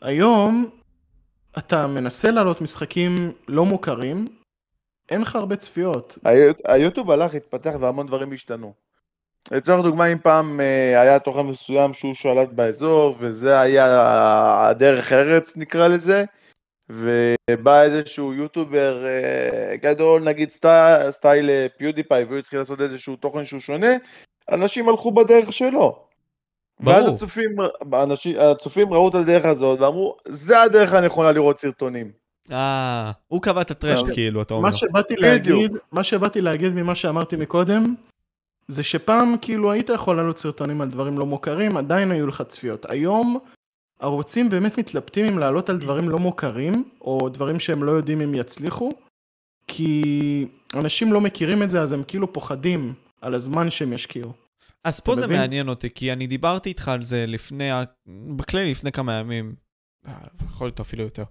היום 0.00 0.70
אתה 1.58 1.86
מנסה 1.86 2.30
להעלות 2.30 2.60
משחקים 2.60 3.14
לא 3.48 3.64
מוכרים, 3.64 4.24
אין 5.08 5.20
לך 5.20 5.36
הרבה 5.36 5.56
צפיות. 5.56 6.18
היוט- 6.24 6.60
היוטיוב 6.64 7.10
הלך, 7.10 7.34
התפתח 7.34 7.72
והמון 7.80 8.06
דברים 8.06 8.32
השתנו. 8.32 8.74
לצורך 9.50 9.82
דוגמה, 9.84 10.06
אם 10.12 10.18
פעם 10.18 10.60
אה, 10.60 11.00
היה 11.00 11.18
תוכן 11.18 11.40
מסוים 11.40 11.94
שהוא 11.94 12.14
שלט 12.14 12.48
באזור, 12.52 13.16
וזה 13.18 13.60
היה 13.60 13.86
הדרך 14.68 15.12
ארץ 15.12 15.56
נקרא 15.56 15.88
לזה, 15.88 16.24
ובא 16.90 17.82
איזשהו 17.82 18.34
יוטובר 18.34 19.04
אה, 19.06 19.76
גדול, 19.76 20.22
נגיד 20.22 20.50
סטי- 20.50 21.10
סטייל 21.10 21.50
אה, 21.50 21.66
PewDiePie, 21.78 22.24
והוא 22.24 22.38
התחיל 22.38 22.58
לעשות 22.58 22.80
איזשהו 22.80 23.16
תוכן 23.16 23.44
שהוא 23.44 23.60
שונה, 23.60 23.92
אנשים 24.52 24.88
הלכו 24.88 25.12
בדרך 25.12 25.52
שלו. 25.52 26.04
ואז 26.80 27.02
ברור. 27.04 27.14
הצופים, 27.14 27.50
האנשים, 27.92 28.36
הצופים 28.40 28.92
ראו 28.92 29.08
את 29.08 29.14
הדרך 29.14 29.44
הזאת 29.44 29.80
ואמרו, 29.80 30.16
זה 30.28 30.62
הדרך 30.62 30.92
הנכונה 30.92 31.32
לראות 31.32 31.60
סרטונים. 31.60 32.10
אה, 32.52 33.10
הוא 33.28 33.42
קבע 33.42 33.60
את 33.60 33.70
הטרשט. 33.70 34.06
כאילו, 34.12 34.42
אתה 34.42 34.54
אומר. 34.54 34.66
מה 34.66 34.72
שבאתי. 34.72 35.16
להגיד, 35.16 35.72
מה 35.92 36.02
שבאתי 36.02 36.40
להגיד 36.40 36.72
ממה 36.72 36.94
שאמרתי 36.94 37.36
מקודם, 37.36 37.94
זה 38.68 38.82
שפעם 38.82 39.34
כאילו 39.42 39.72
היית 39.72 39.88
יכול 39.88 40.16
לעלות 40.16 40.38
סרטונים 40.38 40.80
על 40.80 40.90
דברים 40.90 41.18
לא 41.18 41.26
מוכרים, 41.26 41.76
עדיין 41.76 42.10
היו 42.10 42.26
לך 42.26 42.42
צפיות. 42.42 42.90
היום 42.90 43.38
ערוצים 44.00 44.48
באמת 44.48 44.78
מתלבטים 44.78 45.26
אם 45.26 45.38
לעלות 45.38 45.70
על 45.70 45.78
דברים 45.78 46.08
לא 46.08 46.18
מוכרים, 46.18 46.84
או 47.00 47.28
דברים 47.28 47.60
שהם 47.60 47.82
לא 47.84 47.90
יודעים 47.90 48.20
אם 48.20 48.34
יצליחו, 48.34 48.90
כי 49.66 50.02
אנשים 50.74 51.12
לא 51.12 51.20
מכירים 51.20 51.62
את 51.62 51.70
זה, 51.70 51.80
אז 51.80 51.92
הם 51.92 52.02
כאילו 52.08 52.32
פוחדים 52.32 52.94
על 53.20 53.34
הזמן 53.34 53.70
שהם 53.70 53.92
ישקיעו. 53.92 54.32
אז 54.84 55.00
פה 55.00 55.16
זה 55.16 55.26
מבין? 55.26 55.40
מעניין 55.40 55.68
אותי, 55.68 55.90
כי 55.94 56.12
אני 56.12 56.26
דיברתי 56.26 56.68
איתך 56.68 56.88
על 56.88 57.04
זה 57.04 57.24
לפני, 57.26 57.68
בכללי 58.36 58.70
לפני 58.70 58.92
כמה 58.92 59.12
ימים, 59.12 59.54
אה, 60.06 60.12
יכול 60.46 60.66
להיות 60.66 60.80
אפילו 60.80 61.02
יותר. 61.04 61.24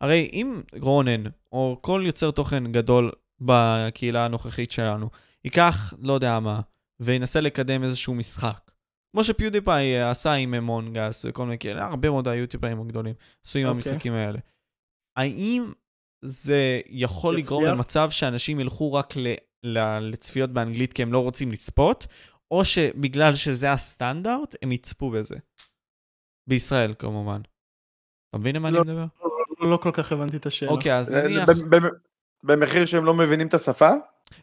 הרי 0.00 0.30
אם 0.32 0.60
רונן, 0.80 1.22
או 1.52 1.78
כל 1.80 2.02
יוצר 2.04 2.30
תוכן 2.30 2.72
גדול 2.72 3.12
בקהילה 3.40 4.24
הנוכחית 4.24 4.72
שלנו, 4.72 5.08
ייקח, 5.44 5.94
לא 6.02 6.12
יודע 6.12 6.40
מה, 6.40 6.60
וינסה 7.00 7.40
לקדם 7.40 7.82
איזשהו 7.84 8.14
משחק, 8.14 8.70
כמו 9.12 9.24
שפיודיפיי 9.24 10.02
אה, 10.02 10.10
עשה 10.10 10.32
עם 10.32 10.54
מונגס 10.54 11.24
וכל 11.28 11.44
מיני 11.44 11.58
כאלה, 11.58 11.86
הרבה 11.86 12.10
מאוד 12.10 12.28
היוטיוברים 12.28 12.80
הגדולים 12.80 13.14
עשו 13.46 13.58
עם 13.58 13.66
אוקיי. 13.66 13.76
המשחקים 13.76 14.12
האלה. 14.12 14.38
האם 15.16 15.72
זה 16.24 16.80
יכול 16.86 17.36
לגרום 17.36 17.62
יצליח? 17.62 17.74
למצב 17.76 18.10
שאנשים 18.10 18.60
ילכו 18.60 18.92
רק 18.92 19.16
ל, 19.16 19.34
ל, 19.62 19.98
לצפיות 19.98 20.50
באנגלית 20.50 20.92
כי 20.92 21.02
הם 21.02 21.12
לא 21.12 21.18
רוצים 21.22 21.52
לצפות, 21.52 22.06
או 22.50 22.64
שבגלל 22.64 23.34
שזה 23.34 23.72
הסטנדרט, 23.72 24.54
הם 24.62 24.72
יצפו 24.72 25.10
בזה. 25.10 25.36
בישראל, 26.48 26.94
כמובן. 26.98 27.40
אתה 28.30 28.38
מבין 28.38 28.56
למה 28.56 28.68
אני 28.68 28.76
לא. 28.76 28.84
מדבר? 28.84 29.04
לא, 29.60 29.70
לא 29.70 29.76
כל 29.76 29.90
כך 29.92 30.12
הבנתי 30.12 30.36
את 30.36 30.46
השאלה. 30.46 30.70
אוקיי, 30.70 30.98
אז 30.98 31.06
זה 31.06 31.22
נניח... 31.22 31.48
במ- 31.48 31.70
במ- 31.70 31.94
במחיר 32.42 32.86
שהם 32.86 33.04
לא 33.04 33.14
מבינים 33.14 33.46
את 33.48 33.54
השפה? 33.54 33.90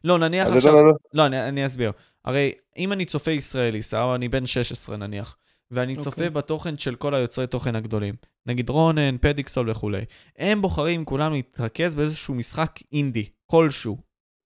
לא, 0.03 0.17
נניח 0.17 0.47
עכשיו... 0.47 0.73
לא, 0.73 0.81
לא, 0.81 0.87
לא. 0.87 0.93
לא, 1.13 1.25
אני, 1.25 1.47
אני 1.47 1.65
אסביר. 1.65 1.91
הרי 2.25 2.51
אם 2.77 2.93
אני 2.93 3.05
צופה 3.05 3.31
ישראלי, 3.31 3.81
סבבה, 3.81 4.15
אני 4.15 4.29
בן 4.29 4.45
16 4.45 4.97
נניח, 4.97 5.37
ואני 5.71 5.97
צופה 5.97 6.09
אוקיי. 6.09 6.29
בתוכן 6.29 6.77
של 6.77 6.95
כל 6.95 7.13
היוצרי 7.13 7.47
תוכן 7.47 7.75
הגדולים, 7.75 8.15
נגיד 8.45 8.69
רונן, 8.69 9.17
פדיקסול 9.17 9.69
וכולי, 9.69 10.01
הם 10.37 10.61
בוחרים 10.61 11.05
כולנו 11.05 11.35
להתרכז 11.35 11.95
באיזשהו 11.95 12.33
משחק 12.33 12.79
אינדי, 12.91 13.29
כלשהו, 13.45 13.97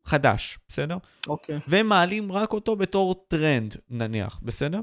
חדש, 0.06 0.60
בסדר? 0.68 0.98
אוקיי. 1.28 1.60
והם 1.68 1.88
מעלים 1.88 2.32
רק 2.32 2.54
אותו 2.54 2.76
בתור 2.76 3.26
טרנד, 3.28 3.76
נניח, 3.90 4.40
בסדר? 4.44 4.80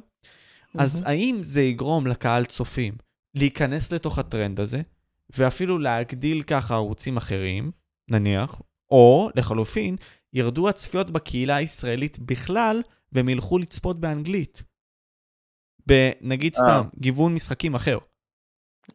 אז 0.78 1.00
מהמם. 1.00 1.10
האם 1.10 1.38
זה 1.42 1.62
יגרום 1.62 2.06
לקהל 2.06 2.44
צופים 2.44 2.94
להיכנס 3.34 3.92
לתוך 3.92 4.18
הטרנד 4.18 4.60
הזה, 4.60 4.82
ואפילו 5.36 5.78
להגדיל 5.78 6.42
ככה 6.42 6.74
ערוצים 6.74 7.16
אחרים, 7.16 7.70
נניח, 8.08 8.60
או 8.90 9.30
לחלופין, 9.36 9.96
ירדו 10.34 10.68
הצפיות 10.68 11.10
בקהילה 11.10 11.56
הישראלית 11.56 12.18
בכלל, 12.18 12.82
והם 13.12 13.28
ילכו 13.28 13.58
לצפות 13.58 14.00
באנגלית. 14.00 14.62
בנגיד 15.86 16.54
אה. 16.54 16.60
סתם, 16.60 16.82
גיוון 16.98 17.34
משחקים 17.34 17.74
אחר. 17.74 17.98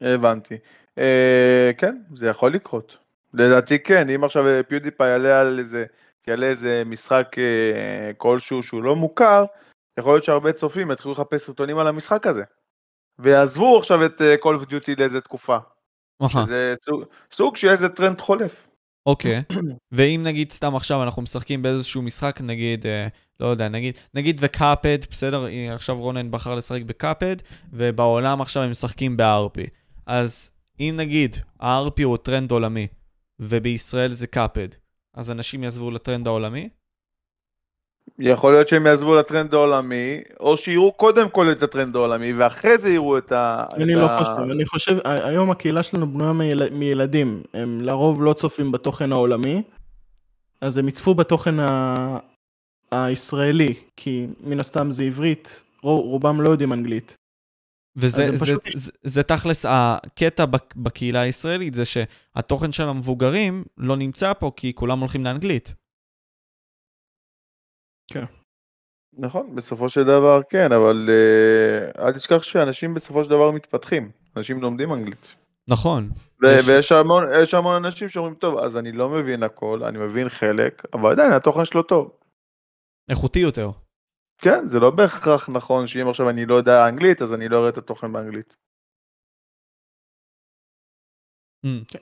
הבנתי. 0.01 0.57
אה, 0.97 1.71
כן, 1.77 2.01
זה 2.15 2.27
יכול 2.27 2.53
לקרות. 2.53 2.97
לדעתי 3.33 3.83
כן, 3.83 4.09
אם 4.09 4.23
עכשיו 4.23 4.43
PewDiePie 4.67 5.09
יעלה 5.11 5.41
על 5.41 5.59
איזה, 5.59 5.85
יעלה 6.27 6.45
איזה 6.45 6.83
משחק 6.85 7.35
אה, 7.37 8.11
כלשהו 8.17 8.63
שהוא 8.63 8.83
לא 8.83 8.95
מוכר, 8.95 9.45
יכול 9.99 10.13
להיות 10.13 10.23
שהרבה 10.23 10.53
צופים 10.53 10.91
יתחילו 10.91 11.11
לחפש 11.11 11.41
סרטונים 11.41 11.77
על 11.77 11.87
המשחק 11.87 12.27
הזה. 12.27 12.43
ויעזבו 13.19 13.77
עכשיו 13.79 14.05
את 14.05 14.21
אה, 14.21 14.35
Call 14.35 14.61
of 14.61 14.65
Duty 14.65 14.91
לאיזה 14.97 15.21
תקופה. 15.21 15.57
אהה, 16.21 16.29
שזה 16.29 16.73
סוג- 16.85 17.03
סוג 17.31 17.55
של 17.55 17.69
איזה 17.69 17.89
טרנד 17.89 18.19
חולף. 18.19 18.68
אוקיי. 19.09 19.41
ואם 19.91 20.21
נגיד 20.23 20.51
סתם 20.51 20.75
עכשיו 20.75 21.03
אנחנו 21.03 21.21
משחקים 21.21 21.61
באיזשהו 21.61 22.01
משחק, 22.01 22.39
נגיד, 22.43 22.85
אה, 22.85 23.07
לא 23.39 23.47
יודע, 23.47 23.69
נגיד, 23.69 23.97
נגיד 24.13 24.37
ו 24.41 24.48
Cuphead, 24.48 24.97
בסדר? 25.11 25.45
הנה, 25.45 25.73
עכשיו 25.73 25.99
רונן 25.99 26.31
בחר 26.31 26.55
לשחק 26.55 26.81
ב 26.81 26.87
Cuphead, 26.87 27.35
ובעולם 27.73 28.41
עכשיו 28.41 28.63
הם 28.63 28.71
משחקים 28.71 29.17
ב-RP. 29.17 29.59
אז 30.05 30.51
אם 30.79 30.93
נגיד 30.97 31.37
ה-RP 31.59 32.03
הוא 32.03 32.17
טרנד 32.17 32.51
עולמי, 32.51 32.87
ובישראל 33.39 34.13
זה 34.13 34.27
Cuphead, 34.27 34.67
אז 35.13 35.31
אנשים 35.31 35.63
יעזבו 35.63 35.91
לטרנד 35.91 36.27
העולמי? 36.27 36.69
יכול 38.19 38.51
להיות 38.51 38.67
שהם 38.67 38.85
יעזבו 38.85 39.15
לטרנד 39.15 39.53
העולמי, 39.53 40.21
או 40.39 40.57
שיראו 40.57 40.91
קודם 40.91 41.29
כל 41.29 41.51
את 41.51 41.63
הטרנד 41.63 41.95
העולמי, 41.95 42.33
ואחרי 42.33 42.77
זה 42.77 42.89
יראו 42.89 43.17
את 43.17 43.31
ה... 43.31 43.65
אני 43.73 43.93
את 43.95 43.99
לא 43.99 44.05
ה- 44.05 44.17
חושב, 44.17 44.31
אני 44.51 44.65
חושב, 44.65 44.97
היום 45.05 45.51
הקהילה 45.51 45.83
שלנו 45.83 46.07
בנויה 46.13 46.33
מיל- 46.33 46.69
מילדים, 46.73 47.41
הם 47.53 47.81
לרוב 47.81 48.23
לא 48.23 48.33
צופים 48.33 48.71
בתוכן 48.71 49.11
העולמי, 49.11 49.61
אז 50.61 50.77
הם 50.77 50.87
יצפו 50.87 51.13
בתוכן 51.13 51.59
ה... 51.59 52.17
הישראלי, 52.91 53.73
כי 53.97 54.27
מן 54.43 54.59
הסתם 54.59 54.91
זה 54.91 55.03
עברית, 55.03 55.63
רוב- 55.83 56.05
רובם 56.05 56.41
לא 56.41 56.49
יודעים 56.49 56.73
אנגלית. 56.73 57.15
וזה 57.95 58.31
זה, 58.35 58.45
פשוט- 58.45 58.63
זה, 58.75 58.91
זה 59.03 59.23
תכלס 59.23 59.65
הקטע 59.69 60.45
בק- 60.45 60.73
בקהילה 60.75 61.19
הישראלית, 61.21 61.75
זה 61.75 61.83
שהתוכן 61.85 62.71
של 62.71 62.83
המבוגרים 62.83 63.63
לא 63.77 63.95
נמצא 63.97 64.33
פה 64.33 64.51
כי 64.55 64.73
כולם 64.75 64.99
הולכים 64.99 65.23
לאנגלית. 65.25 65.73
נכון, 69.17 69.55
בסופו 69.55 69.89
של 69.89 70.03
דבר 70.03 70.39
כן, 70.49 70.71
אבל 70.71 71.09
uh, 71.09 72.01
אל 72.01 72.13
תשכח 72.13 72.43
שאנשים 72.43 72.93
בסופו 72.93 73.23
של 73.23 73.29
דבר 73.29 73.51
מתפתחים, 73.51 74.11
אנשים 74.37 74.61
לומדים 74.61 74.93
אנגלית. 74.93 75.35
נכון. 75.67 76.09
ו- 76.43 76.47
יש- 76.59 76.67
ויש 76.67 76.91
המון, 76.91 77.23
יש 77.43 77.53
המון 77.53 77.85
אנשים 77.85 78.09
שאומרים, 78.09 78.35
טוב, 78.35 78.57
אז 78.57 78.77
אני 78.77 78.91
לא 78.91 79.09
מבין 79.09 79.43
הכל, 79.43 79.83
אני 79.83 79.97
מבין 79.97 80.29
חלק, 80.29 80.81
אבל 80.93 81.11
עדיין 81.11 81.31
התוכן 81.31 81.65
שלו 81.65 81.83
טוב. 81.83 82.17
איכותי 83.09 83.39
יותר. 83.39 83.69
כן, 84.41 84.67
זה 84.67 84.79
לא 84.79 84.91
בהכרח 84.91 85.49
נכון 85.49 85.87
שאם 85.87 86.09
עכשיו 86.09 86.29
אני 86.29 86.45
לא 86.45 86.55
יודע 86.55 86.87
אנגלית, 86.87 87.21
אז 87.21 87.33
אני 87.33 87.49
לא 87.49 87.57
אראה 87.59 87.69
את 87.69 87.77
התוכן 87.77 88.13
באנגלית. 88.13 88.55
Mm. 91.65 91.97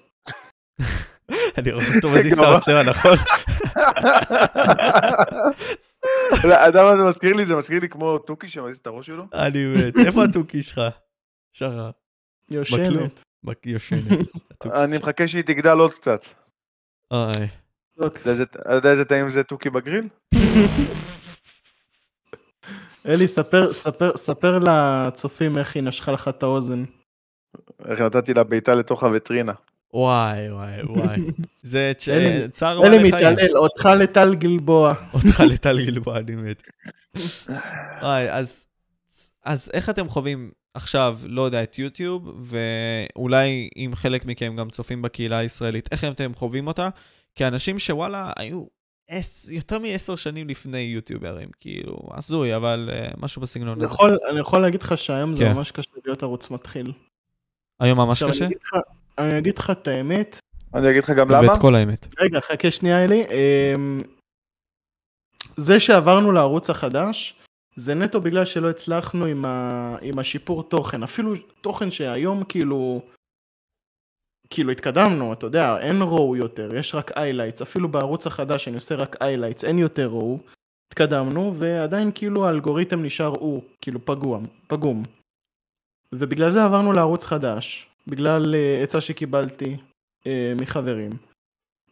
אני 1.58 1.72
רואה 1.72 1.86
אותו 1.96 2.10
מזיז 2.10 2.34
את 2.34 2.38
גמר. 2.40 2.48
המצלמה, 2.54 2.84
נכון? 2.84 3.18
לא, 6.48 6.54
האדם 6.54 6.86
הזה 6.94 7.04
מזכיר 7.04 7.36
לי, 7.36 7.45
זה 7.45 7.56
מזכיר 7.56 7.80
לי 7.80 7.90
כמו 7.90 8.18
תוכי 8.18 8.48
שמזיז 8.48 8.78
את 8.78 8.88
הראש 8.88 9.06
שלו. 9.08 9.26
אני 9.34 9.66
מת. 9.66 9.94
איפה 10.06 10.24
התוכי 10.24 10.64
שלך? 10.64 10.82
שחר. 11.54 11.90
יושנת. 12.49 13.24
יושנת. 13.66 14.28
אני 14.84 14.98
מחכה 14.98 15.28
שהיא 15.28 15.44
תגדל 15.44 15.78
עוד 15.78 15.94
קצת. 15.94 16.26
אוי. 17.12 17.32
אתה 17.99 18.06
יודע 18.08 18.32
איזה- 18.32 18.44
אתה 18.44 18.74
יודע 18.74 18.91
איזה 18.91 19.06
טעים 19.06 19.30
זה 19.30 19.44
תוכי 19.44 19.70
בגריל? 19.70 20.08
אלי, 23.08 23.28
ספר, 23.28 23.74
ספר, 23.74 24.18
ספר 24.18 24.60
לצופים 24.60 25.58
איך 25.58 25.76
היא 25.76 25.84
נשכה 25.84 26.12
לך 26.12 26.28
את 26.28 26.44
האוזן. 26.44 26.84
איך 27.86 28.02
נתתי 28.02 28.34
לה 28.34 28.44
בעיטה 28.44 28.76
לתוך 28.76 29.04
הווטרינה. 29.04 29.54
וואי, 29.93 30.51
וואי, 30.51 30.84
וואי. 30.84 31.18
זה 31.61 31.91
אלי- 32.07 32.49
צער 32.49 32.85
אלי 32.88 32.97
בעלי 32.97 33.11
חיים. 33.11 33.34
מתעלל, 33.34 33.57
אותך 33.57 33.85
לטל 33.85 34.35
גלבוע. 34.35 34.93
אותך 35.14 35.39
לטל 35.39 35.85
גלבוע, 35.85 36.18
אני 36.18 36.35
מת. 36.35 36.64
וואי, 38.01 38.31
אז, 38.31 38.65
אז 39.45 39.69
איך 39.73 39.89
אתם 39.89 40.09
חווים 40.09 40.51
עכשיו, 40.73 41.19
לא 41.26 41.41
יודע, 41.41 41.64
את 41.64 41.80
יוטיוב, 41.80 42.30
ואולי 42.41 43.69
אם 43.77 43.91
חלק 43.95 44.26
מכם 44.26 44.55
גם 44.57 44.69
צופים 44.69 45.01
בקהילה 45.01 45.38
הישראלית, 45.38 45.89
איך 45.91 46.03
אתם 46.03 46.31
חווים 46.35 46.68
אותה? 46.68 46.89
כאנשים 47.35 47.80
שוואלה, 47.80 48.31
היו 48.38 48.64
עש, 49.09 49.49
יותר 49.49 49.80
מעשר 49.80 50.15
שנים 50.15 50.49
לפני 50.49 50.77
יוטיוברים, 50.80 51.49
כאילו, 51.59 51.97
הזוי, 52.14 52.55
אבל 52.55 52.89
uh, 52.93 53.14
משהו 53.19 53.41
בסגנון 53.41 53.77
הזה. 53.77 53.85
יכול- 53.93 54.18
אני 54.31 54.39
יכול 54.39 54.61
להגיד 54.61 54.81
לך 54.81 54.97
שהיום 54.97 55.34
זה 55.34 55.45
כן. 55.45 55.53
ממש 55.53 55.72
קשה 55.72 55.89
להיות 56.05 56.23
ערוץ 56.23 56.51
מתחיל. 56.51 56.91
היום 57.80 57.97
ממש 57.97 58.23
קשה? 58.23 58.47
אני 59.18 59.38
אגיד 59.38 59.57
לך- 59.57 59.69
את 59.69 59.88
האמת, 59.88 60.39
אני 60.73 60.89
אגיד 60.91 61.03
לך 61.03 61.10
גם 61.10 61.30
למה. 61.31 61.52
ואת 61.52 61.61
כל 61.61 61.76
האמת. 61.76 62.07
רגע, 62.19 62.39
חכה 62.39 62.72
שנייה 62.72 63.06
אלי. 63.06 63.23
אמ, 63.23 64.02
זה 65.57 65.80
שעברנו 65.80 66.31
לערוץ 66.31 66.69
החדש, 66.69 67.35
זה 67.76 67.94
נטו 67.95 68.22
בגלל 68.22 68.45
שלא 68.45 68.69
הצלחנו 68.69 69.26
עם, 69.26 69.45
ה... 69.45 69.95
עם 70.02 70.19
השיפור 70.19 70.64
תוכן. 70.64 71.03
אפילו 71.03 71.34
תוכן 71.61 71.91
שהיום 71.91 72.44
כאילו... 72.44 73.02
כאילו 74.49 74.72
התקדמנו, 74.72 75.34
אתה 75.34 75.45
יודע, 75.45 75.77
אין 75.80 76.02
raw 76.02 76.36
יותר, 76.35 76.76
יש 76.76 76.95
רק 76.95 77.11
highlights. 77.18 77.61
אפילו 77.61 77.89
בערוץ 77.89 78.27
החדש 78.27 78.68
אני 78.68 78.76
עושה 78.76 78.95
רק 78.95 79.15
highlights, 79.22 79.64
אין 79.65 79.80
יותר 79.80 80.06
raw. 80.07 80.40
התקדמנו, 80.94 81.53
ועדיין 81.56 82.11
כאילו 82.15 82.45
האלגוריתם 82.48 83.03
נשאר 83.03 83.26
הוא, 83.39 83.64
כאילו 83.81 84.06
פגום, 84.06 84.48
פגום. 84.68 85.03
ובגלל 86.14 86.49
זה 86.49 86.64
עברנו 86.65 86.94
לערוץ 86.94 87.26
חדש, 87.26 87.88
בגלל 88.08 88.56
אה, 88.56 88.84
עצה 88.84 89.02
שקיבלתי 89.02 89.78
אה, 90.28 90.54
מחברים. 90.62 91.12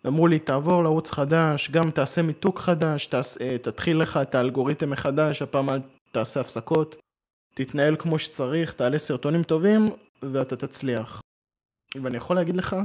אמרו 0.08 0.28
לי, 0.28 0.40
תעבור 0.40 0.84
לערוץ 0.84 1.12
חדש, 1.12 1.72
גם 1.72 1.92
תעשה 1.92 2.22
מיתוג 2.22 2.60
חדש, 2.60 3.06
תעש, 3.06 3.38
אה, 3.42 3.58
תתחיל 3.58 3.98
לך 3.98 4.18
את 4.18 4.36
האלגוריתם 4.36 4.90
מחדש, 4.90 5.42
הפעם 5.42 5.70
אל 5.70 5.80
תעשה 6.12 6.40
הפסקות, 6.40 6.96
תתנהל 7.56 7.96
כמו 7.96 8.20
שצריך, 8.20 8.74
תעלה 8.74 8.98
סרטונים 8.98 9.44
טובים, 9.44 9.86
ואתה 10.22 10.56
תצליח. 10.56 11.22
ואני 12.04 12.18
יכול 12.18 12.36
להגיד 12.36 12.56
לך, 12.56 12.76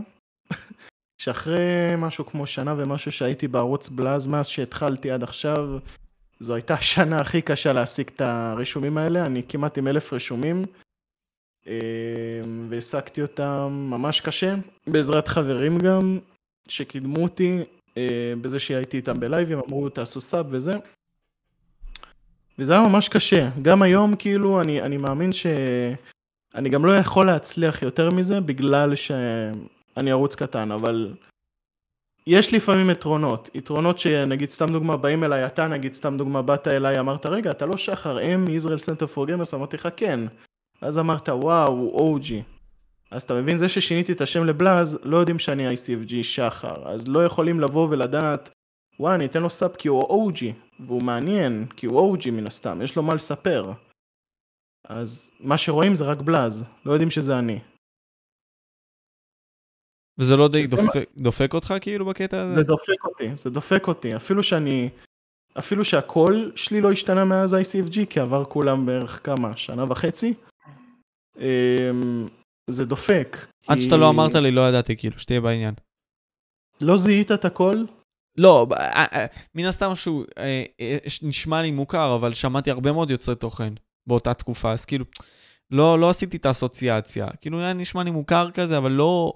שאחרי 1.23 1.95
משהו 1.99 2.27
כמו 2.27 2.47
שנה 2.47 2.75
ומשהו 2.79 3.13
שהייתי 3.13 3.49
בערוץ 3.49 3.89
בלאז, 3.89 4.27
מאז 4.27 4.47
שהתחלתי 4.47 5.11
עד 5.11 5.23
עכשיו, 5.23 5.79
זו 6.41 6.55
הייתה 6.55 6.75
השנה 6.75 7.17
הכי 7.17 7.43
קשה 7.43 7.73
להשיג 7.73 8.11
את 8.15 8.21
הרישומים 8.21 8.99
האלה, 8.99 9.27
אני 9.27 9.43
כמעט 9.49 9.79
עם 9.79 9.89
אלף 9.89 10.13
רישומים, 10.13 10.63
אה, 11.67 11.75
והשגתי 12.69 13.23
אותם 13.23 13.87
ממש 13.91 14.21
קשה, 14.21 14.55
בעזרת 14.87 15.29
חברים 15.29 15.79
גם, 15.79 16.19
שקידמו 16.69 17.23
אותי 17.23 17.59
אה, 17.97 18.33
בזה 18.41 18.61
שהייתי 18.61 18.97
איתם 18.97 19.21
בלייבים, 19.21 19.59
אמרו 19.59 19.89
תעשו 19.89 20.21
סאב 20.21 20.47
וזה. 20.51 20.73
וזה 22.59 22.73
היה 22.73 22.89
ממש 22.89 23.09
קשה. 23.09 23.49
גם 23.63 23.83
היום 23.83 24.17
כאילו 24.17 24.61
אני, 24.61 24.83
אני 24.83 24.97
מאמין 24.97 25.33
שאני 25.33 26.69
גם 26.69 26.85
לא 26.85 26.97
יכול 26.97 27.27
להצליח 27.27 27.83
יותר 27.83 28.09
מזה 28.11 28.41
בגלל 28.41 28.95
שאני 28.95 30.11
ערוץ 30.11 30.35
קטן, 30.35 30.73
אבל 30.73 31.15
יש 32.27 32.55
לפעמים 32.55 32.91
יתרונות. 32.91 33.51
יתרונות 33.55 33.99
שנגיד 33.99 34.51
סתם 34.51 34.73
דוגמה 34.73 34.97
באים 34.97 35.25
אליי, 35.25 35.47
אתה 35.47 35.67
נגיד 35.67 35.95
סתם 35.95 36.17
דוגמה 36.19 36.43
באת 36.43 36.69
אליי, 36.69 37.01
אמרת 37.01 37.27
רגע 37.27 37.51
אתה 37.51 37.67
לא 37.67 37.77
שחר, 37.77 38.21
מ 38.21 38.45
Israel 38.51 38.79
Center 38.79 39.07
For 39.07 39.27
Gamers, 39.27 39.55
אמרתי 39.55 39.77
לך 39.77 39.89
כן. 39.97 40.21
אז 40.81 40.99
אמרת 40.99 41.29
וואו, 41.29 42.17
OG. 42.19 42.33
אז 43.11 43.23
אתה 43.23 43.35
מבין, 43.35 43.57
זה 43.57 43.69
ששיניתי 43.69 44.13
את 44.13 44.21
השם 44.21 44.45
לבלאז, 44.45 44.99
לא 45.03 45.17
יודעים 45.17 45.39
שאני 45.39 45.75
ICFG 45.75 46.23
שחר, 46.23 46.89
אז 46.89 47.09
לא 47.09 47.25
יכולים 47.25 47.61
לבוא 47.61 47.89
ולדעת, 47.91 48.51
וואי, 49.01 49.15
אני 49.15 49.27
אתן 49.27 49.43
לו 49.43 49.51
sub 49.51 49.75
כי 49.75 49.89
הוא 49.89 50.31
OG, 50.31 50.45
והוא 50.87 51.03
מעניין, 51.03 51.67
כי 51.77 51.87
הוא 51.87 52.17
OG 52.17 52.31
מן 52.31 52.47
הסתם, 52.47 52.83
יש 52.83 52.97
לו 52.97 53.03
מה 53.03 53.15
לספר. 53.15 53.73
אז 54.85 55.31
מה 55.41 55.59
שרואים 55.59 55.95
זה 55.95 56.05
רק 56.05 56.19
בלאז, 56.19 56.65
לא 56.87 56.93
יודעים 56.93 57.11
שזה 57.11 57.39
אני. 57.39 57.59
וזה 60.19 60.37
לא 60.37 60.49
די 60.49 60.67
דופק, 60.67 61.11
דופק 61.17 61.55
אותך 61.55 61.75
כאילו 61.81 62.07
בקטע 62.07 62.43
הזה? 62.43 62.55
זה 62.55 62.63
דופק 62.63 63.05
אותי, 63.05 63.37
זה 63.37 63.51
דופק 63.51 63.89
אותי, 63.89 64.17
אפילו 64.17 64.43
שאני, 64.43 64.89
אפילו 65.59 65.85
שהקול 65.85 66.53
שלי 66.57 66.81
לא 66.81 66.93
השתנה 66.93 67.25
מאז 67.25 67.55
ICFG, 67.55 68.07
כי 68.11 68.21
עבר 68.21 68.45
כולה 68.45 68.87
בערך 68.87 69.27
כמה, 69.27 69.57
שנה 69.57 69.85
וחצי, 69.89 70.35
זה 72.71 72.85
דופק. 72.85 73.37
עד 73.67 73.79
כי 73.79 73.85
שאתה 73.85 73.97
לא 73.97 74.11
אמרת 74.11 74.35
לי, 74.35 74.51
לא 74.51 74.69
ידעתי, 74.69 74.97
כאילו, 74.97 75.19
שתהיה 75.19 75.41
בעניין. 75.41 75.75
לא 76.81 76.97
זיהית 76.97 77.33
את 77.33 77.45
הקול? 77.45 77.87
לא, 78.37 78.67
אה, 78.73 79.05
אה, 79.13 79.27
מן 79.55 79.65
הסתם 79.65 79.95
שהוא 79.95 80.25
אה, 80.39 80.65
נשמע 81.23 81.63
לי 81.63 81.71
מוכר, 81.71 82.15
אבל 82.15 82.35
שמעתי 82.35 82.71
הרבה 82.71 82.93
מאוד 82.93 83.11
יוצרי 83.11 83.35
תוכן 83.35 83.73
באותה 84.07 84.35
תקופה, 84.35 84.73
אז 84.73 84.85
כאילו, 84.85 85.05
לא, 85.71 85.99
לא 85.99 86.11
עשיתי 86.11 86.37
את 86.37 86.47
האסוציאציה. 86.47 87.27
כאילו, 87.41 87.61
היה 87.61 87.73
נשמע 87.73 88.03
לי 88.03 88.11
מוכר 88.11 88.51
כזה, 88.51 88.79
אבל 88.79 88.91
לא... 88.91 89.33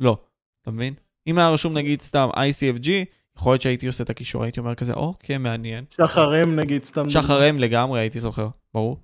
לא, 0.00 0.18
אתה 0.62 0.70
מבין? 0.70 0.94
אם 1.26 1.38
היה 1.38 1.50
רשום 1.50 1.72
נגיד 1.72 2.02
סתם 2.02 2.28
ICFG, 2.34 2.88
יכול 3.36 3.52
להיות 3.52 3.62
שהייתי 3.62 3.86
עושה 3.86 4.04
את 4.04 4.10
הקישור, 4.10 4.42
הייתי 4.42 4.60
אומר 4.60 4.74
כזה, 4.74 4.92
אוקיי, 4.92 5.38
מעניין. 5.38 5.84
שחר 5.90 6.42
אם 6.42 6.56
נגיד, 6.56 6.84
סתם 6.84 7.02
דוגמא. 7.02 7.22
שחר 7.22 7.50
אם 7.50 7.58
לגמרי, 7.58 8.00
הייתי 8.00 8.20
זוכר, 8.20 8.48
ברור. 8.74 8.96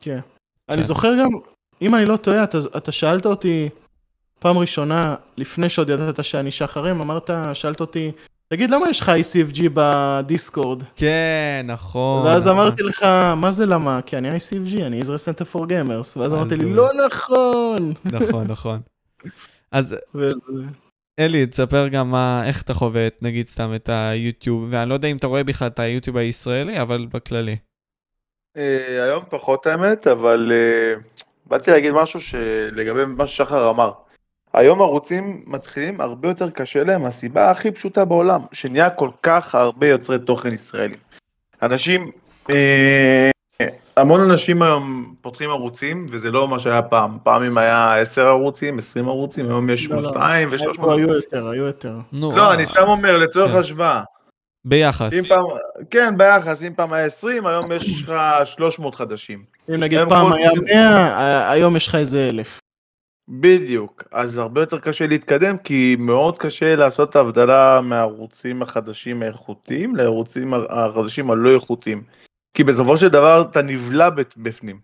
כן. 0.00 0.20
אני 0.68 0.82
זוכר 0.82 1.12
גם, 1.20 1.28
אם 1.82 1.94
אני 1.94 2.04
לא 2.06 2.16
טועה, 2.16 2.44
אתה, 2.44 2.58
אתה 2.76 2.92
שאלת 2.92 3.26
אותי 3.26 3.68
פעם 4.38 4.58
ראשונה, 4.58 5.14
לפני 5.36 5.68
שעוד 5.68 5.88
ידעת 5.88 6.24
שאני 6.24 6.50
שחר 6.50 6.90
אם, 6.90 7.00
אמרת, 7.00 7.30
שאלת 7.52 7.80
אותי, 7.80 8.12
תגיד, 8.48 8.70
למה 8.70 8.90
יש 8.90 9.00
לך 9.00 9.08
ICFG 9.08 9.60
בדיסקורד? 9.74 10.82
כן, 10.96 11.66
נכון. 11.68 12.26
ואז 12.26 12.46
נכון. 12.46 12.58
אמרתי 12.58 12.82
לך, 12.82 13.02
מה 13.36 13.50
זה 13.50 13.66
למה? 13.66 14.02
כי 14.02 14.18
אני 14.18 14.36
ICFG, 14.36 14.82
אני 14.82 15.00
Israel 15.00 15.04
Center 15.04 15.54
for 15.54 15.58
Gamers. 15.58 16.18
ואז 16.18 16.32
אמרתי 16.32 16.56
לי. 16.56 16.72
לא 16.72 16.90
נכון. 17.06 17.92
נכון, 18.04 18.46
נכון. 18.46 18.80
אז 19.72 19.96
וזה... 20.14 20.62
אלי, 21.18 21.46
תספר 21.46 21.88
גם 21.88 22.10
מה, 22.10 22.42
איך 22.46 22.62
אתה 22.62 22.74
חווה 22.74 23.08
נגיד 23.22 23.46
סתם 23.46 23.74
את 23.74 23.88
היוטיוב, 23.88 24.66
ואני 24.70 24.88
לא 24.88 24.94
יודע 24.94 25.08
אם 25.08 25.16
אתה 25.16 25.26
רואה 25.26 25.44
בכלל 25.44 25.68
את 25.68 25.78
היוטיוב 25.78 26.16
הישראלי, 26.16 26.82
אבל 26.82 27.06
בכללי. 27.12 27.56
אה, 28.56 29.04
היום 29.04 29.24
פחות 29.28 29.66
האמת, 29.66 30.06
אבל 30.06 30.52
אה, 30.54 30.94
באתי 31.46 31.70
להגיד 31.70 31.92
משהו 31.92 32.20
לגבי 32.72 33.04
מה 33.04 33.26
ששחר 33.26 33.70
אמר. 33.70 33.92
היום 34.52 34.82
ערוצים 34.82 35.42
מתחילים 35.46 36.00
הרבה 36.00 36.28
יותר 36.28 36.50
קשה 36.50 36.84
להם, 36.84 37.04
הסיבה 37.04 37.50
הכי 37.50 37.70
פשוטה 37.70 38.04
בעולם, 38.04 38.40
שנהיה 38.52 38.90
כל 38.90 39.10
כך 39.22 39.54
הרבה 39.54 39.88
יוצרי 39.88 40.18
תוכן 40.18 40.52
ישראלים. 40.52 40.98
אנשים, 41.62 42.10
אה, 42.50 43.30
המון 43.96 44.20
אנשים 44.20 44.62
היום 44.62 45.14
פותחים 45.20 45.50
ערוצים, 45.50 46.06
וזה 46.10 46.30
לא 46.30 46.48
מה 46.48 46.58
שהיה 46.58 46.82
פעם. 46.82 47.18
פעם 47.22 47.42
אם 47.42 47.58
היה 47.58 48.00
10 48.00 48.26
ערוצים, 48.26 48.78
20 48.78 49.08
ערוצים, 49.08 49.46
היום 49.48 49.70
יש 49.70 49.90
לא, 49.90 50.02
לא. 50.02 50.10
200 50.10 50.48
ו-300. 50.50 50.90
היו 50.90 51.12
יותר, 51.12 51.48
היו 51.48 51.64
יותר. 51.64 51.96
לא, 52.12 52.54
אני 52.54 52.66
סתם 52.66 52.84
אומר, 52.86 53.18
לצורך 53.18 53.52
כן. 53.52 53.58
השוואה. 53.58 54.02
ביחס. 54.64 55.12
אם 55.12 55.22
פעם, 55.28 55.44
כן, 55.90 56.18
ביחס, 56.18 56.62
אם 56.64 56.74
פעם 56.76 56.92
היה 56.92 57.06
20, 57.06 57.46
היום 57.46 57.72
יש 57.72 58.02
לך 58.02 58.12
300 58.44 58.94
חדשים. 58.94 59.44
אם 59.68 59.74
נגיד 59.74 59.98
פעם 60.08 60.32
היה 60.32 60.50
100, 60.62 61.50
היום 61.50 61.76
יש 61.76 61.88
לך 61.88 61.94
איזה 61.94 62.28
אלף. 62.28 62.60
בדיוק, 63.28 64.04
אז 64.12 64.38
הרבה 64.38 64.60
יותר 64.60 64.78
קשה 64.78 65.06
להתקדם, 65.06 65.58
כי 65.58 65.96
מאוד 65.98 66.38
קשה 66.38 66.76
לעשות 66.76 67.10
את 67.10 67.16
ההבדלה 67.16 67.80
מהערוצים 67.80 68.62
החדשים 68.62 69.22
האיכותיים 69.22 69.96
לערוצים 69.96 70.54
החדשים 70.54 71.30
הלא 71.30 71.54
איכותיים. 71.54 72.02
כי 72.54 72.64
בסופו 72.64 72.96
של 72.96 73.08
דבר 73.08 73.44
אתה 73.50 73.62
נבלע 73.62 74.08
בפנים. 74.36 74.78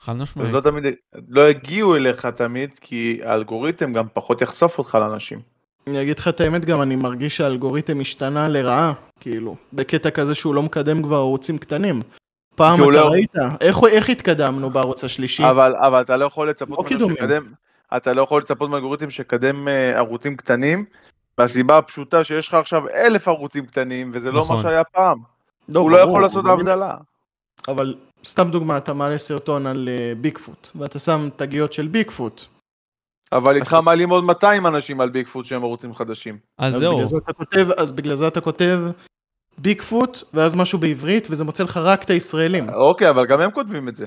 חד 0.00 0.12
אז 0.12 0.18
משמעית. 0.18 0.52
לא 0.52 0.60
תמיד, 0.60 0.84
לא 1.28 1.48
יגיעו 1.48 1.96
אליך 1.96 2.26
תמיד, 2.26 2.70
כי 2.80 3.20
האלגוריתם 3.24 3.92
גם 3.92 4.06
פחות 4.12 4.42
יחשוף 4.42 4.78
אותך 4.78 4.94
לאנשים. 4.94 5.40
אני 5.86 6.02
אגיד 6.02 6.18
לך 6.18 6.28
את 6.28 6.40
האמת 6.40 6.64
גם, 6.64 6.82
אני 6.82 6.96
מרגיש 6.96 7.36
שהאלגוריתם 7.36 8.00
השתנה 8.00 8.48
לרעה, 8.48 8.92
כאילו, 9.20 9.56
בקטע 9.72 10.10
כזה 10.10 10.34
שהוא 10.34 10.54
לא 10.54 10.62
מקדם 10.62 11.02
כבר 11.02 11.16
ערוצים 11.16 11.58
קטנים. 11.58 12.02
פעם 12.54 12.82
אתה 12.82 12.90
לא- 12.90 13.08
ראית, 13.08 13.34
איך, 13.60 13.78
איך 13.90 14.10
התקדמנו 14.10 14.70
בערוץ 14.70 15.04
השלישי? 15.04 15.44
אבל, 15.50 15.74
אבל 15.76 16.00
אתה 16.02 16.16
לא 16.16 16.24
יכול 16.24 16.48
לצפות 16.50 16.90
לא 16.90 16.98
ממנו. 16.98 17.16
שקדם, 17.16 17.46
אתה 17.96 18.12
לא 18.12 18.22
יכול 18.22 18.42
לצפות 18.42 18.70
מאלגוריתם 18.70 19.10
שקדם 19.10 19.68
אה, 19.68 19.96
ערוצים 19.96 20.36
קטנים, 20.36 20.84
מהסיבה 21.38 21.78
הפשוטה 21.78 22.24
שיש 22.24 22.48
לך 22.48 22.54
עכשיו 22.54 22.88
אלף 22.88 23.28
ערוצים 23.28 23.66
קטנים, 23.66 24.10
וזה 24.14 24.32
לא 24.32 24.40
נכון. 24.40 24.56
מה 24.56 24.62
שהיה 24.62 24.84
פעם. 24.84 25.18
לא, 25.68 25.80
הוא 25.80 25.90
לא 25.90 25.96
ברור, 25.96 26.10
יכול 26.10 26.22
לעשות 26.22 26.44
הבדלה. 26.46 26.94
אבל 27.68 27.94
סתם 28.24 28.50
דוגמה, 28.50 28.76
אתה 28.76 28.92
מעלה 28.94 29.18
סרטון 29.18 29.66
על 29.66 29.88
אה, 29.92 30.12
ביגפוט, 30.20 30.68
ואתה 30.74 30.98
שם 30.98 31.28
תגיות 31.36 31.72
של 31.72 31.86
ביגפוט. 31.86 32.44
אבל 33.32 33.56
איתך 33.56 33.76
מעלים 33.84 34.10
עוד 34.10 34.24
200 34.24 34.66
אנשים 34.66 35.00
על 35.00 35.08
ביגפוט 35.10 35.46
שהם 35.46 35.62
ערוצים 35.64 35.94
חדשים. 35.94 36.38
אז 36.58 36.74
זהו. 36.74 36.94
בגלל 36.94 37.06
זה 37.06 37.16
אתה 37.24 37.32
כותב, 37.32 37.68
אז 37.76 37.92
בגלל 37.92 38.14
זה 38.14 38.28
אתה 38.28 38.40
כותב 38.40 38.80
ביגפוט, 39.58 40.18
ואז 40.34 40.54
משהו 40.54 40.78
בעברית, 40.78 41.28
וזה 41.30 41.44
מוצא 41.44 41.64
לך 41.64 41.76
רק 41.76 42.02
את 42.02 42.10
הישראלים. 42.10 42.68
אוקיי, 42.68 43.10
אבל 43.10 43.26
גם 43.26 43.40
הם 43.40 43.50
כותבים 43.50 43.88
את 43.88 43.96
זה. 43.96 44.06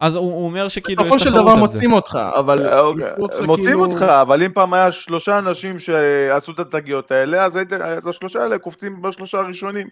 אז 0.00 0.14
הוא 0.16 0.32
הוא 0.32 0.46
אומר 0.46 0.68
שכאילו 0.68 1.02
בסופו 1.02 1.16
יש 1.16 1.22
של 1.22 1.28
תחרות 1.30 1.42
דבר 1.42 1.50
על 1.50 1.56
זה. 1.56 1.62
מוצאים 1.62 1.92
אותך, 1.92 2.18
אבל... 2.38 2.66
אה, 2.66 2.80
אוקיי, 2.80 3.06
מוצאים 3.46 3.64
כאילו- 3.64 3.84
אותך, 3.84 4.02
אבל 4.02 4.42
אם 4.42 4.52
פעם 4.52 4.74
היה 4.74 4.92
שלושה 4.92 5.38
אנשים 5.38 5.78
שעשו 5.78 6.52
את 6.52 6.58
התגיות 6.58 7.10
האלה, 7.10 7.44
אז 7.44 7.56
היית- 7.56 7.72
אז 7.72 8.06
השלושה 8.06 8.42
האלה 8.42 8.58
קופצים 8.58 9.02
בשלושה 9.02 9.38
הראשונים. 9.38 9.88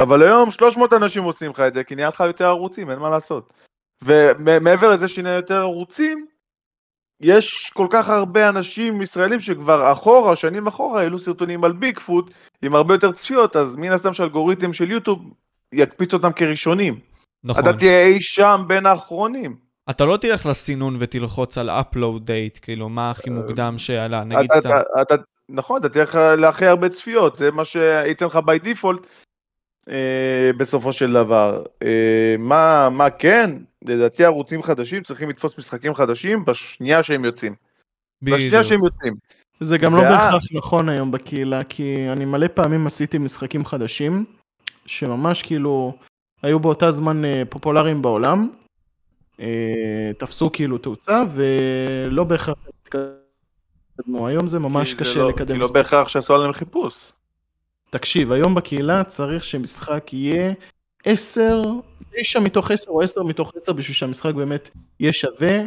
אבל 0.00 0.22
היום 0.22 0.50
300 0.50 0.92
אנשים 0.92 1.22
עושים 1.24 1.50
לך 1.50 1.60
את 1.60 1.74
זה, 1.74 1.84
כי 1.84 1.94
נהיה 1.94 2.08
לך 2.08 2.20
יותר 2.26 2.44
ערוצים, 2.46 2.90
אין 2.90 2.98
מה 2.98 3.10
לעשות. 3.10 3.52
ומעבר 4.04 4.88
לזה 4.90 5.08
שנהיה 5.08 5.36
יותר 5.36 5.54
ערוצים, 5.56 6.26
יש 7.22 7.70
כל 7.74 7.86
כך 7.90 8.08
הרבה 8.08 8.48
אנשים 8.48 9.02
ישראלים 9.02 9.40
שכבר 9.40 9.92
אחורה, 9.92 10.36
שנים 10.36 10.66
אחורה, 10.66 11.00
העלו 11.00 11.18
סרטונים 11.18 11.64
על 11.64 11.72
ביגפוט 11.72 12.30
עם 12.62 12.74
הרבה 12.74 12.94
יותר 12.94 13.12
צפיות, 13.12 13.56
אז 13.56 13.76
מן 13.76 13.92
הסתם 13.92 14.12
שהאלגוריתם 14.12 14.72
של 14.72 14.90
יוטיוב 14.90 15.18
יקפיץ 15.72 16.14
אותם 16.14 16.32
כראשונים. 16.32 16.98
נכון. 17.44 17.62
אתה 17.62 17.72
תהיה 17.72 18.06
אי 18.06 18.20
שם 18.20 18.64
בין 18.66 18.86
האחרונים. 18.86 19.56
אתה 19.90 20.04
לא 20.04 20.16
תלך 20.16 20.46
לסינון 20.46 20.96
ותלחוץ 20.98 21.58
על 21.58 21.70
upload 21.70 22.18
date, 22.18 22.60
כאילו, 22.62 22.88
מה 22.88 23.10
הכי 23.10 23.30
מוקדם 23.30 23.74
שעלה, 23.78 24.24
נגיד 24.24 24.52
סתם. 24.52 24.70
נכון, 25.48 25.80
אתה 25.80 25.88
תלך 25.88 26.14
להכי 26.14 26.66
הרבה 26.66 26.88
צפיות, 26.88 27.36
זה 27.36 27.50
מה 27.50 27.64
שייתן 27.64 28.26
לך 28.26 28.36
by 28.36 28.64
default 28.64 29.06
אה, 29.88 30.50
בסופו 30.56 30.92
של 30.92 31.12
דבר. 31.12 31.62
אה, 31.82 32.34
מה 32.38 32.88
מה 32.90 33.10
כן? 33.10 33.50
לדעתי 33.84 34.24
ערוצים 34.24 34.62
חדשים 34.62 35.02
צריכים 35.02 35.30
לתפוס 35.30 35.58
משחקים 35.58 35.94
חדשים 35.94 36.44
בשנייה 36.44 37.02
שהם 37.02 37.24
יוצאים. 37.24 37.54
בשנייה 38.22 38.48
בדיוק. 38.48 38.62
שהם 38.62 38.84
יוצאים. 38.84 39.14
זה 39.60 39.78
גם 39.78 39.94
לא 39.96 40.00
בהכרח 40.02 40.44
נכון 40.52 40.88
היום 40.88 41.10
בקהילה, 41.10 41.64
כי 41.64 42.08
אני 42.12 42.24
מלא 42.24 42.46
פעמים 42.54 42.86
עשיתי 42.86 43.18
משחקים 43.18 43.64
חדשים, 43.64 44.24
שממש 44.86 45.42
כאילו 45.42 45.96
היו 46.42 46.60
באותה 46.60 46.90
זמן 46.90 47.24
אה, 47.24 47.42
פופולריים 47.48 48.02
בעולם, 48.02 48.48
תפסו 50.18 50.52
כאילו 50.52 50.78
תאוצה, 50.78 51.22
ולא 51.34 52.24
בהכרח 52.24 52.54
התקדמו. 52.68 54.26
היום 54.28 54.46
זה 54.46 54.58
ממש 54.58 54.94
כי 54.94 54.98
זה 54.98 55.10
קשה 55.10 55.18
לא- 55.18 55.28
לקדם 55.28 55.54
כי 55.54 55.60
לא. 55.60 55.72
בהכרח 55.72 56.08
שעשו 56.08 56.34
עליהם 56.34 56.52
חיפוש. 56.52 57.12
תקשיב, 57.92 58.32
היום 58.32 58.54
בקהילה 58.54 59.04
צריך 59.04 59.44
שמשחק 59.44 60.12
יהיה 60.12 60.52
10, 61.04 61.62
9 62.20 62.40
מתוך 62.40 62.70
10 62.70 62.90
או 62.90 63.02
10 63.02 63.22
מתוך 63.22 63.52
10 63.62 63.72
בשביל 63.72 63.94
שהמשחק 63.94 64.34
באמת 64.34 64.70
יהיה 65.00 65.12
שווה, 65.12 65.58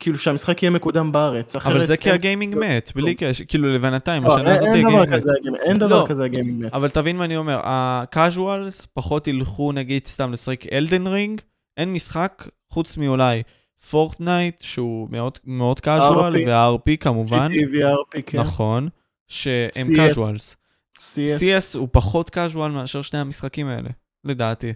כאילו 0.00 0.18
שהמשחק 0.18 0.62
יהיה 0.62 0.70
מקודם 0.70 1.12
בארץ. 1.12 1.56
אבל 1.56 1.80
זה 1.80 1.96
כי 1.96 2.10
הגיימינג 2.10 2.54
מת, 2.54 2.92
בלי 2.94 3.14
קשר, 3.14 3.44
כאילו 3.48 3.74
לבינתיים, 3.74 4.24
לא, 4.24 4.38
אין- 4.38 4.46
כזאת 4.46 4.68
דבר 4.68 4.72
הגיימינג 4.72 5.50
מת. 5.50 5.60
אין 5.60 5.78
דבר 5.78 5.88
לא. 6.02 6.06
כזה 6.08 6.24
הגיימינג 6.24 6.64
מת. 6.64 6.72
אבל 6.74 6.88
תבין 6.88 7.16
מה 7.16 7.24
אני 7.24 7.36
אומר, 7.36 7.58
ה-casuals 7.66 8.86
פחות 8.94 9.26
ילכו 9.26 9.72
נגיד 9.72 10.06
סתם 10.06 10.32
לשחק 10.32 10.72
Elden 10.72 11.06
Ring, 11.06 11.40
אין 11.76 11.92
משחק 11.92 12.48
חוץ 12.70 12.96
מאולי 12.96 13.42
Fortnite 13.90 14.60
שהוא 14.60 15.08
מאוד 15.10 15.38
מאוד 15.44 15.78
casual, 15.78 16.34
RP. 16.34 16.38
וה-RP 16.46 16.96
כמובן, 17.00 17.50
GTA 17.52 17.56
RP, 17.72 18.22
כן. 18.26 18.40
נכון, 18.40 18.88
שהם 19.28 19.86
CS. 19.86 20.54
CS. 20.98 21.40
CS 21.40 21.78
הוא 21.78 21.88
פחות 21.92 22.36
casual 22.36 22.68
מאשר 22.68 23.02
שני 23.02 23.18
המשחקים 23.18 23.66
האלה, 23.66 23.90
לדעתי. 24.24 24.72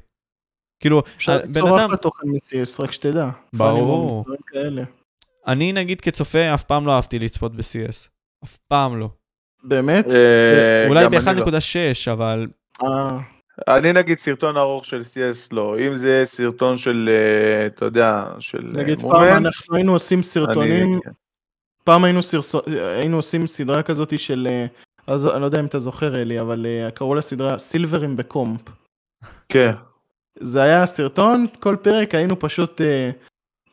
כאילו, 0.81 1.03
אפשר 1.17 1.39
בן 1.39 1.47
ליצור 1.47 1.77
אחלה 1.77 1.97
תוכן 1.97 2.27
מ-CS, 2.29 2.83
רק 2.83 2.93
שתדע. 2.93 3.29
ברור. 3.53 4.25
אני 5.47 5.73
נגיד 5.73 6.01
כצופה 6.01 6.55
אף 6.55 6.65
פעם 6.65 6.87
לא 6.87 6.93
אהבתי 6.93 7.19
לצפות 7.19 7.57
ב-CS. 7.57 8.09
אף 8.45 8.57
פעם 8.69 9.01
לא. 9.01 9.09
באמת? 9.65 10.07
אה, 10.11 10.89
אולי 10.89 11.05
לא. 11.05 11.09
ב-1.6, 11.09 12.13
אבל 12.13 12.47
אה, 12.83 13.19
אני 13.69 13.93
נגיד 13.93 14.19
סרטון 14.19 14.57
ארוך 14.57 14.85
של 14.85 15.01
CS 15.01 15.49
לא, 15.53 15.79
אם 15.79 15.95
זה 15.95 16.23
סרטון 16.25 16.77
של, 16.77 17.11
אה, 17.13 17.67
אתה 17.67 17.85
יודע, 17.85 18.25
של 18.39 18.71
אה, 18.75 18.83
נגיד 18.83 19.01
פעם 19.01 19.37
אנחנו 19.37 19.77
היינו 19.77 19.93
עושים 19.93 20.23
סרטונים, 20.23 21.01
כן. 21.05 21.11
פעם 21.85 22.05
היינו 22.05 23.17
עושים 23.17 23.47
סדרה 23.47 23.83
כזאת 23.83 24.19
של, 24.19 24.49
אה, 24.51 24.67
אז 25.09 25.27
אני 25.27 25.41
לא 25.41 25.47
יודע 25.47 25.61
אם 25.61 25.67
אתה 25.67 25.79
זוכר 25.79 26.21
אלי, 26.23 26.41
אבל 26.41 26.67
אה, 26.67 26.91
קראו 26.91 27.15
לסדרה 27.15 27.59
סילברים 27.59 28.17
בקומפ. 28.17 28.61
כן. 29.49 29.73
זה 30.41 30.63
היה 30.63 30.87
סרטון, 30.87 31.47
כל 31.61 31.77
פרק 31.83 32.15
היינו 32.15 32.39
פשוט 32.39 32.81
אה, 32.81 33.11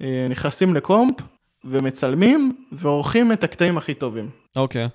אה, 0.02 0.28
נכנסים 0.30 0.76
לקומפ 0.76 1.16
ומצלמים 1.64 2.66
ועורכים 2.72 3.32
את 3.32 3.44
הקטעים 3.44 3.78
הכי 3.78 3.94
טובים. 3.94 4.30
אוקיי. 4.56 4.88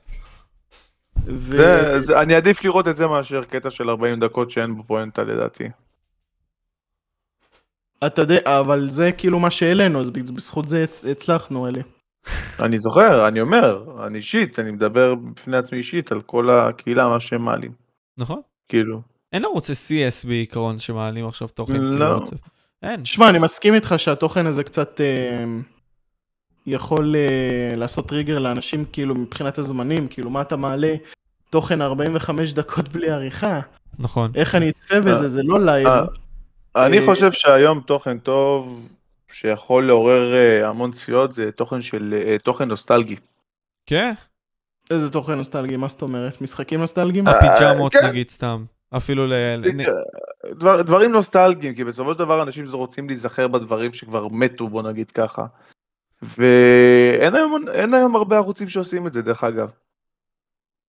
ו- 1.27 1.57
זה, 1.57 2.01
זה, 2.01 2.21
אני 2.21 2.35
עדיף 2.35 2.65
לראות 2.65 2.89
את 2.89 2.97
זה 2.97 3.07
מאשר 3.07 3.45
קטע 3.45 3.71
של 3.71 3.91
40 3.91 4.21
דקות 4.21 4.51
שאין 4.51 4.77
בו 4.77 4.83
פואנטה 4.85 5.23
לדעתי. 5.23 5.65
אתה 8.07 8.23
יודע, 8.23 8.39
אבל 8.61 8.91
זה 8.91 9.13
כאילו 9.13 9.39
מה 9.39 9.51
שהעלינו, 9.51 10.01
אז 10.01 10.11
בזכות 10.11 10.69
זה 10.69 10.85
הצ- 10.85 11.09
הצלחנו, 11.11 11.69
אלי. 11.69 11.81
אני 12.63 12.79
זוכר, 12.79 13.29
אני 13.29 13.41
אומר, 13.41 13.85
אני 14.07 14.19
אישית, 14.19 14.59
אני 14.59 14.71
מדבר 14.71 15.15
בפני 15.15 15.57
עצמי 15.57 15.79
אישית 15.79 16.13
על 16.13 16.21
כל 16.21 16.51
הקהילה, 16.51 17.09
מה 17.09 17.21
שהם 17.21 17.45
מעלים. 17.45 17.73
נכון? 18.19 18.41
כאילו. 18.69 19.01
אין 19.33 19.45
ערוצי 19.45 19.73
CS 19.73 20.27
בעיקרון 20.27 20.79
שמעלים 20.79 21.27
עכשיו 21.27 21.49
תוכן. 21.49 21.81
לא. 21.81 22.07
כאילו, 22.07 22.41
אין. 22.83 23.05
שמע, 23.05 23.29
אני 23.29 23.39
מסכים 23.39 23.75
איתך 23.75 23.95
שהתוכן 23.97 24.47
הזה 24.47 24.65
קצת 24.65 25.01
אה, 25.01 25.45
יכול 26.67 27.17
אה, 27.17 27.77
לעשות 27.77 28.09
טריגר 28.09 28.39
לאנשים, 28.39 28.85
כאילו, 28.93 29.15
מבחינת 29.15 29.59
הזמנים, 29.59 30.09
כאילו, 30.09 30.31
מה 30.31 30.41
אתה 30.41 30.57
מעלה 30.57 30.95
תוכן 31.51 31.83
45 31.83 32.53
דקות 32.53 32.89
בלי 32.89 33.11
עריכה? 33.11 33.61
נכון. 33.99 34.33
איך 34.35 34.55
אני 34.55 34.71
אצפה 34.71 35.01
בזה? 35.01 35.29
זה 35.29 35.41
לא 35.45 35.65
live. 35.65 35.87
אה, 36.77 36.87
אני 36.87 36.99
אה, 36.99 37.07
חושב 37.07 37.33
שהיום 37.33 37.81
תוכן 37.81 38.19
טוב 38.19 38.87
שיכול 39.33 39.87
לעורר 39.87 40.35
אה, 40.35 40.69
המון 40.69 40.91
צפיות 40.93 41.33
זה 41.33 41.53
תוכן 41.53 41.83
של 41.83 42.15
אה, 42.27 42.37
תוכן 42.39 42.69
נוסטלגי. 42.69 43.17
כן? 43.87 44.13
איזה 44.91 45.11
תוכן 45.11 45.35
נוסטלגי, 45.35 45.77
מה 45.77 45.89
זאת 45.89 46.03
אומרת? 46.03 46.41
משחקים 46.41 46.81
נוסטלגיים? 46.81 47.25
הפיג'מות 47.29 47.93
כן. 47.93 48.07
נגיד 48.07 48.31
סתם. 48.31 48.65
אפילו 48.97 49.27
ל... 49.27 49.33
דבר, 50.51 50.83
דברים 50.83 51.13
נוסטלגיים 51.13 51.75
כי 51.75 51.85
בסופו 51.85 52.13
של 52.13 52.19
דבר 52.19 52.43
אנשים 52.43 52.65
רוצים 52.73 53.09
להיזכר 53.09 53.49
בדברים 53.49 53.93
שכבר 53.93 54.29
מתו 54.29 54.69
בוא 54.69 54.83
נגיד 54.83 55.11
ככה. 55.11 55.47
ואין 56.23 57.35
היום, 57.35 57.65
היום 57.93 58.17
הרבה 58.17 58.37
ערוצים 58.37 58.69
שעושים 58.69 59.07
את 59.07 59.13
זה, 59.13 59.23
דרך 59.23 59.45
אגב. 59.45 59.69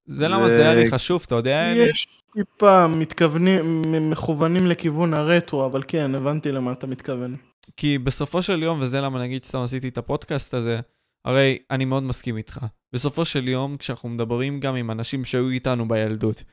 זה 0.06 0.28
למה 0.28 0.50
זה- 0.50 0.62
היה 0.62 0.74
לי 0.74 0.92
חשוב, 0.92 1.24
אתה 1.28 1.36
יודע? 1.36 1.72
יש 1.76 2.22
טיפה 2.34 2.88
מתכוונים, 2.88 3.82
מכוונים 4.12 4.68
לכיוון 4.68 5.14
הרטרו, 5.14 5.66
אבל 5.66 5.82
כן, 5.88 6.16
הבנתי 6.16 6.52
למה 6.52 6.72
אתה 6.72 6.88
מתכוון. 6.88 7.36
כי 7.78 7.98
בסופו 7.98 8.44
של 8.44 8.64
יום, 8.64 8.80
וזה 8.82 9.02
למה 9.02 9.20
נגיד 9.20 9.46
סתם 9.46 9.60
עשיתי 9.60 9.88
את 9.88 9.98
הפודקאסט 9.98 10.54
הזה, 10.54 10.80
הרי 11.26 11.58
אני 11.72 11.86
מאוד 11.86 12.04
מסכים 12.04 12.38
איתך. 12.38 12.60
בסופו 12.94 13.26
של 13.26 13.48
יום, 13.48 13.78
כשאנחנו 13.78 14.10
מדברים 14.10 14.60
גם 14.60 14.76
עם 14.76 14.92
אנשים 14.92 15.26
שהיו 15.26 15.50
איתנו 15.50 15.88
בילדות, 15.88 16.44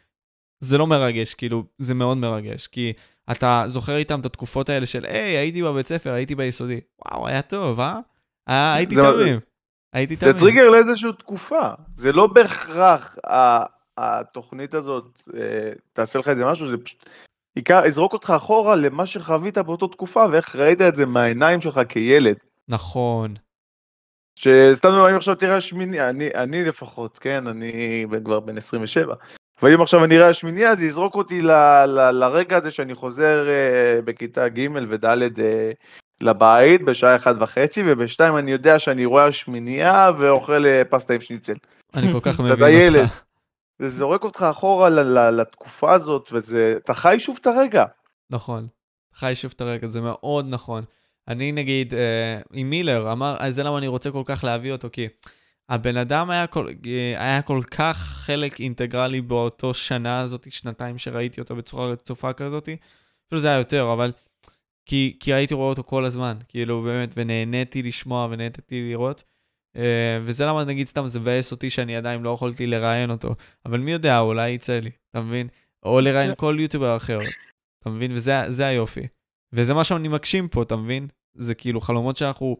זה 0.60 0.78
לא 0.78 0.86
מרגש, 0.86 1.35
כאילו, 1.35 1.64
זה 1.78 1.94
מאוד 1.94 2.16
מרגש, 2.18 2.66
כי 2.66 2.93
אתה 3.30 3.64
זוכר 3.66 3.97
איתם 3.97 4.20
את 4.20 4.26
התקופות 4.26 4.68
האלה 4.68 4.86
של, 4.86 5.05
היי, 5.05 5.36
הייתי 5.36 5.62
בבית 5.62 5.86
ספר, 5.89 6.10
הייתי 6.12 6.35
ביסודי. 6.35 6.80
וואו, 7.05 7.28
היה 7.28 7.43
טוב, 7.43 7.80
אה? 7.80 8.01
היה, 8.47 8.74
הייתי 8.74 8.94
זה- 8.94 9.01
תמים. 9.02 9.40
הייתי 9.93 10.14
זה 10.14 10.20
תמים. 10.20 10.39
טריגר 10.39 10.70
לאיזושהי 10.70 11.10
תקופה. 11.18 11.68
זה 11.97 12.12
לא 12.12 12.26
בהכרח 12.26 13.16
התוכנית 13.98 14.74
הזאת 14.74 15.22
אה, 15.36 15.70
תעשה 15.93 16.18
לך 16.18 16.28
איזה 16.28 16.44
משהו, 16.44 16.68
זה 16.68 16.76
פשוט 16.76 17.09
יזרוק 17.86 18.12
אותך 18.12 18.30
אחורה 18.36 18.76
למה 18.76 19.06
שחווית 19.06 19.59
באותה 19.59 19.86
תקופה 19.86 20.24
ואיך 20.32 20.56
ראית 20.56 20.82
את 20.82 20.97
זה 20.97 21.06
מהעיניים 21.06 21.60
שלך 21.60 21.80
כילד. 21.89 22.36
נכון. 22.68 23.35
שסתם 24.39 24.89
אם 24.89 25.16
עכשיו 25.16 25.35
תראה 25.35 25.60
שמיני, 25.60 26.01
אני, 26.01 26.28
אני 26.35 26.64
לפחות, 26.64 27.18
כן, 27.18 27.47
אני 27.47 28.05
כבר 28.24 28.40
בן 28.40 28.56
27. 28.56 29.14
ואם 29.62 29.80
עכשיו 29.80 30.05
אני 30.05 30.16
אראה 30.16 30.28
השמינייה, 30.28 30.76
זה 30.76 30.85
יזרוק 30.85 31.14
אותי 31.14 31.43
ל, 31.43 31.51
ל, 31.86 32.10
לרגע 32.10 32.56
הזה 32.56 32.70
שאני 32.70 32.94
חוזר 32.94 33.48
אה, 33.48 34.02
בכיתה 34.05 34.48
ג' 34.48 34.66
וד' 34.89 35.05
אה, 35.05 35.70
לבית 36.20 36.82
בשעה 36.82 37.16
אחת 37.16 37.35
וחצי, 37.40 37.82
ובשתיים 37.86 38.36
אני 38.36 38.51
יודע 38.51 38.78
שאני 38.78 39.05
רואה 39.05 39.26
השמינייה 39.26 40.10
ואוכל 40.18 40.66
אה, 40.66 40.82
פסטה 40.90 41.14
עם 41.14 41.20
שניצל. 41.20 41.55
אני 41.94 42.12
כל 42.12 42.20
כך 42.22 42.40
מבין. 42.44 42.97
אותך. 42.97 43.27
זה 43.78 43.88
זורק 43.88 44.24
אותך 44.24 44.42
אחורה 44.42 44.88
לתקופה 45.30 45.92
הזאת, 45.92 46.28
וזה, 46.32 46.74
אתה 46.76 46.94
חי 46.94 47.16
שוב 47.18 47.38
את 47.40 47.46
הרגע. 47.46 47.84
נכון. 48.30 48.66
חי 49.14 49.34
שוב 49.34 49.52
את 49.56 49.60
הרגע, 49.60 49.88
זה 49.88 50.00
מאוד 50.00 50.46
נכון. 50.48 50.84
אני 51.28 51.52
נגיד, 51.52 51.94
אה, 51.94 52.40
עם 52.52 52.70
מילר, 52.70 53.12
אמר, 53.12 53.36
אה, 53.40 53.52
זה 53.52 53.62
למה 53.62 53.78
אני 53.78 53.86
רוצה 53.86 54.10
כל 54.10 54.22
כך 54.24 54.44
להביא 54.44 54.72
אותו, 54.72 54.88
כי 54.92 55.09
הבן 55.68 55.96
אדם 55.96 56.30
היה 56.30 56.46
כל, 56.46 56.66
היה 57.16 57.42
כל 57.42 57.60
כך 57.70 57.96
חלק 57.96 58.60
אינטגרלי 58.60 59.20
באותו 59.20 59.74
שנה 59.74 60.20
הזאת, 60.20 60.52
שנתיים 60.52 60.98
שראיתי 60.98 61.40
אותו 61.40 61.56
בצורה 61.56 61.86
רצופה 61.86 62.32
כזאת. 62.32 62.68
אפילו 63.26 63.40
זה 63.40 63.48
היה 63.48 63.59
יותר, 63.59 63.92
אבל... 63.92 64.12
כי, 64.88 65.16
כי 65.20 65.34
הייתי 65.34 65.55
רואה 65.55 65.68
אותו 65.68 65.82
כל 65.82 66.05
הזמן, 66.05 66.36
כאילו 66.48 66.82
באמת, 66.82 67.10
ונהניתי 67.16 67.82
לשמוע 67.82 68.24
ונהניתי 68.30 68.88
לראות. 68.90 69.24
אה, 69.78 70.18
וזה 70.22 70.46
למה 70.46 70.64
נגיד 70.64 70.86
סתם 70.86 71.06
זה 71.06 71.20
מבאס 71.20 71.52
אותי 71.52 71.70
שאני 71.70 71.96
עדיין 71.96 72.22
לא 72.22 72.30
יכולתי 72.30 72.66
לראיין 72.66 73.10
אותו. 73.10 73.34
אבל 73.66 73.80
מי 73.80 73.92
יודע, 73.92 74.18
אולי 74.18 74.50
יצא 74.50 74.78
לי, 74.78 74.90
אתה 75.10 75.20
מבין? 75.20 75.48
או 75.82 76.00
לראיין 76.00 76.34
כל 76.34 76.56
יוטיובר 76.60 76.96
אחר, 76.96 77.18
אתה 77.80 77.90
מבין? 77.90 78.12
וזה 78.12 78.32
זה 78.48 78.66
היופי. 78.66 79.06
וזה 79.52 79.74
מה 79.74 79.84
שאני 79.84 80.09
מגשים 80.09 80.48
פה, 80.48 80.62
אתה 80.62 80.76
מבין? 80.76 81.09
זה 81.34 81.55
כאילו 81.55 81.80
חלומות 81.80 82.16
שאנחנו... 82.16 82.56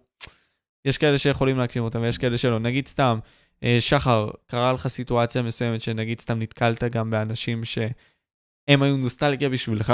יש 0.85 0.99
כאלה 0.99 1.19
שיכולים 1.19 1.59
להגשים 1.59 1.83
אותם 1.83 2.01
ויש 2.01 2.19
כאלה 2.19 2.39
שלא. 2.39 2.59
נגיד 2.59 2.89
סתם, 2.89 3.19
אה, 3.63 3.77
שחר, 3.81 4.31
קרה 4.47 4.73
לך 4.73 4.89
סיטואציה 4.89 5.43
מסוימת 5.43 5.81
שנגיד 5.81 6.21
סתם 6.21 6.39
נתקלת 6.39 6.85
גם 6.85 7.11
באנשים 7.11 7.65
שהם 7.65 8.83
היו 8.83 8.97
נוסטלגיה 8.97 9.49
בשבילך? 9.49 9.93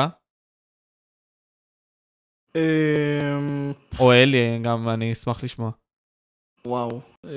אמ, 2.57 3.73
או 4.01 4.13
אלי, 4.13 4.59
גם 4.63 4.89
אני 4.89 5.13
אשמח 5.13 5.45
לשמוע. 5.45 5.71
וואו. 6.67 7.01
אה. 7.25 7.31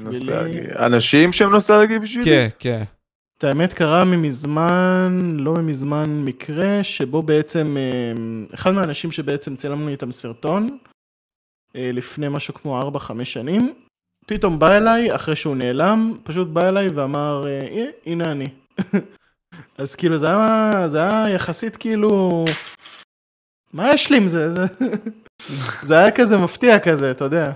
נוסטלגי. 0.00 0.60
אנשים 0.78 1.32
שהם 1.32 1.50
נוסטלגיים 1.50 2.02
בשבילי? 2.02 2.24
כן, 2.30 2.48
כן. 2.58 2.82
את 3.38 3.44
האמת 3.44 3.72
קרה 3.72 4.04
ממזמן, 4.04 5.36
לא 5.38 5.52
ממזמן, 5.54 6.22
מקרה 6.24 6.84
שבו 6.84 7.22
בעצם, 7.22 7.76
אמ, 7.76 8.46
אחד 8.54 8.70
מהאנשים 8.70 9.12
שבעצם 9.12 9.56
צילמנו 9.56 9.88
איתם 9.88 10.12
סרטון, 10.12 10.78
אה, 11.76 11.90
לפני 11.92 12.26
משהו 12.30 12.54
כמו 12.54 12.80
4-5 12.82 13.24
שנים, 13.24 13.74
פתאום 14.26 14.58
בא 14.58 14.76
אליי, 14.76 15.14
אחרי 15.14 15.36
שהוא 15.36 15.56
נעלם, 15.56 16.14
פשוט 16.22 16.48
בא 16.48 16.68
אליי 16.68 16.88
ואמר, 16.88 17.44
אה, 17.46 17.60
"אה, 17.60 17.86
הנה 18.06 18.32
אני. 18.32 18.46
אז 19.78 19.94
כאילו 19.94 20.18
זה 20.18 20.26
היה, 20.28 20.88
זה 20.88 20.98
היה 21.02 21.30
יחסית 21.34 21.76
כאילו, 21.76 22.44
מה 23.72 23.92
יש 23.92 24.10
לי 24.10 24.16
עם 24.16 24.28
זה? 24.28 24.50
זה, 24.50 24.62
זה 25.88 25.94
היה 25.98 26.10
כזה 26.10 26.36
מפתיע 26.38 26.78
כזה, 26.78 27.10
אתה 27.10 27.24
יודע. 27.24 27.52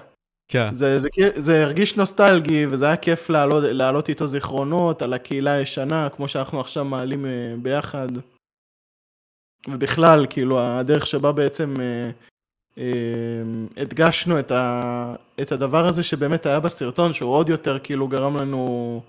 כן. 0.48 0.74
זה, 0.74 0.98
זה, 0.98 1.08
זה 1.36 1.64
הרגיש 1.64 1.96
נוסטלגי, 1.96 2.66
וזה 2.66 2.86
היה 2.86 2.96
כיף 2.96 3.30
להעלות, 3.30 3.64
להעלות 3.66 4.08
איתו 4.08 4.26
זיכרונות 4.26 5.02
על 5.02 5.12
הקהילה 5.12 5.52
הישנה, 5.52 6.08
כמו 6.08 6.28
שאנחנו 6.28 6.60
עכשיו 6.60 6.84
מעלים 6.84 7.26
אה, 7.26 7.54
ביחד. 7.62 8.08
ובכלל, 9.68 10.26
כאילו, 10.30 10.60
הדרך 10.60 11.06
שבה 11.06 11.32
בעצם 11.32 11.74
אה, 11.80 12.10
אה, 12.78 13.42
הדגשנו 13.76 14.40
את, 14.40 14.50
ה, 14.50 15.14
את 15.42 15.52
הדבר 15.52 15.86
הזה 15.86 16.02
שבאמת 16.02 16.46
היה 16.46 16.60
בסרטון, 16.60 17.12
שהוא 17.12 17.34
עוד 17.34 17.48
יותר 17.48 17.78
כאילו 17.78 18.08
גרם 18.08 18.36
לנו 18.36 19.02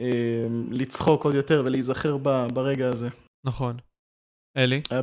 אה, 0.00 0.46
לצחוק 0.70 1.24
עוד 1.24 1.34
יותר 1.34 1.62
ולהיזכר 1.66 2.16
ב, 2.22 2.46
ברגע 2.54 2.88
הזה. 2.88 3.08
נכון. 3.44 3.76
אלי? 4.56 4.82
היה 4.90 5.02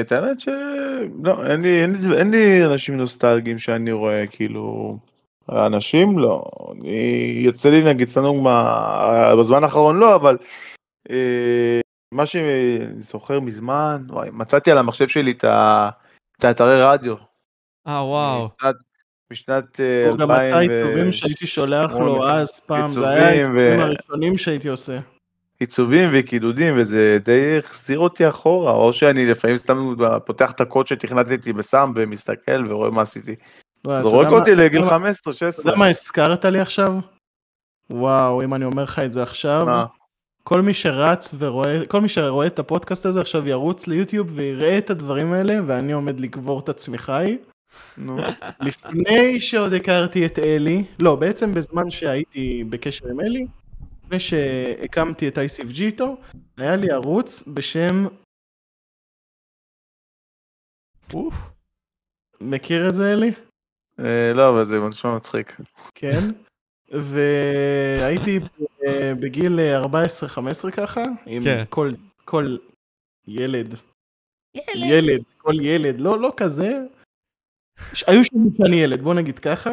את 0.00 0.12
האמת 0.12 0.40
ש... 0.40 0.48
לא, 1.24 1.46
אין 1.46 1.62
לי, 1.62 1.82
אין, 1.82 1.92
לי, 1.92 2.18
אין 2.18 2.30
לי 2.30 2.64
אנשים 2.64 2.96
נוסטלגיים 2.96 3.58
שאני 3.58 3.92
רואה, 3.92 4.24
כאילו... 4.30 4.96
אנשים 5.48 6.18
לא. 6.18 6.44
אני... 6.72 7.32
יוצא 7.44 7.68
לי 7.68 7.82
נגיד, 7.82 8.08
סתם 8.08 8.22
דוגמה, 8.22 9.34
בזמן 9.40 9.64
האחרון 9.64 9.96
לא, 9.96 10.14
אבל... 10.14 10.36
אה, 11.10 11.80
מה 12.14 12.26
שאני 12.26 12.78
זוכר 12.98 13.40
מזמן, 13.40 14.04
וואי, 14.08 14.28
מצאתי 14.32 14.70
על 14.70 14.78
המחשב 14.78 15.08
שלי 15.08 15.30
את, 15.30 15.44
ה... 15.44 15.88
את 16.38 16.44
האתרי 16.44 16.82
רדיו. 16.82 17.14
אה, 17.88 18.04
וואו. 18.04 18.48
משנת, 18.48 18.76
משנת 19.32 19.80
אה, 19.80 20.08
הוא 20.08 20.18
גם 20.18 20.28
מצא 20.28 20.60
2000 20.60 20.70
ו- 20.70 20.74
עיצובים 20.74 21.12
שהייתי 21.12 21.46
שולח 21.46 21.96
לו. 21.96 22.28
אז 22.28 22.60
פעם, 22.60 22.92
זה 22.92 23.00
עיצובים 23.00 23.22
היה 23.22 23.28
העיצובים 23.28 23.78
ו- 23.78 23.82
הראשונים 23.82 24.38
שהייתי 24.38 24.68
עושה. 24.68 24.98
עיצובים 25.60 26.10
וקידודים 26.12 26.74
וזה 26.78 27.18
די 27.24 27.58
החזיר 27.58 27.98
אותי 27.98 28.28
אחורה 28.28 28.72
או 28.72 28.92
שאני 28.92 29.26
לפעמים 29.26 29.58
סתם 29.58 29.94
פותח 30.26 30.50
את 30.50 30.60
הקוד 30.60 30.86
שתכנתתי 30.86 31.52
בסאם 31.52 31.92
ומסתכל 31.94 32.66
ורואה 32.70 32.90
מה 32.90 33.02
עשיתי. 33.02 33.34
זורק 33.86 34.26
אותי 34.28 34.54
לגיל 34.54 34.80
אתה 34.80 34.86
יודע 34.86 34.98
מה- 34.98 35.04
15 35.04 35.32
אתה 35.32 35.44
יודע 35.44 35.52
16. 35.52 35.76
מה 35.76 35.88
הזכרת 35.88 36.44
לי 36.44 36.60
עכשיו? 36.60 36.92
וואו, 37.90 38.42
אם 38.42 38.54
אני 38.54 38.64
אומר 38.64 38.82
לך 38.82 38.98
את 38.98 39.12
זה 39.12 39.22
עכשיו, 39.22 39.66
מה? 39.66 39.86
כל 40.44 40.60
מי 40.62 40.74
שרץ 40.74 41.34
ורואה, 41.38 41.86
כל 41.86 42.00
מי 42.00 42.08
שרואה 42.08 42.46
את 42.46 42.58
הפודקאסט 42.58 43.06
הזה 43.06 43.20
עכשיו 43.20 43.48
ירוץ 43.48 43.86
ליוטיוב 43.86 44.28
ויראה 44.30 44.78
את 44.78 44.90
הדברים 44.90 45.32
האלה, 45.32 45.58
ואני 45.66 45.92
עומד 45.92 46.20
לקבור 46.20 46.60
את 46.60 46.68
הצמיחה 46.68 47.16
ההיא. 47.16 47.36
נו. 47.98 48.16
לפני 48.60 49.40
שעוד 49.40 49.72
הכרתי 49.72 50.26
את 50.26 50.38
אלי, 50.38 50.84
לא, 51.00 51.16
בעצם 51.16 51.54
בזמן 51.54 51.90
שהייתי 51.90 52.64
בקשר 52.70 53.08
עם 53.08 53.20
אלי, 53.20 53.46
לפני 54.10 54.20
שהקמתי 54.20 55.28
את 55.28 55.38
ICFG 55.38 55.80
איתו, 55.80 56.16
היה 56.56 56.76
לי 56.76 56.90
ערוץ 56.90 57.48
בשם, 57.54 57.94
אוף. 61.14 61.34
מכיר 62.40 62.88
את 62.88 62.94
זה 62.94 63.12
אלי? 63.12 63.30
אה, 63.98 64.32
לא 64.34 64.50
אבל 64.50 64.64
זה 64.64 64.74
נשמע 64.88 65.16
מצחיק. 65.16 65.56
כן. 65.94 66.20
והייתי 66.88 68.38
ב- 68.38 69.12
בגיל 69.22 69.58
14-15 70.68 70.70
ככה, 70.76 71.02
עם 71.26 71.42
כן. 71.44 71.64
כל, 71.68 71.90
כל 72.24 72.56
ילד. 73.26 73.74
ילד. 74.54 74.90
ילד, 74.90 75.22
כל 75.38 75.54
ילד, 75.62 76.00
לא, 76.00 76.18
לא 76.20 76.32
כזה. 76.36 76.72
היו 78.06 78.24
שנים 78.24 78.50
שאני 78.58 78.76
ילד, 78.76 79.00
בוא 79.02 79.14
נגיד 79.14 79.38
ככה. 79.38 79.70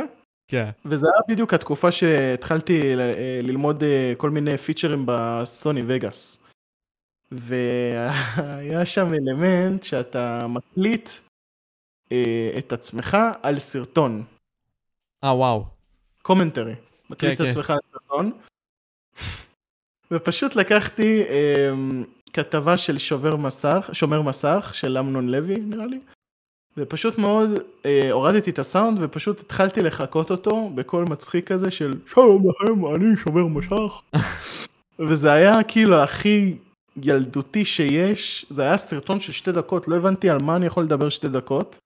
כן. 0.48 0.70
וזה 0.86 1.08
היה 1.14 1.22
בדיוק 1.28 1.54
התקופה 1.54 1.92
שהתחלתי 1.92 2.82
אה, 2.82 3.40
ללמוד 3.44 3.84
אה, 3.84 4.14
כל 4.18 4.30
מיני 4.30 4.58
פיצ'רים 4.58 5.04
ב 5.06 5.21
Sony 5.21 5.84
Vegas. 5.88 6.40
והיה 7.32 8.86
שם 8.86 9.14
אלמנט 9.14 9.84
שאתה 9.84 10.48
מקליט 10.48 11.10
אה, 12.12 12.52
את 12.58 12.74
עצמך 12.74 13.18
על 13.44 13.60
סרטון. 13.60 14.24
אה, 15.24 15.36
וואו. 15.36 15.66
commentary. 16.22 16.76
מקליט 17.10 17.34
את 17.34 17.38
כן. 17.46 17.50
עצמך 17.50 17.70
על 17.70 17.78
סרטון. 17.92 18.32
ופשוט 20.12 20.56
לקחתי 20.56 21.24
כתבה 22.34 22.78
של 22.78 22.98
שובר 22.98 23.36
מסך, 23.36 23.90
שומר 23.94 24.22
מסך, 24.22 24.72
של 24.74 24.98
אמנון 24.98 25.30
לוי 25.30 25.56
נראה 25.56 25.86
לי, 25.86 26.00
ופשוט 26.78 27.18
מאוד 27.18 27.50
אה, 27.86 28.12
הורדתי 28.12 28.50
את 28.50 28.60
הסאונד 28.60 28.98
ופשוט 29.02 29.40
התחלתי 29.40 29.82
לחקות 29.82 30.32
אותו 30.32 30.70
בקול 30.76 31.06
מצחיק 31.10 31.48
כזה 31.52 31.72
של 31.72 31.94
שלום 32.08 32.44
לכם, 32.50 32.96
אני 32.96 33.18
שומר 33.18 33.46
מסך. 33.48 34.02
וזה 35.10 35.32
היה 35.32 35.64
כאילו 35.64 35.96
הכי 35.96 36.58
ילדותי 37.04 37.66
שיש, 37.66 38.46
זה 38.50 38.62
היה 38.62 38.78
סרטון 38.78 39.20
של 39.20 39.32
שתי 39.32 39.52
דקות, 39.52 39.88
לא 39.88 39.96
הבנתי 39.96 40.30
על 40.30 40.38
מה 40.44 40.56
אני 40.56 40.66
יכול 40.66 40.84
לדבר 40.84 41.10
שתי 41.10 41.30
דקות. 41.30 41.78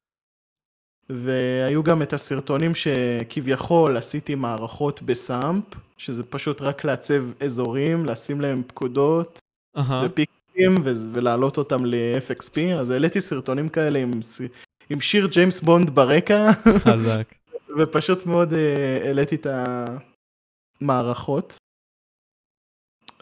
והיו 1.10 1.84
גם 1.84 2.02
את 2.02 2.14
הסרטונים 2.14 2.72
שכביכול 2.76 3.98
עשיתי 3.98 4.36
מערכות 4.36 5.02
בסאמפ, 5.02 5.64
שזה 5.98 6.24
פשוט 6.24 6.62
רק 6.62 6.84
לעצב 6.84 7.44
אזורים, 7.44 8.06
לשים 8.06 8.42
להם 8.42 8.64
פקודות 8.68 9.40
אהה. 9.78 10.06
ופיקים 10.06 10.76
ו- 10.84 11.14
ולהעלות 11.14 11.58
אותם 11.58 11.86
ל-FXP, 11.86 12.60
אז 12.80 12.90
העליתי 12.90 13.22
סרטונים 13.22 13.70
כאלה 13.70 14.00
עם, 14.00 14.12
עם 14.92 15.02
שיר 15.02 15.28
ג'יימס 15.28 15.62
בונד 15.62 15.90
ברקע, 15.90 16.52
חזק. 16.78 17.36
ופשוט 17.78 18.26
מאוד 18.26 18.54
אה, 18.54 19.02
העליתי 19.06 19.36
את 19.36 19.48
המערכות. 20.82 21.58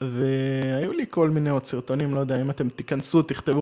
והיו 0.01 0.91
לי 0.93 1.05
כל 1.09 1.29
מיני 1.29 1.49
עוד 1.49 1.65
סרטונים, 1.65 2.15
לא 2.15 2.19
יודע, 2.19 2.41
אם 2.41 2.49
אתם 2.49 2.69
תיכנסו, 2.69 3.21
תכתבו, 3.21 3.59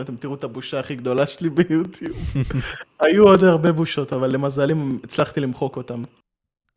אתם 0.00 0.16
תראו 0.16 0.34
את 0.34 0.44
הבושה 0.44 0.80
הכי 0.80 0.96
גדולה 0.96 1.26
שלי 1.26 1.50
ביוטיוב. 1.50 2.16
היו 3.00 3.24
עוד 3.24 3.44
הרבה 3.44 3.72
בושות, 3.72 4.12
אבל 4.12 4.30
למזלי 4.32 4.74
הצלחתי 5.04 5.40
למחוק 5.40 5.76
אותם. 5.76 6.02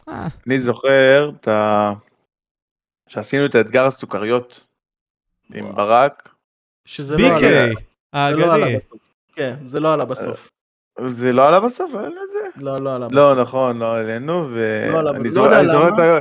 אה, 0.10 0.28
אני 0.48 0.60
זוכר 0.60 1.32
את 1.36 1.48
ה... 1.48 1.94
שעשינו 3.10 3.45
את 3.45 3.56
האתגר 3.56 3.86
הסוכריות 3.86 4.68
עם. 5.54 5.76
ברק. 5.76 6.30
שזה 6.86 7.18
לא 7.18 8.54
עלה 8.54 8.76
בסוף. 8.76 9.06
לא. 9.38 9.43
כן, 9.43 9.55
זה 9.65 9.80
לא 9.80 9.93
עלה 9.93 10.05
בסוף. 10.05 10.49
זה 11.07 11.31
לא 11.34 11.47
עלה 11.47 11.59
בסוף? 11.59 11.91
לא 11.93 11.99
עלה 11.99 12.09
זה? 12.31 12.64
לא, 12.64 12.76
לא 12.80 12.95
עלה 12.95 13.07
לא, 13.11 13.31
בסוף. 13.31 13.38
נכון, 13.47 13.77
לא 13.80 13.85
העלינו, 13.95 14.49
לא 14.91 14.99
עלה, 14.99 15.11
ואני 15.11 15.30
לא 15.30 15.49
למה. 15.51 16.19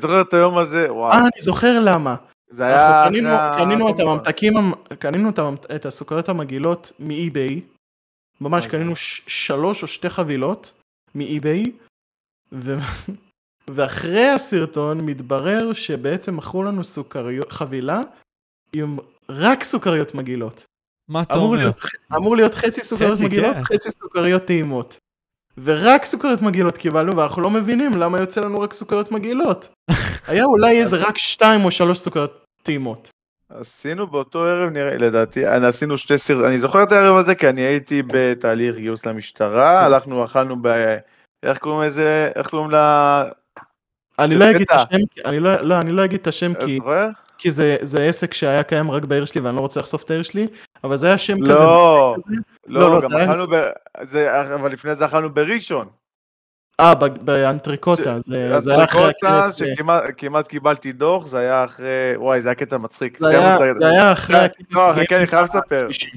זוכר 0.00 0.20
את 0.20 0.34
היום 0.34 0.58
הזה, 0.58 0.92
וואו, 0.92 1.12
אה, 1.12 1.18
אני 1.20 1.42
זוכר 1.42 1.78
למה. 1.80 2.16
זה 2.50 2.66
היה... 2.66 3.04
קנינו, 3.08 3.28
את 3.88 3.94
הקומבו. 3.94 4.10
הממתקים, 4.10 4.56
המ- 4.56 4.72
קנינו 4.98 5.28
את, 5.76 5.86
הסוכריות 5.86 6.28
המגעילות 6.28 6.92
מאי-ביי. 7.00 7.60
ממש 8.40 8.64
אוקיי. 8.64 8.78
קנינו 8.80 8.92
שלוש 9.26 9.82
או 9.82 9.88
שתי 9.88 10.10
חבילות 10.10 10.72
מאי-ביי. 11.14 11.64
ואחרי 13.70 14.28
הסרטון 14.28 15.00
מתברר 15.00 15.72
שבעצם 15.72 16.36
מכרו 16.36 16.62
לנו 16.62 16.84
סוכריות, 16.84 17.52
חבילה 17.52 18.00
עם 18.72 18.96
רק 19.28 19.64
סוכריות 19.64 20.14
מגעילות. 20.14 20.64
מה 21.08 21.22
אתה 21.22 21.34
אמור 21.34 21.46
אומר? 21.46 21.58
להיות, 21.58 21.80
אמור 22.16 22.36
להיות 22.36 22.54
חצי 22.54 22.84
סוכריות 22.84 23.14
חצי, 23.14 23.24
מגעילות, 23.24 23.56
כן. 23.56 23.64
חצי 23.64 23.90
סוכריות 23.90 24.44
טעימות. 24.44 24.96
ורק 25.64 26.04
סוכריות 26.04 26.42
מגעילות 26.42 26.76
קיבלנו, 26.78 27.16
ואנחנו 27.16 27.42
לא 27.42 27.50
מבינים 27.50 27.92
למה 27.94 28.18
יוצא 28.20 28.40
לנו 28.40 28.60
רק 28.60 28.72
סוכריות 28.72 29.12
מגעילות. 29.12 29.68
היה 30.28 30.44
אולי 30.44 30.80
איזה 30.80 30.96
רק 30.96 31.18
שתיים 31.18 31.64
או 31.64 31.70
שלוש 31.70 31.98
סוכריות 31.98 32.44
טעימות. 32.62 33.08
עשינו 33.50 34.06
באותו 34.06 34.44
ערב 34.44 34.70
נראה, 34.70 34.96
לדעתי, 34.98 35.48
אני- 35.48 35.66
עשינו 35.66 35.98
שתי 35.98 36.18
סרט... 36.18 36.44
אני 36.44 36.58
זוכר 36.58 36.82
את 36.82 36.92
הערב 36.92 37.16
הזה 37.16 37.34
כי 37.34 37.48
אני 37.48 37.60
הייתי 37.60 38.02
בתהליך 38.06 38.76
גיוס 38.76 39.06
למשטרה, 39.06 39.84
הלכנו, 39.84 40.24
אכלנו 40.24 40.56
ב... 40.62 40.66
איך 41.42 41.58
קוראים 41.58 41.88
לזה? 41.88 42.30
איך 42.36 42.46
קוראים 42.46 42.70
ל... 42.70 42.74
אני 44.18 44.34
לא 44.34 44.50
אגיד 44.50 44.60
את. 44.62 44.70
השם, 44.70 44.98
כי- 45.10 45.20
אני 45.24 45.40
לא, 45.40 45.54
לא, 45.60 45.78
אני 45.78 45.92
לא 45.92 46.04
אגיד 46.04 46.20
את 46.20 46.26
השם 46.26 46.52
כי? 46.54 46.78
כי 47.38 47.50
זה, 47.50 47.76
זה 47.82 48.02
עסק 48.04 48.34
שהיה 48.34 48.62
קיים 48.62 48.90
רק 48.90 49.04
בעיר 49.04 49.24
שלי 49.24 49.40
ואני 49.40 49.56
לא 49.56 49.60
רוצה 49.60 49.80
לחשוף 49.80 50.02
את 50.04 50.10
העיר 50.10 50.22
שלי, 50.22 50.46
אבל 50.84 50.96
זה 50.96 51.06
היה 51.06 51.18
שם 51.18 51.36
כזה. 51.40 51.52
לא, 51.52 52.14
כזה. 52.26 52.36
לא, 52.66 52.80
לא, 52.80 52.90
לא, 52.90 53.00
גם 53.02 53.10
זה 53.10 53.16
היה- 53.16 53.32
אכלנו 53.32 53.46
ב... 53.46 53.54
זה- 54.02 54.54
אבל 54.54 54.72
לפני 54.72 54.94
זה 54.94 55.06
אכלנו 55.06 55.30
בראשון. 55.34 55.88
אה, 56.80 56.94
ב- 56.94 57.24
באנטריקוטה, 57.24 58.18
זה, 58.20 58.60
זה 58.60 58.74
היה 58.74 58.84
אחרי 58.84 59.00
הטריקוטה, 59.04 59.38
הכנס. 59.38 59.54
שכמעט 59.54 60.02
כמעט 60.16 60.48
קיבלתי 60.48 60.92
דוח, 60.92 61.26
זה 61.26 61.38
היה 61.38 61.64
אחרי... 61.64 61.86
וואי, 62.16 62.42
זה 62.42 62.48
היה 62.48 62.54
קטע 62.54 62.78
מצחיק. 62.78 63.18
זה 63.20 63.28
היה, 63.28 63.40
סיימנו 63.40 63.70
את 63.70 63.76
ה- 63.76 63.78
זה 63.80 63.86
היה 63.88 64.12
אחרי 64.12 64.36
הכנס. 64.36 64.66
לא, 64.70 64.88
חכה, 64.90 64.98
אני 64.98 65.04
גיימינג 65.08 65.30
חייב 65.30 65.44
לספר. 65.44 65.86
השלישי. 65.90 66.16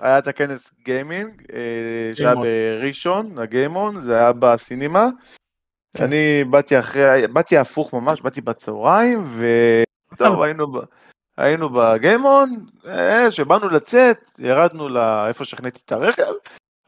היה 0.00 0.18
את 0.18 0.26
הכנס 0.26 0.72
גיימינג, 0.84 1.42
אה, 1.52 1.58
שהיה. 2.14 2.34
בראשון, 2.34 3.38
הגיימון, 3.38 4.00
זה 4.02 4.16
היה 4.16 4.32
בסינימה. 4.38 5.08
כן. 5.96 6.04
אני 6.04 6.44
באתי 6.50 6.78
אחרי, 6.78 7.28
באתי 7.32 7.58
הפוך 7.58 7.92
ממש, 7.92 8.20
באתי 8.20 8.40
בצהריים, 8.40 9.24
וטוב, 10.14 10.42
היינו, 10.42 10.72
ב- 10.72 10.84
היינו 11.36 11.68
בגיימון, 11.68 12.66
אה, 12.86 13.30
שבאנו 13.30 13.68
לצאת, 13.68 14.16
ירדנו 14.38 14.88
לאיפה 14.88 15.44
שהחניתי 15.44 15.80
את 15.84 15.92
הרכב, 15.92 16.32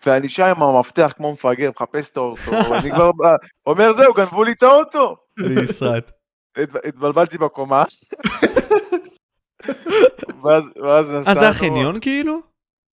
ואני 0.06 0.28
שם 0.28 0.44
עם 0.44 0.62
המפתח 0.62 1.12
כמו 1.16 1.32
מפגר, 1.32 1.70
מחפש 1.70 2.10
את 2.12 2.16
האוטו, 2.16 2.40
ואני 2.70 2.90
כבר 2.90 3.12
בא- 3.12 3.36
אומר 3.66 3.92
זהו, 3.92 4.14
גנבו 4.14 4.44
לי 4.44 4.52
את 4.52 4.62
האוטו. 4.62 5.16
לי 5.36 5.66
סרט. 5.66 6.10
הת- 6.56 6.84
התבלבלתי 6.86 7.38
בקומה. 7.38 7.84
ואז, 10.44 10.64
ואז 10.82 11.06
נסענו. 11.06 11.26
אה, 11.28 11.34
זה 11.34 11.48
החניון 11.48 12.00
כאילו? 12.00 12.40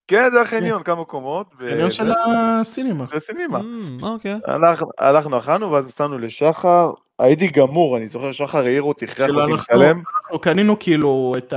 כן, 0.07 0.29
זה 0.33 0.41
החניון, 0.41 0.83
כמה 0.83 1.05
קומות. 1.05 1.47
ו- 1.59 1.69
חניון 1.69 1.91
של 1.91 2.11
הסינימה. 2.27 3.05
של 3.09 3.15
הסינימה. 3.17 3.59
אמ, 3.59 3.97
אוקיי. 4.01 4.39
הלכ- 4.47 4.83
הלכנו, 4.99 5.37
אכלנו, 5.37 5.71
ואז 5.71 5.85
נסענו 5.85 6.17
לשחר, 6.17 6.91
הייתי 7.19 7.47
גמור, 7.47 7.97
אני 7.97 8.07
זוכר 8.07 8.31
שחר 8.31 8.65
העיר 8.65 8.81
אותי, 8.81 9.07
כאילו, 9.07 9.41
אותי 9.41 9.53
אנחנו- 9.53 9.75
לצלם. 9.75 10.01
אנחנו 10.23 10.39
קנינו 10.39 10.79
כאילו 10.79 11.33
את 11.37 11.53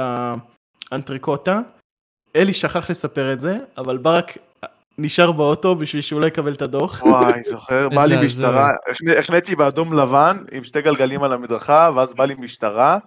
האנטריקוטה, 0.93 1.61
אלי 2.37 2.53
שכח 2.53 2.91
לספר 2.91 3.33
את 3.33 3.41
זה, 3.41 3.59
אבל 3.79 3.97
ברק 3.97 4.33
נשאר 4.99 5.33
באוטו 5.33 5.75
בשביל 5.75 6.03
שהוא 6.03 6.21
לא 6.21 6.27
יקבל 6.27 6.53
את 6.53 6.63
הדוח. 6.63 7.03
וואי, 7.03 7.43
זוכר, 7.43 7.89
בא 7.89 8.05
לי 8.05 8.27
משטרה, 8.27 8.71
החניתי 9.19 9.57
באדום 9.57 9.93
לבן 9.93 10.37
עם 10.53 10.65
שתי 10.65 10.83
גלגלים 10.83 11.23
על 11.23 11.33
המדרכה, 11.33 11.91
ואז 11.97 12.15
בא 12.15 12.25
לי 12.25 12.35
משטרה, 12.39 12.99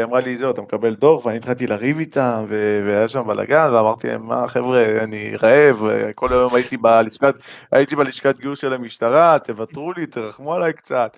ואמרה 0.00 0.20
לי, 0.20 0.36
זהו, 0.38 0.50
אתה 0.50 0.62
מקבל 0.62 0.94
דוח, 0.94 1.24
ואני 1.26 1.36
התחלתי 1.36 1.66
לריב 1.66 1.98
איתם, 1.98 2.44
והיה 2.84 3.08
שם 3.08 3.22
בלאגן, 3.26 3.70
ואמרתי 3.72 4.08
להם, 4.08 4.26
מה, 4.26 4.48
חבר'ה, 4.48 5.04
אני 5.04 5.30
רעב, 5.42 5.82
כל 6.14 6.28
היום 6.30 6.54
הייתי 6.54 6.76
בלשכת, 6.76 7.34
הייתי 7.72 7.96
בלשכת 7.96 8.38
גיוס 8.40 8.58
של 8.60 8.72
המשטרה, 8.72 9.38
תוותרו 9.44 9.92
לי, 9.92 10.06
תרחמו 10.06 10.54
עליי 10.54 10.72
קצת. 10.72 11.16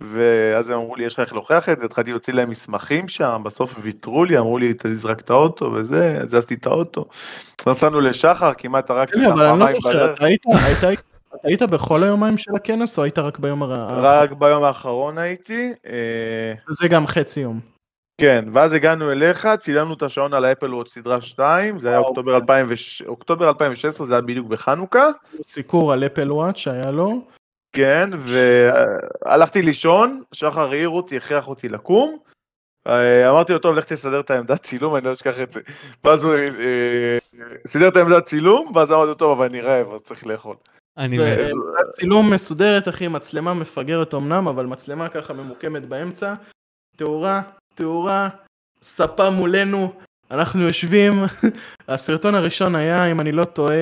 ואז 0.00 0.70
הם 0.70 0.76
אמרו 0.78 0.96
לי, 0.96 1.04
יש 1.04 1.14
לך 1.14 1.20
איך 1.20 1.32
להוכיח 1.32 1.68
את 1.68 1.78
זה? 1.78 1.84
התחלתי 1.84 2.10
להוציא 2.10 2.34
להם 2.34 2.50
מסמכים 2.50 3.08
שם, 3.08 3.42
בסוף 3.44 3.74
ויתרו 3.82 4.24
לי, 4.24 4.38
אמרו 4.38 4.58
לי, 4.58 4.72
תזיז 4.78 5.04
רק 5.06 5.20
את 5.20 5.30
האוטו 5.30 5.72
וזה, 5.72 6.18
הזזתי 6.22 6.54
את 6.54 6.66
האוטו. 6.66 7.04
נסענו 7.66 8.00
לשחר, 8.00 8.52
כמעט 8.58 8.90
הרגתי 8.90 9.14
אותם 9.26 9.32
אבל 9.32 9.44
אני 9.44 9.58
לא 9.60 9.64
פעמיים 9.64 9.80
זוכר, 9.80 10.04
בדרך. 10.04 10.16
אתה 10.18 10.24
היית- 10.26 10.42
היית- 10.86 11.00
אתה 11.28 11.48
היית 11.48 11.62
בכל 11.62 12.02
היומיים 12.02 12.38
של 12.38 12.50
הכנס, 12.56 12.98
או 12.98 13.02
היית 13.02 13.18
רק 13.18 13.38
ביום 13.38 13.62
הר... 13.62 13.86
רק 13.90 14.32
ביום 14.32 14.64
האחרון 14.64 15.18
הייתי, 15.18 15.72
אה, 15.86 16.52
זה 16.68 16.88
גם 16.88 17.06
חצי 17.06 17.40
יום. 17.40 17.60
כן, 18.20 18.44
ואז 18.52 18.72
הגענו 18.72 19.12
אליך, 19.12 19.48
צילמנו 19.58 19.94
את 19.94 20.02
השעון 20.02 20.34
על 20.34 20.44
האפל 20.44 20.74
וואט 20.74 20.86
סדרה 20.86 21.20
2, 21.20 21.78
זה 21.78 21.88
היה 21.88 21.98
אוקטובר 21.98 22.32
כן. 22.32 22.40
2006 22.40 23.02
אוקטובר 23.02 23.48
2016, 23.48 24.06
זה 24.06 24.14
היה 24.14 24.20
בדיוק 24.20 24.46
בחנוכה, 24.46 25.10
סיקור 25.42 25.92
על 25.92 26.04
אפל 26.04 26.32
וואט 26.32 26.56
שהיה 26.56 26.90
לו. 26.90 27.24
כן, 27.72 28.10
והלכתי 28.18 29.62
לישון, 29.62 30.22
שחר 30.32 30.70
העיר 30.70 30.88
אותי, 30.88 31.16
הכריח 31.16 31.48
אותי 31.48 31.68
לקום, 31.68 32.18
אה, 32.86 33.30
אמרתי 33.30 33.52
לו, 33.52 33.58
טוב, 33.58 33.74
לך 33.74 33.84
תסדר 33.84 34.20
את 34.20 34.30
העמדת 34.30 34.62
צילום, 34.62 34.96
אני 34.96 35.04
לא 35.04 35.12
אשכח 35.12 35.40
את 35.40 35.52
זה. 35.52 35.60
ואז 36.04 36.24
הוא 36.24 36.34
אה, 36.34 37.18
סידר 37.66 37.88
את 37.88 37.96
העמדת 37.96 38.24
צילום, 38.24 38.72
ואז 38.74 38.92
אמרתי 38.92 39.08
לו, 39.08 39.14
טוב, 39.14 39.38
אבל 39.38 39.46
אני 39.46 39.60
רעב, 39.60 39.92
אז 39.94 40.02
צריך 40.02 40.26
לאכול. 40.26 40.56
אני 40.98 41.16
זה 41.16 41.50
צילום 41.90 42.32
מסודרת, 42.32 42.88
אחי, 42.88 43.08
מצלמה 43.08 43.54
מפגרת 43.54 44.14
אמנם, 44.14 44.48
אבל 44.48 44.66
מצלמה 44.66 45.08
ככה 45.08 45.32
ממוקמת 45.32 45.86
באמצע. 45.88 46.34
תאורה, 46.96 47.42
תאורה, 47.78 48.28
ספה 48.82 49.30
מולנו, 49.30 49.92
אנחנו 50.30 50.62
יושבים. 50.62 51.12
הסרטון 51.88 52.34
הראשון 52.34 52.74
היה, 52.74 53.10
אם 53.10 53.20
אני 53.20 53.32
לא 53.32 53.44
טועה, 53.44 53.74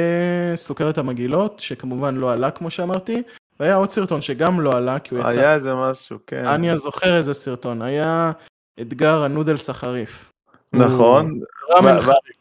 סוכריות 0.57 0.99
המגעילות, 0.99 1.61
שכמובן 1.61 2.17
לא 2.17 2.33
עלה 2.33 2.51
כמו 2.51 2.71
שאמרתי, 2.71 3.23
והיה 3.61 3.75
עוד 3.75 3.91
סרטון 3.91 4.23
שגם 4.23 4.61
לא 4.61 4.73
עלה, 4.73 4.99
כי 4.99 5.15
הוא 5.15 5.21
יצא. 5.29 5.41
היה 5.41 5.55
איזה 5.55 5.75
משהו, 5.75 6.19
כן. 6.27 6.45
אני 6.45 6.77
זוכר 6.77 7.17
איזה 7.17 7.35
סרטון, 7.35 7.83
היה 7.83 8.33
אתגר 8.81 9.23
הנודלס 9.23 9.71
החריף. 9.71 10.33
נכון. 10.73 11.39
ראמן 11.71 11.99
ו- 11.99 12.01
חריף. 12.01 12.37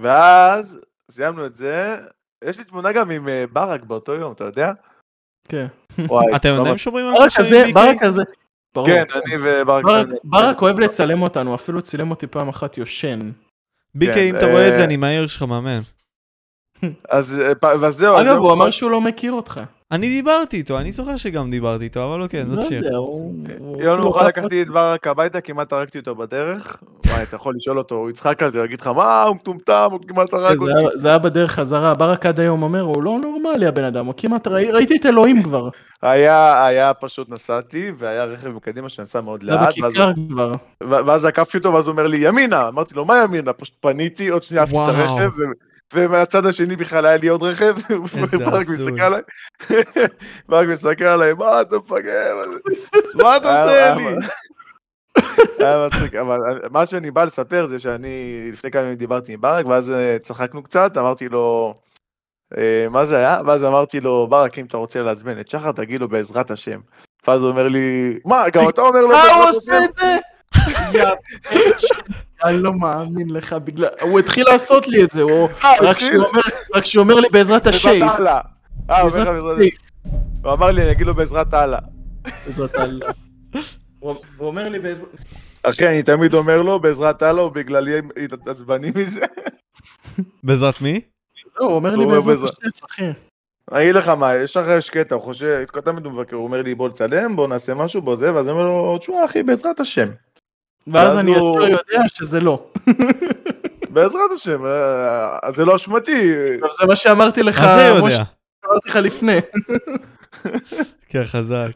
ואז 0.00 0.78
סיימנו 1.10 1.46
את 1.46 1.54
זה, 1.54 1.96
יש 2.44 2.58
לי 2.58 2.64
תמונה 2.64 2.92
גם 2.92 3.10
עם 3.10 3.28
אה, 3.28 3.44
ברק 3.52 3.82
באותו 3.82 4.14
יום, 4.14 4.32
אתה 4.32 4.44
יודע? 4.44 4.72
כן. 5.48 5.66
וואי, 5.98 6.36
אתם 6.36 6.48
יודעים 6.48 6.78
שומרים 6.78 7.06
על 7.06 7.12
ברק 7.12 7.28
קשר 7.28 7.42
הזה, 7.42 7.64
עם 7.66 7.74
ברק? 7.74 8.02
הזה. 8.02 8.22
ברור. 8.74 8.86
כן, 8.86 9.04
אני 9.14 9.34
וברק. 9.42 9.84
ברק, 10.24 10.62
אוהב 10.62 10.80
לצלם 10.80 11.22
אותנו, 11.22 11.54
אפילו 11.54 11.82
צילם 11.82 12.10
אותי 12.10 12.26
פעם 12.26 12.48
אחת 12.48 12.78
יושן. 12.78 13.18
BK, 13.96 14.14
כן, 14.14 14.18
אם 14.18 14.36
אתה 14.36 14.46
רואה 14.46 14.68
את 14.68 14.74
זה, 14.74 14.80
אה, 14.80 14.84
אני 14.84 14.96
מהעיר 14.96 15.26
שלך 15.26 15.42
מאמן. 15.42 15.80
אז 17.08 17.40
אה, 17.64 17.90
זהו. 17.90 18.20
אגב, 18.20 18.36
הוא 18.36 18.52
אמר 18.52 18.70
שהוא 18.70 18.90
לא 18.90 19.00
מכיר 19.00 19.32
אותך. 19.32 19.60
אני 19.92 20.08
דיברתי 20.08 20.56
איתו, 20.56 20.78
אני 20.78 20.92
זוכר 20.92 21.16
שגם 21.16 21.50
דיברתי 21.50 21.84
איתו, 21.84 22.04
אבל 22.14 22.22
אוקיי, 22.22 22.44
לא 22.44 22.54
נמשיך. 22.56 22.84
יום 23.78 24.00
מאוחר 24.00 24.18
ראה 24.20 24.28
לקחתי 24.28 24.62
את 24.62 24.68
ברק 24.68 25.06
הביתה, 25.06 25.40
כמעט 25.40 25.72
הרגתי 25.72 25.98
אותו 25.98 26.14
בדרך. 26.14 26.82
וואי, 27.06 27.22
אתה 27.22 27.36
יכול 27.36 27.54
לשאול 27.56 27.78
אותו, 27.78 27.94
הוא 27.94 28.10
יצחק 28.10 28.42
על 28.42 28.50
זה, 28.50 28.58
הוא 28.58 28.64
יגיד 28.66 28.80
לך, 28.80 28.86
מה, 28.86 29.22
הוא 29.22 29.36
מטומטם, 29.36 29.88
הוא 29.92 30.00
כמעט 30.08 30.32
הרג 30.32 30.56
זה 30.58 30.64
אותי. 30.64 30.98
זה 30.98 31.08
היה 31.08 31.18
בדרך 31.18 31.52
חזרה, 31.52 31.94
ברק 31.94 32.26
עד 32.26 32.40
היום 32.40 32.62
אומר, 32.62 32.80
הוא 32.80 33.02
לא 33.02 33.18
נורמלי 33.22 33.66
הבן 33.66 33.84
אדם, 33.84 34.06
הוא 34.06 34.14
כמעט, 34.16 34.46
ראי- 34.46 34.70
ראיתי 34.70 34.96
את 34.96 35.06
אלוהים 35.06 35.42
כבר. 35.42 35.68
היה, 36.02 36.66
היה 36.66 36.94
פשוט 36.94 37.28
נסעתי, 37.30 37.92
והיה 37.98 38.24
רכב 38.24 38.48
מקדימה 38.48 38.88
שנסע 38.88 39.20
מאוד 39.20 39.42
לאט, 39.42 39.60
ואז- 39.60 39.92
בכיכר 39.92 40.12
כבר. 40.30 40.52
ו- 40.82 41.06
ואז 41.06 41.24
עקפתי 41.24 41.58
אותו, 41.58 41.72
ואז 41.72 41.84
הוא 41.86 41.92
אומר 41.92 42.06
לי, 42.06 42.16
ימינה. 42.16 42.68
אמרתי 42.68 42.94
לו, 42.94 43.04
מה 43.04 43.22
ימינה? 43.24 43.52
פשוט 43.52 43.74
פניתי, 43.80 44.28
עוד 44.28 44.42
שנייה 44.42 44.62
עפתי 44.62 44.76
את. 44.76 44.80
הרכב, 44.88 45.30
ומהצד 45.94 46.46
השני 46.46 46.76
בכלל 46.76 47.06
היה 47.06 47.16
לי 47.16 47.28
עוד 47.28 47.42
רכב, 47.42 47.74
וברק. 47.90 48.66
מסתכל 48.68 49.00
עליי, 49.00 49.22
ברק 50.48 50.68
מסתכל 50.68 51.04
עליי, 51.04 51.34
מה 51.34 51.60
אתה 51.60 51.76
מפגר? 51.76 52.36
מה 53.14 53.36
אתה 53.36 53.62
עושה 53.62 53.94
לי? 53.94 54.04
היה 55.58 55.86
מצחיק, 55.86 56.14
אבל 56.14 56.38
מה 56.70 56.86
שאני 56.86 57.10
בא 57.10 57.24
לספר 57.24 57.66
זה 57.66 57.78
שאני 57.78 58.48
לפני 58.52 58.70
כמה 58.70 58.82
ימים 58.82 58.94
דיברתי 58.94 59.32
עם 59.32 59.40
ברק, 59.40 59.66
ואז 59.66 59.90
אה, 59.90 60.16
צחקנו 60.18 60.62
קצת, 60.62 60.98
אמרתי 60.98 61.28
לו, 61.28 61.74
אה, 62.56 62.86
מה 62.90 63.04
זה 63.04 63.16
היה? 63.16 63.40
ואז 63.46 63.64
אמרתי 63.64 64.00
לו, 64.00 64.26
ברק, 64.30 64.58
אם 64.58 64.64
אתה 64.64 64.76
רוצה 64.76 65.00
לעצבן 65.00 65.40
את 65.40 65.48
שחר, 65.48 65.72
תגיד 65.72 66.00
לו 66.00 66.08
בעזרת 66.08 66.50
השם. 66.50 66.80
ואז 67.26 67.40
הוא 67.40 67.50
אומר 67.50 67.68
לי, 67.68 68.18
מה, 68.24 68.44
גם 68.52 68.68
אתה 68.68 68.80
אומר 68.80 69.00
לו 69.00 69.12
אה, 69.12 69.34
הוא 69.34 69.48
עושה? 69.48 69.84
את 69.84 69.90
זה? 69.98 70.16
אני 72.44 72.62
לא 72.62 72.72
מאמין 72.72 73.30
לך, 73.30 73.52
בגלל... 73.52 73.88
הוא 74.00 74.18
התחיל 74.18 74.44
לעשות 74.48 74.88
לי 74.88 75.04
את 75.04 75.10
זה, 75.10 75.22
הוא... 75.22 75.48
אה, 75.64 75.72
רק 75.80 75.96
התחיל? 75.96 76.20
שהוא 76.84 77.02
אומר- 77.02 77.20
לי 77.20 77.28
בעזרת 77.32 77.66
השייף. 77.66 78.02
בעזרת 78.02 78.20
אללה. 78.20 78.40
אה, 78.90 79.00
הוא 79.00 79.10
השייף. 79.10 79.74
הוא 80.44 80.52
אמר 80.52 80.70
לי, 80.70 80.82
אני 80.82 80.90
אגיד 80.90 81.06
לו 81.06 81.14
בעזרת 81.14 81.54
אללה. 81.54 81.78
בעזרת 82.46 82.74
אללה. 82.74 83.06
הוא 83.98 84.14
הוא 84.36 84.46
אומר 84.46 84.68
לי 84.68 84.78
בעזרת... 84.78 85.08
אחי, 85.62 85.88
אני 85.88 86.02
תמיד 86.02 86.34
אומר 86.34 86.62
לו, 86.62 86.80
בעזרת 86.80 87.22
אללה, 87.22 87.42
הוא 87.42 87.50
בגללי 87.50 88.00
התעצבני 88.32 88.90
מזה. 88.96 89.24
בעזרת 90.42 90.80
מי? 90.80 91.00
לא, 91.60 91.64
הוא 91.64 91.74
אומר 91.74 91.96
לי 91.96 92.04
הוא 92.04 92.12
בעזרת 92.12 92.50
השייף, 92.58 92.84
אחי. 92.90 93.02
אני 93.72 93.82
אגיד 93.82 93.94
לך 93.94 94.08
מה, 94.08 94.34
יש 94.34 94.56
לך 94.56 94.66
יש 94.78 94.90
קטע, 94.90 95.14
הוא 95.14 95.22
חושב, 95.22 95.64
תמיד 95.84 96.04
הוא 96.04 96.12
מבקר, 96.12 96.36
הוא 96.36 96.44
אומר 96.44 96.62
לי 96.62 96.74
בוא 96.74 96.88
לצלם, 96.88 97.36
בוא 97.36 97.48
נעשה 97.48 97.74
משהו, 97.74 98.02
בוא 98.02 98.16
זה, 98.16 98.34
ואז 98.34 98.46
אני 98.46 98.52
אומר 98.52 98.64
לו, 98.64 98.98
תשמע 98.98 99.24
אחי, 99.24 99.42
בעזרת 99.42 99.80
השם. 99.80 100.08
ואז 100.86 101.18
אני 101.18 101.34
הוא- 101.34 101.58
ישר 101.62 101.68
יודע 101.70 102.08
שזה 102.08 102.40
לא. 102.40 102.66
בעזרת 103.90 104.30
השם, 104.34 104.66
אה, 104.66 105.38
אז 105.42 105.54
זה 105.54 105.64
לא 105.64 105.76
אשמתי. 105.76 106.32
זה 106.80 106.86
מה 106.86 106.96
שאמרתי 106.96 107.42
לך, 107.42 107.58
אז 107.60 107.78
זה 107.78 107.84
יודע. 107.86 108.22
אמרתי 108.66 108.88
לך 108.88 108.96
לפני. 108.96 109.36
כן, 111.08 111.24
חזק. 111.24 111.72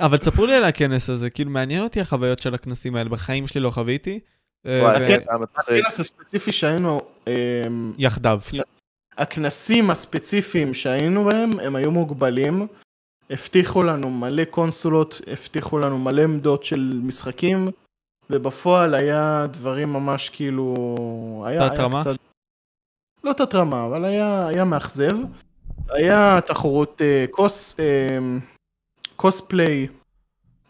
אבל 0.00 0.16
תספרו 0.16 0.46
לי 0.46 0.54
על 0.54 0.64
הכנס 0.64 1.10
הזה, 1.10 1.30
כאילו 1.30 1.50
מעניין 1.50 1.82
אותי 1.82 2.00
החוויות 2.00 2.38
של 2.38 2.54
הכנסים 2.54 2.96
האלה, 2.96 3.08
בחיים 3.08 3.46
שלי 3.46 3.60
לא 3.60 3.70
חוויתי. 3.70 4.20
אה. 4.66 4.90
הכנס 4.90 6.00
הספציפי 6.00 6.52
שהיינו, 6.52 7.00
אמ, 7.26 7.92
יחדיו. 7.98 8.40
הכנסים 9.18 9.90
הספציפיים 9.90 10.74
שהיינו 10.74 11.24
בהם, 11.24 11.50
הם 11.60 11.76
היו 11.76 11.90
מוגבלים. 11.90 12.66
הבטיחו 13.30 13.82
לנו 13.82 14.10
מלא 14.10 14.44
קונסולות, 14.44 15.20
הבטיחו 15.26 15.78
לנו 15.78 15.98
מלא 15.98 16.22
עמדות 16.22 16.64
של 16.64 17.00
משחקים, 17.04 17.68
ובפועל 18.30 18.94
היה 18.94 19.46
דברים 19.50 19.92
ממש 19.92 20.28
כאילו... 20.28 20.74
היה, 21.46 21.60
היה 21.60 21.70
תת-רמה? 21.70 22.00
קצת... 22.00 22.14
לא 23.24 23.32
תת-רמה, 23.32 23.86
אבל 23.86 24.04
היה, 24.04 24.46
היה 24.46 24.64
מאכזב. 24.64 25.16
היה 25.88 26.40
תחרות 26.46 27.02
אה, 27.02 27.24
קוס, 27.30 27.76
אה, 27.80 28.18
קוספליי, 29.16 29.86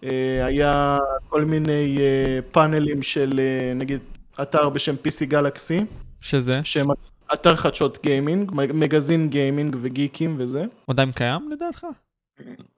אה, 0.04 0.46
היה 0.46 0.98
כל 1.28 1.44
מיני 1.44 1.96
אה, 2.00 2.42
פאנלים 2.52 3.02
של 3.02 3.40
אה, 3.40 3.72
נגיד 3.74 4.00
אתר 4.42 4.68
בשם 4.68 4.94
PC 4.94 5.24
Galaxy. 5.24 5.80
שזה? 6.20 6.52
שהם 6.64 6.86
אתר 7.32 7.56
חדשות 7.56 8.02
גיימינג, 8.02 8.50
מג- 8.54 8.72
מגזין 8.74 9.28
גיימינג 9.28 9.76
וגיקים 9.80 10.34
וזה. 10.38 10.64
עדיין 10.88 11.12
קיים 11.12 11.50
לדעתך? 11.52 11.86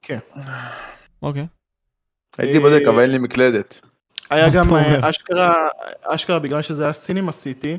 כן. 0.02 0.18
אוקיי. 1.22 1.46
הייתי 2.38 2.58
בודק, 2.58 2.82
אבל 2.88 3.00
אין 3.02 3.10
לי 3.10 3.18
מקלדת. 3.18 3.80
היה 4.32 4.46
גם? 4.54 4.74
אה, 4.74 5.10
אשכרה, 5.10 5.68
אשכרה 6.02 6.38
בגלל 6.38 6.62
שזה 6.62 6.82
היה 6.82 6.92
סינימה 6.92 7.32
סיטי, 7.32 7.76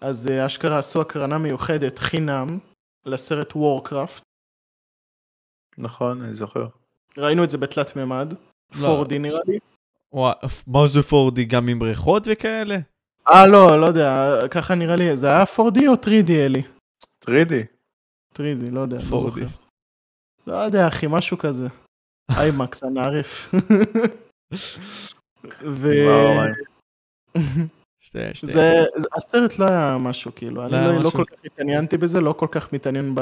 אז 0.00 0.28
אה, 0.28 0.46
אשכרה 0.46 0.78
עשו 0.78 1.00
הקרנה 1.00 1.38
מיוחדת 1.38 1.98
חינם 1.98 2.58
לסרט 3.06 3.56
Warcraft. 3.56 4.22
נכון, 5.78 6.22
אני 6.22 6.34
זוכר. 6.34 6.66
ראינו 7.18 7.44
את 7.44 7.50
זה 7.50 7.58
בתלת 7.58 7.96
מימד, 7.96 8.34
לא. 8.80 9.04
4D 9.04 9.18
נראה 9.18 9.40
לי. 9.46 9.58
וואי, 10.12 10.34
מה 10.66 10.88
זה 10.88 11.00
4D 11.00 11.42
גם 11.48 11.68
עם 11.68 11.78
בריכות 11.78 12.26
וכאלה? 12.32 12.76
אה 13.28 13.46
לא, 13.46 13.80
לא 13.80 13.86
יודע, 13.86 14.34
ככה 14.50 14.74
נראה 14.74 14.96
לי, 14.96 15.16
זה 15.16 15.26
היה 15.28 15.44
4D 15.44 15.88
או 15.88 15.94
3D 15.94 16.30
אלי? 16.30 16.62
3D. 17.24 17.52
3D, 18.34 18.70
לא 18.70 18.80
יודע, 18.80 18.96
לא 18.96 19.16
4D. 19.16 19.20
זוכר. 19.20 19.46
לא 20.46 20.54
יודע 20.54 20.88
אחי, 20.88 21.06
משהו 21.10 21.38
כזה. 21.38 21.68
איימקס, 22.38 22.84
אני 22.84 23.00
עריף. 23.00 23.50
ו... 25.62 25.92
שתי, 28.00 28.18
שתי. 28.32 28.46
זה, 28.46 28.84
זה- 28.96 29.08
הסרט 29.16 29.58
לא 29.58 29.64
היה 29.68 29.96
משהו 30.00 30.30
כאילו, 30.34 30.64
אני 30.64 30.72
לא 30.72 30.80
לא, 30.80 30.92
לא 30.92 30.98
משהו. 30.98 31.10
כל 31.10 31.24
כך 31.24 31.36
התעניינתי 31.44 31.96
בזה, 31.96 32.20
לא 32.20 32.32
כל 32.32 32.46
כך 32.50 32.72
מתעניין 32.72 33.14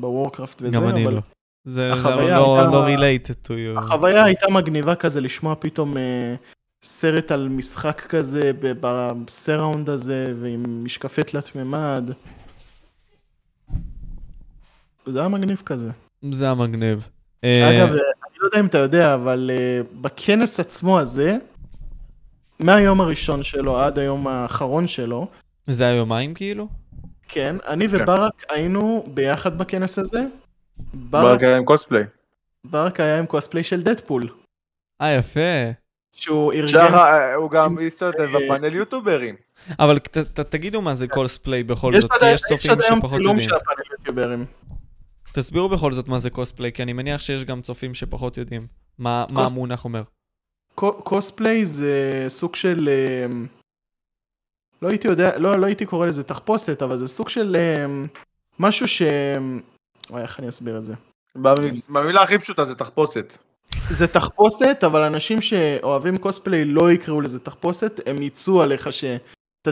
בוורקראפט 0.00 0.62
וזה, 0.62 0.76
גם 0.76 0.88
אני 0.88 1.04
אבל 1.04 1.14
לא. 1.14 1.20
זה 1.64 1.94
זה 1.94 2.10
לא 2.10 2.20
הייתה- 2.20 2.36
לא 2.72 2.86
related 2.86 3.46
to 3.46 3.50
you. 3.50 3.78
החוויה 3.78 4.24
הייתה 4.24 4.46
מגניבה 4.50 4.94
כזה 4.94 5.20
לשמוע 5.20 5.54
פתאום 5.58 5.96
אה, 5.96 6.34
סרט 6.84 7.30
על 7.32 7.48
משחק 7.48 8.00
כזה 8.08 8.50
בסראונד 8.60 9.90
הזה 9.90 10.24
ועם 10.40 10.84
משקפי 10.84 11.22
תלת 11.22 11.56
מימד. 11.56 12.10
זה 15.06 15.18
היה 15.20 15.28
מגניב 15.28 15.62
כזה. 15.66 15.90
זה 16.32 16.44
היה 16.44 16.54
מגניב. 16.54 17.08
אה, 17.44 17.70
אגב, 17.70 17.88
אה, 17.92 17.94
לא 17.94 18.35
יודע 18.56 18.64
אם 18.64 18.68
אתה 18.68 18.78
יודע, 18.78 19.14
אבל 19.14 19.50
אה, 19.52 19.80
בכנס 20.00 20.60
עצמו 20.60 20.98
הזה, 21.00 21.36
מהיום 22.60 23.00
הראשון 23.00 23.42
שלו 23.42 23.78
עד 23.78 23.98
היום 23.98 24.26
האחרון 24.26 24.86
שלו, 24.86 25.26
זה 25.66 25.84
היה 25.84 25.96
יומיים 25.96 26.34
כאילו? 26.34 26.68
כן, 27.28 27.56
אני 27.66 27.86
וברק 27.90 28.44
היינו 28.50 29.04
ביחד 29.14 29.58
בכנס 29.58 29.98
הזה. 29.98 30.20
ברק, 30.94 31.22
ברק 31.24 31.42
היה 31.42 31.56
עם 31.56 31.64
קוספליי. 31.64 32.04
ברק 32.64 33.00
היה 33.00 33.18
עם 33.18 33.26
קוספליי 33.26 33.64
של 33.64 33.82
דדפול, 33.82 34.28
אה, 35.00 35.12
יפה. 35.12 35.40
שהוא 36.12 36.52
ארגן, 36.52 36.94
אה, 36.94 37.34
הוא 37.34 37.50
גם 37.50 37.76
הסתובב 37.86 38.28
בפאנל 38.36 38.74
יוטוברים. 38.74 39.34
אבל 39.78 39.98
ת- 39.98 40.18
ת- 40.18 40.40
תגידו 40.40 40.82
מה 40.82 40.94
זה 40.94 41.08
קוספליי 41.08 41.62
בכל 41.62 41.92
יש 41.96 42.00
זאת, 42.02 42.10
עד 42.12 42.18
כי 42.18 42.24
היום- 42.26 42.34
יש 42.34 42.64
יש 42.64 42.70
עד 42.70 42.80
היום 42.82 42.98
שפחות 42.98 43.18
צילום 43.18 43.36
יודעים. 43.36 43.48
של 43.48 43.54
הפאנל 43.54 43.84
יוטיוברים. 43.92 44.44
תסבירו 45.38 45.68
בכל 45.68 45.92
זאת 45.92 46.08
מה 46.08 46.18
זה 46.18 46.30
קוספליי, 46.30 46.72
כי 46.72 46.82
אני 46.82 46.92
מניח 46.92 47.20
שיש 47.20 47.44
גם 47.44 47.62
צופים 47.62 47.94
שפחות 47.94 48.36
יודעים. 48.36 48.66
מה 48.98 49.24
מה 49.30 49.42
קוס- 49.44 49.52
המונח 49.52 49.84
אומר? 49.84 50.02
קו- 50.74 51.02
קוספליי 51.02 51.64
זה 51.64 52.24
סוג 52.28 52.54
של... 52.54 52.88
אה, 52.92 53.26
לא 54.82 54.88
הייתי 54.88 55.08
יודע, 55.08 55.38
לא, 55.38 55.58
לא 55.58 55.66
הייתי 55.66 55.86
קורא 55.86 56.06
לזה 56.06 56.22
תחפושת, 56.22 56.82
אבל 56.82 56.96
זה 56.96 57.08
סוג 57.08 57.28
של 57.28 57.56
אה, 57.56 57.86
משהו 58.58 58.88
ש... 58.88 59.02
וואי, 60.10 60.22
איך 60.22 60.40
אני 60.40 60.48
אסביר 60.48 60.78
את 60.78 60.84
זה? 60.84 60.94
במ- 61.34 61.80
במילה 61.88 62.22
הכי 62.22 62.38
פשוטה 62.38 62.64
זה 62.64 62.74
תחפושת. 62.74 63.36
זה 63.90 64.06
תחפושת, 64.06 64.76
אבל 64.86 65.02
אנשים 65.02 65.40
שאוהבים 65.42 66.16
קוספליי 66.16 66.64
לא 66.64 66.92
יקראו 66.92 67.20
לזה 67.20 67.38
תחפושת, 67.40 68.00
הם 68.06 68.22
יצאו 68.22 68.62
עליך 68.62 68.92
שאתה 68.92 69.12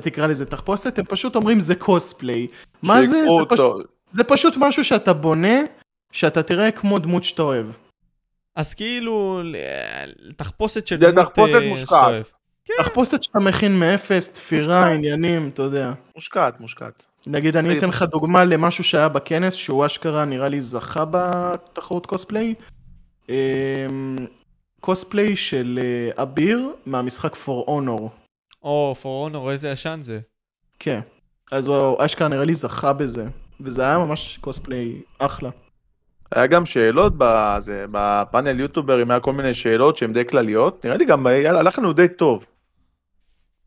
תקרא 0.02 0.26
לזה 0.26 0.46
תחפושת, 0.46 0.98
הם 0.98 1.04
פשוט 1.04 1.36
אומרים 1.36 1.60
זה 1.60 1.74
קוספליי. 1.74 2.46
מה 2.82 3.04
זה? 3.04 3.06
זה 3.06 3.44
פשוט. 3.48 3.93
זה 4.14 4.24
פשוט 4.24 4.54
משהו 4.56 4.84
שאתה 4.84 5.12
בונה, 5.12 5.58
שאתה 6.12 6.42
תראה 6.42 6.70
כמו 6.70 6.98
דמות 6.98 7.24
שאתה 7.24 7.42
אוהב. 7.42 7.66
אז 8.56 8.74
כאילו, 8.74 9.40
ל- 9.44 10.32
תחפושת 10.36 10.86
של 10.86 10.96
דמות, 10.96 11.24
תחפושת 11.26 11.54
אה, 11.54 11.68
מושקעת. 11.68 12.04
אוהב. 12.08 12.24
תחפושת 12.78 13.22
שאתה 13.22 13.38
מכין 13.38 13.78
מאפס, 13.80 14.28
תפירה, 14.32 14.78
מושקעת. 14.80 14.94
עניינים, 14.96 15.48
אתה 15.48 15.62
יודע. 15.62 15.92
מושקעת, 16.14 16.60
מושקעת. 16.60 17.06
נגיד, 17.26 17.56
אני 17.56 17.78
אתן 17.78 17.88
לך 17.88 18.02
דוגמה 18.02 18.44
למשהו 18.44 18.84
שהיה 18.84 19.08
בכנס, 19.08 19.54
שהוא 19.54 19.86
אשכרה 19.86 20.24
נראה 20.24 20.48
לי 20.48 20.60
זכה 20.60 21.04
בתחרות 21.10 22.06
קוספליי. 22.06 22.54
אמ, 23.28 23.34
קוספליי 24.80 25.36
של 25.36 25.78
אה, 25.82 26.22
אביר 26.22 26.70
מהמשחק 26.86 27.32
For 27.34 27.68
Honor. 27.68 28.02
או, 28.62 28.94
For 29.02 29.32
Honor, 29.34 29.50
איזה 29.50 29.70
ישן 29.70 29.98
זה. 30.02 30.20
כן. 30.78 31.00
אז 31.52 31.66
הוא 31.66 31.96
אשכרה 32.04 32.28
נראה 32.28 32.44
לי 32.44 32.54
זכה 32.54 32.92
בזה. 32.92 33.24
וזה 33.64 33.82
היה 33.82 33.98
ממש 33.98 34.38
קוספליי 34.40 34.92
אחלה. 35.18 35.50
היה 36.32 36.46
גם 36.46 36.66
שאלות 36.66 37.12
בזה, 37.18 37.84
בפאנל 37.90 38.60
יוטוברים, 38.60 39.10
היה 39.10 39.20
כל 39.20 39.32
מיני 39.32 39.54
שאלות 39.54 39.96
שהן 39.96 40.12
די 40.12 40.24
כלליות. 40.24 40.84
נראה 40.84 40.96
לי 40.96 41.04
גם 41.04 41.26
הלך 41.26 41.78
לנו 41.78 41.92
די 41.92 42.08
טוב. 42.08 42.44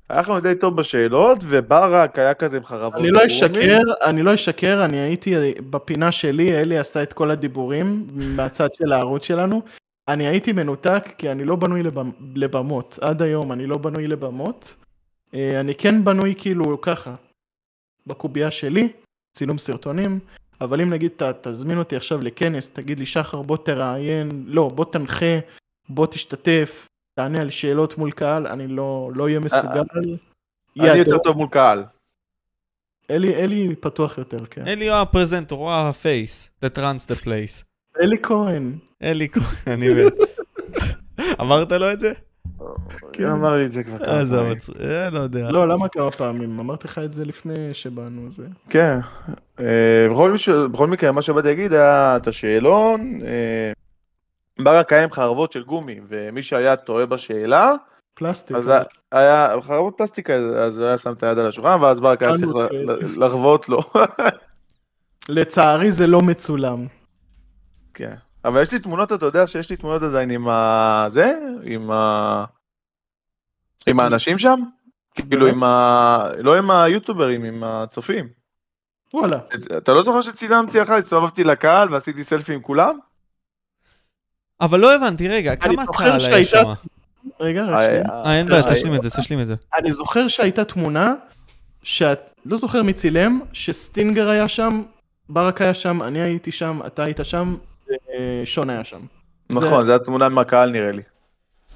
הלך 0.10 0.30
לנו 0.30 0.40
די 0.40 0.54
טוב 0.56 0.76
בשאלות, 0.78 1.38
וברק 1.42 2.20
היה 2.20 2.34
כזה 2.34 2.58
עם 2.58 2.66
חרבות. 2.66 3.00
אני 3.00 3.12
לא. 3.12 3.26
אשקר, 3.26 3.80
אני 4.06 4.24
לא 4.24 4.34
אשקר, 4.34 4.86
אני 4.86 5.00
הייתי 5.00 5.36
בפינה 5.70 6.12
שלי, 6.12 6.62
אלי 6.62 6.78
עשה 6.78 7.04
את 7.04 7.14
כל 7.14 7.32
הדיבורים 7.32 8.08
מהצד 8.36 8.74
של 8.74 8.92
הערוץ 8.94 9.24
שלנו. 9.26 9.62
אני 10.08 10.28
הייתי 10.28 10.52
מנותק 10.52 11.04
כי 11.18 11.32
אני 11.32 11.46
לא 11.46 11.56
בנוי 11.56 11.82
לבמ- 11.84 12.24
לבמות. 12.36 13.00
עד 13.02 13.22
היום 13.22 13.52
אני 13.52 13.66
לא 13.66 13.78
בנוי 13.78 14.08
לבמות. 14.08 14.76
אה, 15.34 15.60
אני 15.60 15.76
כן 15.76 16.04
בנוי 16.06 16.36
כאילו 16.38 16.82
ככה, 16.82 17.16
בקובייה 18.08 18.52
שלי, 18.52 18.90
צילום 19.38 19.58
סרטונים, 19.58 20.20
אבל 20.62 20.82
אם 20.82 20.90
נגיד 20.90 21.12
ת, 21.18 21.24
תזמין 21.24 21.78
אותי 21.78 21.96
עכשיו 21.96 22.20
לכנס, 22.22 22.70
תגיד 22.70 23.00
לי 23.00 23.06
שחר 23.06 23.42
בוא 23.42 23.58
תראיין, 23.58 24.44
לא, 24.48 24.70
בוא 24.76 24.86
תנחה, 24.86 25.40
בוא 25.90 26.06
תשתתף, 26.06 26.88
תענה 27.14 27.42
על 27.42 27.50
שאלות 27.50 27.98
מול 27.98 28.12
קהל, 28.12 28.48
אני 28.48 28.68
לא, 28.68 29.12
לא 29.16 29.24
אהיה 29.24 29.40
מסוגל. 29.40 29.84
אני 30.80 30.98
יותר 30.98 31.18
טוב 31.18 31.38
מול 31.38 31.48
קהל. 31.48 31.84
אלי, 33.10 33.36
אלי 33.36 33.76
פתוח 33.76 34.18
יותר, 34.18 34.46
כן. 34.46 34.68
אלי 34.68 34.90
הוא 34.90 34.98
הפרזנטור, 34.98 35.60
הוא 35.60 35.72
הפייס, 35.72 36.50
that 36.66 36.78
runs 36.78 37.12
the 37.12 37.24
place. 37.24 37.64
אלי 38.02 38.18
כהן. 38.24 38.78
אלי 39.02 39.30
כהן, 39.30 39.74
אני 39.74 39.88
מת. 39.94 40.14
אמרת 41.42 41.72
לו 41.72 41.92
את 41.92 42.00
זה? 42.00 42.14
כן, 43.14 43.26
אמר 43.26 43.56
לי 43.56 43.66
את 43.66 43.72
זה 43.72 43.84
כבר 43.84 43.98
כמה 43.98 44.08
פעמים. 44.08 44.52
מצ... 44.52 44.70
אה, 44.70 45.10
לא 45.10 45.20
יודע. 45.20 45.52
לא, 45.52 45.68
למה 45.68 45.88
כמה 45.88 46.12
פעמים? 46.12 46.60
אמרתי 46.60 46.88
לך 46.88 46.98
את 46.98 47.12
זה 47.12 47.26
לפני 47.26 47.74
שבאנו, 47.74 48.32
זה. 48.32 48.46
כן. 48.70 49.00
אה, 49.60 50.08
בכל 50.72 50.88
מקרה, 50.88 51.12
מה 51.12 51.22
שבאתי 51.22 51.48
להגיד 51.48 51.74
היה 51.74 52.18
את 52.18 52.28
השאלון. 52.28 53.20
אה, 53.26 53.72
ברק 54.64 54.94
היה 54.94 55.04
עם 55.04 55.12
חרבות 55.12 55.52
של 55.52 55.64
גומי, 55.64 56.00
ומי 56.08 56.44
שהיה 56.44 56.76
טועה 56.76 57.06
בשאלה, 57.06 57.74
פלסטיק. 58.14 58.58
אז 58.58 58.72
היה 59.12 59.50
חרבות 59.62 59.94
פלסטיק, 59.98 60.30
אז 60.30 60.78
הוא 60.78 60.88
היה 60.88 60.98
שם 60.98 61.14
את 61.14 61.24
היד 61.24 61.40
על 61.40 61.48
השולחן, 61.48 61.82
ואז 61.82 62.00
ברק 62.00 62.22
היה 62.22 62.38
צריך 62.38 62.52
לחוות 63.18 63.70
לו. 63.70 63.80
לצערי 65.30 65.92
זה 65.92 66.08
לא 66.08 66.22
מצולם. 66.22 66.86
כן. 67.94 68.16
אבל 68.46 68.62
יש 68.62 68.72
לי 68.72 68.80
תמונות, 68.80 69.14
אתה 69.14 69.26
יודע 69.26 69.48
שיש 69.48 69.70
לי 69.70 69.78
תמונות 69.78 70.04
עדיין 70.04 70.32
עם 70.32 70.48
ה... 70.48 71.06
זה? 71.10 71.34
עם 71.64 71.92
ה... 71.92 72.46
עם 73.88 74.00
האנשים 74.00 74.38
שם? 74.38 74.60
כאילו? 75.16 75.48
עם 75.48 75.64
ה... 75.64 76.30
לא 76.38 76.58
עם 76.58 76.72
היוטוברים, 76.72 77.44
עם 77.44 77.64
הצופים. 77.64 78.28
וואלה. 79.14 79.40
אתה 79.78 79.94
לא 79.94 80.04
זוכר 80.04 80.22
שצילמתי 80.22 80.84
אחת, 80.84 81.04
הסתובבתי 81.04 81.44
לקהל 81.44 81.94
ועשיתי 81.94 82.24
סלפי 82.24 82.54
עם 82.54 82.62
כולם? 82.62 83.00
אבל 84.62 84.80
לא 84.80 84.96
הבנתי, 84.96 85.28
רגע, 85.28 85.56
כמה 85.56 85.86
זוכר 85.86 86.18
קהל 86.18 86.34
היה 86.34 86.46
שם? 86.46 86.64
רגע, 87.40 87.66
רק 87.66 87.86
שנייה. 87.86 88.04
אה, 88.10 88.38
אין 88.38 88.48
בעיה, 88.48 88.64
תשלים 88.74 88.96
את 88.96 89.02
זה, 89.02 89.10
תשלים 89.10 89.40
את 89.40 89.48
זה. 89.48 89.56
אני 89.78 89.92
זוכר 89.92 90.28
שהייתה 90.28 90.66
תמונה, 90.66 91.14
שאת 91.84 92.20
לא 92.46 92.58
זוכר 92.58 92.84
מי 92.84 92.94
צילם, 92.94 93.40
שסטינגר 93.54 94.30
היה 94.30 94.48
שם, 94.48 94.84
ברק 95.30 95.62
היה 95.62 95.74
שם, 95.74 96.04
אני 96.04 96.22
הייתי 96.22 96.52
שם, 96.52 96.80
אתה 96.88 97.04
היית 97.04 97.20
שם, 97.24 97.58
ושון 98.44 98.70
היה 98.70 98.84
שם. 98.84 99.00
נכון, 99.52 99.86
זו 99.86 99.96
התמונה 99.96 100.30
מהקהל 100.30 100.70
נראה 100.70 100.92
לי. 100.92 101.02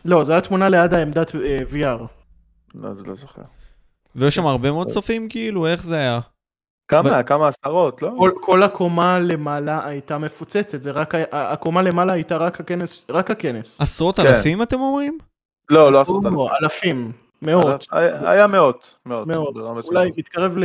לא, 0.05 0.23
זו 0.23 0.33
הייתה 0.33 0.47
תמונה 0.47 0.69
ליד 0.69 0.93
העמדת 0.93 1.35
אה, 1.35 1.59
VR. 1.71 2.03
לא, 2.75 2.93
זה 2.93 3.03
לא 3.03 3.15
זוכר. 3.15 3.41
והיו 4.15 4.31
שם 4.31 4.45
הרבה 4.45 4.71
מאוד 4.71 4.88
צופים, 4.88 5.29
כאילו, 5.29 5.67
איך 5.67 5.83
זה 5.83 5.95
היה? 5.95 6.19
כמה? 6.88 7.23
כמה 7.23 7.47
עשרות, 7.47 8.01
לא? 8.01 8.11
כל, 8.19 8.31
כל 8.41 8.63
הקומה 8.63 9.19
למעלה 9.19 9.88
הייתה 9.88 10.17
מפוצצת, 10.17 10.83
זה 10.83 10.91
רק, 10.91 11.13
הקומה 11.31 11.81
למעלה 11.81 12.13
הייתה 12.13 12.38
רק 12.38 12.59
הכנס, 12.59 13.05
רק 13.09 13.31
הכנס. 13.31 13.81
עשרות 13.81 14.19
כן. 14.19 14.27
אלפים, 14.27 14.61
אתם 14.61 14.79
אומרים? 14.79 15.17
לא, 15.69 15.91
לא 15.91 16.01
עשרות 16.01 16.25
או, 16.25 16.49
אלפים, 16.61 17.11
מאות, 17.41 17.65
אלפים. 17.65 17.88
היה 17.91 18.31
היה 18.31 18.47
מאות. 18.47 18.95
מאות. 19.05 19.27
מאות, 19.27 19.55
אולי. 19.88 20.09
מתקרב 20.17 20.57
ל... 20.57 20.63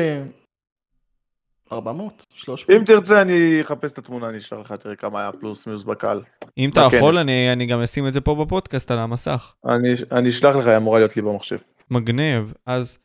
400? 1.72 2.26
300? 2.34 2.80
אם 2.80 2.84
תרצה 2.84 3.22
אני 3.22 3.60
אחפש 3.60 3.92
את 3.92 3.98
התמונה, 3.98 4.28
אני 4.28 4.38
אשלח 4.38 4.58
לך, 4.58 4.72
תראה 4.72 4.96
כמה 4.96 5.20
היה 5.20 5.32
פלוס 5.32 5.66
מיוס 5.66 5.82
בקהל. 5.82 6.22
אם 6.58 6.70
אתה. 6.70 6.88
יכול, 6.92 7.18
אני 7.18 7.52
אני 7.52 7.66
גם 7.66 7.82
אשים 7.82 8.06
את 8.06 8.12
זה 8.12 8.20
פה 8.20 8.34
בפודקאסט 8.34 8.90
על 8.90 8.98
המסך. 8.98 9.54
אני 9.66 9.94
אני 10.12 10.28
אשלח 10.28 10.56
לך, 10.56 10.66
היא 10.66 10.76
אמורה 10.76 10.98
להיות 10.98 11.16
לי 11.16 11.22
במחשב. 11.22 11.58
מגניב. 11.90 12.52
אז 12.66 12.98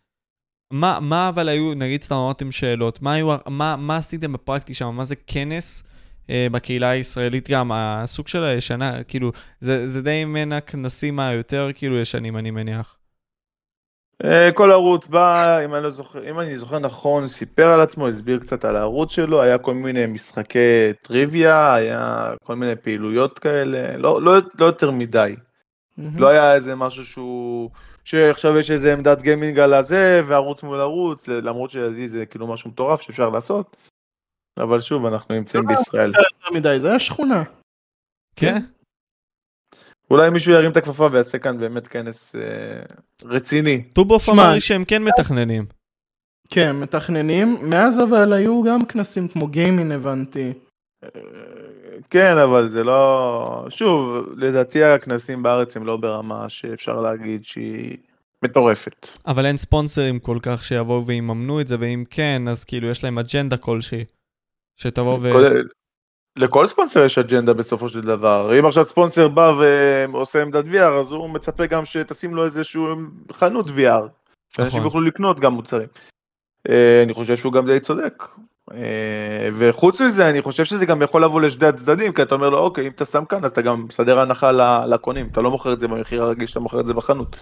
מה, 0.72 1.00
מה 1.02 1.30
אבל 1.30 1.50
היו, 1.50 1.74
נגיד 1.74 2.04
סתם 2.04 2.16
אמרתם 2.16 2.52
שאלות, 2.52 3.02
מה, 3.02 3.14
היו, 3.14 3.36
מה, 3.48 3.76
מה 3.76 3.98
עשיתם 3.98 4.34
בפרקטי 4.34 4.74
שם? 4.74 4.96
מה 4.96 5.06
זה 5.06 5.16
כנס 5.16 5.84
אה, 6.30 6.48
בקהילה 6.52 6.90
הישראלית 6.90 7.50
גם? 7.50 7.72
הסוג 7.74 8.28
של 8.28 8.44
הישנה, 8.44 9.04
כאילו, 9.04 9.32
זה, 9.60 9.90
זה 9.90 10.02
די 10.02 10.26
מן 10.26 10.52
הכנסים 10.52 11.20
היותר 11.20 11.70
כאילו 11.76 11.98
ישנים, 11.98 12.38
אני 12.38 12.52
מניח. 12.52 12.98
אה, 14.24 14.52
כל 14.54 14.72
ערוץ 14.72 15.08
בא, 15.08 15.60
אם 15.66 15.76
אני, 15.76 15.84
לא 15.84 15.90
זוכר, 15.90 16.30
אם 16.30 16.40
אני 16.40 16.58
זוכר 16.58 16.80
נכון, 16.80 17.28
סיפר 17.28 17.68
על 17.68 17.82
עצמו, 17.82 18.08
הסביר 18.08 18.40
קצת 18.40 18.66
על 18.66 18.76
הערוץ 18.76 19.12
שלו, 19.12 19.42
היה 19.42 19.58
כל 19.58 19.74
מיני 19.74 20.06
משחקי 20.06 20.94
טריוויה, 21.02 21.74
היה 21.74 22.32
כל 22.44 22.56
מיני 22.56 22.76
פעילויות 22.76 23.40
כאלה, 23.40 23.98
לא, 23.98 24.22
לא, 24.22 24.38
לא 24.60 24.66
יותר 24.66 24.92
מדי. 24.92 25.36
מהמם. 25.98 26.20
לא 26.20 26.28
היה 26.28 26.56
איזה 26.56 26.76
משהו 26.76 27.06
שהוא... 27.06 27.70
שעכשיו 28.04 28.58
יש 28.58 28.72
איזה 28.72 28.94
עמדת 28.94 29.22
גיימינג 29.22 29.60
על 29.60 29.74
הזה, 29.74 30.22
וערוץ 30.28 30.64
מול 30.64 30.80
ערוץ, 30.80 31.28
למרות 31.28 31.70
שלדעתי 31.70 32.10
זה 32.10 32.26
כאילו 32.26 32.48
משהו 32.48 32.70
מטורף 32.70 33.02
שאפשר 33.02 33.30
לעשות. 33.30 33.78
אבל 34.58 34.80
שוב, 34.80 35.06
אנחנו 35.06 35.36
נמצאים 35.36 35.68
בישראל. 35.68 36.14
יותר 36.16 36.54
מדי, 36.54 36.80
זה 36.80 36.90
היה 36.90 37.00
שכונה. 37.00 37.44
כן? 38.36 38.62
אולי 40.12 40.30
מישהו 40.30 40.54
ירים 40.54 40.72
את 40.72 40.78
הכפפה 40.78 41.10
ויעשה 41.12 41.38
כאן 41.38 41.58
באמת 41.58 41.88
כנס 41.88 42.36
אה, 42.36 42.42
רציני. 43.24 43.84
טובוף 43.84 44.30
אמר 44.30 44.54
לי 44.54 44.62
שהם 44.62 44.86
כן 44.86 45.04
מתכננים. 45.04 45.66
כן, 46.50 46.76
מתכננים. 46.80 47.58
מאז 47.62 48.04
אבל 48.04 48.34
היו 48.34 48.64
גם 48.64 48.86
כנסים 48.86 49.28
כמו 49.28 49.48
גיימין 49.48 49.92
הבנתי. 49.92 50.54
אה, 51.04 51.10
כן, 52.10 52.38
אבל 52.38 52.70
זה 52.70 52.84
לא... 52.84 53.66
שוב, 53.70 54.26
לדעתי 54.38 54.84
הכנסים 54.84 55.44
בארץ 55.44 55.78
הם 55.78 55.86
לא 55.86 55.98
ברמה 55.98 56.50
שאפשר 56.50 57.02
להגיד 57.02 57.46
שהיא 57.46 57.98
מטורפת. 58.44 59.10
אבל 59.28 59.46
אין 59.46 59.58
ספונסרים 59.58 60.20
כל 60.20 60.38
כך 60.42 60.64
שיבואו 60.64 61.06
ויממנו 61.06 61.62
את 61.62 61.68
זה, 61.68 61.76
ואם 61.80 62.04
כן, 62.10 62.42
אז 62.50 62.64
כאילו 62.64 62.90
יש 62.90 63.04
להם 63.04 63.20
אג'נדה 63.20 63.58
כלשהי. 63.58 64.06
שתבוא 64.78 65.18
ו... 65.22 65.32
כל- 66.40 66.44
לכל 66.46 66.68
ספונסר 66.68 67.04
יש 67.06 67.18
אג'נדה 67.18 67.54
בסופו 67.54 67.90
של 67.90 68.02
דבר. 68.02 68.60
אם 68.60 68.66
עכשיו 68.66 68.84
ספונסר 68.84 69.28
בא 69.28 69.54
ועושה 70.10 70.42
עמדת 70.42 70.66
VR, 70.66 70.78
אז 71.00 71.12
הוא 71.12 71.30
מצפה 71.30 71.66
גם 71.66 71.86
שתשים 71.86 72.36
לו 72.36 72.46
איזשהו 72.46 72.86
חנות 73.32 73.66
VR, 73.68 74.08
שאנשים 74.50 74.68
נכון. 74.78 74.82
יוכלו 74.84 75.02
לקנות 75.02 75.40
גם 75.40 75.54
מוצרים. 75.54 75.88
אה, 76.70 77.04
אני 77.04 77.14
חושב 77.14 77.38
שהוא 77.38 77.54
גם 77.54 77.66
די 77.68 77.80
צודק. 77.80 78.24
אה, 78.74 79.50
וחוץ 79.58 80.02
מזה, 80.02 80.30
אני 80.30 80.42
חושב 80.42 80.64
שזה 80.66 80.86
גם 80.86 81.02
יכול 81.02 81.24
לבוא 81.24 81.42
לשני 81.42 81.68
הצדדים, 81.68 82.14
כי 82.14 82.22
אתה 82.22 82.36
אומר 82.36 82.50
לו, 82.50 82.58
אוקיי, 82.60 82.88
אם 82.88 82.92
אתה 82.92 83.06
שם 83.06 83.26
כאן, 83.26 83.46
אז 83.46 83.52
אתה 83.52 83.62
גם 83.62 83.86
מסדר 83.90 84.20
הנחה 84.20 84.52
לקונים, 84.88 85.28
אתה 85.32 85.42
לא 85.42 85.52
מוכר 85.52 85.74
את 85.74 85.80
זה 85.80 85.88
במחיר 85.88 86.24
הרגיל 86.24 86.48
שאתה 86.48 86.60
מוכר 86.60 86.80
את 86.80 86.86
זה 86.86 86.94
בחנות. 86.94 87.36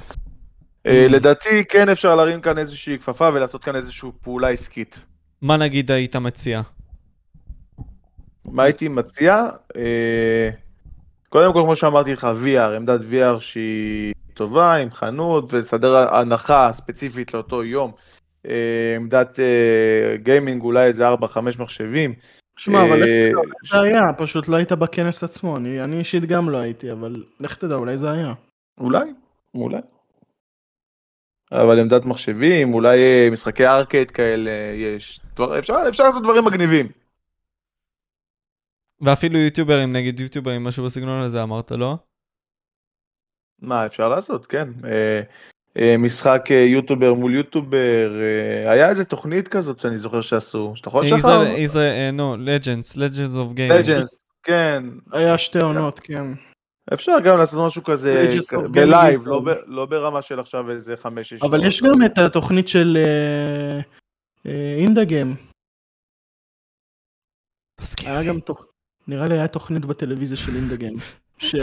אה, 0.86 1.06
Mm. 1.10 1.12
לדעתי, 1.12 1.66
כן 1.70 1.90
אפשר 1.90 2.16
להרים 2.16 2.42
כאן 2.42 2.58
איזושהי 2.58 2.98
כפפה 3.00 3.30
ולעשות 3.34 3.64
כאן 3.64 3.76
איזושהי 3.76 4.10
פעולה 4.24 4.48
עסקית. 4.50 5.00
מה 5.42 5.58
נגיד 5.58 5.92
היית 5.92 6.16
מציע? 6.16 6.62
מה 8.52 8.64
הייתי 8.64 8.88
מציע? 8.88 9.50
אה, 9.76 10.50
קודם 11.30 11.54
כל, 11.54 11.62
כמו 11.64 11.76
שאמרתי 11.76 12.14
לך, 12.14 12.28
VR, 12.46 12.76
עמדת 12.76 13.00
VR 13.12 13.40
שהיא 13.40 14.14
טובה, 14.34 14.76
עם 14.76 14.92
חנות, 14.92 15.54
ולסדר 15.54 16.16
הנחה 16.16 16.70
ספציפית 16.74 17.34
לאותו 17.34 17.64
יום. 17.64 17.92
אה, 18.48 18.94
עמדת 18.96 19.40
אה, 19.40 20.18
גיימינג, 20.18 20.64
אולי 20.64 20.86
איזה 20.86 21.14
4-5 21.14 21.14
מחשבים. 21.60 22.14
שמע, 22.58 22.84
אבל 22.84 22.98
לך 22.98 23.06
תדע, 23.06 23.38
אולי 23.38 23.52
זה 23.72 23.80
היה, 23.80 24.14
פשוט 24.18 24.48
לא 24.48 24.56
היית 24.56 24.72
בכנס 24.72 25.24
עצמו. 25.24 25.58
אני 25.58 25.84
אני 25.84 26.00
אישית 26.00 26.26
גם 26.26 26.50
לא 26.50 26.58
הייתי, 26.58 26.92
אבל 26.92 27.24
לך 27.40 27.56
תדע, 27.56 27.76
אולי 27.76 27.98
זה 27.98 28.12
היה. 28.12 28.34
אולי, 28.78 29.14
אולי. 29.56 29.78
אבל 31.52 31.80
עמדת 31.80 32.06
מחשבים, 32.06 32.74
אולי 32.74 33.30
משחקי 33.32 33.68
ארקייד 33.68 34.12
כאלה 34.12 34.52
יש. 34.76 35.20
אפשר, 35.60 35.76
אפשר 35.90 36.04
לעשות 36.04 36.24
דברים 36.24 36.46
מגניבים. 36.46 36.88
ואפילו 39.02 39.40
יוטיוברים, 39.40 39.94
נגיד 39.94 40.20
יוטיוברים, 40.20 40.64
משהו 40.64 40.86
בסגנון 40.86 41.22
הזה 41.22 41.44
אמרת, 41.44 41.72
לא? 41.72 41.96
מה 43.62 43.86
אפשר 43.86 44.10
לעשות, 44.10 44.46
כן. 44.46 44.70
אה, 44.86 45.22
אה, 45.78 45.98
משחק 45.98 46.46
אה, 46.52 46.56
יוטובר 46.56 47.14
מול 47.14 47.34
יוטובר, 47.34 48.12
היה 48.68 48.90
איזה 48.90 49.06
תוכנית 49.06 49.48
כזאת 49.48 49.80
שאני 49.80 49.98
זוכר 49.98 50.22
שעשו. 50.22 50.74
שאתה 50.76 50.90
יכול 50.90 51.04
לשחרר? 51.04 51.42
ישראל, 51.44 51.58
ישראל, 51.58 52.12
נו, 52.12 52.38
Legends, 52.38 52.98
Legends 52.98 53.36
of 53.36 53.54
Gaming. 53.54 53.90
Legends, 53.90 54.20
כן. 54.44 54.84
היה 55.12 55.38
שתי 55.38 55.60
עונות, 55.60 56.00
כן. 56.00 56.24
אפשר 56.94 57.12
גם 57.26 57.38
לעשות 57.38 57.68
משהו 57.68 57.84
כזה 57.84 58.30
בלייב. 58.72 59.22
לא 59.28 59.40
ב- 59.40 59.64
לא 59.66 59.86
ברמה 59.86 60.22
של 60.22 60.40
עכשיו 60.40 60.72
איזה 60.72 60.98
חמש, 60.98 61.30
שש 61.30 61.44
אבל. 61.44 61.68
יש 61.68 61.84
גם 61.84 62.06
את 62.06 62.18
התוכנית 62.18 62.68
של 62.68 62.98
אינדגיים. 64.78 65.36
תזכיר 67.82 68.10
היה. 68.10 68.24
גם 68.24 68.40
תוכ... 68.40 68.66
נראה 69.10 69.26
לי 69.26 69.36
היה 69.36 69.48
תוכנית 69.48 69.86
בטלוויזיה 69.86 70.38
של 70.38 70.56
אינדגיים. 70.56 70.94
ש... 71.38 71.56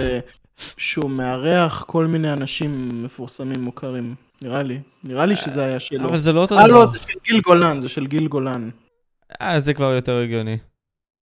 שהוא 0.76 1.10
מארח 1.10 1.84
כל 1.86 2.06
מיני 2.06 2.32
אנשים 2.32 3.02
מפורסמים 3.04 3.60
מוכרים. 3.60 4.14
נראה 4.42 4.62
לי. 4.62 4.80
נראה 5.04 5.26
לי 5.26 5.36
שזה 5.36 5.64
היה 5.64 5.80
שלו. 5.80 6.08
אבל 6.08 6.16
זה 6.16 6.32
לא 6.32 6.40
אותו 6.40 6.58
אה 6.58 6.68
דבר. 6.68 6.78
לא, 6.78 6.86
זה 6.86 6.98
של 6.98 7.18
גיל 7.24 7.40
גולן, 7.40 7.80
זה 7.80 7.88
של 7.88 8.06
גיל 8.06 8.28
גולן. 8.28 8.70
אה, 9.40 9.60
זה 9.60 9.74
כבר 9.74 9.92
יותר 9.92 10.16
הגיוני. 10.18 10.58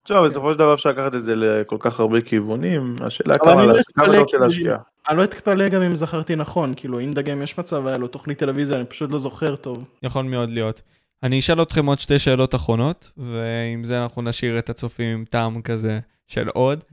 עכשיו, 0.02 0.24
בסופו 0.24 0.52
של 0.52 0.58
דבר 0.58 0.74
אפשר 0.74 0.90
לקחת 0.90 1.14
את 1.14 1.24
זה 1.24 1.36
לכל 1.36 1.76
כך 1.80 2.00
הרבה 2.00 2.20
כיוונים, 2.20 2.96
השאלה 3.00 3.38
כמה 3.38 3.66
לא 3.66 3.80
אתה 3.80 4.18
רוצה 4.18 4.38
להשקיע. 4.38 4.72
אני 5.08 5.18
לא 5.18 5.24
אתפלא 5.24 5.68
גם 5.68 5.82
אם 5.82 5.94
זכרתי 5.94 6.36
נכון, 6.36 6.72
כאילו 6.76 6.98
אינדגיים 6.98 7.42
יש 7.42 7.58
מצב, 7.58 7.86
היה 7.86 7.96
לו 7.96 8.08
תוכנית 8.08 8.38
טלוויזיה, 8.38 8.76
אני 8.76 8.86
פשוט 8.86 9.10
לא 9.10 9.18
זוכר 9.18 9.56
טוב. 9.56 9.84
יכול 10.02 10.24
מאוד 10.24 10.50
להיות. 10.50 10.82
אני 11.24 11.38
אשאל 11.38 11.62
אתכם 11.62 11.86
עוד 11.86 11.98
שתי 12.00 12.18
שאלות 12.18 12.54
אחרונות, 12.54 13.12
ועם 13.16 13.84
זה 13.84 14.02
אנחנו 14.02 14.22
נשאיר 14.22 14.58
את 14.58 14.70
הצופים 14.70 15.18
עם 15.18 15.24
טעם 15.24 15.62
כזה 15.62 16.00
של 16.26 16.48
עוד. 16.48 16.84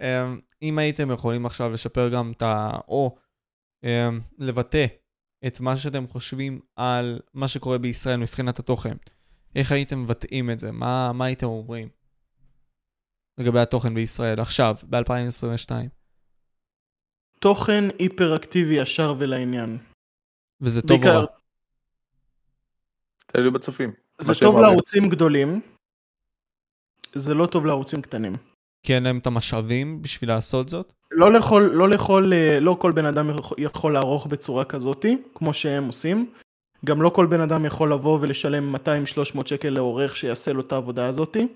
אמ, 0.00 0.40
אם 0.62 0.78
הייתם 0.78 1.10
יכולים 1.10 1.46
עכשיו 1.46 1.70
לשפר 1.70 2.08
גם 2.08 2.32
את 2.36 2.42
ה... 2.42 2.70
או 2.88 3.16
אמ, 3.84 4.20
לבטא 4.38 4.86
את 5.46 5.60
מה 5.60 5.76
שאתם 5.76 6.08
חושבים 6.08 6.60
על 6.76 7.20
מה 7.34 7.48
שקורה 7.48 7.78
בישראל 7.78 8.16
מבחינת 8.16 8.58
התוכן. 8.58 8.96
איך 9.56 9.72
הייתם 9.72 10.02
מבטאים 10.02 10.50
את 10.50 10.58
זה? 10.58 10.72
מה, 10.72 11.12
מה 11.12 11.24
הייתם 11.24 11.46
אומרים? 11.46 11.88
לגבי 13.38 13.60
התוכן 13.60 13.94
בישראל, 13.94 14.40
עכשיו, 14.40 14.76
ב-2022. 14.90 15.70
תוכן 17.40 17.84
היפראקטיבי 17.98 18.74
ישר 18.74 19.14
ולעניין. 19.18 19.78
וזה 20.60 20.82
טוב 20.82 20.90
או 20.90 20.96
בעיקר- 20.98 21.20
רע. 21.20 21.37
תלוי 23.32 23.50
בצופים. 23.50 23.92
זה 24.20 24.32
טוב 24.34 24.58
לערוצים 24.58 25.08
גדולים, 25.08 25.60
זה 27.14 27.34
לא 27.34 27.46
טוב 27.46 27.66
לערוצים 27.66 28.02
קטנים. 28.02 28.32
כי 28.86 28.94
אין 28.94 29.02
להם 29.02 29.18
את 29.18 29.26
המשאבים 29.26 30.02
בשביל 30.02 30.30
לעשות 30.30 30.68
זאת? 30.68 30.92
לא 31.10 31.32
לכל, 31.32 31.70
לא 31.72 31.88
לכל, 31.88 32.30
אה, 32.34 32.60
לא 32.60 32.76
כל 32.80 32.92
בן 32.92 33.04
אדם 33.06 33.30
יכול- 33.30 33.56
יכול 33.60 33.92
לערוך 33.92 34.26
בצורה 34.26 34.64
כזאתי, 34.64 35.16
כמו 35.34 35.54
שהם 35.54 35.84
עושים. 35.86 36.30
גם 36.84 37.02
לא 37.02 37.08
כל 37.10 37.26
בן 37.26 37.40
אדם 37.40 37.64
יכול 37.64 37.92
לבוא 37.92 38.18
ולשלם 38.20 38.74
200-300 38.74 39.46
שקל 39.46 39.68
לעורך 39.68 40.16
שיעשה 40.16 40.52
לו 40.52 40.60
את 40.60 40.72
העבודה 40.72 41.06
הזאתי. 41.06 41.48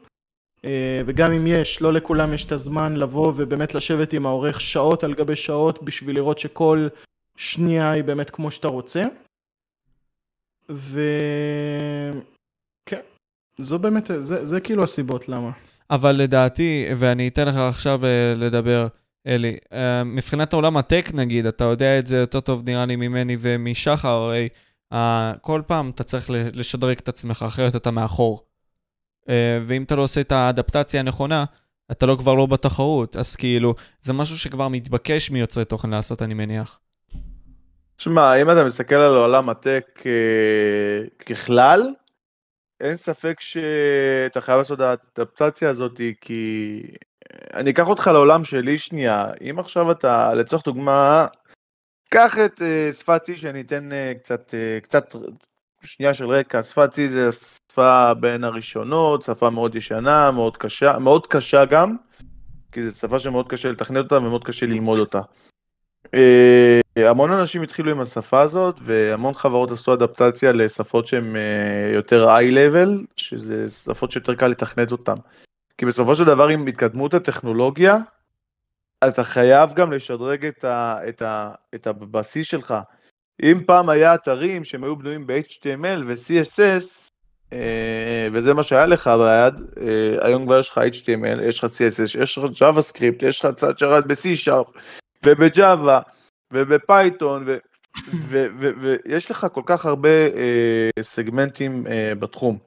אה, 0.65 1.03
וגם 1.07 1.33
אם 1.33 1.47
יש, 1.47 1.83
לא 1.83 1.93
לכולם 1.93 2.33
יש 2.35 2.45
את 2.45 2.53
הזמן 2.53 2.97
לבוא 2.97 3.33
ובאמת 3.37 3.75
לשבת 3.75 4.13
עם 4.13 4.27
העורך 4.27 4.61
שעות 4.61 5.05
על 5.05 5.15
גבי 5.15 5.37
שעות 5.37 5.83
בשביל 5.83 6.17
לראות 6.17 6.39
שכל 6.39 6.89
שנייה 7.37 7.91
היא 7.91 8.05
באמת 8.05 8.31
כמו 8.31 8.51
שאתה 8.51 8.69
רוצה. 8.69 9.03
ו... 10.75 11.01
כן, 12.87 13.01
זו 13.59 13.79
באמת, 13.79 14.11
זה, 14.19 14.45
זה 14.45 14.61
כאילו 14.61 14.83
הסיבות 14.83 15.29
למה. 15.29 15.51
אבל 15.91 16.13
לדעתי, 16.13 16.87
ואני 16.97 17.29
אתן 17.29 17.49
לך 17.49 17.57
עכשיו 17.57 18.05
אה, 18.05 18.35
לדבר, 18.37 18.87
אלי, 19.27 19.57
אה, 19.73 20.05
מבחינת 20.05 20.53
עולם 20.53 20.77
הטק 20.77 21.11
נגיד, 21.15 21.47
אתה 21.47 21.65
יודע 21.65 21.99
את 21.99 22.07
זה 22.07 22.17
יותר 22.17 22.41
טוב 22.41 22.63
נראה 22.65 22.87
לי 22.87 22.97
ממני 22.97 23.37
ומשחר, 23.41 24.09
הרי 24.09 24.49
אה, 24.93 25.33
כל 25.41 25.63
פעם 25.67 25.91
אתה 25.91 26.05
צריך 26.05 26.31
לשדרג 26.31 26.97
את 26.99 27.09
עצמך, 27.09 27.45
אחרת 27.49 27.77
אתה 27.77 27.91
מאחור. 27.91 28.47
ואם 29.67 29.83
אתה 29.83 29.97
לא 29.97 30.03
עושה 30.03 30.21
את 30.21 30.33
האדפטציה 30.33 31.01
הנכונה, 31.01 31.45
אתה 31.91 32.07
לא 32.07 32.17
כבר 32.19 32.35
לא 32.35 32.47
בתחרות, 32.47 33.17
אז 33.17 33.37
כאילו, 33.37 33.75
זה 34.01 34.13
משהו 34.13 34.39
שכבר 34.39 34.69
מתבקש 34.69 35.31
מיוצרי 35.31 35.65
תוכן 35.65 35.91
לעשות, 35.91 36.23
אני 36.23 36.35
מניח. 36.35 36.81
שמע, 38.03 38.43
אם 38.43 38.51
אתה 38.51 38.65
מסתכל 38.65 38.95
על 38.95 39.17
עולם 39.17 39.49
הטק 39.49 40.03
אה, 40.07 41.25
ככלל, 41.27 41.91
אין 42.81 42.97
ספק 42.97 43.41
שאתה 43.41 44.41
חייב 44.41 44.59
לעשות 44.59 44.81
את 44.81 45.19
האדפטציה 45.19 45.71
הזאת, 45.71 46.01
כי 46.21 46.83
אני 47.55 47.71
אקח 47.71 47.89
אותך 47.89 48.07
לעולם 48.07 48.45
שלי 48.45 48.79
שנייה. 48.79 49.27
אם 49.51 49.59
עכשיו 49.59 49.91
אתה, 49.91 50.35
לצורך 50.35 50.65
דוגמה, 50.65 51.27
קח 52.11 52.39
את 52.45 52.63
אה, 52.63 52.91
שפת 52.93 53.23
C, 53.29 53.37
שאני 53.37 53.61
אתן 53.61 53.93
אה, 53.93 54.13
קצת, 54.19 54.55
אה, 54.55 54.81
קצת 54.81 55.17
שנייה 55.83 56.15
של 56.15 56.27
רקע. 56.27 56.63
שפת 56.63 56.93
C 56.93 56.97
זה 57.07 57.33
שפה 57.33 58.15
בין 58.15 58.45
הראשונות, 58.45 59.23
שפה 59.23 59.51
מאוד 59.51 59.77
ישנה, 59.77 60.31
מאוד 60.31 60.57
קשה, 60.57 60.99
מאוד 60.99 61.27
קשה 61.27 61.65
גם, 61.65 61.97
כי 62.73 62.91
זו 62.91 62.99
שפה 62.99 63.19
שמאוד 63.19 63.49
קשה 63.49 63.69
לתכנת 63.69 64.05
אותה 64.05 64.19
ומאוד 64.19 64.45
קשה 64.45 64.67
ללמוד 64.67 64.99
אותה. 64.99 65.21
אה, 66.15 66.81
המון 66.97 67.33
אנשים 67.33 67.63
התחילו 67.63 67.91
עם 67.91 68.01
השפה 68.01 68.41
הזאת, 68.41 68.81
והמון 68.83 69.35
חברות 69.35 69.71
עשו 69.71 69.95
אדפטציה 69.95 70.53
לשפות 70.53 71.07
שהן 71.07 71.37
אה, 71.37 71.93
יותר 71.95 72.29
איי-לבל, 72.29 73.01
שזה 73.17 73.71
שפות 73.71 74.11
שיותר 74.11 74.35
קל 74.35 74.47
לתכנת 74.49 74.93
אותן. 74.93 75.15
כי 75.79 75.87
בסופו 75.87 76.15
של 76.15 76.25
דבר 76.25 76.49
עם 76.49 76.67
התקדמות 76.67 77.15
הטכנולוגיה, 77.15 77.97
אתה 79.09 79.25
חייב 79.25 79.73
גם 79.75 79.93
לשדרג 79.93 80.47
את, 80.47 80.65
ה, 80.65 80.99
את, 81.09 81.23
ה, 81.23 81.51
את 81.75 81.87
הבסיס 81.87 82.47
שלך. 82.47 82.75
אם 83.43 83.61
פעם 83.67 83.89
היה 83.89 84.15
אתרים 84.15 84.65
שהם 84.65 84.85
היו 84.85 84.97
בנויים 84.97 85.27
ב-HTML 85.27 86.03
ו-CSS, 86.07 87.11
אה, 87.53 88.29
וזה 88.33 88.55
מה 88.55 88.63
שהיה 88.63 88.87
לך 88.87 89.11
ביד, 89.19 89.55
היום 90.21 90.47
כבר 90.47 90.59
יש 90.59 90.69
לך 90.69 90.79
HTML, 90.79 91.41
יש 91.43 91.65
לך 91.65 91.71
CSS, 91.71 92.21
יש 92.23 92.39
לך 92.39 92.45
JavaScript, 92.45 93.27
יש 93.27 93.45
לך 93.45 93.55
צד 93.57 93.79
שרת 93.79 94.07
ב-C-Sharp, 94.07 94.79
ובג'אווה, 95.27 96.01
ובפייתון, 96.53 97.47
ויש 98.81 99.31
לך 99.31 99.47
כל 99.53 99.63
כך 99.67 99.87
הרבה 99.87 100.09
אה, 100.09 100.91
סגמנטים 101.01 101.87
אה, 101.87 102.15
בתחום. 102.15 102.59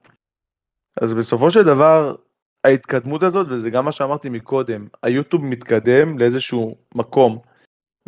אז 1.01 1.13
בסופו 1.13 1.51
של 1.51 1.63
דבר, 1.63 2.15
ההתקדמות 2.63 3.23
הזאת, 3.23 3.47
וזה 3.49 3.69
גם 3.69 3.85
מה 3.85 3.91
שאמרתי 3.91 4.29
מקודם, 4.29 4.87
היוטיוב 5.03 5.45
מתקדם 5.45 6.19
לאיזשהו 6.19 6.77
מקום, 6.95 7.39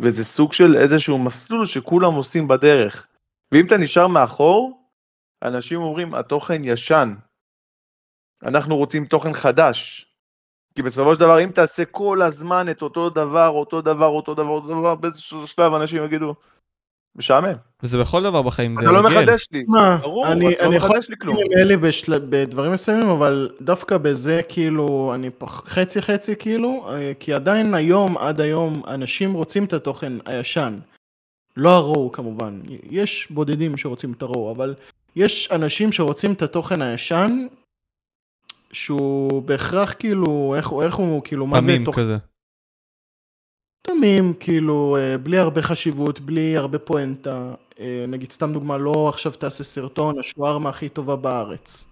וזה 0.00 0.24
סוג 0.24 0.52
של 0.52 0.76
איזשהו 0.76 1.18
מסלול 1.18 1.66
שכולם 1.66 2.14
עושים 2.14 2.48
בדרך. 2.48 3.06
ואם 3.52 3.66
אתה 3.66 3.76
נשאר 3.76 4.06
מאחור, 4.06 4.90
אנשים 5.42 5.80
אומרים, 5.80 6.14
התוכן 6.14 6.64
ישן. 6.64 7.14
אנחנו 8.42 8.76
רוצים 8.76 9.04
תוכן 9.04 9.32
חדש. 9.32 10.07
כי 10.78 10.82
בסופו 10.82 11.14
של 11.14 11.20
דבר, 11.20 11.44
אם 11.44 11.50
תעשה 11.50 11.84
כל 11.84 12.22
הזמן 12.22 12.68
את 12.70 12.82
אותו 12.82 13.10
דבר, 13.10 13.48
אותו 13.48 13.80
דבר, 13.80 14.06
אותו 14.06 14.34
דבר, 14.34 14.48
אותו 14.48 14.68
דבר, 14.68 14.94
באיזשהו 14.94 15.46
שלב 15.46 15.74
אנשים 15.74 16.04
יגידו, 16.04 16.34
משעמם. 17.16 17.52
וזה 17.82 17.98
בכל 17.98 18.22
דבר 18.22 18.42
בחיים, 18.42 18.76
זה 18.76 18.82
אתה 18.82 18.90
לא 18.90 18.98
הרגל. 18.98 19.20
מחדש 19.20 19.46
לי. 19.52 19.64
מה, 19.68 19.98
ברור, 20.02 20.26
אני, 20.26 20.54
אתה 20.54 20.62
לא 20.62 20.68
אני 20.68 20.76
יכול 20.76 20.90
מחדש 20.90 21.08
לי 21.10 21.16
כלום. 21.20 21.36
עם 21.36 21.42
אלי 21.58 21.76
בשל... 21.76 22.18
בדברים 22.18 22.72
מסוימים, 22.72 23.08
אבל 23.08 23.50
דווקא 23.60 23.98
בזה 23.98 24.40
כאילו, 24.48 25.12
אני 25.14 25.30
פח... 25.30 25.62
חצי 25.66 26.02
חצי 26.02 26.36
כאילו, 26.36 26.88
אה, 26.88 27.12
כי 27.20 27.32
עדיין 27.32 27.74
היום, 27.74 28.18
עד 28.18 28.40
היום, 28.40 28.82
אנשים 28.88 29.32
רוצים 29.32 29.64
את 29.64 29.72
התוכן 29.72 30.12
הישן. 30.24 30.78
לא 31.56 31.70
הרואו 31.70 32.12
כמובן, 32.12 32.60
יש 32.90 33.28
בודדים 33.30 33.76
שרוצים 33.76 34.12
את 34.12 34.22
הרואו, 34.22 34.50
אבל 34.50 34.74
יש 35.16 35.48
אנשים 35.52 35.92
שרוצים 35.92 36.32
את 36.32 36.42
התוכן 36.42 36.82
הישן, 36.82 37.46
שהוא 38.72 39.42
בהכרח 39.42 39.94
כאילו, 39.98 40.54
איך, 40.56 40.72
איך 40.82 40.94
הוא, 40.94 41.22
כאילו, 41.24 41.46
מה 41.46 41.60
זה 41.60 41.66
פעמים 41.66 41.84
תוכן 41.84 42.02
כזה. 42.02 42.16
תמים, 43.82 44.34
כאילו, 44.40 44.96
אה, 45.00 45.18
בלי 45.18 45.38
הרבה 45.38 45.62
חשיבות, 45.62 46.20
בלי 46.20 46.56
הרבה 46.56 46.78
פואנטה. 46.78 47.54
אה, 47.80 48.04
נגיד, 48.08 48.32
סתם 48.32 48.52
דוגמה, 48.52 48.78
לא 48.78 49.08
עכשיו 49.08 49.32
תעשה 49.32 49.64
סרטון, 49.64 50.18
השווארמה 50.18 50.68
הכי 50.68 50.88
טובה 50.88 51.16
בארץ. 51.16 51.86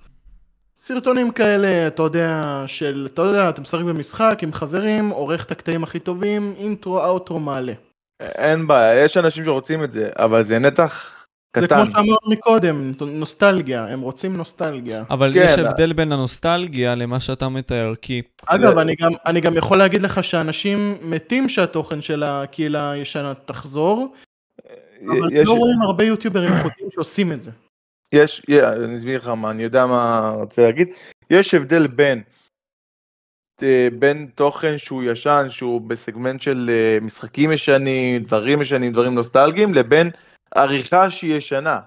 סרטונים 0.76 1.30
כאלה, 1.32 1.86
אתה 1.86 2.02
יודע, 2.02 2.64
של, 2.66 3.08
אתה 3.12 3.22
יודע, 3.22 3.48
אתה 3.48 3.60
משחק 3.60 3.80
במשחק 3.80 4.38
עם 4.42 4.52
חברים, 4.52 5.08
עורך 5.08 5.44
את 5.44 5.50
הקטעים 5.50 5.82
הכי 5.82 5.98
טובים, 5.98 6.54
אינטרו, 6.58 7.04
אאוטרו, 7.04 7.40
מעלה. 7.40 7.72
אין 8.20 8.66
בעיה, 8.66 9.04
יש 9.04 9.16
אנשים 9.16 9.44
שרוצים 9.44 9.84
את 9.84 9.92
זה, 9.92 10.10
אבל 10.18 10.42
זה 10.42 10.58
נתח 10.58 11.25
זה 11.56 11.66
קטן. 11.66 11.77
כמו 11.77 11.86
שאמרנו 11.86 12.16
מקודם, 12.31 12.93
נוסטלגיה, 13.06 13.85
הם 13.89 14.01
רוצים 14.01 14.36
נוסטלגיה. 14.36 15.05
אבל 15.10 15.32
כן, 15.35 15.43
יש 15.44 15.59
אה. 15.59 15.68
הבדל 15.70 15.93
בין 15.93 16.12
הנוסטלגיה 16.12 16.94
למה 16.94 17.20
שאתה 17.20 17.48
מתאר, 17.48 17.94
כי 18.02 18.23
אגב, 18.47 18.78
אני 18.78 18.94
גם, 19.01 19.10
אני 19.27 19.40
גם 19.40 19.56
יכול 19.56 19.78
להגיד 19.78 20.02
לך 20.02 20.24
שאנשים 20.24 20.98
מתים 21.02 21.48
שהתוכן 21.48 22.02
של 22.02 22.23
הקהילה 22.23 22.90
הישנה 22.90 23.35
תחזור, 23.35 24.14
אבל 25.06 25.32
יש, 25.32 25.48
לא 25.48 25.52
רואים 25.52 25.82
הרבה 25.82 26.05
יוטיוברים 26.05 26.52
איכותיים 26.52 26.89
שעושים 26.94 27.32
את 27.32 27.40
זה. 27.40 27.51
יש, 28.12 28.43
יה- 28.48 28.73
אני 28.73 28.97
אסביר 28.97 29.20
לך 29.20 29.28
מה, 29.28 29.51
אני 29.51 29.62
יודע 29.62 29.86
מה 29.86 30.31
רוצה 30.35 30.62
להגיד. 30.62 30.89
יש 31.31 31.55
הבדל 31.55 31.86
בין, 31.86 32.23
אה, 33.62 33.89
בין 33.98 34.27
תוכן 34.35 34.78
שהוא 34.78 35.02
ישן, 35.02 35.47
שהוא 35.48 35.81
בסגמנט 35.81 36.40
של 36.40 36.70
אה, 36.73 36.98
משחקים 37.01 37.52
ישנים, 37.52 38.23
דברים 38.23 38.60
ישנים, 38.62 38.93
דברים 38.93 39.14
נוסטלגיים, 39.14 39.74
לבין 39.74 40.10
עריכה 40.55 41.10
שהיא 41.10 41.35
ישנה, 41.35 41.81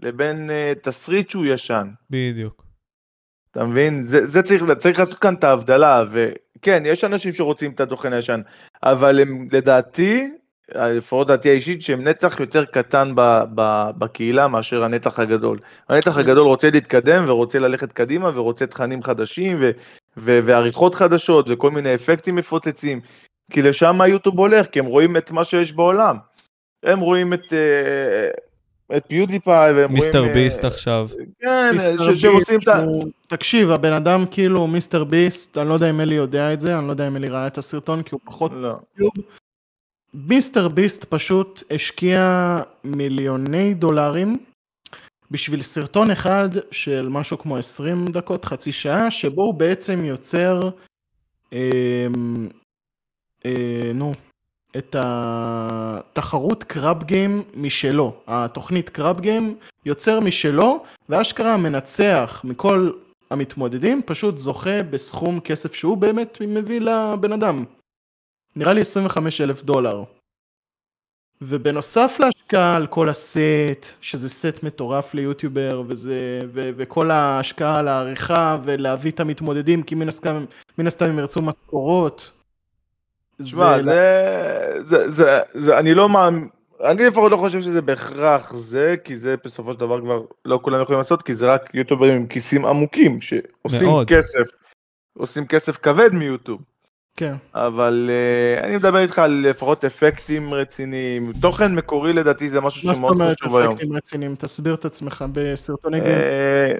לבין 0.00 0.50
אה, 0.50 0.72
תסריט 0.82 1.30
שהוא 1.30 1.46
ישן. 1.46 1.88
לפעמים 2.10 2.62
אתה 3.50 3.64
מבין? 3.64 4.04
זה, 4.06 4.26
זה 4.26 4.42
צריך, 4.42 4.64
צריך 4.76 4.98
לעשות 4.98 5.18
כאן 5.18 5.34
את 5.34 5.44
ההבדלה, 5.44 6.02
וכן, 6.10 6.82
יש 6.86 7.04
אנשים 7.04 7.32
שרוצים 7.32 7.70
את 7.70 7.80
התוכן 7.80 8.12
הישן, 8.12 8.40
אבל 8.82 9.20
הם 9.20 9.48
לדעתי, 9.52 10.30
לפחות 10.74 11.26
דעתי 11.26 11.50
האישית, 11.50 11.82
שהם 11.82 12.08
נתח 12.08 12.40
יותר 12.40 12.64
קטן 12.64 13.12
ב, 13.14 13.40
ב, 13.54 13.90
בקהילה 13.98 14.48
מאשר 14.48 14.84
הנתח 14.84 15.18
הגדול. 15.18 15.58
הנתח 15.88 16.18
הגדול 16.18 16.46
רוצה 16.46 16.70
להתקדם 16.70 17.24
ורוצה 17.26 17.58
ללכת 17.58 17.92
קדימה 17.92 18.30
ורוצה 18.34 18.66
תכנים 18.66 19.02
חדשים 19.02 19.58
ו, 19.60 19.70
ו, 20.16 20.40
ועריכות 20.44 20.94
חדשות 20.94 21.46
וכל 21.48 21.70
מיני 21.70 21.94
אפקטים 21.94 22.36
מפוצצים, 22.36 23.00
כי 23.50 23.62
לשם 23.62 24.00
היוטיוב 24.00 24.38
הולך, 24.38 24.66
כי 24.66 24.78
הם 24.78 24.86
רואים 24.86 25.16
את 25.16 25.30
מה 25.30 25.44
שיש 25.44 25.72
בעולם. 25.72 26.16
הם 26.82 27.00
רואים 27.00 27.32
את... 27.32 27.52
אה, 27.52 28.30
את 28.96 29.02
PewDiePie 29.08 29.72
והם 29.72 29.90
רואים... 29.90 30.04
Mister 30.04 30.24
אה, 30.28 30.32
Beast 30.34 30.64
עכשיו. 30.64 31.08
כן, 31.40 31.70
Mister 31.72 32.14
ש- 32.14 32.20
שהם 32.20 32.32
עושים 32.32 32.58
Beast 32.58 32.68
את 32.68 32.74
ה... 32.74 32.84
תקשיב, 33.26 33.70
הבן 33.70 33.92
אדם 33.92 34.24
כאילו 34.30 34.66
Mister 34.66 35.04
Beast, 35.04 35.58
אני 35.58 35.68
לא 35.68 35.74
יודע 35.74 35.90
אם 35.90 36.00
אלי 36.00 36.14
יודע 36.14 36.52
את 36.52 36.60
זה, 36.60 36.78
אני 36.78 36.86
לא 36.86 36.92
יודע 36.92 37.08
אם 37.08 37.16
אלי 37.16 37.28
ראה 37.28 37.46
את 37.46 37.58
הסרטון, 37.58 38.02
כי 38.02 38.10
הוא 38.12 38.20
פחות 38.24 38.52
לא. 38.54 38.76
מיסטר 40.14 40.68
ביסט 40.68 41.04
פשוט 41.04 41.62
השקיע 41.70 42.58
מיליוני 42.84 43.74
דולרים 43.74 44.38
בשביל 45.30 45.62
סרטון 45.62 46.10
אחד 46.10 46.48
של 46.70 47.08
משהו 47.10 47.38
כמו 47.38 47.56
20 47.56 48.06
דקות, 48.06 48.44
חצי 48.44 48.72
שעה, 48.72 49.10
שבו 49.10 49.42
הוא 49.42 49.54
בעצם 49.54 50.04
יוצר, 50.04 50.70
אה, 51.52 52.06
אה, 53.46 53.90
נו, 53.94 54.12
את 54.76 54.96
התחרות 54.98 56.64
קראב 56.64 57.02
גיים 57.02 57.42
משלו. 57.56 58.14
התוכנית 58.26 58.88
קראב 58.88 59.20
גיים 59.20 59.56
יוצר 59.86 60.20
משלו, 60.20 60.84
ואשכרה 61.08 61.54
המנצח 61.54 62.40
מכל 62.44 62.90
המתמודדים 63.30 64.02
פשוט 64.06 64.38
זוכה 64.38 64.82
בסכום 64.82 65.40
כסף 65.40 65.74
שהוא 65.74 65.96
באמת 65.96 66.38
מביא 66.40 66.80
לבן 66.80 67.32
אדם. 67.32 67.64
נראה 68.56 68.72
לי 68.72 68.80
25 68.80 69.40
אלף 69.40 69.62
דולר. 69.62 70.04
ובנוסף 71.42 72.16
להשקעה 72.20 72.76
על 72.76 72.86
כל 72.86 73.08
הסט, 73.08 73.86
שזה 74.00 74.28
סט 74.28 74.62
מטורף 74.62 75.14
ליוטיובר, 75.14 75.82
וזה, 75.86 76.40
ו, 76.52 76.70
וכל 76.76 77.10
ההשקעה 77.10 77.78
על 77.78 77.88
העריכה 77.88 78.58
ולהביא 78.64 79.10
את 79.10 79.20
המתמודדים, 79.20 79.82
כי 79.82 79.94
מן 79.94 80.86
הסתם 80.86 81.06
הם 81.06 81.18
ירצו 81.18 81.42
משכורות. 81.42 82.32
תשמע, 83.42 83.82
זה, 83.82 84.78
זה, 84.82 85.10
זה, 85.10 85.38
זה, 85.54 85.78
אני 85.78 85.94
לא 85.94 86.08
מאמין, 86.08 86.48
אני 86.84 87.06
לפחות 87.06 87.32
לא 87.32 87.36
חושב 87.36 87.60
שזה 87.60 87.82
בהכרח 87.82 88.52
זה, 88.56 88.94
כי 89.04 89.16
זה 89.16 89.34
בסופו 89.44 89.72
של 89.72 89.80
דבר 89.80 90.00
כבר 90.00 90.22
לא 90.44 90.58
כולם 90.62 90.82
יכולים 90.82 90.98
לעשות, 90.98 91.22
כי 91.22 91.34
זה 91.34 91.52
רק 91.54 91.70
יוטיוברים 91.74 92.16
עם 92.16 92.26
כיסים 92.26 92.64
עמוקים, 92.64 93.20
שעושים 93.20 93.88
מאוד. 93.88 94.08
כסף, 94.08 94.48
עושים 95.18 95.46
כסף 95.46 95.76
כבד 95.76 96.14
מיוטיוב. 96.14 96.60
כן. 97.16 97.34
אבל 97.54 98.10
uh, 98.10 98.64
אני 98.64 98.76
מדבר 98.76 98.98
איתך 98.98 99.18
על 99.18 99.46
לפחות 99.50 99.84
אפקטים 99.84 100.54
רציניים, 100.54 101.32
תוכן 101.40 101.74
מקורי 101.74 102.12
לדעתי 102.12 102.50
זה 102.50 102.60
משהו 102.60 102.88
מה 102.88 102.94
זאת 102.94 102.98
שמאוד 102.98 103.14
אומרת 103.14 103.40
חשוב 103.40 103.56
היום. 103.56 103.72
אפקטים 103.72 103.96
רציניים? 103.96 104.34
תסביר 104.34 104.74
את 104.74 104.84
עצמך 104.84 105.24
בסרטוני 105.32 106.00
גיים. 106.00 106.14
אה, 106.14 106.72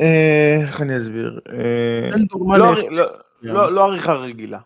אה, 0.00 0.56
איך 0.62 0.82
אני 0.82 0.96
אסביר? 0.96 1.40
אה, 1.52 2.10
לא-. 2.58 2.74
לא- 2.90 3.06
לא 3.42 3.72
לא 3.72 3.84
עריכה 3.84 4.14
רגילה. 4.14 4.58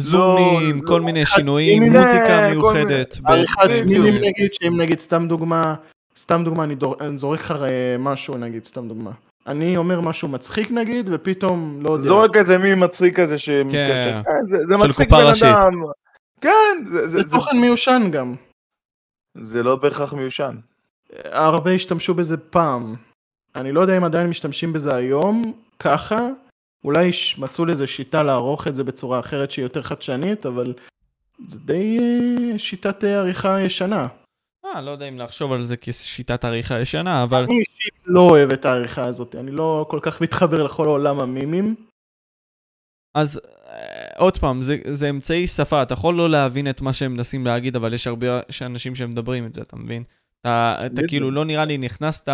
זומים, 0.00 0.80
לא- 0.82 0.86
כל 0.86 0.98
לא- 0.98 1.04
מיני 1.04 1.26
שינויים, 1.26 1.82
מיני- 1.82 1.98
מוזיקה 1.98 2.48
מיוחדת. 2.50 3.18
עריכת. 3.24 3.68
מילים 3.86 4.14
נגיד, 4.14 4.50
שאם 4.54 4.80
נגיד 4.80 5.00
סתם 5.00 5.28
דוגמה, 5.28 5.74
סתם 6.16 6.42
דוגמה, 6.44 6.64
אני, 6.64 6.74
דור, 6.74 6.96
אני 7.00 7.18
זורק 7.18 7.40
לך 7.40 7.50
אה, 7.62 7.66
משהו 7.98 8.36
נגיד, 8.36 8.64
סתם 8.64 8.88
דוגמה. 8.88 9.10
אני 9.46 9.76
אומר 9.76 10.00
משהו 10.00 10.28
מצחיק 10.28 10.70
נגיד, 10.70 11.08
ופתאום, 11.12 11.78
לא 11.82 11.90
יודע. 11.90 12.04
זורק 12.04 12.36
איזה 12.36 12.58
מי 12.58 12.74
מצחיק 12.74 13.20
כזה 13.20 13.38
שמתקשר. 13.38 14.22
כן. 14.24 14.30
כן, 14.50 14.66
זה- 14.66 14.76
מצחיק 14.76 15.10
בן 15.10 15.18
ראשית. 15.24 15.42
אדם. 15.44 15.72
כן, 16.40 16.50
זה- 16.84 16.90
זה- 17.00 17.06
זה 17.06 17.18
זה- 17.26 17.34
תוכן 17.36 17.56
מיושן 17.60 18.08
גם. 18.12 18.34
זה 19.40 19.62
לא 19.62 19.76
בהכרח 19.76 20.12
מיושן. 20.12 20.56
הרבה 21.24 21.70
השתמשו 21.70 22.14
בזה 22.14 22.36
פעם. 22.36 22.94
אני 23.56 23.72
לא 23.72 23.80
יודע 23.80 23.96
אם 23.96 24.04
עדיין 24.04 24.30
משתמשים 24.30 24.72
בזה 24.72 24.94
היום, 24.96 25.52
ככה. 25.78 26.28
אולי 26.84 27.12
ש- 27.12 27.38
מצאו 27.38 27.64
לזה 27.64 27.86
שיטה 27.86 28.22
לערוך 28.22 28.68
את 28.68 28.74
זה 28.74 28.84
בצורה 28.84 29.20
אחרת 29.20 29.50
שהיא 29.50 29.62
יותר 29.62 29.82
חדשנית, 29.82 30.46
אבל 30.46 30.74
זה 31.46 31.58
די 31.60 31.98
אה, 32.00 32.58
שיטת 32.58 33.04
אה, 33.04 33.18
עריכה 33.18 33.60
ישנה. 33.60 34.08
אה, 34.64 34.80
לא 34.80 34.90
יודע 34.90 35.08
אם 35.08 35.18
לחשוב 35.18 35.52
על 35.52 35.64
זה 35.64 35.76
כשיטת 35.76 36.44
עריכה 36.44 36.80
ישנה, 36.80 37.22
אבל 37.22 37.42
אני 37.42 37.58
אישית 37.58 38.00
לא 38.06 38.20
אוהב 38.20 38.50
את 38.52 38.64
העריכה 38.64 39.04
הזאת, 39.04 39.34
אני 39.34 39.50
לא 39.50 39.86
כל 39.90 39.98
כך 40.02 40.20
מתחבר 40.20 40.62
לכל 40.62 40.86
עולם 40.86 41.20
המימים. 41.20 41.74
אז 43.14 43.40
אה, 43.66 44.08
עוד 44.18 44.38
פעם, 44.38 44.62
זה, 44.62 44.76
זה 44.90 45.10
אמצעי 45.10 45.46
שפה, 45.46 45.82
אתה 45.82 45.94
יכול 45.94 46.14
לא 46.14 46.30
להבין 46.30 46.70
את 46.70 46.80
מה 46.80 46.92
שהם 46.92 47.12
מנסים 47.14 47.46
להגיד, 47.46 47.76
אבל 47.76 47.94
יש 47.94 48.06
הרבה 48.06 48.26
אנשים 48.62 48.94
שמדברים 48.94 49.46
את 49.46 49.54
זה, 49.54 49.60
אתה 49.60 49.76
מבין? 49.76 50.02
אתה, 50.40 50.76
אתה. 50.86 51.02
כאילו 51.08 51.30
לא 51.30 51.44
נראה 51.44 51.64
לי 51.64 51.78
נכנסת 51.78 52.28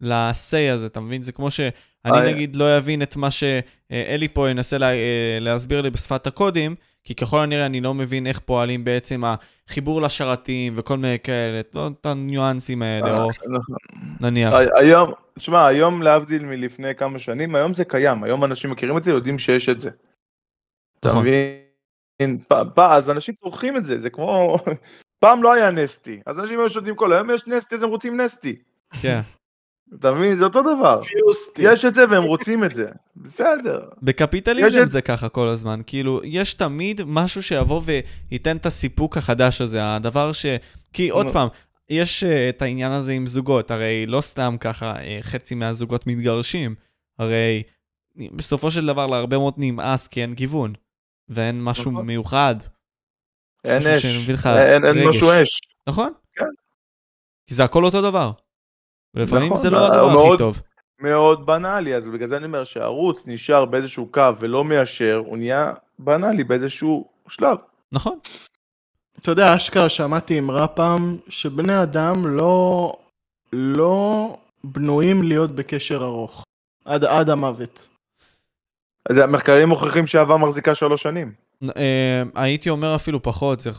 ל-say 0.00 0.72
הזה, 0.74 0.86
אתה 0.86 1.00
מבין? 1.00 1.22
זה 1.22 1.32
כמו 1.32 1.50
שאני 1.50 1.70
אה, 2.14 2.32
נגיד 2.32 2.56
לא 2.56 2.76
אבין 2.78 3.02
את 3.02 3.16
מה 3.16 3.30
שאלי 3.30 4.28
פה 4.28 4.50
ינסה 4.50 4.78
לה, 4.78 4.90
אה, 4.90 5.38
להסביר 5.40 5.80
לי 5.80 5.90
בשפת 5.90 6.26
הקודים, 6.26 6.74
כי 7.04 7.14
ככל 7.14 7.38
הנראה 7.38 7.66
אני 7.66 7.80
לא 7.80 7.94
מבין 7.94 8.26
איך 8.26 8.38
פועלים 8.38 8.84
בעצם 8.84 9.22
החיבור 9.24 10.02
לשרתים 10.02 10.72
וכל 10.76 10.96
מיני 10.96 11.18
כאלה, 11.18 11.60
לא 11.74 11.90
את 12.00 12.06
הניואנסים 12.06 12.82
האלה, 12.82 13.18
או 13.18 13.30
נכון. 13.48 13.76
נניח. 14.20 14.52
היום, 14.76 15.12
תשמע, 15.38 15.66
היום 15.66 16.02
להבדיל 16.02 16.44
מלפני 16.44 16.94
כמה 16.94 17.18
שנים, 17.18 17.54
היום 17.54 17.74
זה 17.74 17.84
קיים, 17.84 18.24
היום 18.24 18.44
אנשים 18.44 18.70
מכירים 18.70 18.98
את 18.98 19.04
זה, 19.04 19.10
יודעים 19.10 19.38
שיש 19.38 19.68
את 19.68 19.80
זה. 19.80 19.90
אתה 21.00 21.08
נכון. 21.08 21.20
מבין? 21.20 22.38
אז 22.76 23.10
אנשים 23.10 23.34
צורכים 23.40 23.76
את 23.76 23.84
זה, 23.84 24.00
זה 24.00 24.10
כמו... 24.10 24.58
פעם 25.20 25.42
לא 25.42 25.52
היה 25.52 25.70
נסטי, 25.70 26.20
אז 26.26 26.38
אנשים 26.38 26.58
היו 26.58 26.70
שותים 26.70 26.94
כל 26.94 27.12
היום 27.12 27.30
יש 27.30 27.46
נסטי, 27.46 27.74
אז 27.74 27.82
הם 27.82 27.88
רוצים 27.88 28.20
נסטי. 28.20 28.56
כן. 29.02 29.20
אתה 29.94 30.12
מבין? 30.12 30.38
זה 30.38 30.44
אותו 30.44 30.62
דבר. 30.62 31.02
פיוסטי. 31.02 31.62
יש 31.62 31.84
את 31.84 31.94
זה 31.94 32.04
והם 32.10 32.22
רוצים 32.22 32.64
את 32.64 32.74
זה. 32.74 32.86
בסדר. 33.24 33.80
בקפיטליזם 34.02 34.82
את- 34.82 34.88
זה 34.88 35.02
ככה 35.02 35.28
כל 35.28 35.48
הזמן, 35.48 35.80
כאילו, 35.86 36.20
יש 36.24 36.54
תמיד 36.54 37.00
משהו 37.06 37.42
שיבוא 37.42 37.82
וייתן 38.30 38.56
את 38.56 38.66
הסיפוק 38.66 39.16
החדש 39.16 39.60
הזה, 39.60 39.94
הדבר 39.96 40.32
ש... 40.32 40.46
כי 40.92 41.08
עוד. 41.08 41.26
פעם, 41.32 41.48
יש 41.90 42.24
uh, 42.24 42.26
את 42.56 42.62
העניין 42.62 42.92
הזה 42.92 43.12
עם 43.12 43.26
זוגות, 43.26 43.70
הרי 43.70 44.06
לא 44.06 44.20
סתם 44.20 44.56
ככה 44.60 44.94
uh, 44.96 45.00
חצי 45.22 45.54
מהזוגות 45.54 46.06
מתגרשים, 46.06 46.74
הרי 47.18 47.62
בסופו 48.36 48.70
של 48.70 48.86
דבר 48.86 49.06
להרבה 49.06 49.38
מאוד 49.38 49.54
נמאס 49.56 50.08
כי 50.08 50.22
אין 50.22 50.34
גיוון, 50.34 50.72
ואין 51.28 51.64
משהו 51.64 51.90
נכון. 51.90 52.06
מיוחד, 52.06 52.54
אין 53.64 53.78
משהו 53.78 53.96
אש. 53.96 54.28
אין. 54.46 55.08
משהו 55.08 55.28
אש. 55.42 55.60
נכון? 55.88 56.12
כן. 56.32 56.44
כי 57.46 57.54
זה 57.54 57.64
הכל 57.64 57.84
אותו 57.84 58.02
דבר. 58.02 58.30
ולפעמים 59.16 59.44
נכון, 59.44 59.56
זה 59.56 59.70
לא 59.70 59.86
הדבר 59.86 60.06
הכי 60.06 60.14
מאוד- 60.14 60.38
טוב. 60.38 60.60
מאוד 61.00 61.46
בנאלי, 61.46 61.94
אז 61.96 62.08
בגלל 62.08 62.28
זה 62.28 62.36
אני 62.36 62.46
אומר 62.46 62.64
שהערוץ 62.64 63.26
נשאר 63.26 63.64
באיזשהו 63.64 64.06
קו 64.12 64.22
ולא 64.40 64.64
מיישר, 64.64 65.22
הוא 65.26 65.36
נהיה 65.38 65.72
בנאלי 65.98 66.44
באיזשהו 66.44 67.08
שלב. 67.28 67.58
נכון? 67.92 68.18
אתה 69.20 69.30
יודע, 69.30 69.56
אשכרה 69.56 69.88
שמעתי 69.88 70.38
אמרה 70.38 70.66
פעם, 70.68 71.16
שבני 71.28 71.82
אדם 71.82 72.26
לא, 72.26 72.92
לא 73.52 74.36
בנויים 74.64 75.22
להיות 75.22 75.50
בקשר 75.50 76.04
ארוך. 76.04 76.44
עד, 76.84 77.04
עד 77.04 77.30
המוות. 77.30 77.88
אז 79.10 79.18
המחקרים 79.18 79.68
מוכיחים 79.68 80.06
שאהבה 80.06 80.36
מחזיקה 80.36 80.74
שלוש 80.74 81.02
שנים. 81.02 81.32
אה, 81.76 82.22
הייתי 82.34 82.70
אומר 82.70 82.94
אפילו 82.94 83.22
פחות, 83.22 83.60
זה 83.60 83.70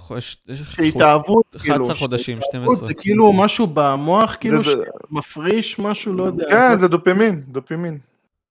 שהתאהבות, 0.65 1.55
11 1.55 1.95
חודשים, 1.95 2.39
שהתאהבות 2.41 2.75
12. 2.77 2.87
זה 2.87 2.93
כאילו 2.93 3.33
משהו 3.33 3.67
במוח, 3.73 4.35
כאילו 4.39 4.61
שמפריש 4.63 5.79
משהו, 5.79 6.13
לא 6.13 6.23
יודע. 6.23 6.45
כן, 6.49 6.75
זה 6.75 6.87
דופימין, 6.87 7.43
דופימין. 7.47 7.97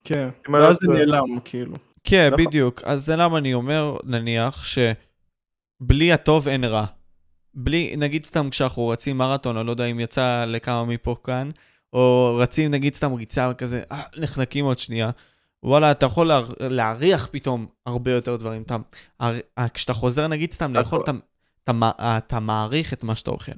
כן, 0.03 0.29
אם 0.49 0.53
ואז 0.53 0.77
זה 0.77 0.87
לא. 0.87 0.93
נעלם, 0.93 1.39
כאילו. 1.45 1.75
כן, 2.03 2.29
נכון. 2.33 2.45
בדיוק. 2.45 2.81
אז 2.85 3.05
זה 3.05 3.15
למה 3.15 3.37
אני 3.37 3.53
אומר, 3.53 3.97
נניח, 4.03 4.63
שבלי 4.63 6.13
הטוב 6.13 6.47
אין 6.47 6.63
רע. 6.63 6.85
בלי, 7.53 7.95
נגיד 7.97 8.25
סתם 8.25 8.49
כשאנחנו 8.49 8.87
רצים 8.87 9.17
מרתון, 9.17 9.57
אני 9.57 9.65
לא 9.65 9.71
יודע 9.71 9.85
אם 9.85 9.99
יצא 9.99 10.45
לכמה 10.47 10.85
מפה 10.85 11.15
כאן, 11.23 11.49
או 11.93 12.35
רצים 12.39 12.71
נגיד 12.71 12.95
סתם 12.95 13.13
ריצה 13.13 13.53
כזה, 13.53 13.81
אה, 13.91 14.01
נחנקים 14.17 14.65
עוד 14.65 14.79
שנייה. 14.79 15.09
וואלה, 15.63 15.91
אתה 15.91 16.05
יכול 16.05 16.27
לה, 16.27 16.41
להריח 16.59 17.27
פתאום 17.31 17.67
הרבה 17.85 18.11
יותר 18.11 18.35
דברים. 18.35 18.61
אתה, 18.61 18.77
כשאתה 19.73 19.93
חוזר 19.93 20.27
נגיד 20.27 20.51
סתם 20.51 20.75
לאכול, 20.75 21.01
אתה, 21.03 21.11
אתה, 21.63 21.73
מע- 21.73 21.91
אתה 21.99 22.39
מעריך 22.39 22.93
את 22.93 23.03
מה 23.03 23.15
שאתה 23.15 23.31
אוכל. 23.31 23.51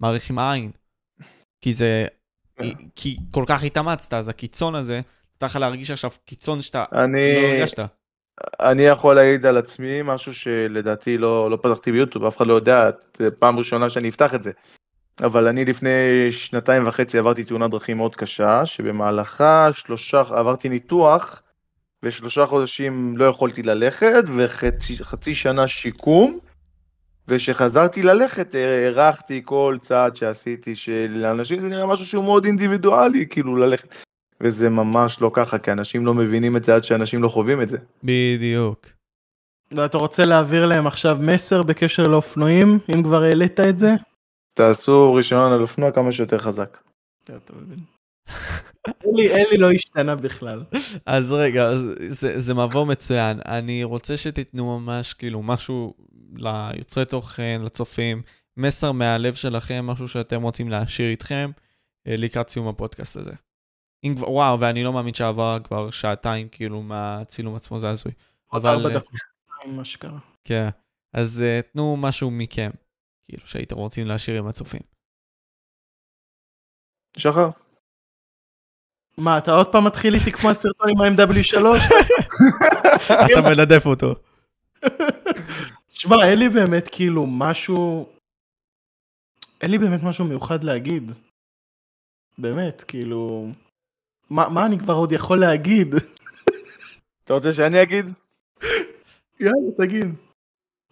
מעריך 0.00 0.30
עם 0.30 0.38
העין. 0.38 0.70
כי 1.60 1.74
זה, 1.74 2.06
כן. 2.56 2.70
כי 2.96 3.16
כל 3.30 3.44
כך 3.46 3.64
התאמצת, 3.64 4.14
אז 4.14 4.28
הקיצון 4.28 4.74
הזה, 4.74 5.00
אתה 5.38 5.46
יכול 5.46 5.60
להרגיש 5.60 5.90
עכשיו 5.90 6.10
קיצון 6.24 6.62
שאתה 6.62 6.84
אני, 6.92 7.34
לא 7.34 7.46
הרגשת. 7.48 7.78
אני 8.60 8.82
יכול 8.82 9.14
להעיד 9.14 9.46
על 9.46 9.56
עצמי 9.56 10.02
משהו 10.02 10.34
שלדעתי 10.34 11.18
לא, 11.18 11.50
לא 11.50 11.56
פתחתי 11.56 11.92
ביוטיוב, 11.92 12.24
אף 12.24 12.36
אחד 12.36 12.46
לא 12.46 12.54
יודע, 12.54 12.90
פעם 13.38 13.58
ראשונה 13.58 13.88
שאני 13.88 14.08
אפתח 14.08 14.34
את 14.34 14.42
זה. 14.42 14.52
אבל 15.22 15.48
אני 15.48 15.64
לפני 15.64 16.28
שנתיים 16.30 16.86
וחצי 16.86 17.18
עברתי 17.18 17.44
תאונת 17.44 17.70
דרכים 17.70 17.96
מאוד 17.96 18.16
קשה, 18.16 18.66
שבמהלכה 18.66 19.68
שלושה, 19.72 20.20
עברתי 20.20 20.68
ניתוח, 20.68 21.42
ושלושה 22.04 22.46
חודשים 22.46 23.16
לא 23.16 23.24
יכולתי 23.24 23.62
ללכת, 23.62 24.24
וחצי 24.36 25.04
חצי 25.04 25.34
שנה 25.34 25.68
שיקום, 25.68 26.38
וכשחזרתי 27.28 28.02
ללכת 28.02 28.54
הערכתי 28.54 29.42
כל 29.44 29.76
צעד 29.80 30.16
שעשיתי, 30.16 30.76
שלאנשים 30.76 31.60
זה 31.60 31.68
נראה 31.68 31.86
משהו 31.86 32.06
שהוא 32.06 32.24
מאוד 32.24 32.44
אינדיבידואלי, 32.44 33.26
כאילו 33.30 33.56
ללכת. 33.56 33.94
וזה 34.40 34.70
ממש 34.70 35.20
לא 35.20 35.30
ככה, 35.34 35.58
כי 35.58 35.72
אנשים 35.72 36.06
לא 36.06 36.14
מבינים 36.14 36.56
את 36.56 36.64
זה 36.64 36.74
עד 36.74 36.84
שאנשים 36.84 37.22
לא 37.22 37.28
חווים 37.28 37.62
את 37.62 37.68
זה. 37.68 37.78
בדיוק. 38.04 38.86
ואתה 39.72 39.98
רוצה 39.98 40.24
להעביר 40.24 40.66
להם 40.66 40.86
עכשיו 40.86 41.16
מסר 41.20 41.62
בקשר 41.62 42.08
לאופנועים, 42.08 42.78
אם 42.94 43.02
כבר 43.02 43.22
העלית 43.22 43.60
את 43.60 43.78
זה? 43.78 43.90
תעשו 44.54 45.14
רישיון 45.14 45.52
על 45.52 45.62
אופנוע 45.62 45.90
כמה 45.90 46.12
שיותר 46.12 46.38
חזק. 46.38 46.78
אתה 47.24 47.52
מבין. 47.56 47.93
אלי, 48.88 49.34
אלי 49.34 49.56
לא 49.58 49.72
השתנה 49.72 50.16
בכלל. 50.16 50.64
אז 51.06 51.32
רגע, 51.32 51.74
זה, 52.08 52.40
זה 52.40 52.54
מבוא 52.54 52.86
מצוין. 52.86 53.40
אני 53.46 53.84
רוצה 53.84 54.16
שתיתנו 54.16 54.78
ממש 54.78 55.14
כאילו 55.14 55.42
משהו 55.42 55.94
ליוצרי 56.36 57.04
תוכן, 57.04 57.62
לצופים, 57.64 58.22
מסר 58.56 58.92
מהלב 58.92 59.34
שלכם, 59.34 59.86
משהו 59.86 60.08
שאתם 60.08 60.42
רוצים 60.42 60.68
להשאיר 60.68 61.10
איתכם 61.10 61.50
אה, 62.06 62.16
לקראת 62.16 62.48
סיום 62.48 62.68
הפודקאסט 62.68 63.16
הזה. 63.16 63.32
אם 64.04 64.14
כבר, 64.16 64.30
וואו, 64.30 64.60
ואני 64.60 64.84
לא 64.84 64.92
מאמין 64.92 65.14
שעבר 65.14 65.58
כבר 65.64 65.90
שעתיים 65.90 66.48
כאילו 66.48 66.82
מהצילום 66.82 67.54
עצמו, 67.54 67.78
זה 67.78 67.90
הזוי. 67.90 68.12
עוד 68.46 68.66
ארבע 68.66 68.88
אה, 68.88 68.94
דקות, 68.94 69.14
מה 69.66 69.84
שקרה. 69.84 70.18
כן. 70.44 70.68
אז 71.12 71.42
אה, 71.42 71.60
תנו 71.72 71.96
משהו 71.96 72.30
מכם, 72.30 72.70
כאילו 73.24 73.46
שהייתם 73.46 73.76
רוצים 73.76 74.06
להשאיר 74.06 74.38
עם 74.38 74.46
הצופים. 74.46 74.80
שחר? 77.16 77.50
מה, 79.18 79.38
אתה 79.38 79.52
עוד 79.52 79.72
פעם 79.72 79.84
מתחיל 79.84 80.14
איתי 80.14 80.32
כמו 80.32 80.50
הסרטון 80.50 80.88
עם 80.88 81.00
ה-MW3? 81.00 81.56
אתה 83.32 83.40
מנדף 83.40 83.86
אותו. 83.86 84.14
שמע, 85.88 86.16
אין 86.24 86.38
לי 86.38 86.48
באמת 86.48 86.88
כאילו 86.92 87.26
משהו... 87.26 88.08
אין 89.60 89.70
לי 89.70 89.78
באמת 89.78 90.02
משהו 90.02 90.24
מיוחד 90.24 90.64
להגיד. 90.64 91.12
באמת, 92.38 92.84
כאילו... 92.88 93.48
מה, 94.30 94.48
מה 94.48 94.66
אני 94.66 94.78
כבר 94.78 94.94
עוד 94.94 95.12
יכול 95.12 95.40
להגיד? 95.40 95.94
אתה 97.24 97.34
רוצה 97.34 97.52
שאני 97.52 97.82
אגיד? 97.82 98.06
יאללה, 99.40 99.72
תגיד. 99.78 100.14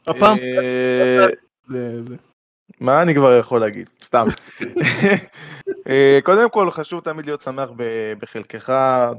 הפעם 0.06 0.38
אה, 0.38 1.26
זה... 1.64 2.00
מה 2.82 3.02
אני 3.02 3.14
כבר 3.14 3.38
יכול 3.40 3.60
להגיד? 3.60 3.90
סתם. 4.04 4.24
אה, 5.88 6.18
קודם 6.24 6.50
כל, 6.50 6.70
חשוב 6.70 7.00
תמיד 7.04 7.26
להיות 7.26 7.40
שמח 7.40 7.68
בחלקך, 8.18 8.72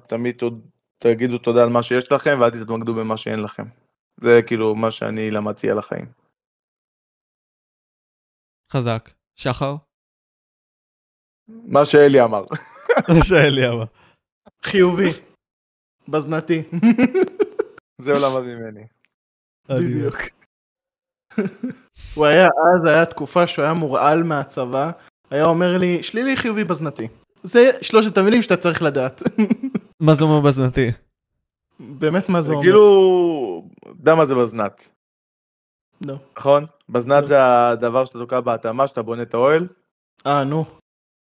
תמיד 0.07 0.35
תוד- 0.37 0.67
תגידו 1.03 1.37
תודה 1.37 1.63
על 1.63 1.69
מה 1.69 1.83
שיש 1.83 2.11
לכם, 2.11 2.37
ואל 2.41 2.49
תתמקדו 2.51 2.93
במה 2.95 3.17
שאין 3.17 3.39
לכם. 3.39 3.63
זה 4.21 4.39
כאילו 4.47 4.75
מה 4.75 4.91
שאני 4.91 5.31
למדתי 5.31 5.69
על 5.69 5.79
החיים. 5.79 6.05
חזק. 8.71 9.09
שחר? 9.35 9.75
מה 11.47 11.85
שאלי 11.85 12.21
אמר. 12.23 12.43
שאלי 13.29 13.67
אמר. 13.67 13.85
חיובי. 14.63 15.09
בזנתי. 16.07 16.63
זה 18.01 18.11
לא 18.11 18.19
למד 18.21 18.43
ממני. 18.47 18.87
בדיוק. 19.69 20.42
הוא 22.15 22.25
היה, 22.25 22.45
אז 22.75 22.85
היה 22.85 23.05
תקופה 23.05 23.47
שהוא 23.47 23.65
היה 23.65 23.73
מורעל 23.73 24.23
מהצבא, 24.23 24.91
היה 25.31 25.45
אומר 25.45 25.77
לי, 25.77 26.03
שלילי 26.03 26.37
חיובי 26.37 26.63
בזנתי. 26.63 27.07
זה 27.43 27.71
שלושת 27.81 28.17
המילים 28.17 28.41
שאתה 28.41 28.57
צריך 28.57 28.81
לדעת. 28.81 29.23
מה 29.99 30.13
זה 30.15 30.23
אומר 30.23 30.39
בזנתי? 30.39 30.91
באמת 31.79 32.29
מה 32.29 32.41
זה 32.41 32.51
אומר? 32.51 32.63
כאילו, 32.63 33.65
יודע 33.85 34.15
מה 34.15 34.25
זה 34.25 34.35
בזנת, 34.35 34.89
לא. 36.01 36.15
נכון? 36.37 36.65
בזנת 36.89 37.21
לא. 37.21 37.27
זה 37.27 37.35
הדבר 37.69 38.05
שאתה 38.05 38.19
תוקע 38.19 38.41
בהתאמה, 38.41 38.87
שאתה 38.87 39.01
בונה 39.01 39.21
את 39.21 39.33
האוהל, 39.33 39.67
אה, 40.25 40.43
נו. 40.43 40.65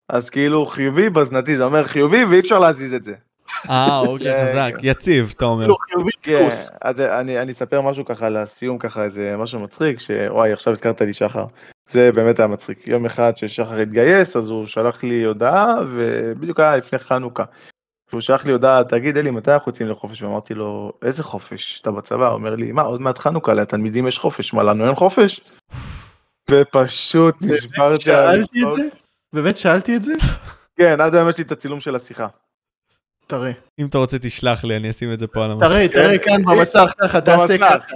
אז 0.08 0.30
כאילו 0.30 0.66
חיובי 0.66 1.10
בזנתי, 1.10 1.56
זה 1.56 1.64
אומר 1.64 1.84
חיובי 1.84 2.24
ואי 2.24 2.40
אפשר 2.40 2.58
להזיז 2.58 2.92
את 2.92 3.04
זה. 3.04 3.14
אה, 3.70 3.98
אוקיי, 3.98 4.26
כן, 4.26 4.46
חזק. 4.48 4.72
כן. 4.78 4.88
יציב, 4.88 5.32
אתה 5.36 5.44
אומר. 5.44 5.66
חיובי 5.90 6.10
כן, 6.22 6.48
אני, 6.98 7.38
אני 7.38 7.52
אספר 7.52 7.80
משהו 7.80 8.04
ככה 8.04 8.28
לסיום, 8.28 8.78
ככה 8.78 9.04
איזה 9.04 9.36
משהו 9.36 9.60
מצחיק, 9.60 10.00
שוואי, 10.00 10.52
עכשיו 10.52 10.72
הזכרת 10.72 11.00
לי 11.00 11.12
שחר. 11.12 11.44
זה 11.90 12.12
באמת 12.12 12.38
היה 12.38 12.48
מצחיק. 12.48 12.88
יום 12.88 13.06
אחד 13.06 13.36
ששחר 13.36 13.80
התגייס, 13.80 14.36
אז 14.36 14.50
הוא 14.50 14.66
שלח 14.66 15.02
לי 15.02 15.24
הודעה, 15.24 15.74
ובדיוק 15.90 16.60
היה 16.60 16.76
לפני 16.76 16.98
חנוכה. 16.98 17.44
הוא 18.12 18.20
שלח 18.20 18.44
לי 18.44 18.52
הודעה, 18.52 18.84
תגיד 18.84 19.16
אלי, 19.16 19.30
מתי 19.30 19.52
אנחנו 19.52 19.70
יוצאים 19.70 19.88
לחופש? 19.88 20.22
ואמרתי 20.22 20.54
לו, 20.54 20.92
איזה 21.02 21.24
חופש? 21.24 21.80
אתה 21.80 21.90
בצבא? 21.90 22.26
הוא 22.26 22.34
אומר 22.34 22.54
לי, 22.54 22.72
מה, 22.72 22.82
עוד 22.82 23.00
מעט 23.00 23.18
חנוכה, 23.18 23.54
לתלמידים 23.54 24.06
יש 24.06 24.18
חופש, 24.18 24.54
מה, 24.54 24.62
לנו 24.62 24.86
אין 24.86 24.94
חופש? 24.94 25.40
ופשוט 26.50 27.34
נשברתי. 27.40 27.80
על 27.80 27.98
שאלתי 27.98 28.64
את. 28.64 28.70
זה? 28.70 28.82
באמת 29.32 29.56
שאלתי 29.56 29.96
את 29.96 30.02
זה? 30.02 30.12
כן, 30.76 31.00
עד 31.00 31.14
היום 31.14 31.28
יש 31.28 31.38
לי 31.38 31.44
את 31.44 31.52
הצילום 31.52 31.80
של 31.80 31.94
השיחה. 31.94 32.26
תראה. 33.28 33.52
אם 33.78 33.86
אתה 33.86 33.98
רוצה 33.98 34.18
תשלח 34.18 34.64
לי, 34.64 34.76
אני 34.76 34.90
אשים 34.90 35.12
את 35.12 35.18
זה 35.18 35.26
פה 35.26 35.44
על 35.44 35.50
המסך. 35.50 35.66
תראה, 35.66 35.88
תראה 35.88 36.18
כאן 36.18 36.42
במסך 36.44 36.92
ככה, 37.00 37.20
תעשה 37.20 37.58
במסך. 37.58 37.84
ככה. 37.84 37.92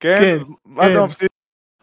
כן? 0.00 0.16
כן, 0.18 0.38
מה 0.64 0.82
כן. 0.82 0.92
אתה 0.92 1.04
מפסיד? 1.04 1.28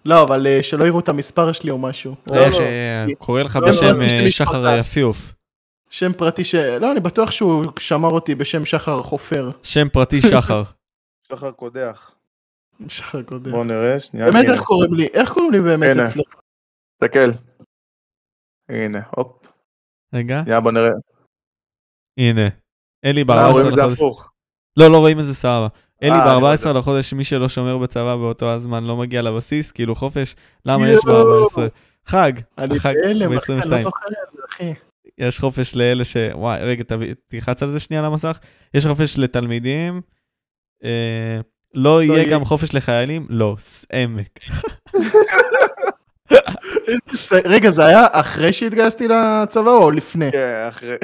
לא, 0.06 0.24
אבל 0.24 0.48
אה, 0.48 0.64
שלא 0.64 0.84
יראו 0.84 1.00
את 1.00 1.10
המספר 1.10 1.52
שלי 1.52 1.72
או 1.72 1.78
משהו. 1.78 2.16
לא, 2.32 2.36
איך 2.46 2.54
לא. 2.54 2.60
אה, 2.60 3.06
קורא 3.18 3.42
לך 3.42 3.56
לא, 3.56 3.68
בשם 3.68 4.02
אה, 4.02 4.32
שחר. 4.32 4.78
יפיוף. 4.80 5.34
שם 5.90 6.14
פרטי 6.14 6.44
ש... 6.44 6.56
לא, 6.56 6.92
אני 6.92 7.00
בטוח 7.00 7.32
שהוא 7.32 7.64
שמר 7.80 8.10
אותי 8.10 8.36
בשם 8.36 8.66
שחר 8.66 9.02
חופר. 9.02 9.50
שם 9.64 9.90
פרטי 9.90 10.22
שחר. 10.22 10.64
שחר 11.28 11.52
קודח. 11.52 12.12
שחר 12.88 13.24
קודם. 13.24 13.52
בוא 13.52 13.66
נראה, 13.66 14.00
שנייה. 14.00 14.32
באמת. 14.32 14.46
איך 14.54 14.62
קוראים 14.62 14.94
לי? 14.94 15.08
איך 15.14 15.32
קוראים 15.32 15.52
לי 15.52 15.60
באמת. 15.60 15.90
אצלך? 16.04 16.40
תסתכל. 17.04 17.32
הנה, 18.70 19.00
הופ. 19.16 19.48
רגע, 20.14 20.44
יאללה 20.48 20.60
בוא 20.60 20.72
נראה. 20.72 20.90
הנה. 22.20 22.61
אלי 23.06 23.22
אה, 23.22 23.26
ב-14 23.26 23.52
רואים 23.52 23.68
את 23.68 23.76
זה 23.76 23.82
לחודש. 23.82 24.00
לא, 24.78 24.88
לא 24.92 24.98
רואים 24.98 25.20
את 25.20 25.26
זה 25.26 25.34
סבבה. 25.34 25.68
אלי 26.04 26.12
אה, 26.12 26.36
אני 26.38 26.42
ב-14 26.42 26.68
יודע. 26.68 26.80
לחודש, 26.80 27.14
מי 27.14 27.24
שלא 27.24 27.50
שומר 27.50 27.78
בצבא 27.78 28.16
באותו 28.16 28.50
הזמן 28.52 28.84
לא 28.84 28.98
מגיע 28.98 29.22
לבסיס, 29.22 29.72
כאילו 29.72 29.96
חופש. 29.96 30.36
למה 30.66 30.90
יש 30.90 31.00
יואו. 31.06 31.46
ב-14? 31.48 31.60
חג. 32.06 32.32
אני 32.58 32.78
החג 32.78 32.94
ב-22. 33.30 33.70
לא 33.70 33.78
זוכר 33.78 34.06
את 34.08 34.32
זה, 34.32 34.40
אחי. 34.50 34.74
יש 35.18 35.40
חופש 35.40 35.76
לאלה 35.76 36.04
ש... 36.04 36.18
וואי, 36.34 36.60
רגע, 36.64 36.84
תלחץ 37.28 37.64
על 37.64 37.70
זה 37.70 37.80
שנייה 37.80 38.02
על 38.02 38.08
המסך. 38.08 38.38
יש 38.74 38.86
חופש 38.88 39.18
לתלמידים. 39.18 40.02
אה, 40.84 41.40
לא 41.74 42.04
יהיה 42.04 42.18
יהיה. 42.18 42.32
גם 42.32 42.46
חופש 42.46 42.74
לחיילים? 42.76 43.26
לא, 43.30 43.56
עמק. 43.94 44.40
זה- 47.30 47.42
רגע, 47.46 47.70
זה 47.72 47.86
היה 47.86 48.06
אחרי 48.12 48.54
שהתגייסתי 48.54 49.08
לצבא 49.08 49.72
או 49.72 49.92
לפני? 49.92 50.32
כן, 50.32 50.66
אחרי. 50.70 50.96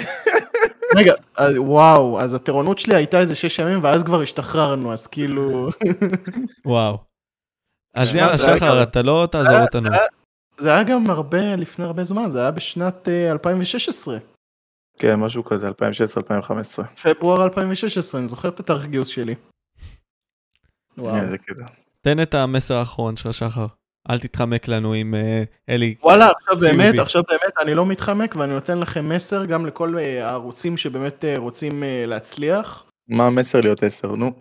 רגע, 0.96 1.14
וואו, 1.58 2.22
אז 2.22 2.34
הטירונות 2.34 2.80
שלי 2.80 2.96
הייתה 2.96 3.20
איזה 3.20 3.36
שש 3.36 3.60
ימים 3.60 3.84
ואז 3.84 4.04
כבר 4.04 4.22
השתחררנו, 4.22 4.94
אז 4.94 5.08
כאילו... 5.08 5.70
וואו. 6.66 6.98
אז 7.94 8.10
שמע, 8.10 8.20
יאללה, 8.20 8.38
שחר. 8.38 8.84
אתה 8.84 9.02
לא 9.02 9.28
תעזור 9.32 9.62
אותנו. 9.62 9.90
זה 10.58 10.74
היה 10.74 10.84
גם 10.84 11.10
הרבה, 11.10 11.56
לפני 11.56 11.86
הרבה 11.86 12.04
זמן, 12.04 12.30
זה 12.30 12.42
היה 12.42 12.52
בשנת 12.52 13.10
אה, 13.10 13.32
2016, 13.32 14.18
כן, 15.00 15.16
משהו 15.16 15.44
כזה, 15.44 15.68
2016-2015. 15.70 15.74
פברואר 17.04 17.44
2016, 17.44 18.22
אני 18.22 18.28
זוכר 18.28 18.50
את 18.50 18.60
התאריך 18.60 18.86
גיוס 18.86 19.08
שלי. 19.08 19.36
וואו. 20.98 21.16
איזה 21.16 21.38
קטע. 21.38 21.66
תן 22.02 22.22
את 22.22 22.34
המסר 22.34 22.76
האחרון 22.76 23.16
שלך, 23.16 23.34
שחר. 23.34 23.66
אל 24.10 24.20
תתחמק 24.20 24.68
לנו 24.68 24.94
עם 24.94 25.16
אה, 25.16 25.44
אלי. 25.70 25.96
וואלה, 26.04 26.26
עכשיו 26.26 26.60
חיובי. 26.60 26.78
באמת, 26.78 27.00
עכשיו 27.00 27.24
באמת, 27.30 27.54
אני 27.62 27.74
לא 27.74 27.86
מתחמק 27.86 28.36
ואני 28.36 28.54
נותן 28.54 28.80
לכם 28.80 29.10
מסר 29.10 29.46
גם 29.46 29.66
לכל 29.66 29.98
אה, 29.98 30.28
הערוצים 30.30 30.78
שבאמת 30.78 31.26
אה, 31.26 31.34
רוצים 31.38 31.84
להצליח. 32.08 32.86
מה 33.08 33.28
המסר 33.28 33.60
להיות 33.60 33.84
10, 33.84 34.08
נו? 34.08 34.32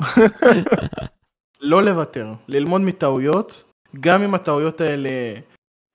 לא 1.61 1.83
לוותר, 1.83 2.33
ללמוד 2.49 2.81
מטעויות, 2.81 3.65
גם 4.01 4.23
אם 4.23 4.35
הטעויות 4.35 4.81
האלה 4.81 5.11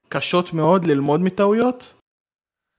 קשות 0.09 0.53
מאוד, 0.53 0.85
ללמוד 0.85 1.21
מטעויות. 1.21 1.93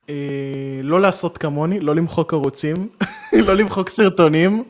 אה, 0.09 0.81
לא 0.83 1.01
לעשות 1.01 1.39
כמוני, 1.39 1.81
לא 1.81 1.95
למחוק 1.95 2.33
ערוצים, 2.33 2.89
לא 3.47 3.55
למחוק 3.55 3.89
סרטונים, 3.89 4.65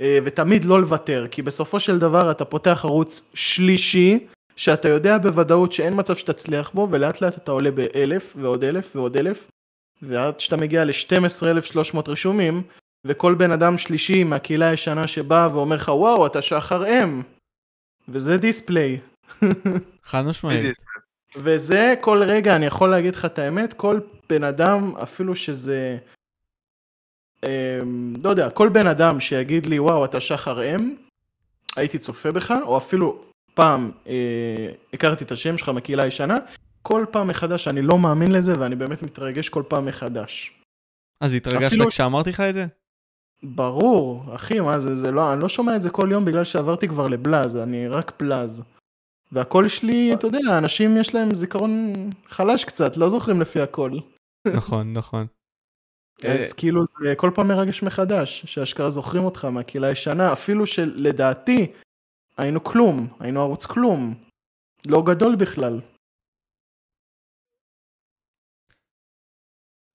אה, 0.00 0.18
ותמיד 0.24 0.64
לא 0.64 0.80
לוותר, 0.80 1.26
כי 1.30 1.42
בסופו 1.42 1.80
של 1.80 1.98
דבר 1.98 2.30
אתה 2.30 2.44
פותח 2.44 2.84
ערוץ 2.84 3.30
שלישי, 3.34 4.26
שאתה 4.56 4.88
יודע 4.88 5.18
בוודאות 5.18 5.72
שאין 5.72 5.92
מצב 5.96 6.16
שתצליח 6.16 6.70
בו, 6.70 6.88
ולאט 6.90 7.20
לאט 7.20 7.36
אתה 7.36 7.52
עולה 7.52 7.70
באלף 7.70 8.36
ועוד 8.40 8.64
אלף 8.64 8.96
ועוד 8.96 9.16
אלף, 9.16 9.50
ועד 10.02 10.40
שאתה 10.40 10.56
מגיע 10.56 10.84
ל-12,300 10.84 11.98
רשומים, 12.06 12.62
וכל 13.04 13.34
בן 13.34 13.50
אדם 13.50 13.78
שלישי 13.78 14.24
מהקהילה 14.24 14.68
הישנה 14.68 15.06
שבא 15.06 15.48
ואומר 15.52 15.76
לך 15.76 15.88
וואו 15.88 16.26
אתה 16.26 16.42
שחר 16.42 16.86
אם. 16.86 17.22
וזה 18.08 18.36
דיספליי. 18.36 19.00
חד 20.10 20.22
משמעית. 20.22 20.76
וזה 21.36 21.94
כל 22.00 22.22
רגע 22.22 22.56
אני 22.56 22.66
יכול 22.66 22.90
להגיד 22.90 23.14
לך 23.14 23.24
את 23.24 23.38
האמת 23.38 23.72
כל 23.72 24.00
בן 24.28 24.44
אדם 24.44 24.96
אפילו 25.02 25.36
שזה 25.36 25.98
אמ, 27.44 28.12
לא 28.24 28.30
יודע 28.30 28.50
כל 28.50 28.68
בן 28.68 28.86
אדם 28.86 29.20
שיגיד 29.20 29.66
לי 29.66 29.78
וואו 29.78 30.04
אתה 30.04 30.20
שחר 30.20 30.74
אם 30.74 30.94
הייתי 31.76 31.98
צופה 31.98 32.32
בך 32.32 32.54
או 32.62 32.76
אפילו 32.76 33.24
פעם 33.54 33.90
אה, 34.06 34.66
הכרתי 34.94 35.24
את 35.24 35.32
השם 35.32 35.58
שלך 35.58 35.68
מהקהילה 35.68 36.02
הישנה 36.02 36.36
כל 36.82 37.04
פעם 37.10 37.28
מחדש 37.28 37.68
אני 37.68 37.82
לא 37.82 37.98
מאמין 37.98 38.32
לזה 38.32 38.52
ואני 38.58 38.76
באמת 38.76 39.02
מתרגש 39.02 39.48
כל 39.48 39.62
פעם 39.68 39.86
מחדש. 39.86 40.52
אז 41.20 41.34
התרגשת 41.34 41.66
אפילו- 41.66 41.88
כשאמרתי 41.88 42.30
לך 42.30 42.40
את 42.40 42.54
זה? 42.54 42.66
ברור, 43.42 44.34
אחי, 44.34 44.60
מה 44.60 44.80
זה, 44.80 44.94
זה 44.94 45.10
לא, 45.10 45.32
אני 45.32 45.40
לא 45.40 45.48
שומע 45.48 45.76
את 45.76 45.82
זה 45.82 45.90
כל 45.90 46.08
יום 46.12 46.24
בגלל 46.24 46.44
שעברתי 46.44 46.88
כבר 46.88 47.06
לבלאז, 47.06 47.56
אני 47.56 47.88
רק 47.88 48.10
פלאז. 48.10 48.62
והקול 49.32 49.68
שלי, 49.68 50.14
אתה 50.14 50.26
יודע, 50.26 50.58
אנשים 50.58 50.96
יש 50.96 51.14
להם 51.14 51.34
זיכרון 51.34 51.92
חלש 52.28 52.64
קצת, 52.64 52.96
לא 52.96 53.08
זוכרים 53.08 53.40
לפי 53.40 53.60
הקול. 53.60 54.00
נכון, 54.54 54.92
נכון. 54.92 55.26
אז 56.28 56.52
כאילו 56.52 56.82
זה 56.84 57.14
כל 57.16 57.30
פעם 57.34 57.48
מרגש 57.48 57.82
מחדש, 57.82 58.42
שאשכרה 58.46 58.90
זוכרים 58.90 59.24
אותך 59.24 59.44
מהקהילה 59.44 59.86
הישנה, 59.88 60.32
אפילו 60.32 60.66
שלדעתי 60.66 61.72
היינו 62.38 62.64
כלום, 62.64 63.16
היינו 63.20 63.40
ערוץ 63.40 63.66
כלום. 63.66 64.24
לא 64.86 65.02
גדול 65.06 65.36
בכלל. 65.40 65.80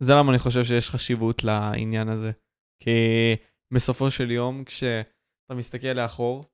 זה 0.03 0.14
למה 0.19 0.31
אני 0.31 0.39
חושב 0.39 0.64
שיש 0.64 0.89
חשיבות 0.89 1.43
לעניין 1.43 2.09
הזה. 2.09 2.31
כי 2.84 2.89
בסופו 3.73 4.11
של 4.11 4.31
יום, 4.31 4.64
כשאתה 4.64 5.53
מסתכל 5.55 5.88
לאחור, 5.88 6.45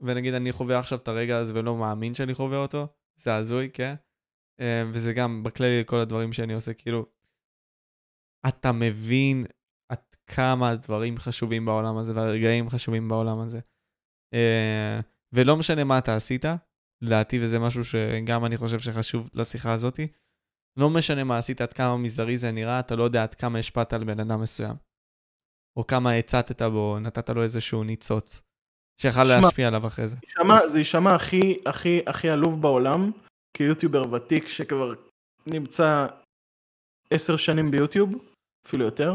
ונגיד 0.00 0.34
אני 0.34 0.52
חווה 0.52 0.78
עכשיו 0.78 0.98
את 0.98 1.08
הרגע 1.08 1.38
הזה 1.38 1.52
ולא 1.54 1.76
מאמין 1.76 2.14
שאני 2.14 2.34
חווה 2.34 2.58
אותו, 2.58 2.86
זה 3.16 3.34
הזוי, 3.34 3.70
כן? 3.70 3.94
אה, 4.60 4.82
וזה 4.92 5.12
גם 5.12 5.42
בכללי 5.42 5.82
כל 5.86 5.96
הדברים 5.96 6.32
שאני 6.32 6.54
עושה, 6.54 6.74
כאילו, 6.74 7.06
אתה 8.48 8.72
מבין 8.72 9.46
עד 9.92 10.02
כמה 10.26 10.70
הדברים 10.70 11.18
חשובים 11.18 11.64
בעולם 11.64 11.96
הזה 11.96 12.14
והרגעים 12.14 12.68
חשובים 12.68 13.08
בעולם 13.08 13.38
הזה. 13.38 13.60
אה, 14.34 15.00
ולא 15.32 15.56
משנה 15.56 15.84
מה 15.84 15.98
אתה 15.98 16.16
עשית, 16.16 16.44
לדעתי, 17.02 17.40
וזה 17.40 17.58
משהו 17.58 17.84
שגם 17.84 18.44
אני 18.44 18.56
חושב 18.56 18.78
שחשוב 18.78 19.30
לשיחה 19.34 19.72
הזאתי, 19.72 20.08
לא 20.76 20.90
משנה 20.90 21.24
מה 21.24 21.38
עשית, 21.38 21.60
עד 21.60 21.72
כמה 21.72 21.96
מזערי 21.96 22.38
זה 22.38 22.50
נראה, 22.50 22.80
אתה 22.80 22.96
לא 22.96 23.02
יודע 23.02 23.22
עד 23.22 23.34
כמה 23.34 23.58
השפעת 23.58 23.92
על 23.92 24.04
בן 24.04 24.20
אדם 24.20 24.40
מסוים. 24.42 24.74
או 25.76 25.86
כמה 25.86 26.12
הצתת 26.12 26.62
בו, 26.62 26.98
נתת 27.00 27.30
לו 27.30 27.42
איזשהו 27.42 27.84
ניצוץ, 27.84 28.42
שיכול 29.00 29.24
שמע, 29.24 29.40
להשפיע 29.40 29.68
עליו 29.68 29.86
אחרי 29.86 30.08
זה. 30.08 30.16
יישמע, 30.22 30.68
זה 30.68 30.78
יישמע 30.78 31.14
הכי, 31.14 31.58
הכי, 31.66 32.00
הכי 32.06 32.30
עלוב 32.30 32.62
בעולם, 32.62 33.10
כיוטיובר 33.56 34.12
ותיק 34.12 34.48
שכבר 34.48 34.94
נמצא 35.46 36.06
עשר 37.10 37.36
שנים 37.36 37.70
ביוטיוב, 37.70 38.10
אפילו 38.66 38.84
יותר. 38.84 39.14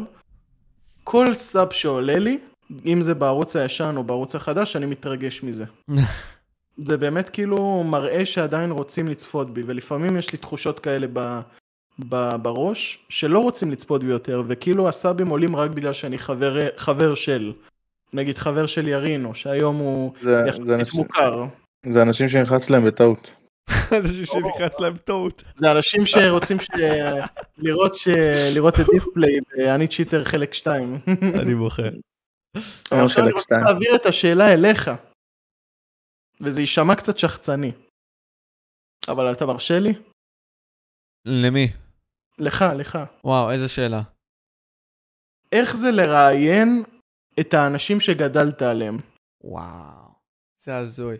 כל 1.03 1.33
סאב 1.33 1.73
שעולה 1.73 2.19
לי, 2.19 2.39
אם 2.85 3.01
זה 3.01 3.15
בערוץ 3.15 3.55
הישן 3.55 3.93
או 3.97 4.03
בערוץ 4.03 4.35
החדש, 4.35 4.75
אני 4.75 4.85
מתרגש 4.85 5.43
מזה. 5.43 5.65
זה 6.77 6.97
באמת 6.97 7.29
כאילו 7.29 7.83
מראה 7.83 8.25
שעדיין 8.25 8.71
רוצים 8.71 9.07
לצפות 9.07 9.53
בי, 9.53 9.63
ולפעמים 9.65 10.17
יש 10.17 10.31
לי 10.31 10.37
תחושות 10.37 10.79
כאלה 10.79 11.07
ב, 11.13 11.39
ב, 12.09 12.29
בראש, 12.41 12.99
שלא 13.09 13.39
רוצים 13.39 13.71
לצפות 13.71 14.03
בי 14.03 14.09
יותר, 14.11 14.43
וכאילו 14.47 14.87
הסאבים 14.87 15.27
עולים 15.27 15.55
רק 15.55 15.71
בגלל 15.71 15.93
שאני 15.93 16.17
חבר, 16.17 16.57
חבר 16.77 17.15
של, 17.15 17.53
נגיד 18.13 18.37
חבר 18.37 18.65
של 18.65 18.87
ירינו, 18.87 19.35
שהיום 19.35 19.75
הוא 19.75 20.13
זה- 20.21 20.43
זה 20.43 20.49
יחסית 20.49 20.69
אנשים- 20.69 21.01
מוכר. 21.01 21.43
זה 21.89 22.01
אנשים 22.01 22.29
שנלחץ 22.29 22.69
להם 22.69 22.85
בטעות. 22.85 23.31
אנשים 23.99 24.25
שנלחץ 24.25 24.79
להם 24.79 24.97
טעות. 24.97 25.43
זה 25.55 25.71
אנשים 25.71 26.05
שרוצים 26.05 26.59
ש... 26.59 26.67
לראות, 27.57 27.95
ש... 27.95 28.07
לראות 28.55 28.79
את 28.79 28.85
דיספליי 28.93 29.31
ב"אני 29.57 29.87
צ'יטר 29.87 30.23
חלק 30.23 30.53
2. 30.53 30.99
אני 31.39 31.55
בוכה. 31.55 31.83
או 32.91 33.05
עכשיו 33.05 33.23
אני 33.23 33.31
רוצה. 33.31 33.55
להעביר 33.65 33.95
את 33.95 34.05
השאלה 34.05 34.53
אליך, 34.53 34.91
וזה 36.43 36.61
יישמע 36.61 36.95
קצת 36.95 37.17
שחצני. 37.17 37.71
אבל 39.07 39.31
אתה 39.31 39.45
מרשה 39.45 39.79
לי? 39.79 39.93
למי? 41.25 41.67
לך, 42.39 42.65
לך. 42.77 42.97
וואו, 43.23 43.51
איזה 43.51 43.67
שאלה. 43.67 44.01
איך 45.51 45.75
זה 45.75 45.91
לראיין 45.91 46.83
את 47.39 47.53
האנשים 47.53 47.99
שגדלת 47.99 48.61
עליהם? 48.61 48.97
וואו, 49.43 50.09
זה 50.63 50.77
הזוי. 50.77 51.17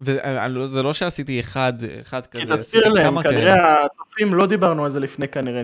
וזה 0.00 0.82
לא 0.82 0.92
שעשיתי 0.92 1.40
אחד, 1.40 1.72
אחד 2.00 2.26
כזה. 2.26 2.42
כי 2.42 2.52
תסביר 2.52 2.88
להם, 2.88 3.22
כנראה. 3.22 3.84
הצופים, 3.84 4.34
לא 4.34 4.46
דיברנו 4.46 4.84
על 4.84 4.90
זה 4.90 5.00
לפני 5.00 5.28
כנראה, 5.28 5.62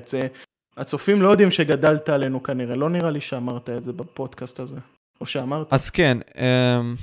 הצופים 0.76 1.22
לא 1.22 1.28
יודעים 1.28 1.50
שגדלת 1.50 2.08
עלינו 2.08 2.42
כנראה, 2.42 2.76
לא 2.76 2.90
נראה 2.90 3.10
לי 3.10 3.20
שאמרת 3.20 3.70
את 3.70 3.82
זה 3.82 3.92
בפודקאסט 3.92 4.60
הזה. 4.60 4.76
או 5.20 5.26
שאמרת. 5.26 5.72
אז 5.72 5.90
כן, 5.90 6.18
אמ, 6.36 6.94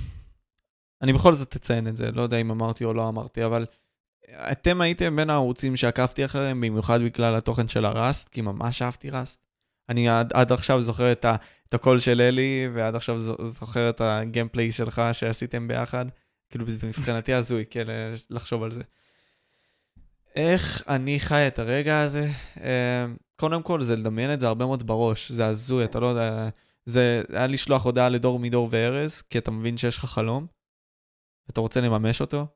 אני 1.01 1.13
בכל 1.13 1.33
זאת 1.33 1.55
אציין 1.55 1.87
את 1.87 1.95
זה, 1.95 2.11
לא 2.11 2.21
יודע 2.21 2.37
אם 2.37 2.51
אמרתי 2.51 2.83
או 2.83 2.93
לא 2.93 3.09
אמרתי, 3.09 3.45
אבל 3.45 3.65
אתם 4.51 4.81
הייתם 4.81 5.15
בין 5.15 5.29
הערוצים 5.29 5.75
שעקבתי 5.75 6.25
אחריהם, 6.25 6.61
במיוחד 6.61 7.01
בגלל 7.01 7.35
התוכן 7.35 7.67
של 7.67 7.85
הראסט, 7.85 8.29
כי 8.29 8.41
ממש 8.41 8.81
אהבתי 8.81 9.09
ראסט. 9.09 9.45
אני 9.89 10.09
עד, 10.09 10.33
עד 10.33 10.51
עכשיו 10.51 10.83
זוכר 10.83 11.11
את, 11.11 11.25
ה, 11.25 11.35
את 11.69 11.73
הקול 11.73 11.99
של 11.99 12.21
אלי, 12.21 12.69
ועד 12.73 12.95
עכשיו 12.95 13.19
זוכר 13.47 13.89
את 13.89 14.01
הגיימפליי 14.01 14.71
שלך 14.71 15.01
שעשיתם 15.11 15.67
ביחד. 15.67 16.05
כאילו, 16.49 16.65
מבחינתי 16.83 17.33
הזוי, 17.33 17.65
כן, 17.69 17.85
לחשוב 18.29 18.63
על 18.63 18.71
זה. 18.71 18.81
איך 20.35 20.83
אני 20.87 21.19
חי 21.19 21.47
את 21.47 21.59
הרגע 21.59 22.01
הזה? 22.01 22.29
קודם 23.39 23.63
כל, 23.63 23.81
זה 23.81 23.95
לדמיין 23.95 24.33
את 24.33 24.39
זה 24.39 24.47
הרבה 24.47 24.65
מאוד 24.65 24.87
בראש, 24.87 25.31
זה 25.31 25.45
הזוי, 25.45 25.83
אתה 25.83 25.99
לא 25.99 26.05
יודע... 26.05 26.49
זה 26.85 27.21
היה 27.29 27.47
לשלוח 27.47 27.85
הודעה 27.85 28.09
לדור 28.09 28.39
מדור 28.39 28.67
וארז, 28.71 29.21
כי 29.21 29.37
אתה 29.37 29.51
מבין 29.51 29.77
שיש 29.77 29.97
לך 29.97 30.05
חלום, 30.05 30.47
אתה 31.49 31.61
רוצה 31.61 31.81
לממש 31.81 32.21
אותו, 32.21 32.47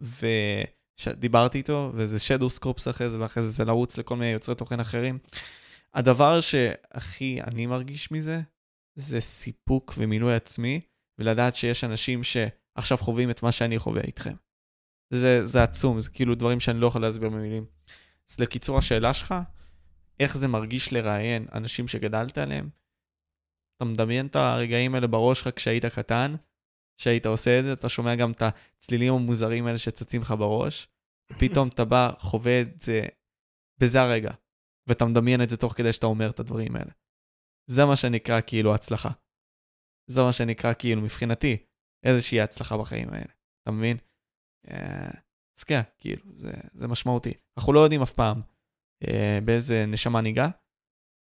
ודיברתי 0.00 1.58
איתו, 1.58 1.92
וזה 1.94 2.18
שדו 2.18 2.50
סקופס 2.50 2.88
אחרי 2.88 3.10
זה, 3.10 3.20
ואחרי 3.20 3.42
זה 3.42 3.48
זה 3.48 3.64
לרוץ 3.64 3.98
לכל 3.98 4.16
מיני 4.16 4.30
יוצרי 4.30 4.54
תוכן 4.54 4.80
אחרים. 4.80 5.18
הדבר 5.94 6.40
שהכי 6.40 7.42
אני 7.42 7.66
מרגיש 7.66 8.12
מזה, 8.12 8.40
זה 8.98 9.20
סיפוק 9.20 9.94
ומילוי 9.98 10.34
עצמי, 10.34 10.80
ולדעת 11.18 11.54
שיש 11.54 11.84
אנשים 11.84 12.20
שעכשיו 12.22 12.98
חווים 12.98 13.30
את 13.30 13.42
מה 13.42 13.52
שאני 13.52 13.78
חווה 13.78 14.02
איתכם. 14.02 14.34
זה, 15.10 15.44
זה 15.44 15.62
עצום, 15.62 16.00
זה 16.00 16.10
כאילו 16.10 16.34
דברים 16.34 16.60
שאני 16.60 16.80
לא 16.80 16.86
יכול 16.86 17.02
להסביר 17.02 17.28
במילים. 17.28 17.66
אז 18.30 18.40
לקיצור 18.40 18.78
השאלה 18.78 19.14
שלך, 19.14 19.34
איך 20.20 20.36
זה 20.36 20.48
מרגיש 20.48 20.92
לראיין 20.92 21.46
אנשים 21.52 21.88
שגדלת 21.88 22.38
עליהם, 22.38 22.70
אתה 23.76 23.84
מדמיין 23.84 24.26
את 24.26 24.36
הרגעים 24.36 24.94
האלה 24.94 25.06
בראש 25.06 25.40
שלך 25.40 25.56
כשהיית 25.56 25.84
קטן, 25.86 26.34
כשהיית 27.00 27.26
עושה 27.26 27.58
את 27.58 27.64
זה, 27.64 27.72
אתה 27.72 27.88
שומע 27.88 28.14
גם 28.14 28.32
את 28.32 28.42
הצלילים 28.42 29.12
המוזרים 29.12 29.66
האלה 29.66 29.78
שצצים 29.78 30.20
לך 30.20 30.34
בראש, 30.38 30.88
ופתאום 31.32 31.68
אתה 31.68 31.84
בא, 31.84 32.10
חווה 32.18 32.60
את 32.60 32.80
זה 32.80 33.06
בזה 33.80 34.02
הרגע, 34.02 34.30
ואתה 34.88 35.04
מדמיין 35.04 35.42
את 35.42 35.50
זה 35.50 35.56
תוך 35.56 35.72
כדי 35.72 35.92
שאתה 35.92 36.06
אומר 36.06 36.30
את 36.30 36.40
הדברים 36.40 36.76
האלה. 36.76 36.92
זה 37.70 37.84
מה 37.84 37.96
שנקרא 37.96 38.40
כאילו 38.46 38.74
הצלחה. 38.74 39.10
זה 40.10 40.22
מה 40.22 40.32
שנקרא 40.32 40.72
כאילו 40.78 41.02
מבחינתי 41.02 41.56
איזושהי 42.06 42.40
הצלחה 42.40 42.78
בחיים 42.78 43.08
האלה, 43.08 43.32
אתה 43.62 43.70
מבין? 43.70 43.96
אה, 44.70 45.10
אז 45.58 45.64
כן, 45.64 45.80
כאילו, 45.98 46.22
זה, 46.36 46.50
זה 46.74 46.88
משמעותי. 46.88 47.32
אנחנו 47.58 47.72
לא 47.72 47.80
יודעים 47.80 48.02
אף 48.02 48.12
פעם 48.12 48.40
באיזה 49.44 49.86
נשמה 49.86 50.20
ניגע, 50.20 50.48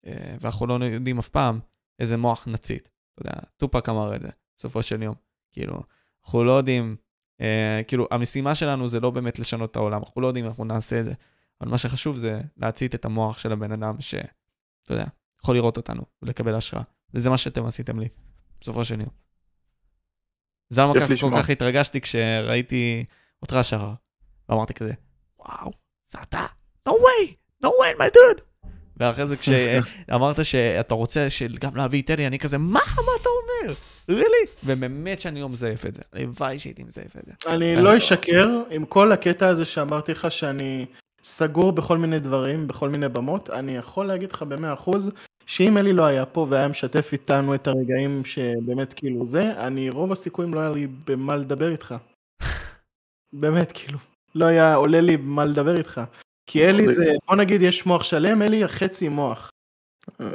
אה, 0.05 0.35
ואנחנו 0.39 0.67
לא 0.67 0.85
יודעים 0.85 1.19
אף 1.19 1.29
פעם 1.29 1.59
איזה 1.99 2.17
מוח 2.17 2.47
נצית. 2.47 2.89
אתה 3.13 3.21
יודע, 3.21 3.39
טופק 3.57 3.89
אמר 3.89 4.15
את 4.15 4.21
זה, 4.21 4.29
בסופו 4.57 4.84
של 4.84 5.03
יום. 5.03 5.15
כאילו, 5.51 5.81
אנחנו 6.25 6.43
לא 6.43 6.51
יודעים, 6.51 6.95
אה, 7.41 7.81
כאילו, 7.88 8.07
המשימה 8.11 8.55
שלנו 8.55 8.88
זה 8.88 8.99
לא 8.99 9.09
באמת 9.09 9.39
לשנות 9.39 9.71
את 9.71 9.75
העולם, 9.75 9.99
אנחנו 10.03 10.21
לא 10.21 10.27
יודעים 10.27 10.45
איך 10.45 10.51
אנחנו 10.51 10.65
נעשה 10.65 10.99
את 10.99 11.05
זה, 11.05 11.13
אבל 11.61 11.69
מה 11.69 11.77
שחשוב 11.77 12.17
זה 12.17 12.41
להצית 12.57 12.95
את 12.95 13.05
המוח 13.05 13.38
של 13.38 13.51
הבן 13.51 13.71
אדם 13.71 14.01
ש... 14.01 14.15
אתה 14.84 14.93
יודע, 14.93 15.05
יכול 15.41 15.55
לראות 15.55 15.77
אותנו 15.77 16.01
ולקבל 16.21 16.55
השראה. 16.55 16.84
וזה 17.13 17.29
מה 17.29 17.38
שאתם 17.38 17.65
עשיתם 17.65 17.99
לי, 17.99 18.07
בסופו 18.61 18.85
של 18.85 18.99
יום. 18.99 19.09
זה 20.69 20.81
למה 20.81 20.93
כל 20.93 21.13
לשמוע. 21.13 21.43
כך 21.43 21.49
התרגשתי 21.49 22.01
כשראיתי 22.01 23.05
אותך 23.41 23.57
שחר, 23.61 23.93
ואמרתי 24.49 24.73
כזה, 24.73 24.93
וואו, 25.39 25.71
זה 26.07 26.21
אתה, 26.21 26.45
no 26.89 26.91
way, 26.91 27.34
no 27.63 27.67
way, 27.67 27.99
my 27.99 28.15
dude. 28.15 28.41
ואחרי 28.99 29.27
זה 29.27 29.38
כשאמרת 29.38 30.45
שאתה 30.51 30.93
רוצה 30.93 31.27
גם 31.59 31.75
להביא 31.75 32.01
את 32.01 32.11
אלי, 32.11 32.27
אני 32.27 32.39
כזה, 32.39 32.57
מה, 32.57 32.79
מה 32.95 33.11
אתה 33.21 33.29
אומר? 33.29 33.73
really? 34.11 34.47
ובאמת 34.65 35.19
שאני 35.19 35.41
לא 35.41 35.49
מזייף 35.49 35.85
את 35.85 35.95
זה, 35.95 36.01
הלוואי 36.13 36.59
שהייתי 36.59 36.84
מזייף 36.84 37.17
את 37.17 37.21
זה. 37.25 37.53
אני. 37.53 37.75
לא 37.75 37.97
אשקר 37.97 38.49
עם 38.69 38.85
כל 38.85 39.11
הקטע 39.11 39.47
הזה 39.47 39.65
שאמרתי 39.65 40.11
לך 40.11 40.31
שאני 40.31 40.85
סגור 41.23 41.71
בכל 41.71 41.97
מיני 41.97 42.19
דברים, 42.19 42.67
בכל 42.67 42.89
מיני 42.89 43.09
במות, 43.09 43.49
אני 43.49 43.77
יכול 43.77 44.05
להגיד 44.05 44.31
לך 44.31 44.43
במאה 44.43 44.73
אחוז, 44.73 45.11
שאם 45.45 45.77
אלי 45.77 45.93
לא 45.93 46.05
היה 46.05 46.25
פה 46.25 46.47
והיה 46.49 46.67
משתף 46.67 47.09
איתנו 47.13 47.55
את 47.55 47.67
הרגעים 47.67 48.25
שבאמת 48.25 48.93
כאילו 48.93 49.25
זה, 49.25 49.51
אני 49.57 49.89
רוב 49.89 50.11
הסיכויים 50.11 50.53
לא 50.53 50.59
היה 50.59 50.69
לי 50.69 50.88
במה 51.07 51.35
לדבר 51.35 51.71
איתך. 51.71 51.95
באמת, 53.41 53.71
כאילו, 53.71 53.99
לא 54.35 54.45
היה 54.45 54.75
עולה 54.75 55.01
לי 55.01 55.17
במה 55.17 55.45
לדבר 55.45 55.77
איתך. 55.77 56.01
כי 56.48 56.65
אלי 56.69 56.88
זה, 56.88 57.06
בוא 57.28 57.36
נגיד 57.36 57.61
יש 57.61 57.86
מוח 57.86 58.03
שלם, 58.03 58.41
אלי 58.41 58.68
חצי 58.68 59.07
מוח. 59.10 59.52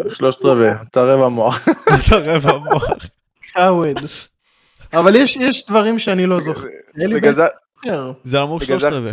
שלושת 0.09 0.45
רבעי, 0.45 0.71
אתה 0.91 1.03
רבע 1.03 1.29
מוח. 1.29 1.69
אתה 2.09 2.17
רבע 2.17 2.59
מוח. 2.59 2.89
קאווד. 3.53 3.97
אבל 4.93 5.17
יש, 5.17 5.37
יש 5.37 5.67
דברים 5.67 5.99
שאני 5.99 6.27
לא 6.27 6.41
זוכר. 6.41 6.67
אלי 7.03 7.15
בגלל 7.15 7.33
זה- 7.33 7.47
זוכר. 7.85 8.13
זה 8.25 8.43
אמור 8.43 8.61
שלושת 8.61 8.87
רבעי. 8.87 9.13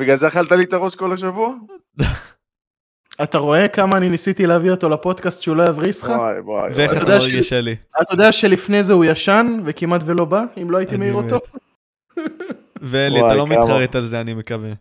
בגלל 0.00 0.16
זה 0.16 0.28
אכלת 0.28 0.52
לי 0.52 0.64
את 0.64 0.72
הראש 0.72 0.94
כל 0.96 1.12
השבוע? 1.12 1.54
אתה 3.22 3.38
רואה 3.38 3.68
כמה 3.68 3.96
אני 3.96 4.08
ניסיתי 4.08 4.46
להביא 4.46 4.70
אותו 4.70 4.88
לפודקאסט 4.88 5.42
שהוא 5.42 5.56
לא 5.56 5.62
יבריס 5.62 6.02
לך? 6.02 6.08
וואי 6.08 6.40
וואי. 6.40 6.70
ואיך. 6.74 6.92
אתה 6.96 7.04
מרגיש 7.06 7.46
ש- 7.46 7.48
שלי? 7.48 7.76
אתה 8.02 8.14
יודע 8.14 8.32
שלפני 8.32 8.82
זה 8.82 8.92
הוא 8.92 9.04
ישן 9.04 9.60
וכמעט 9.64 10.00
ולא 10.06 10.24
בא, 10.24 10.44
אם 10.62 10.70
לא 10.70 10.78
הייתי 10.78 10.96
מעיר 10.96 11.14
אותו? 11.14 11.38
ואלי, 12.80 13.20
אתה 13.20 13.34
לא 13.34 13.46
כמה. 13.46 13.58
מתחרט 13.58 13.94
על 13.94 14.04
זה, 14.06 14.20
אני 14.20 14.34
מקווה. 14.34 14.72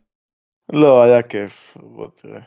לא, 0.71 1.03
היה 1.03 1.21
כיף. 1.21 1.77
בוא 1.81 2.07
תראה. 2.15 2.41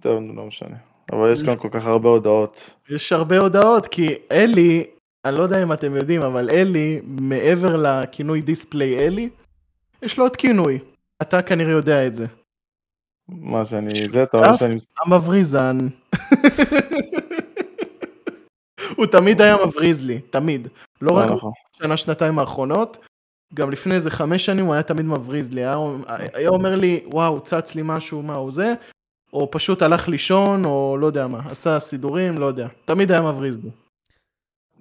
טוב, 0.00 0.22
לא 0.34 0.46
משנה. 0.46 0.76
אבל 1.12 1.32
יש 1.32 1.42
כאן 1.42 1.56
כל 1.56 1.68
כך 1.70 1.86
הרבה 1.86 2.08
הודעות. 2.08 2.70
יש 2.90 3.12
הרבה 3.12 3.38
הודעות, 3.38 3.86
כי 3.86 4.14
אלי, 4.30 4.84
אני 5.24 5.36
לא 5.36 5.42
יודע 5.42 5.62
אם 5.62 5.72
אתם 5.72 5.96
יודעים, 5.96 6.22
אבל 6.22 6.50
אלי, 6.50 7.00
מעבר 7.04 7.76
לכינוי 7.76 8.42
דיספליי 8.42 8.98
אלי, 8.98 9.28
יש 10.02 10.18
לו 10.18 10.24
עוד 10.24 10.36
כינוי. 10.36 10.78
אתה 11.22 11.42
כנראה 11.42 11.70
יודע 11.72 12.06
את 12.06 12.14
זה. 12.14 12.26
מה 13.28 13.64
שאני... 13.64 13.90
זה, 14.10 14.22
אתה 14.22 14.36
אומר 14.36 14.56
שאני... 14.56 14.78
המבריזן. 15.00 15.78
הוא 18.96 19.06
תמיד 19.06 19.40
היה 19.40 19.56
מבריז 19.66 20.02
לי, 20.02 20.20
תמיד. 20.20 20.68
לא 21.02 21.12
רק 21.12 21.30
נכון. 21.30 21.52
בשנה, 21.74 21.96
שנתיים 21.96 22.38
האחרונות, 22.38 22.98
גם 23.54 23.70
לפני 23.70 23.94
איזה 23.94 24.10
חמש 24.10 24.46
שנים 24.46 24.64
הוא 24.64 24.74
היה 24.74 24.82
תמיד 24.82 25.06
מבריז 25.06 25.50
לי, 25.50 25.60
היה, 25.60 25.76
היה 26.34 26.48
אומר 26.48 26.76
לי, 26.76 27.04
וואו, 27.06 27.40
צץ 27.40 27.74
לי 27.74 27.82
משהו, 27.84 28.22
מה 28.22 28.34
הוא 28.34 28.50
זה, 28.50 28.74
או 29.32 29.50
פשוט 29.50 29.82
הלך 29.82 30.08
לישון, 30.08 30.64
או 30.64 30.96
לא 31.00 31.06
יודע 31.06 31.26
מה, 31.26 31.50
עשה 31.50 31.80
סידורים, 31.80 32.38
לא 32.38 32.46
יודע. 32.46 32.68
תמיד 32.84 33.12
היה 33.12 33.22
מבריז 33.22 33.58
לי. 33.64 33.70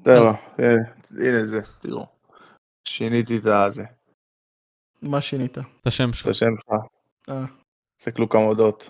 זהו, 0.06 0.26
אה, 0.60 0.74
הנה 1.10 1.46
זה, 1.46 1.60
תראו. 1.82 2.06
שיניתי 2.86 3.38
את 3.38 3.46
הזה, 3.46 3.84
מה 5.02 5.22
שינית? 5.22 5.58
את 5.58 5.88
השם 5.88 6.14
שלך. 6.14 6.26
את 6.26 6.32
השם 6.32 6.56
שלך. 6.60 6.80
אה. 7.30 7.46
תסתכלו 7.98 8.30
כמה 8.30 8.42
הודעות. 8.42 8.90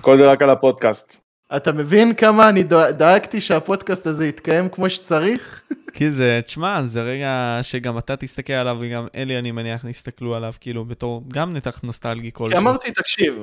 כל 0.00 0.18
זה 0.18 0.32
רק 0.32 0.42
על 0.42 0.50
הפודקאסט. 0.50 1.21
אתה 1.56 1.72
מבין 1.72 2.14
כמה 2.14 2.48
אני 2.48 2.62
דא- 2.62 2.90
דאגתי 2.90 3.40
שהפודקאסט 3.40 4.06
הזה 4.06 4.26
יתקיים 4.26 4.68
כמו 4.68 4.90
שצריך? 4.90 5.62
כי 5.94 6.10
זה, 6.10 6.40
תשמע, 6.44 6.82
זה 6.82 7.02
רגע 7.02 7.58
שגם 7.62 7.98
אתה 7.98 8.16
תסתכל 8.16 8.52
עליו 8.52 8.76
וגם 8.80 9.06
אלי, 9.14 9.38
אני 9.38 9.50
מניח, 9.50 9.84
נסתכלו 9.84 10.34
עליו, 10.34 10.52
כאילו, 10.60 10.84
בתור 10.84 11.22
גם 11.28 11.52
נתח 11.52 11.80
נוסטלגי 11.82 12.22
כי 12.22 12.30
כלשהו. 12.32 12.58
אמרתי, 12.58 12.90
תקשיב, 12.90 13.34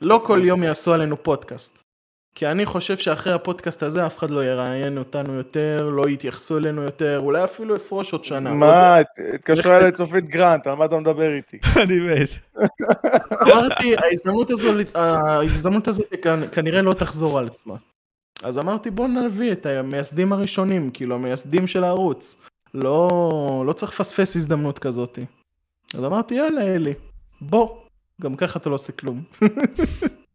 לא 0.00 0.22
כל 0.24 0.40
יום 0.44 0.62
יעשו 0.62 0.92
עלינו 0.92 1.22
פודקאסט. 1.22 1.87
כי 2.38 2.46
אני 2.46 2.66
חושב 2.66 2.96
שאחרי 2.96 3.32
הפודקאסט 3.32 3.82
הזה 3.82 4.06
אף 4.06 4.18
אחד 4.18 4.30
לא 4.30 4.44
יראיין 4.44 4.98
אותנו 4.98 5.34
יותר, 5.34 5.88
לא 5.92 6.08
יתייחסו 6.08 6.58
אלינו 6.58 6.82
יותר, 6.82 7.20
אולי 7.20 7.44
אפילו 7.44 7.76
אפרוש 7.76 8.12
עוד 8.12 8.24
שנה. 8.24 8.50
לא. 8.50 8.56
מה, 8.56 8.96
הת- 8.96 9.06
התקשרה 9.34 9.78
אליי 9.78 9.92
צופית 9.92 10.24
גרנט, 10.28 10.66
על 10.66 10.74
מה 10.74 10.84
אתה 10.84 10.96
מדבר 10.96 11.34
איתי? 11.34 11.58
אני 11.82 12.00
מת. 12.00 12.28
אמרתי, 13.42 13.96
ההזדמנות 13.96 14.50
הזאת 15.88 16.12
כנ- 16.22 16.48
כנראה 16.52 16.82
לא 16.82 16.92
תחזור 16.92 17.38
על 17.38 17.46
עצמה. 17.46 17.74
אז 18.42 18.58
אמרתי, 18.58 18.90
בוא 18.90 19.08
נביא 19.08 19.52
את 19.52 19.66
המייסדים 19.66 20.32
הראשונים, 20.32 20.90
כאילו, 20.90 21.14
המייסדים 21.14 21.66
של 21.66 21.84
הערוץ. 21.84 22.42
לא, 22.74 23.08
לא 23.66 23.72
צריך 23.72 23.92
לפספס 23.92 24.36
הזדמנות 24.36 24.78
כזאת. 24.78 25.18
אז 25.94 26.04
אמרתי, 26.04 26.34
יאללה, 26.34 26.62
אלי, 26.62 26.94
בוא. 27.40 27.68
גם 28.22 28.36
ככה 28.36 28.58
אתה 28.58 28.70
לא 28.70 28.74
עושה 28.74 28.92
כלום. 28.92 29.22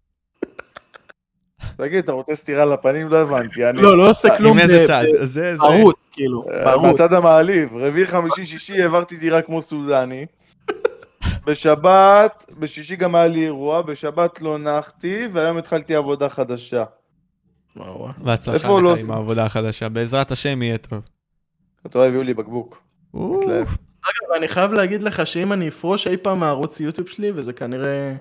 תגיד, 1.78 2.04
אתה 2.04 2.12
רוצה 2.12 2.36
סטירה 2.36 2.66
לפנים? 2.66 3.10
לא 3.10 3.18
הבנתי. 3.18 3.70
אני- 3.70 3.82
לא, 3.82 3.98
לא 3.98 4.10
עושה 4.10 4.38
כלום 4.38 4.58
עם 4.58 4.64
איזה 4.64 4.84
צד? 4.88 5.04
זה, 5.22 5.24
זה. 5.56 5.58
בערוץ, 5.62 6.08
כאילו, 6.12 6.44
אה. 6.52 6.78
מהצד 6.78 7.14
המעליב, 7.14 7.76
רביעי, 7.76 8.08
חמישי, 8.08 8.46
שישי 8.46 8.82
העברתי 8.82 9.18
דירה 9.18 9.42
כמו 9.42 9.62
סודני. 9.62 10.26
בשבת, 11.48 12.46
בשישי 12.60 12.96
גם 12.96 13.16
היה 13.16 13.28
לי 13.28 13.44
אירוע, 13.44 13.82
בשבת 13.82 14.42
לא 14.42 14.58
נחתי, 14.58 15.28
והיום 15.34 15.58
התחלתי 15.58 15.96
עבודה 15.96 16.30
חדשה. 16.30 16.84
בהצלחה 18.18 18.58
איפה 18.58 18.82
לא- 18.82 18.94
לך 18.94 19.00
עם 19.00 19.12
העבודה 19.12 19.44
החדשה. 19.46 19.90
בעזרת 19.90 20.32
השם 20.32 20.62
יהיה 20.62 20.78
טוב. 20.78 21.00
אתה 21.86 21.98
רואה, 21.98 22.08
הביאו 22.08 22.24
לי 22.24 22.34
בקבוק. 22.34 22.84
אגב, 24.04 24.32
אני 24.38 24.48
חייב 24.48 24.72
להגיד 24.74 25.04
לך 25.04 25.28
שאם 25.28 25.54
אני 25.54 25.68
אפרוש 25.68 26.08
אי 26.08 26.18
פעם 26.18 26.40
מהערוץ 26.40 26.80
יוטיוב 26.80 27.08
שלי, 27.08 27.32
וזה 27.36 27.54
כנראה 27.54 28.14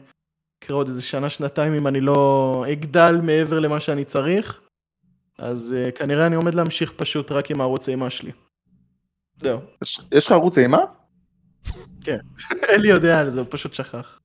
יקרה 0.63 0.77
עוד 0.77 0.87
איזה 0.89 1.03
שנה, 1.03 1.29
שנתיים, 1.29 1.75
אם 1.75 1.87
אני 1.87 2.01
לא 2.01 2.65
אגדל 2.73 3.19
מעבר 3.23 3.59
למה 3.61 3.81
שאני 3.81 4.05
צריך, 4.05 4.61
אז 5.39 5.75
uh, 5.89 5.93
כנראה 5.99 6.27
אני 6.27 6.37
עומד 6.37 6.55
להמשיך 6.55 6.93
פשוט 6.97 7.33
רק 7.33 7.51
עם 7.51 7.61
הערוץ 7.61 7.89
אימה 7.89 8.11
שלי. 8.11 8.33
זהו. 9.37 9.61
יש- 9.83 10.01
יש 10.13 10.27
לך 10.27 10.33
ערוץ 10.33 10.59
אימה? 10.59 10.79
אלי 12.71 12.89
יודע 12.89 13.21
על 13.21 13.31
זה, 13.31 13.41
הוא 13.41 13.47
פשוט 13.51 13.75
שכח. 13.75 14.21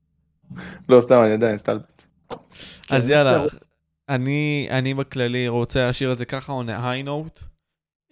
לא, 0.90 1.02
סתם, 1.02 1.22
אני 1.26 1.34
עדיין 1.34 1.58
סטלבט. 1.58 2.04
אז 2.90 3.10
יש 3.10 3.16
יאללה. 3.16 3.44
אני, 4.10 4.68
אני 4.72 4.94
בכללי 4.94 5.48
רוצה 5.48 5.86
להשאיר 5.86 6.12
את 6.12 6.18
זה 6.18 6.26
ככה 6.26 6.54
on 6.62 6.66
a 6.66 6.82
high 6.84 7.08
note. 7.08 7.44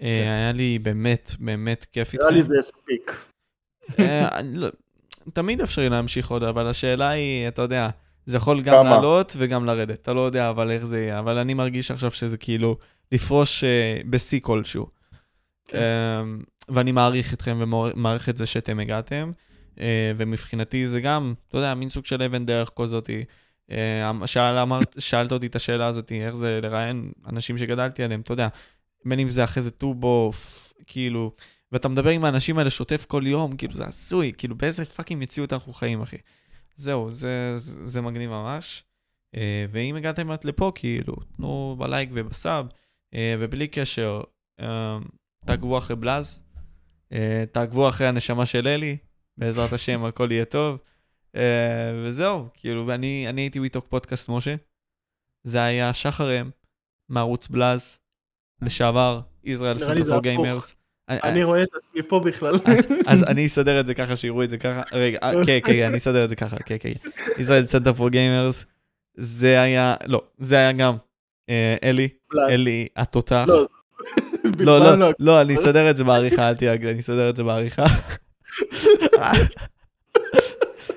אה, 0.01 0.21
היה 0.23 0.51
לי 0.51 0.79
באמת, 0.79 1.31
באמת 1.39 1.85
כיף 1.93 2.13
איתכם. 2.13 2.25
נראה 2.25 2.35
לי 2.35 2.43
זה 2.43 2.55
הספיק. 2.59 3.25
אה, 3.99 4.41
לא- 4.53 4.67
תמיד 5.33 5.61
אפשרי 5.61 5.89
להמשיך 5.89 6.31
עוד, 6.31 6.43
אבל 6.43 6.67
השאלה 6.67 7.09
היא, 7.09 7.47
אתה 7.47 7.61
יודע, 7.61 7.89
זה 8.25 8.37
יכול 8.37 8.61
גם 8.61 8.75
כמה? 8.75 8.89
לעלות 8.95 9.35
וגם 9.37 9.65
לרדת, 9.65 10.01
אתה 10.01 10.13
לא 10.13 10.21
יודע 10.21 10.49
אבל 10.49 10.71
איך 10.71 10.85
זה 10.85 10.99
יהיה, 10.99 11.19
אבל 11.19 11.37
אני 11.37 11.53
מרגיש 11.53 11.91
עכשיו 11.91 12.11
שזה 12.11 12.37
כאילו 12.37 12.77
לפרוש 13.11 13.63
אה, 13.63 13.99
בשיא 14.09 14.39
כלשהו. 14.43 14.87
כן. 15.67 15.77
אה, 15.77 16.23
ואני 16.69 16.91
מעריך 16.91 17.33
אתכם 17.33 17.57
ומעריך 17.61 18.29
את 18.29 18.37
זה 18.37 18.45
שאתם 18.45 18.79
הגעתם, 18.79 19.31
אה, 19.79 20.11
ומבחינתי 20.17 20.87
זה 20.87 21.01
גם, 21.01 21.33
אתה 21.47 21.57
יודע, 21.57 21.73
מין 21.73 21.89
סוג 21.89 22.05
של 22.05 22.21
אבן 22.21 22.45
דרך 22.45 22.71
כזאתי. 22.79 23.23
אה, 23.71 24.11
שאל, 24.25 24.57
אמרת, 24.57 24.95
שאלת 24.99 25.31
אותי 25.31 25.45
את 25.45 25.55
השאלה 25.55 25.87
הזאת, 25.87 26.11
איך 26.11 26.35
זה 26.35 26.59
לראיין 26.63 27.11
אנשים 27.27 27.57
שגדלתי 27.57 28.03
עליהם, 28.03 28.21
אתה 28.21 28.33
יודע, 28.33 28.47
בין 29.05 29.19
אם 29.19 29.29
זה 29.29 29.43
אחרי 29.43 29.63
זה 29.63 29.71
טובו, 29.71 30.31
כאילו, 30.87 31.31
ואתה 31.71 31.87
מדבר 31.87 32.09
עם 32.09 32.25
האנשים 32.25 32.57
האלה 32.57 32.69
שוטף 32.69 33.05
כל 33.05 33.23
יום, 33.27 33.55
כאילו 33.55 33.73
זה 33.73 33.87
הזוי, 33.87 34.31
כאילו 34.37 34.55
באיזה 34.55 34.85
fucking 34.85 35.23
מציאות 35.23 35.53
אנחנו 35.53 35.73
חיים, 35.73 36.01
אחי. 36.01 36.17
זהו, 36.75 37.11
זה, 37.11 37.53
זה, 37.57 37.87
זה 37.87 38.01
מגניב 38.01 38.29
ממש. 38.29 38.83
אה, 39.35 39.65
ואם 39.71 39.95
הגעתם 39.95 40.31
עד 40.31 40.43
לפה, 40.43 40.71
כאילו, 40.75 41.15
תנו 41.37 41.75
בלייק 41.79 42.09
וב 42.13 42.31
sub, 42.31 42.67
אה, 43.13 43.35
ובלי 43.39 43.67
קשר, 43.67 44.21
אה, 44.59 44.97
תעקבו 45.45 45.77
אחרי 45.77 45.95
בלאז, 45.95 46.45
תעקבו 47.51 47.89
אחרי 47.89 48.07
הנשמה 48.07 48.45
של 48.45 48.67
אלי, 48.67 48.97
בעזרת 49.37 49.73
השם 49.73 50.03
הכל 50.05 50.31
יהיה 50.31 50.45
טוב. 50.45 50.77
וזהו, 52.03 52.47
כאילו, 52.53 52.87
ואני 52.87 53.25
אני 53.29 53.41
הייתי 53.41 53.59
We 53.59 53.69
Talk 53.69 53.87
פודקאסט 53.87 54.29
משה. 54.29 54.55
זה 55.43 55.63
היה 55.63 55.93
שחר 55.93 56.41
אם, 56.41 56.49
מערוץ 57.09 57.47
בלאז, 57.47 57.99
לשעבר, 58.61 59.21
ישראל 59.43 59.77
נראה 59.77 59.93
לי 59.93 60.03
זה 60.03 60.09
Center 60.09 60.17
הפוך. 60.17 60.23
Gamers. 60.23 60.75
אני 61.09 61.43
רואה 61.43 61.63
את 61.63 61.69
עצמי 61.75 62.01
פה 62.03 62.19
בכלל. 62.19 62.55
אז, 62.65 62.87
אז 63.07 63.23
אני 63.23 63.45
אסדר 63.45 63.79
את 63.79 63.85
זה 63.85 63.93
ככה, 63.93 64.15
שיראו 64.15 64.43
את 64.43 64.49
זה 64.49 64.57
ככה. 64.57 64.81
רגע, 64.91 65.19
אה, 65.23 65.45
כן, 65.45 65.59
כן, 65.63 65.85
אני 65.85 65.97
אסדר 65.97 66.23
את 66.23 66.29
זה 66.29 66.35
ככה, 66.35 66.57
כן, 66.65 66.75
כן. 66.79 66.91
Israel 67.37 67.65
Center 67.65 67.93
For 67.93 68.09
Gamers, 68.09 68.65
זה 69.15 69.61
היה, 69.61 69.95
לא, 70.05 70.21
זה 70.37 70.55
היה 70.55 70.71
גם 70.71 70.95
אה, 71.49 71.75
אלי, 71.83 72.07
אלי 72.49 72.87
התותח. 72.95 73.45
לא, 74.59 74.79
לא, 74.79 74.97
לא, 74.97 75.11
לא, 75.19 75.41
אני 75.41 75.55
אסדר 75.55 75.89
את 75.89 75.95
זה 75.95 76.03
בעריכה, 76.03 76.49
אל 76.49 76.55
תדאג, 76.55 76.85
אני 76.85 76.99
אסדר 76.99 77.29
את 77.29 77.35
זה 77.35 77.43
בעריכה. 77.43 77.85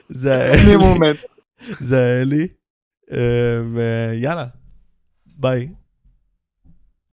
זה 0.08 0.34
היה 0.34 0.54
אני 0.54 0.74
אלי. 0.74 1.18
זה 1.80 1.98
היה 1.98 2.22
אלי, 2.22 2.48
אה, 3.12 3.60
ויאללה, 3.74 4.46
ביי. 5.26 5.68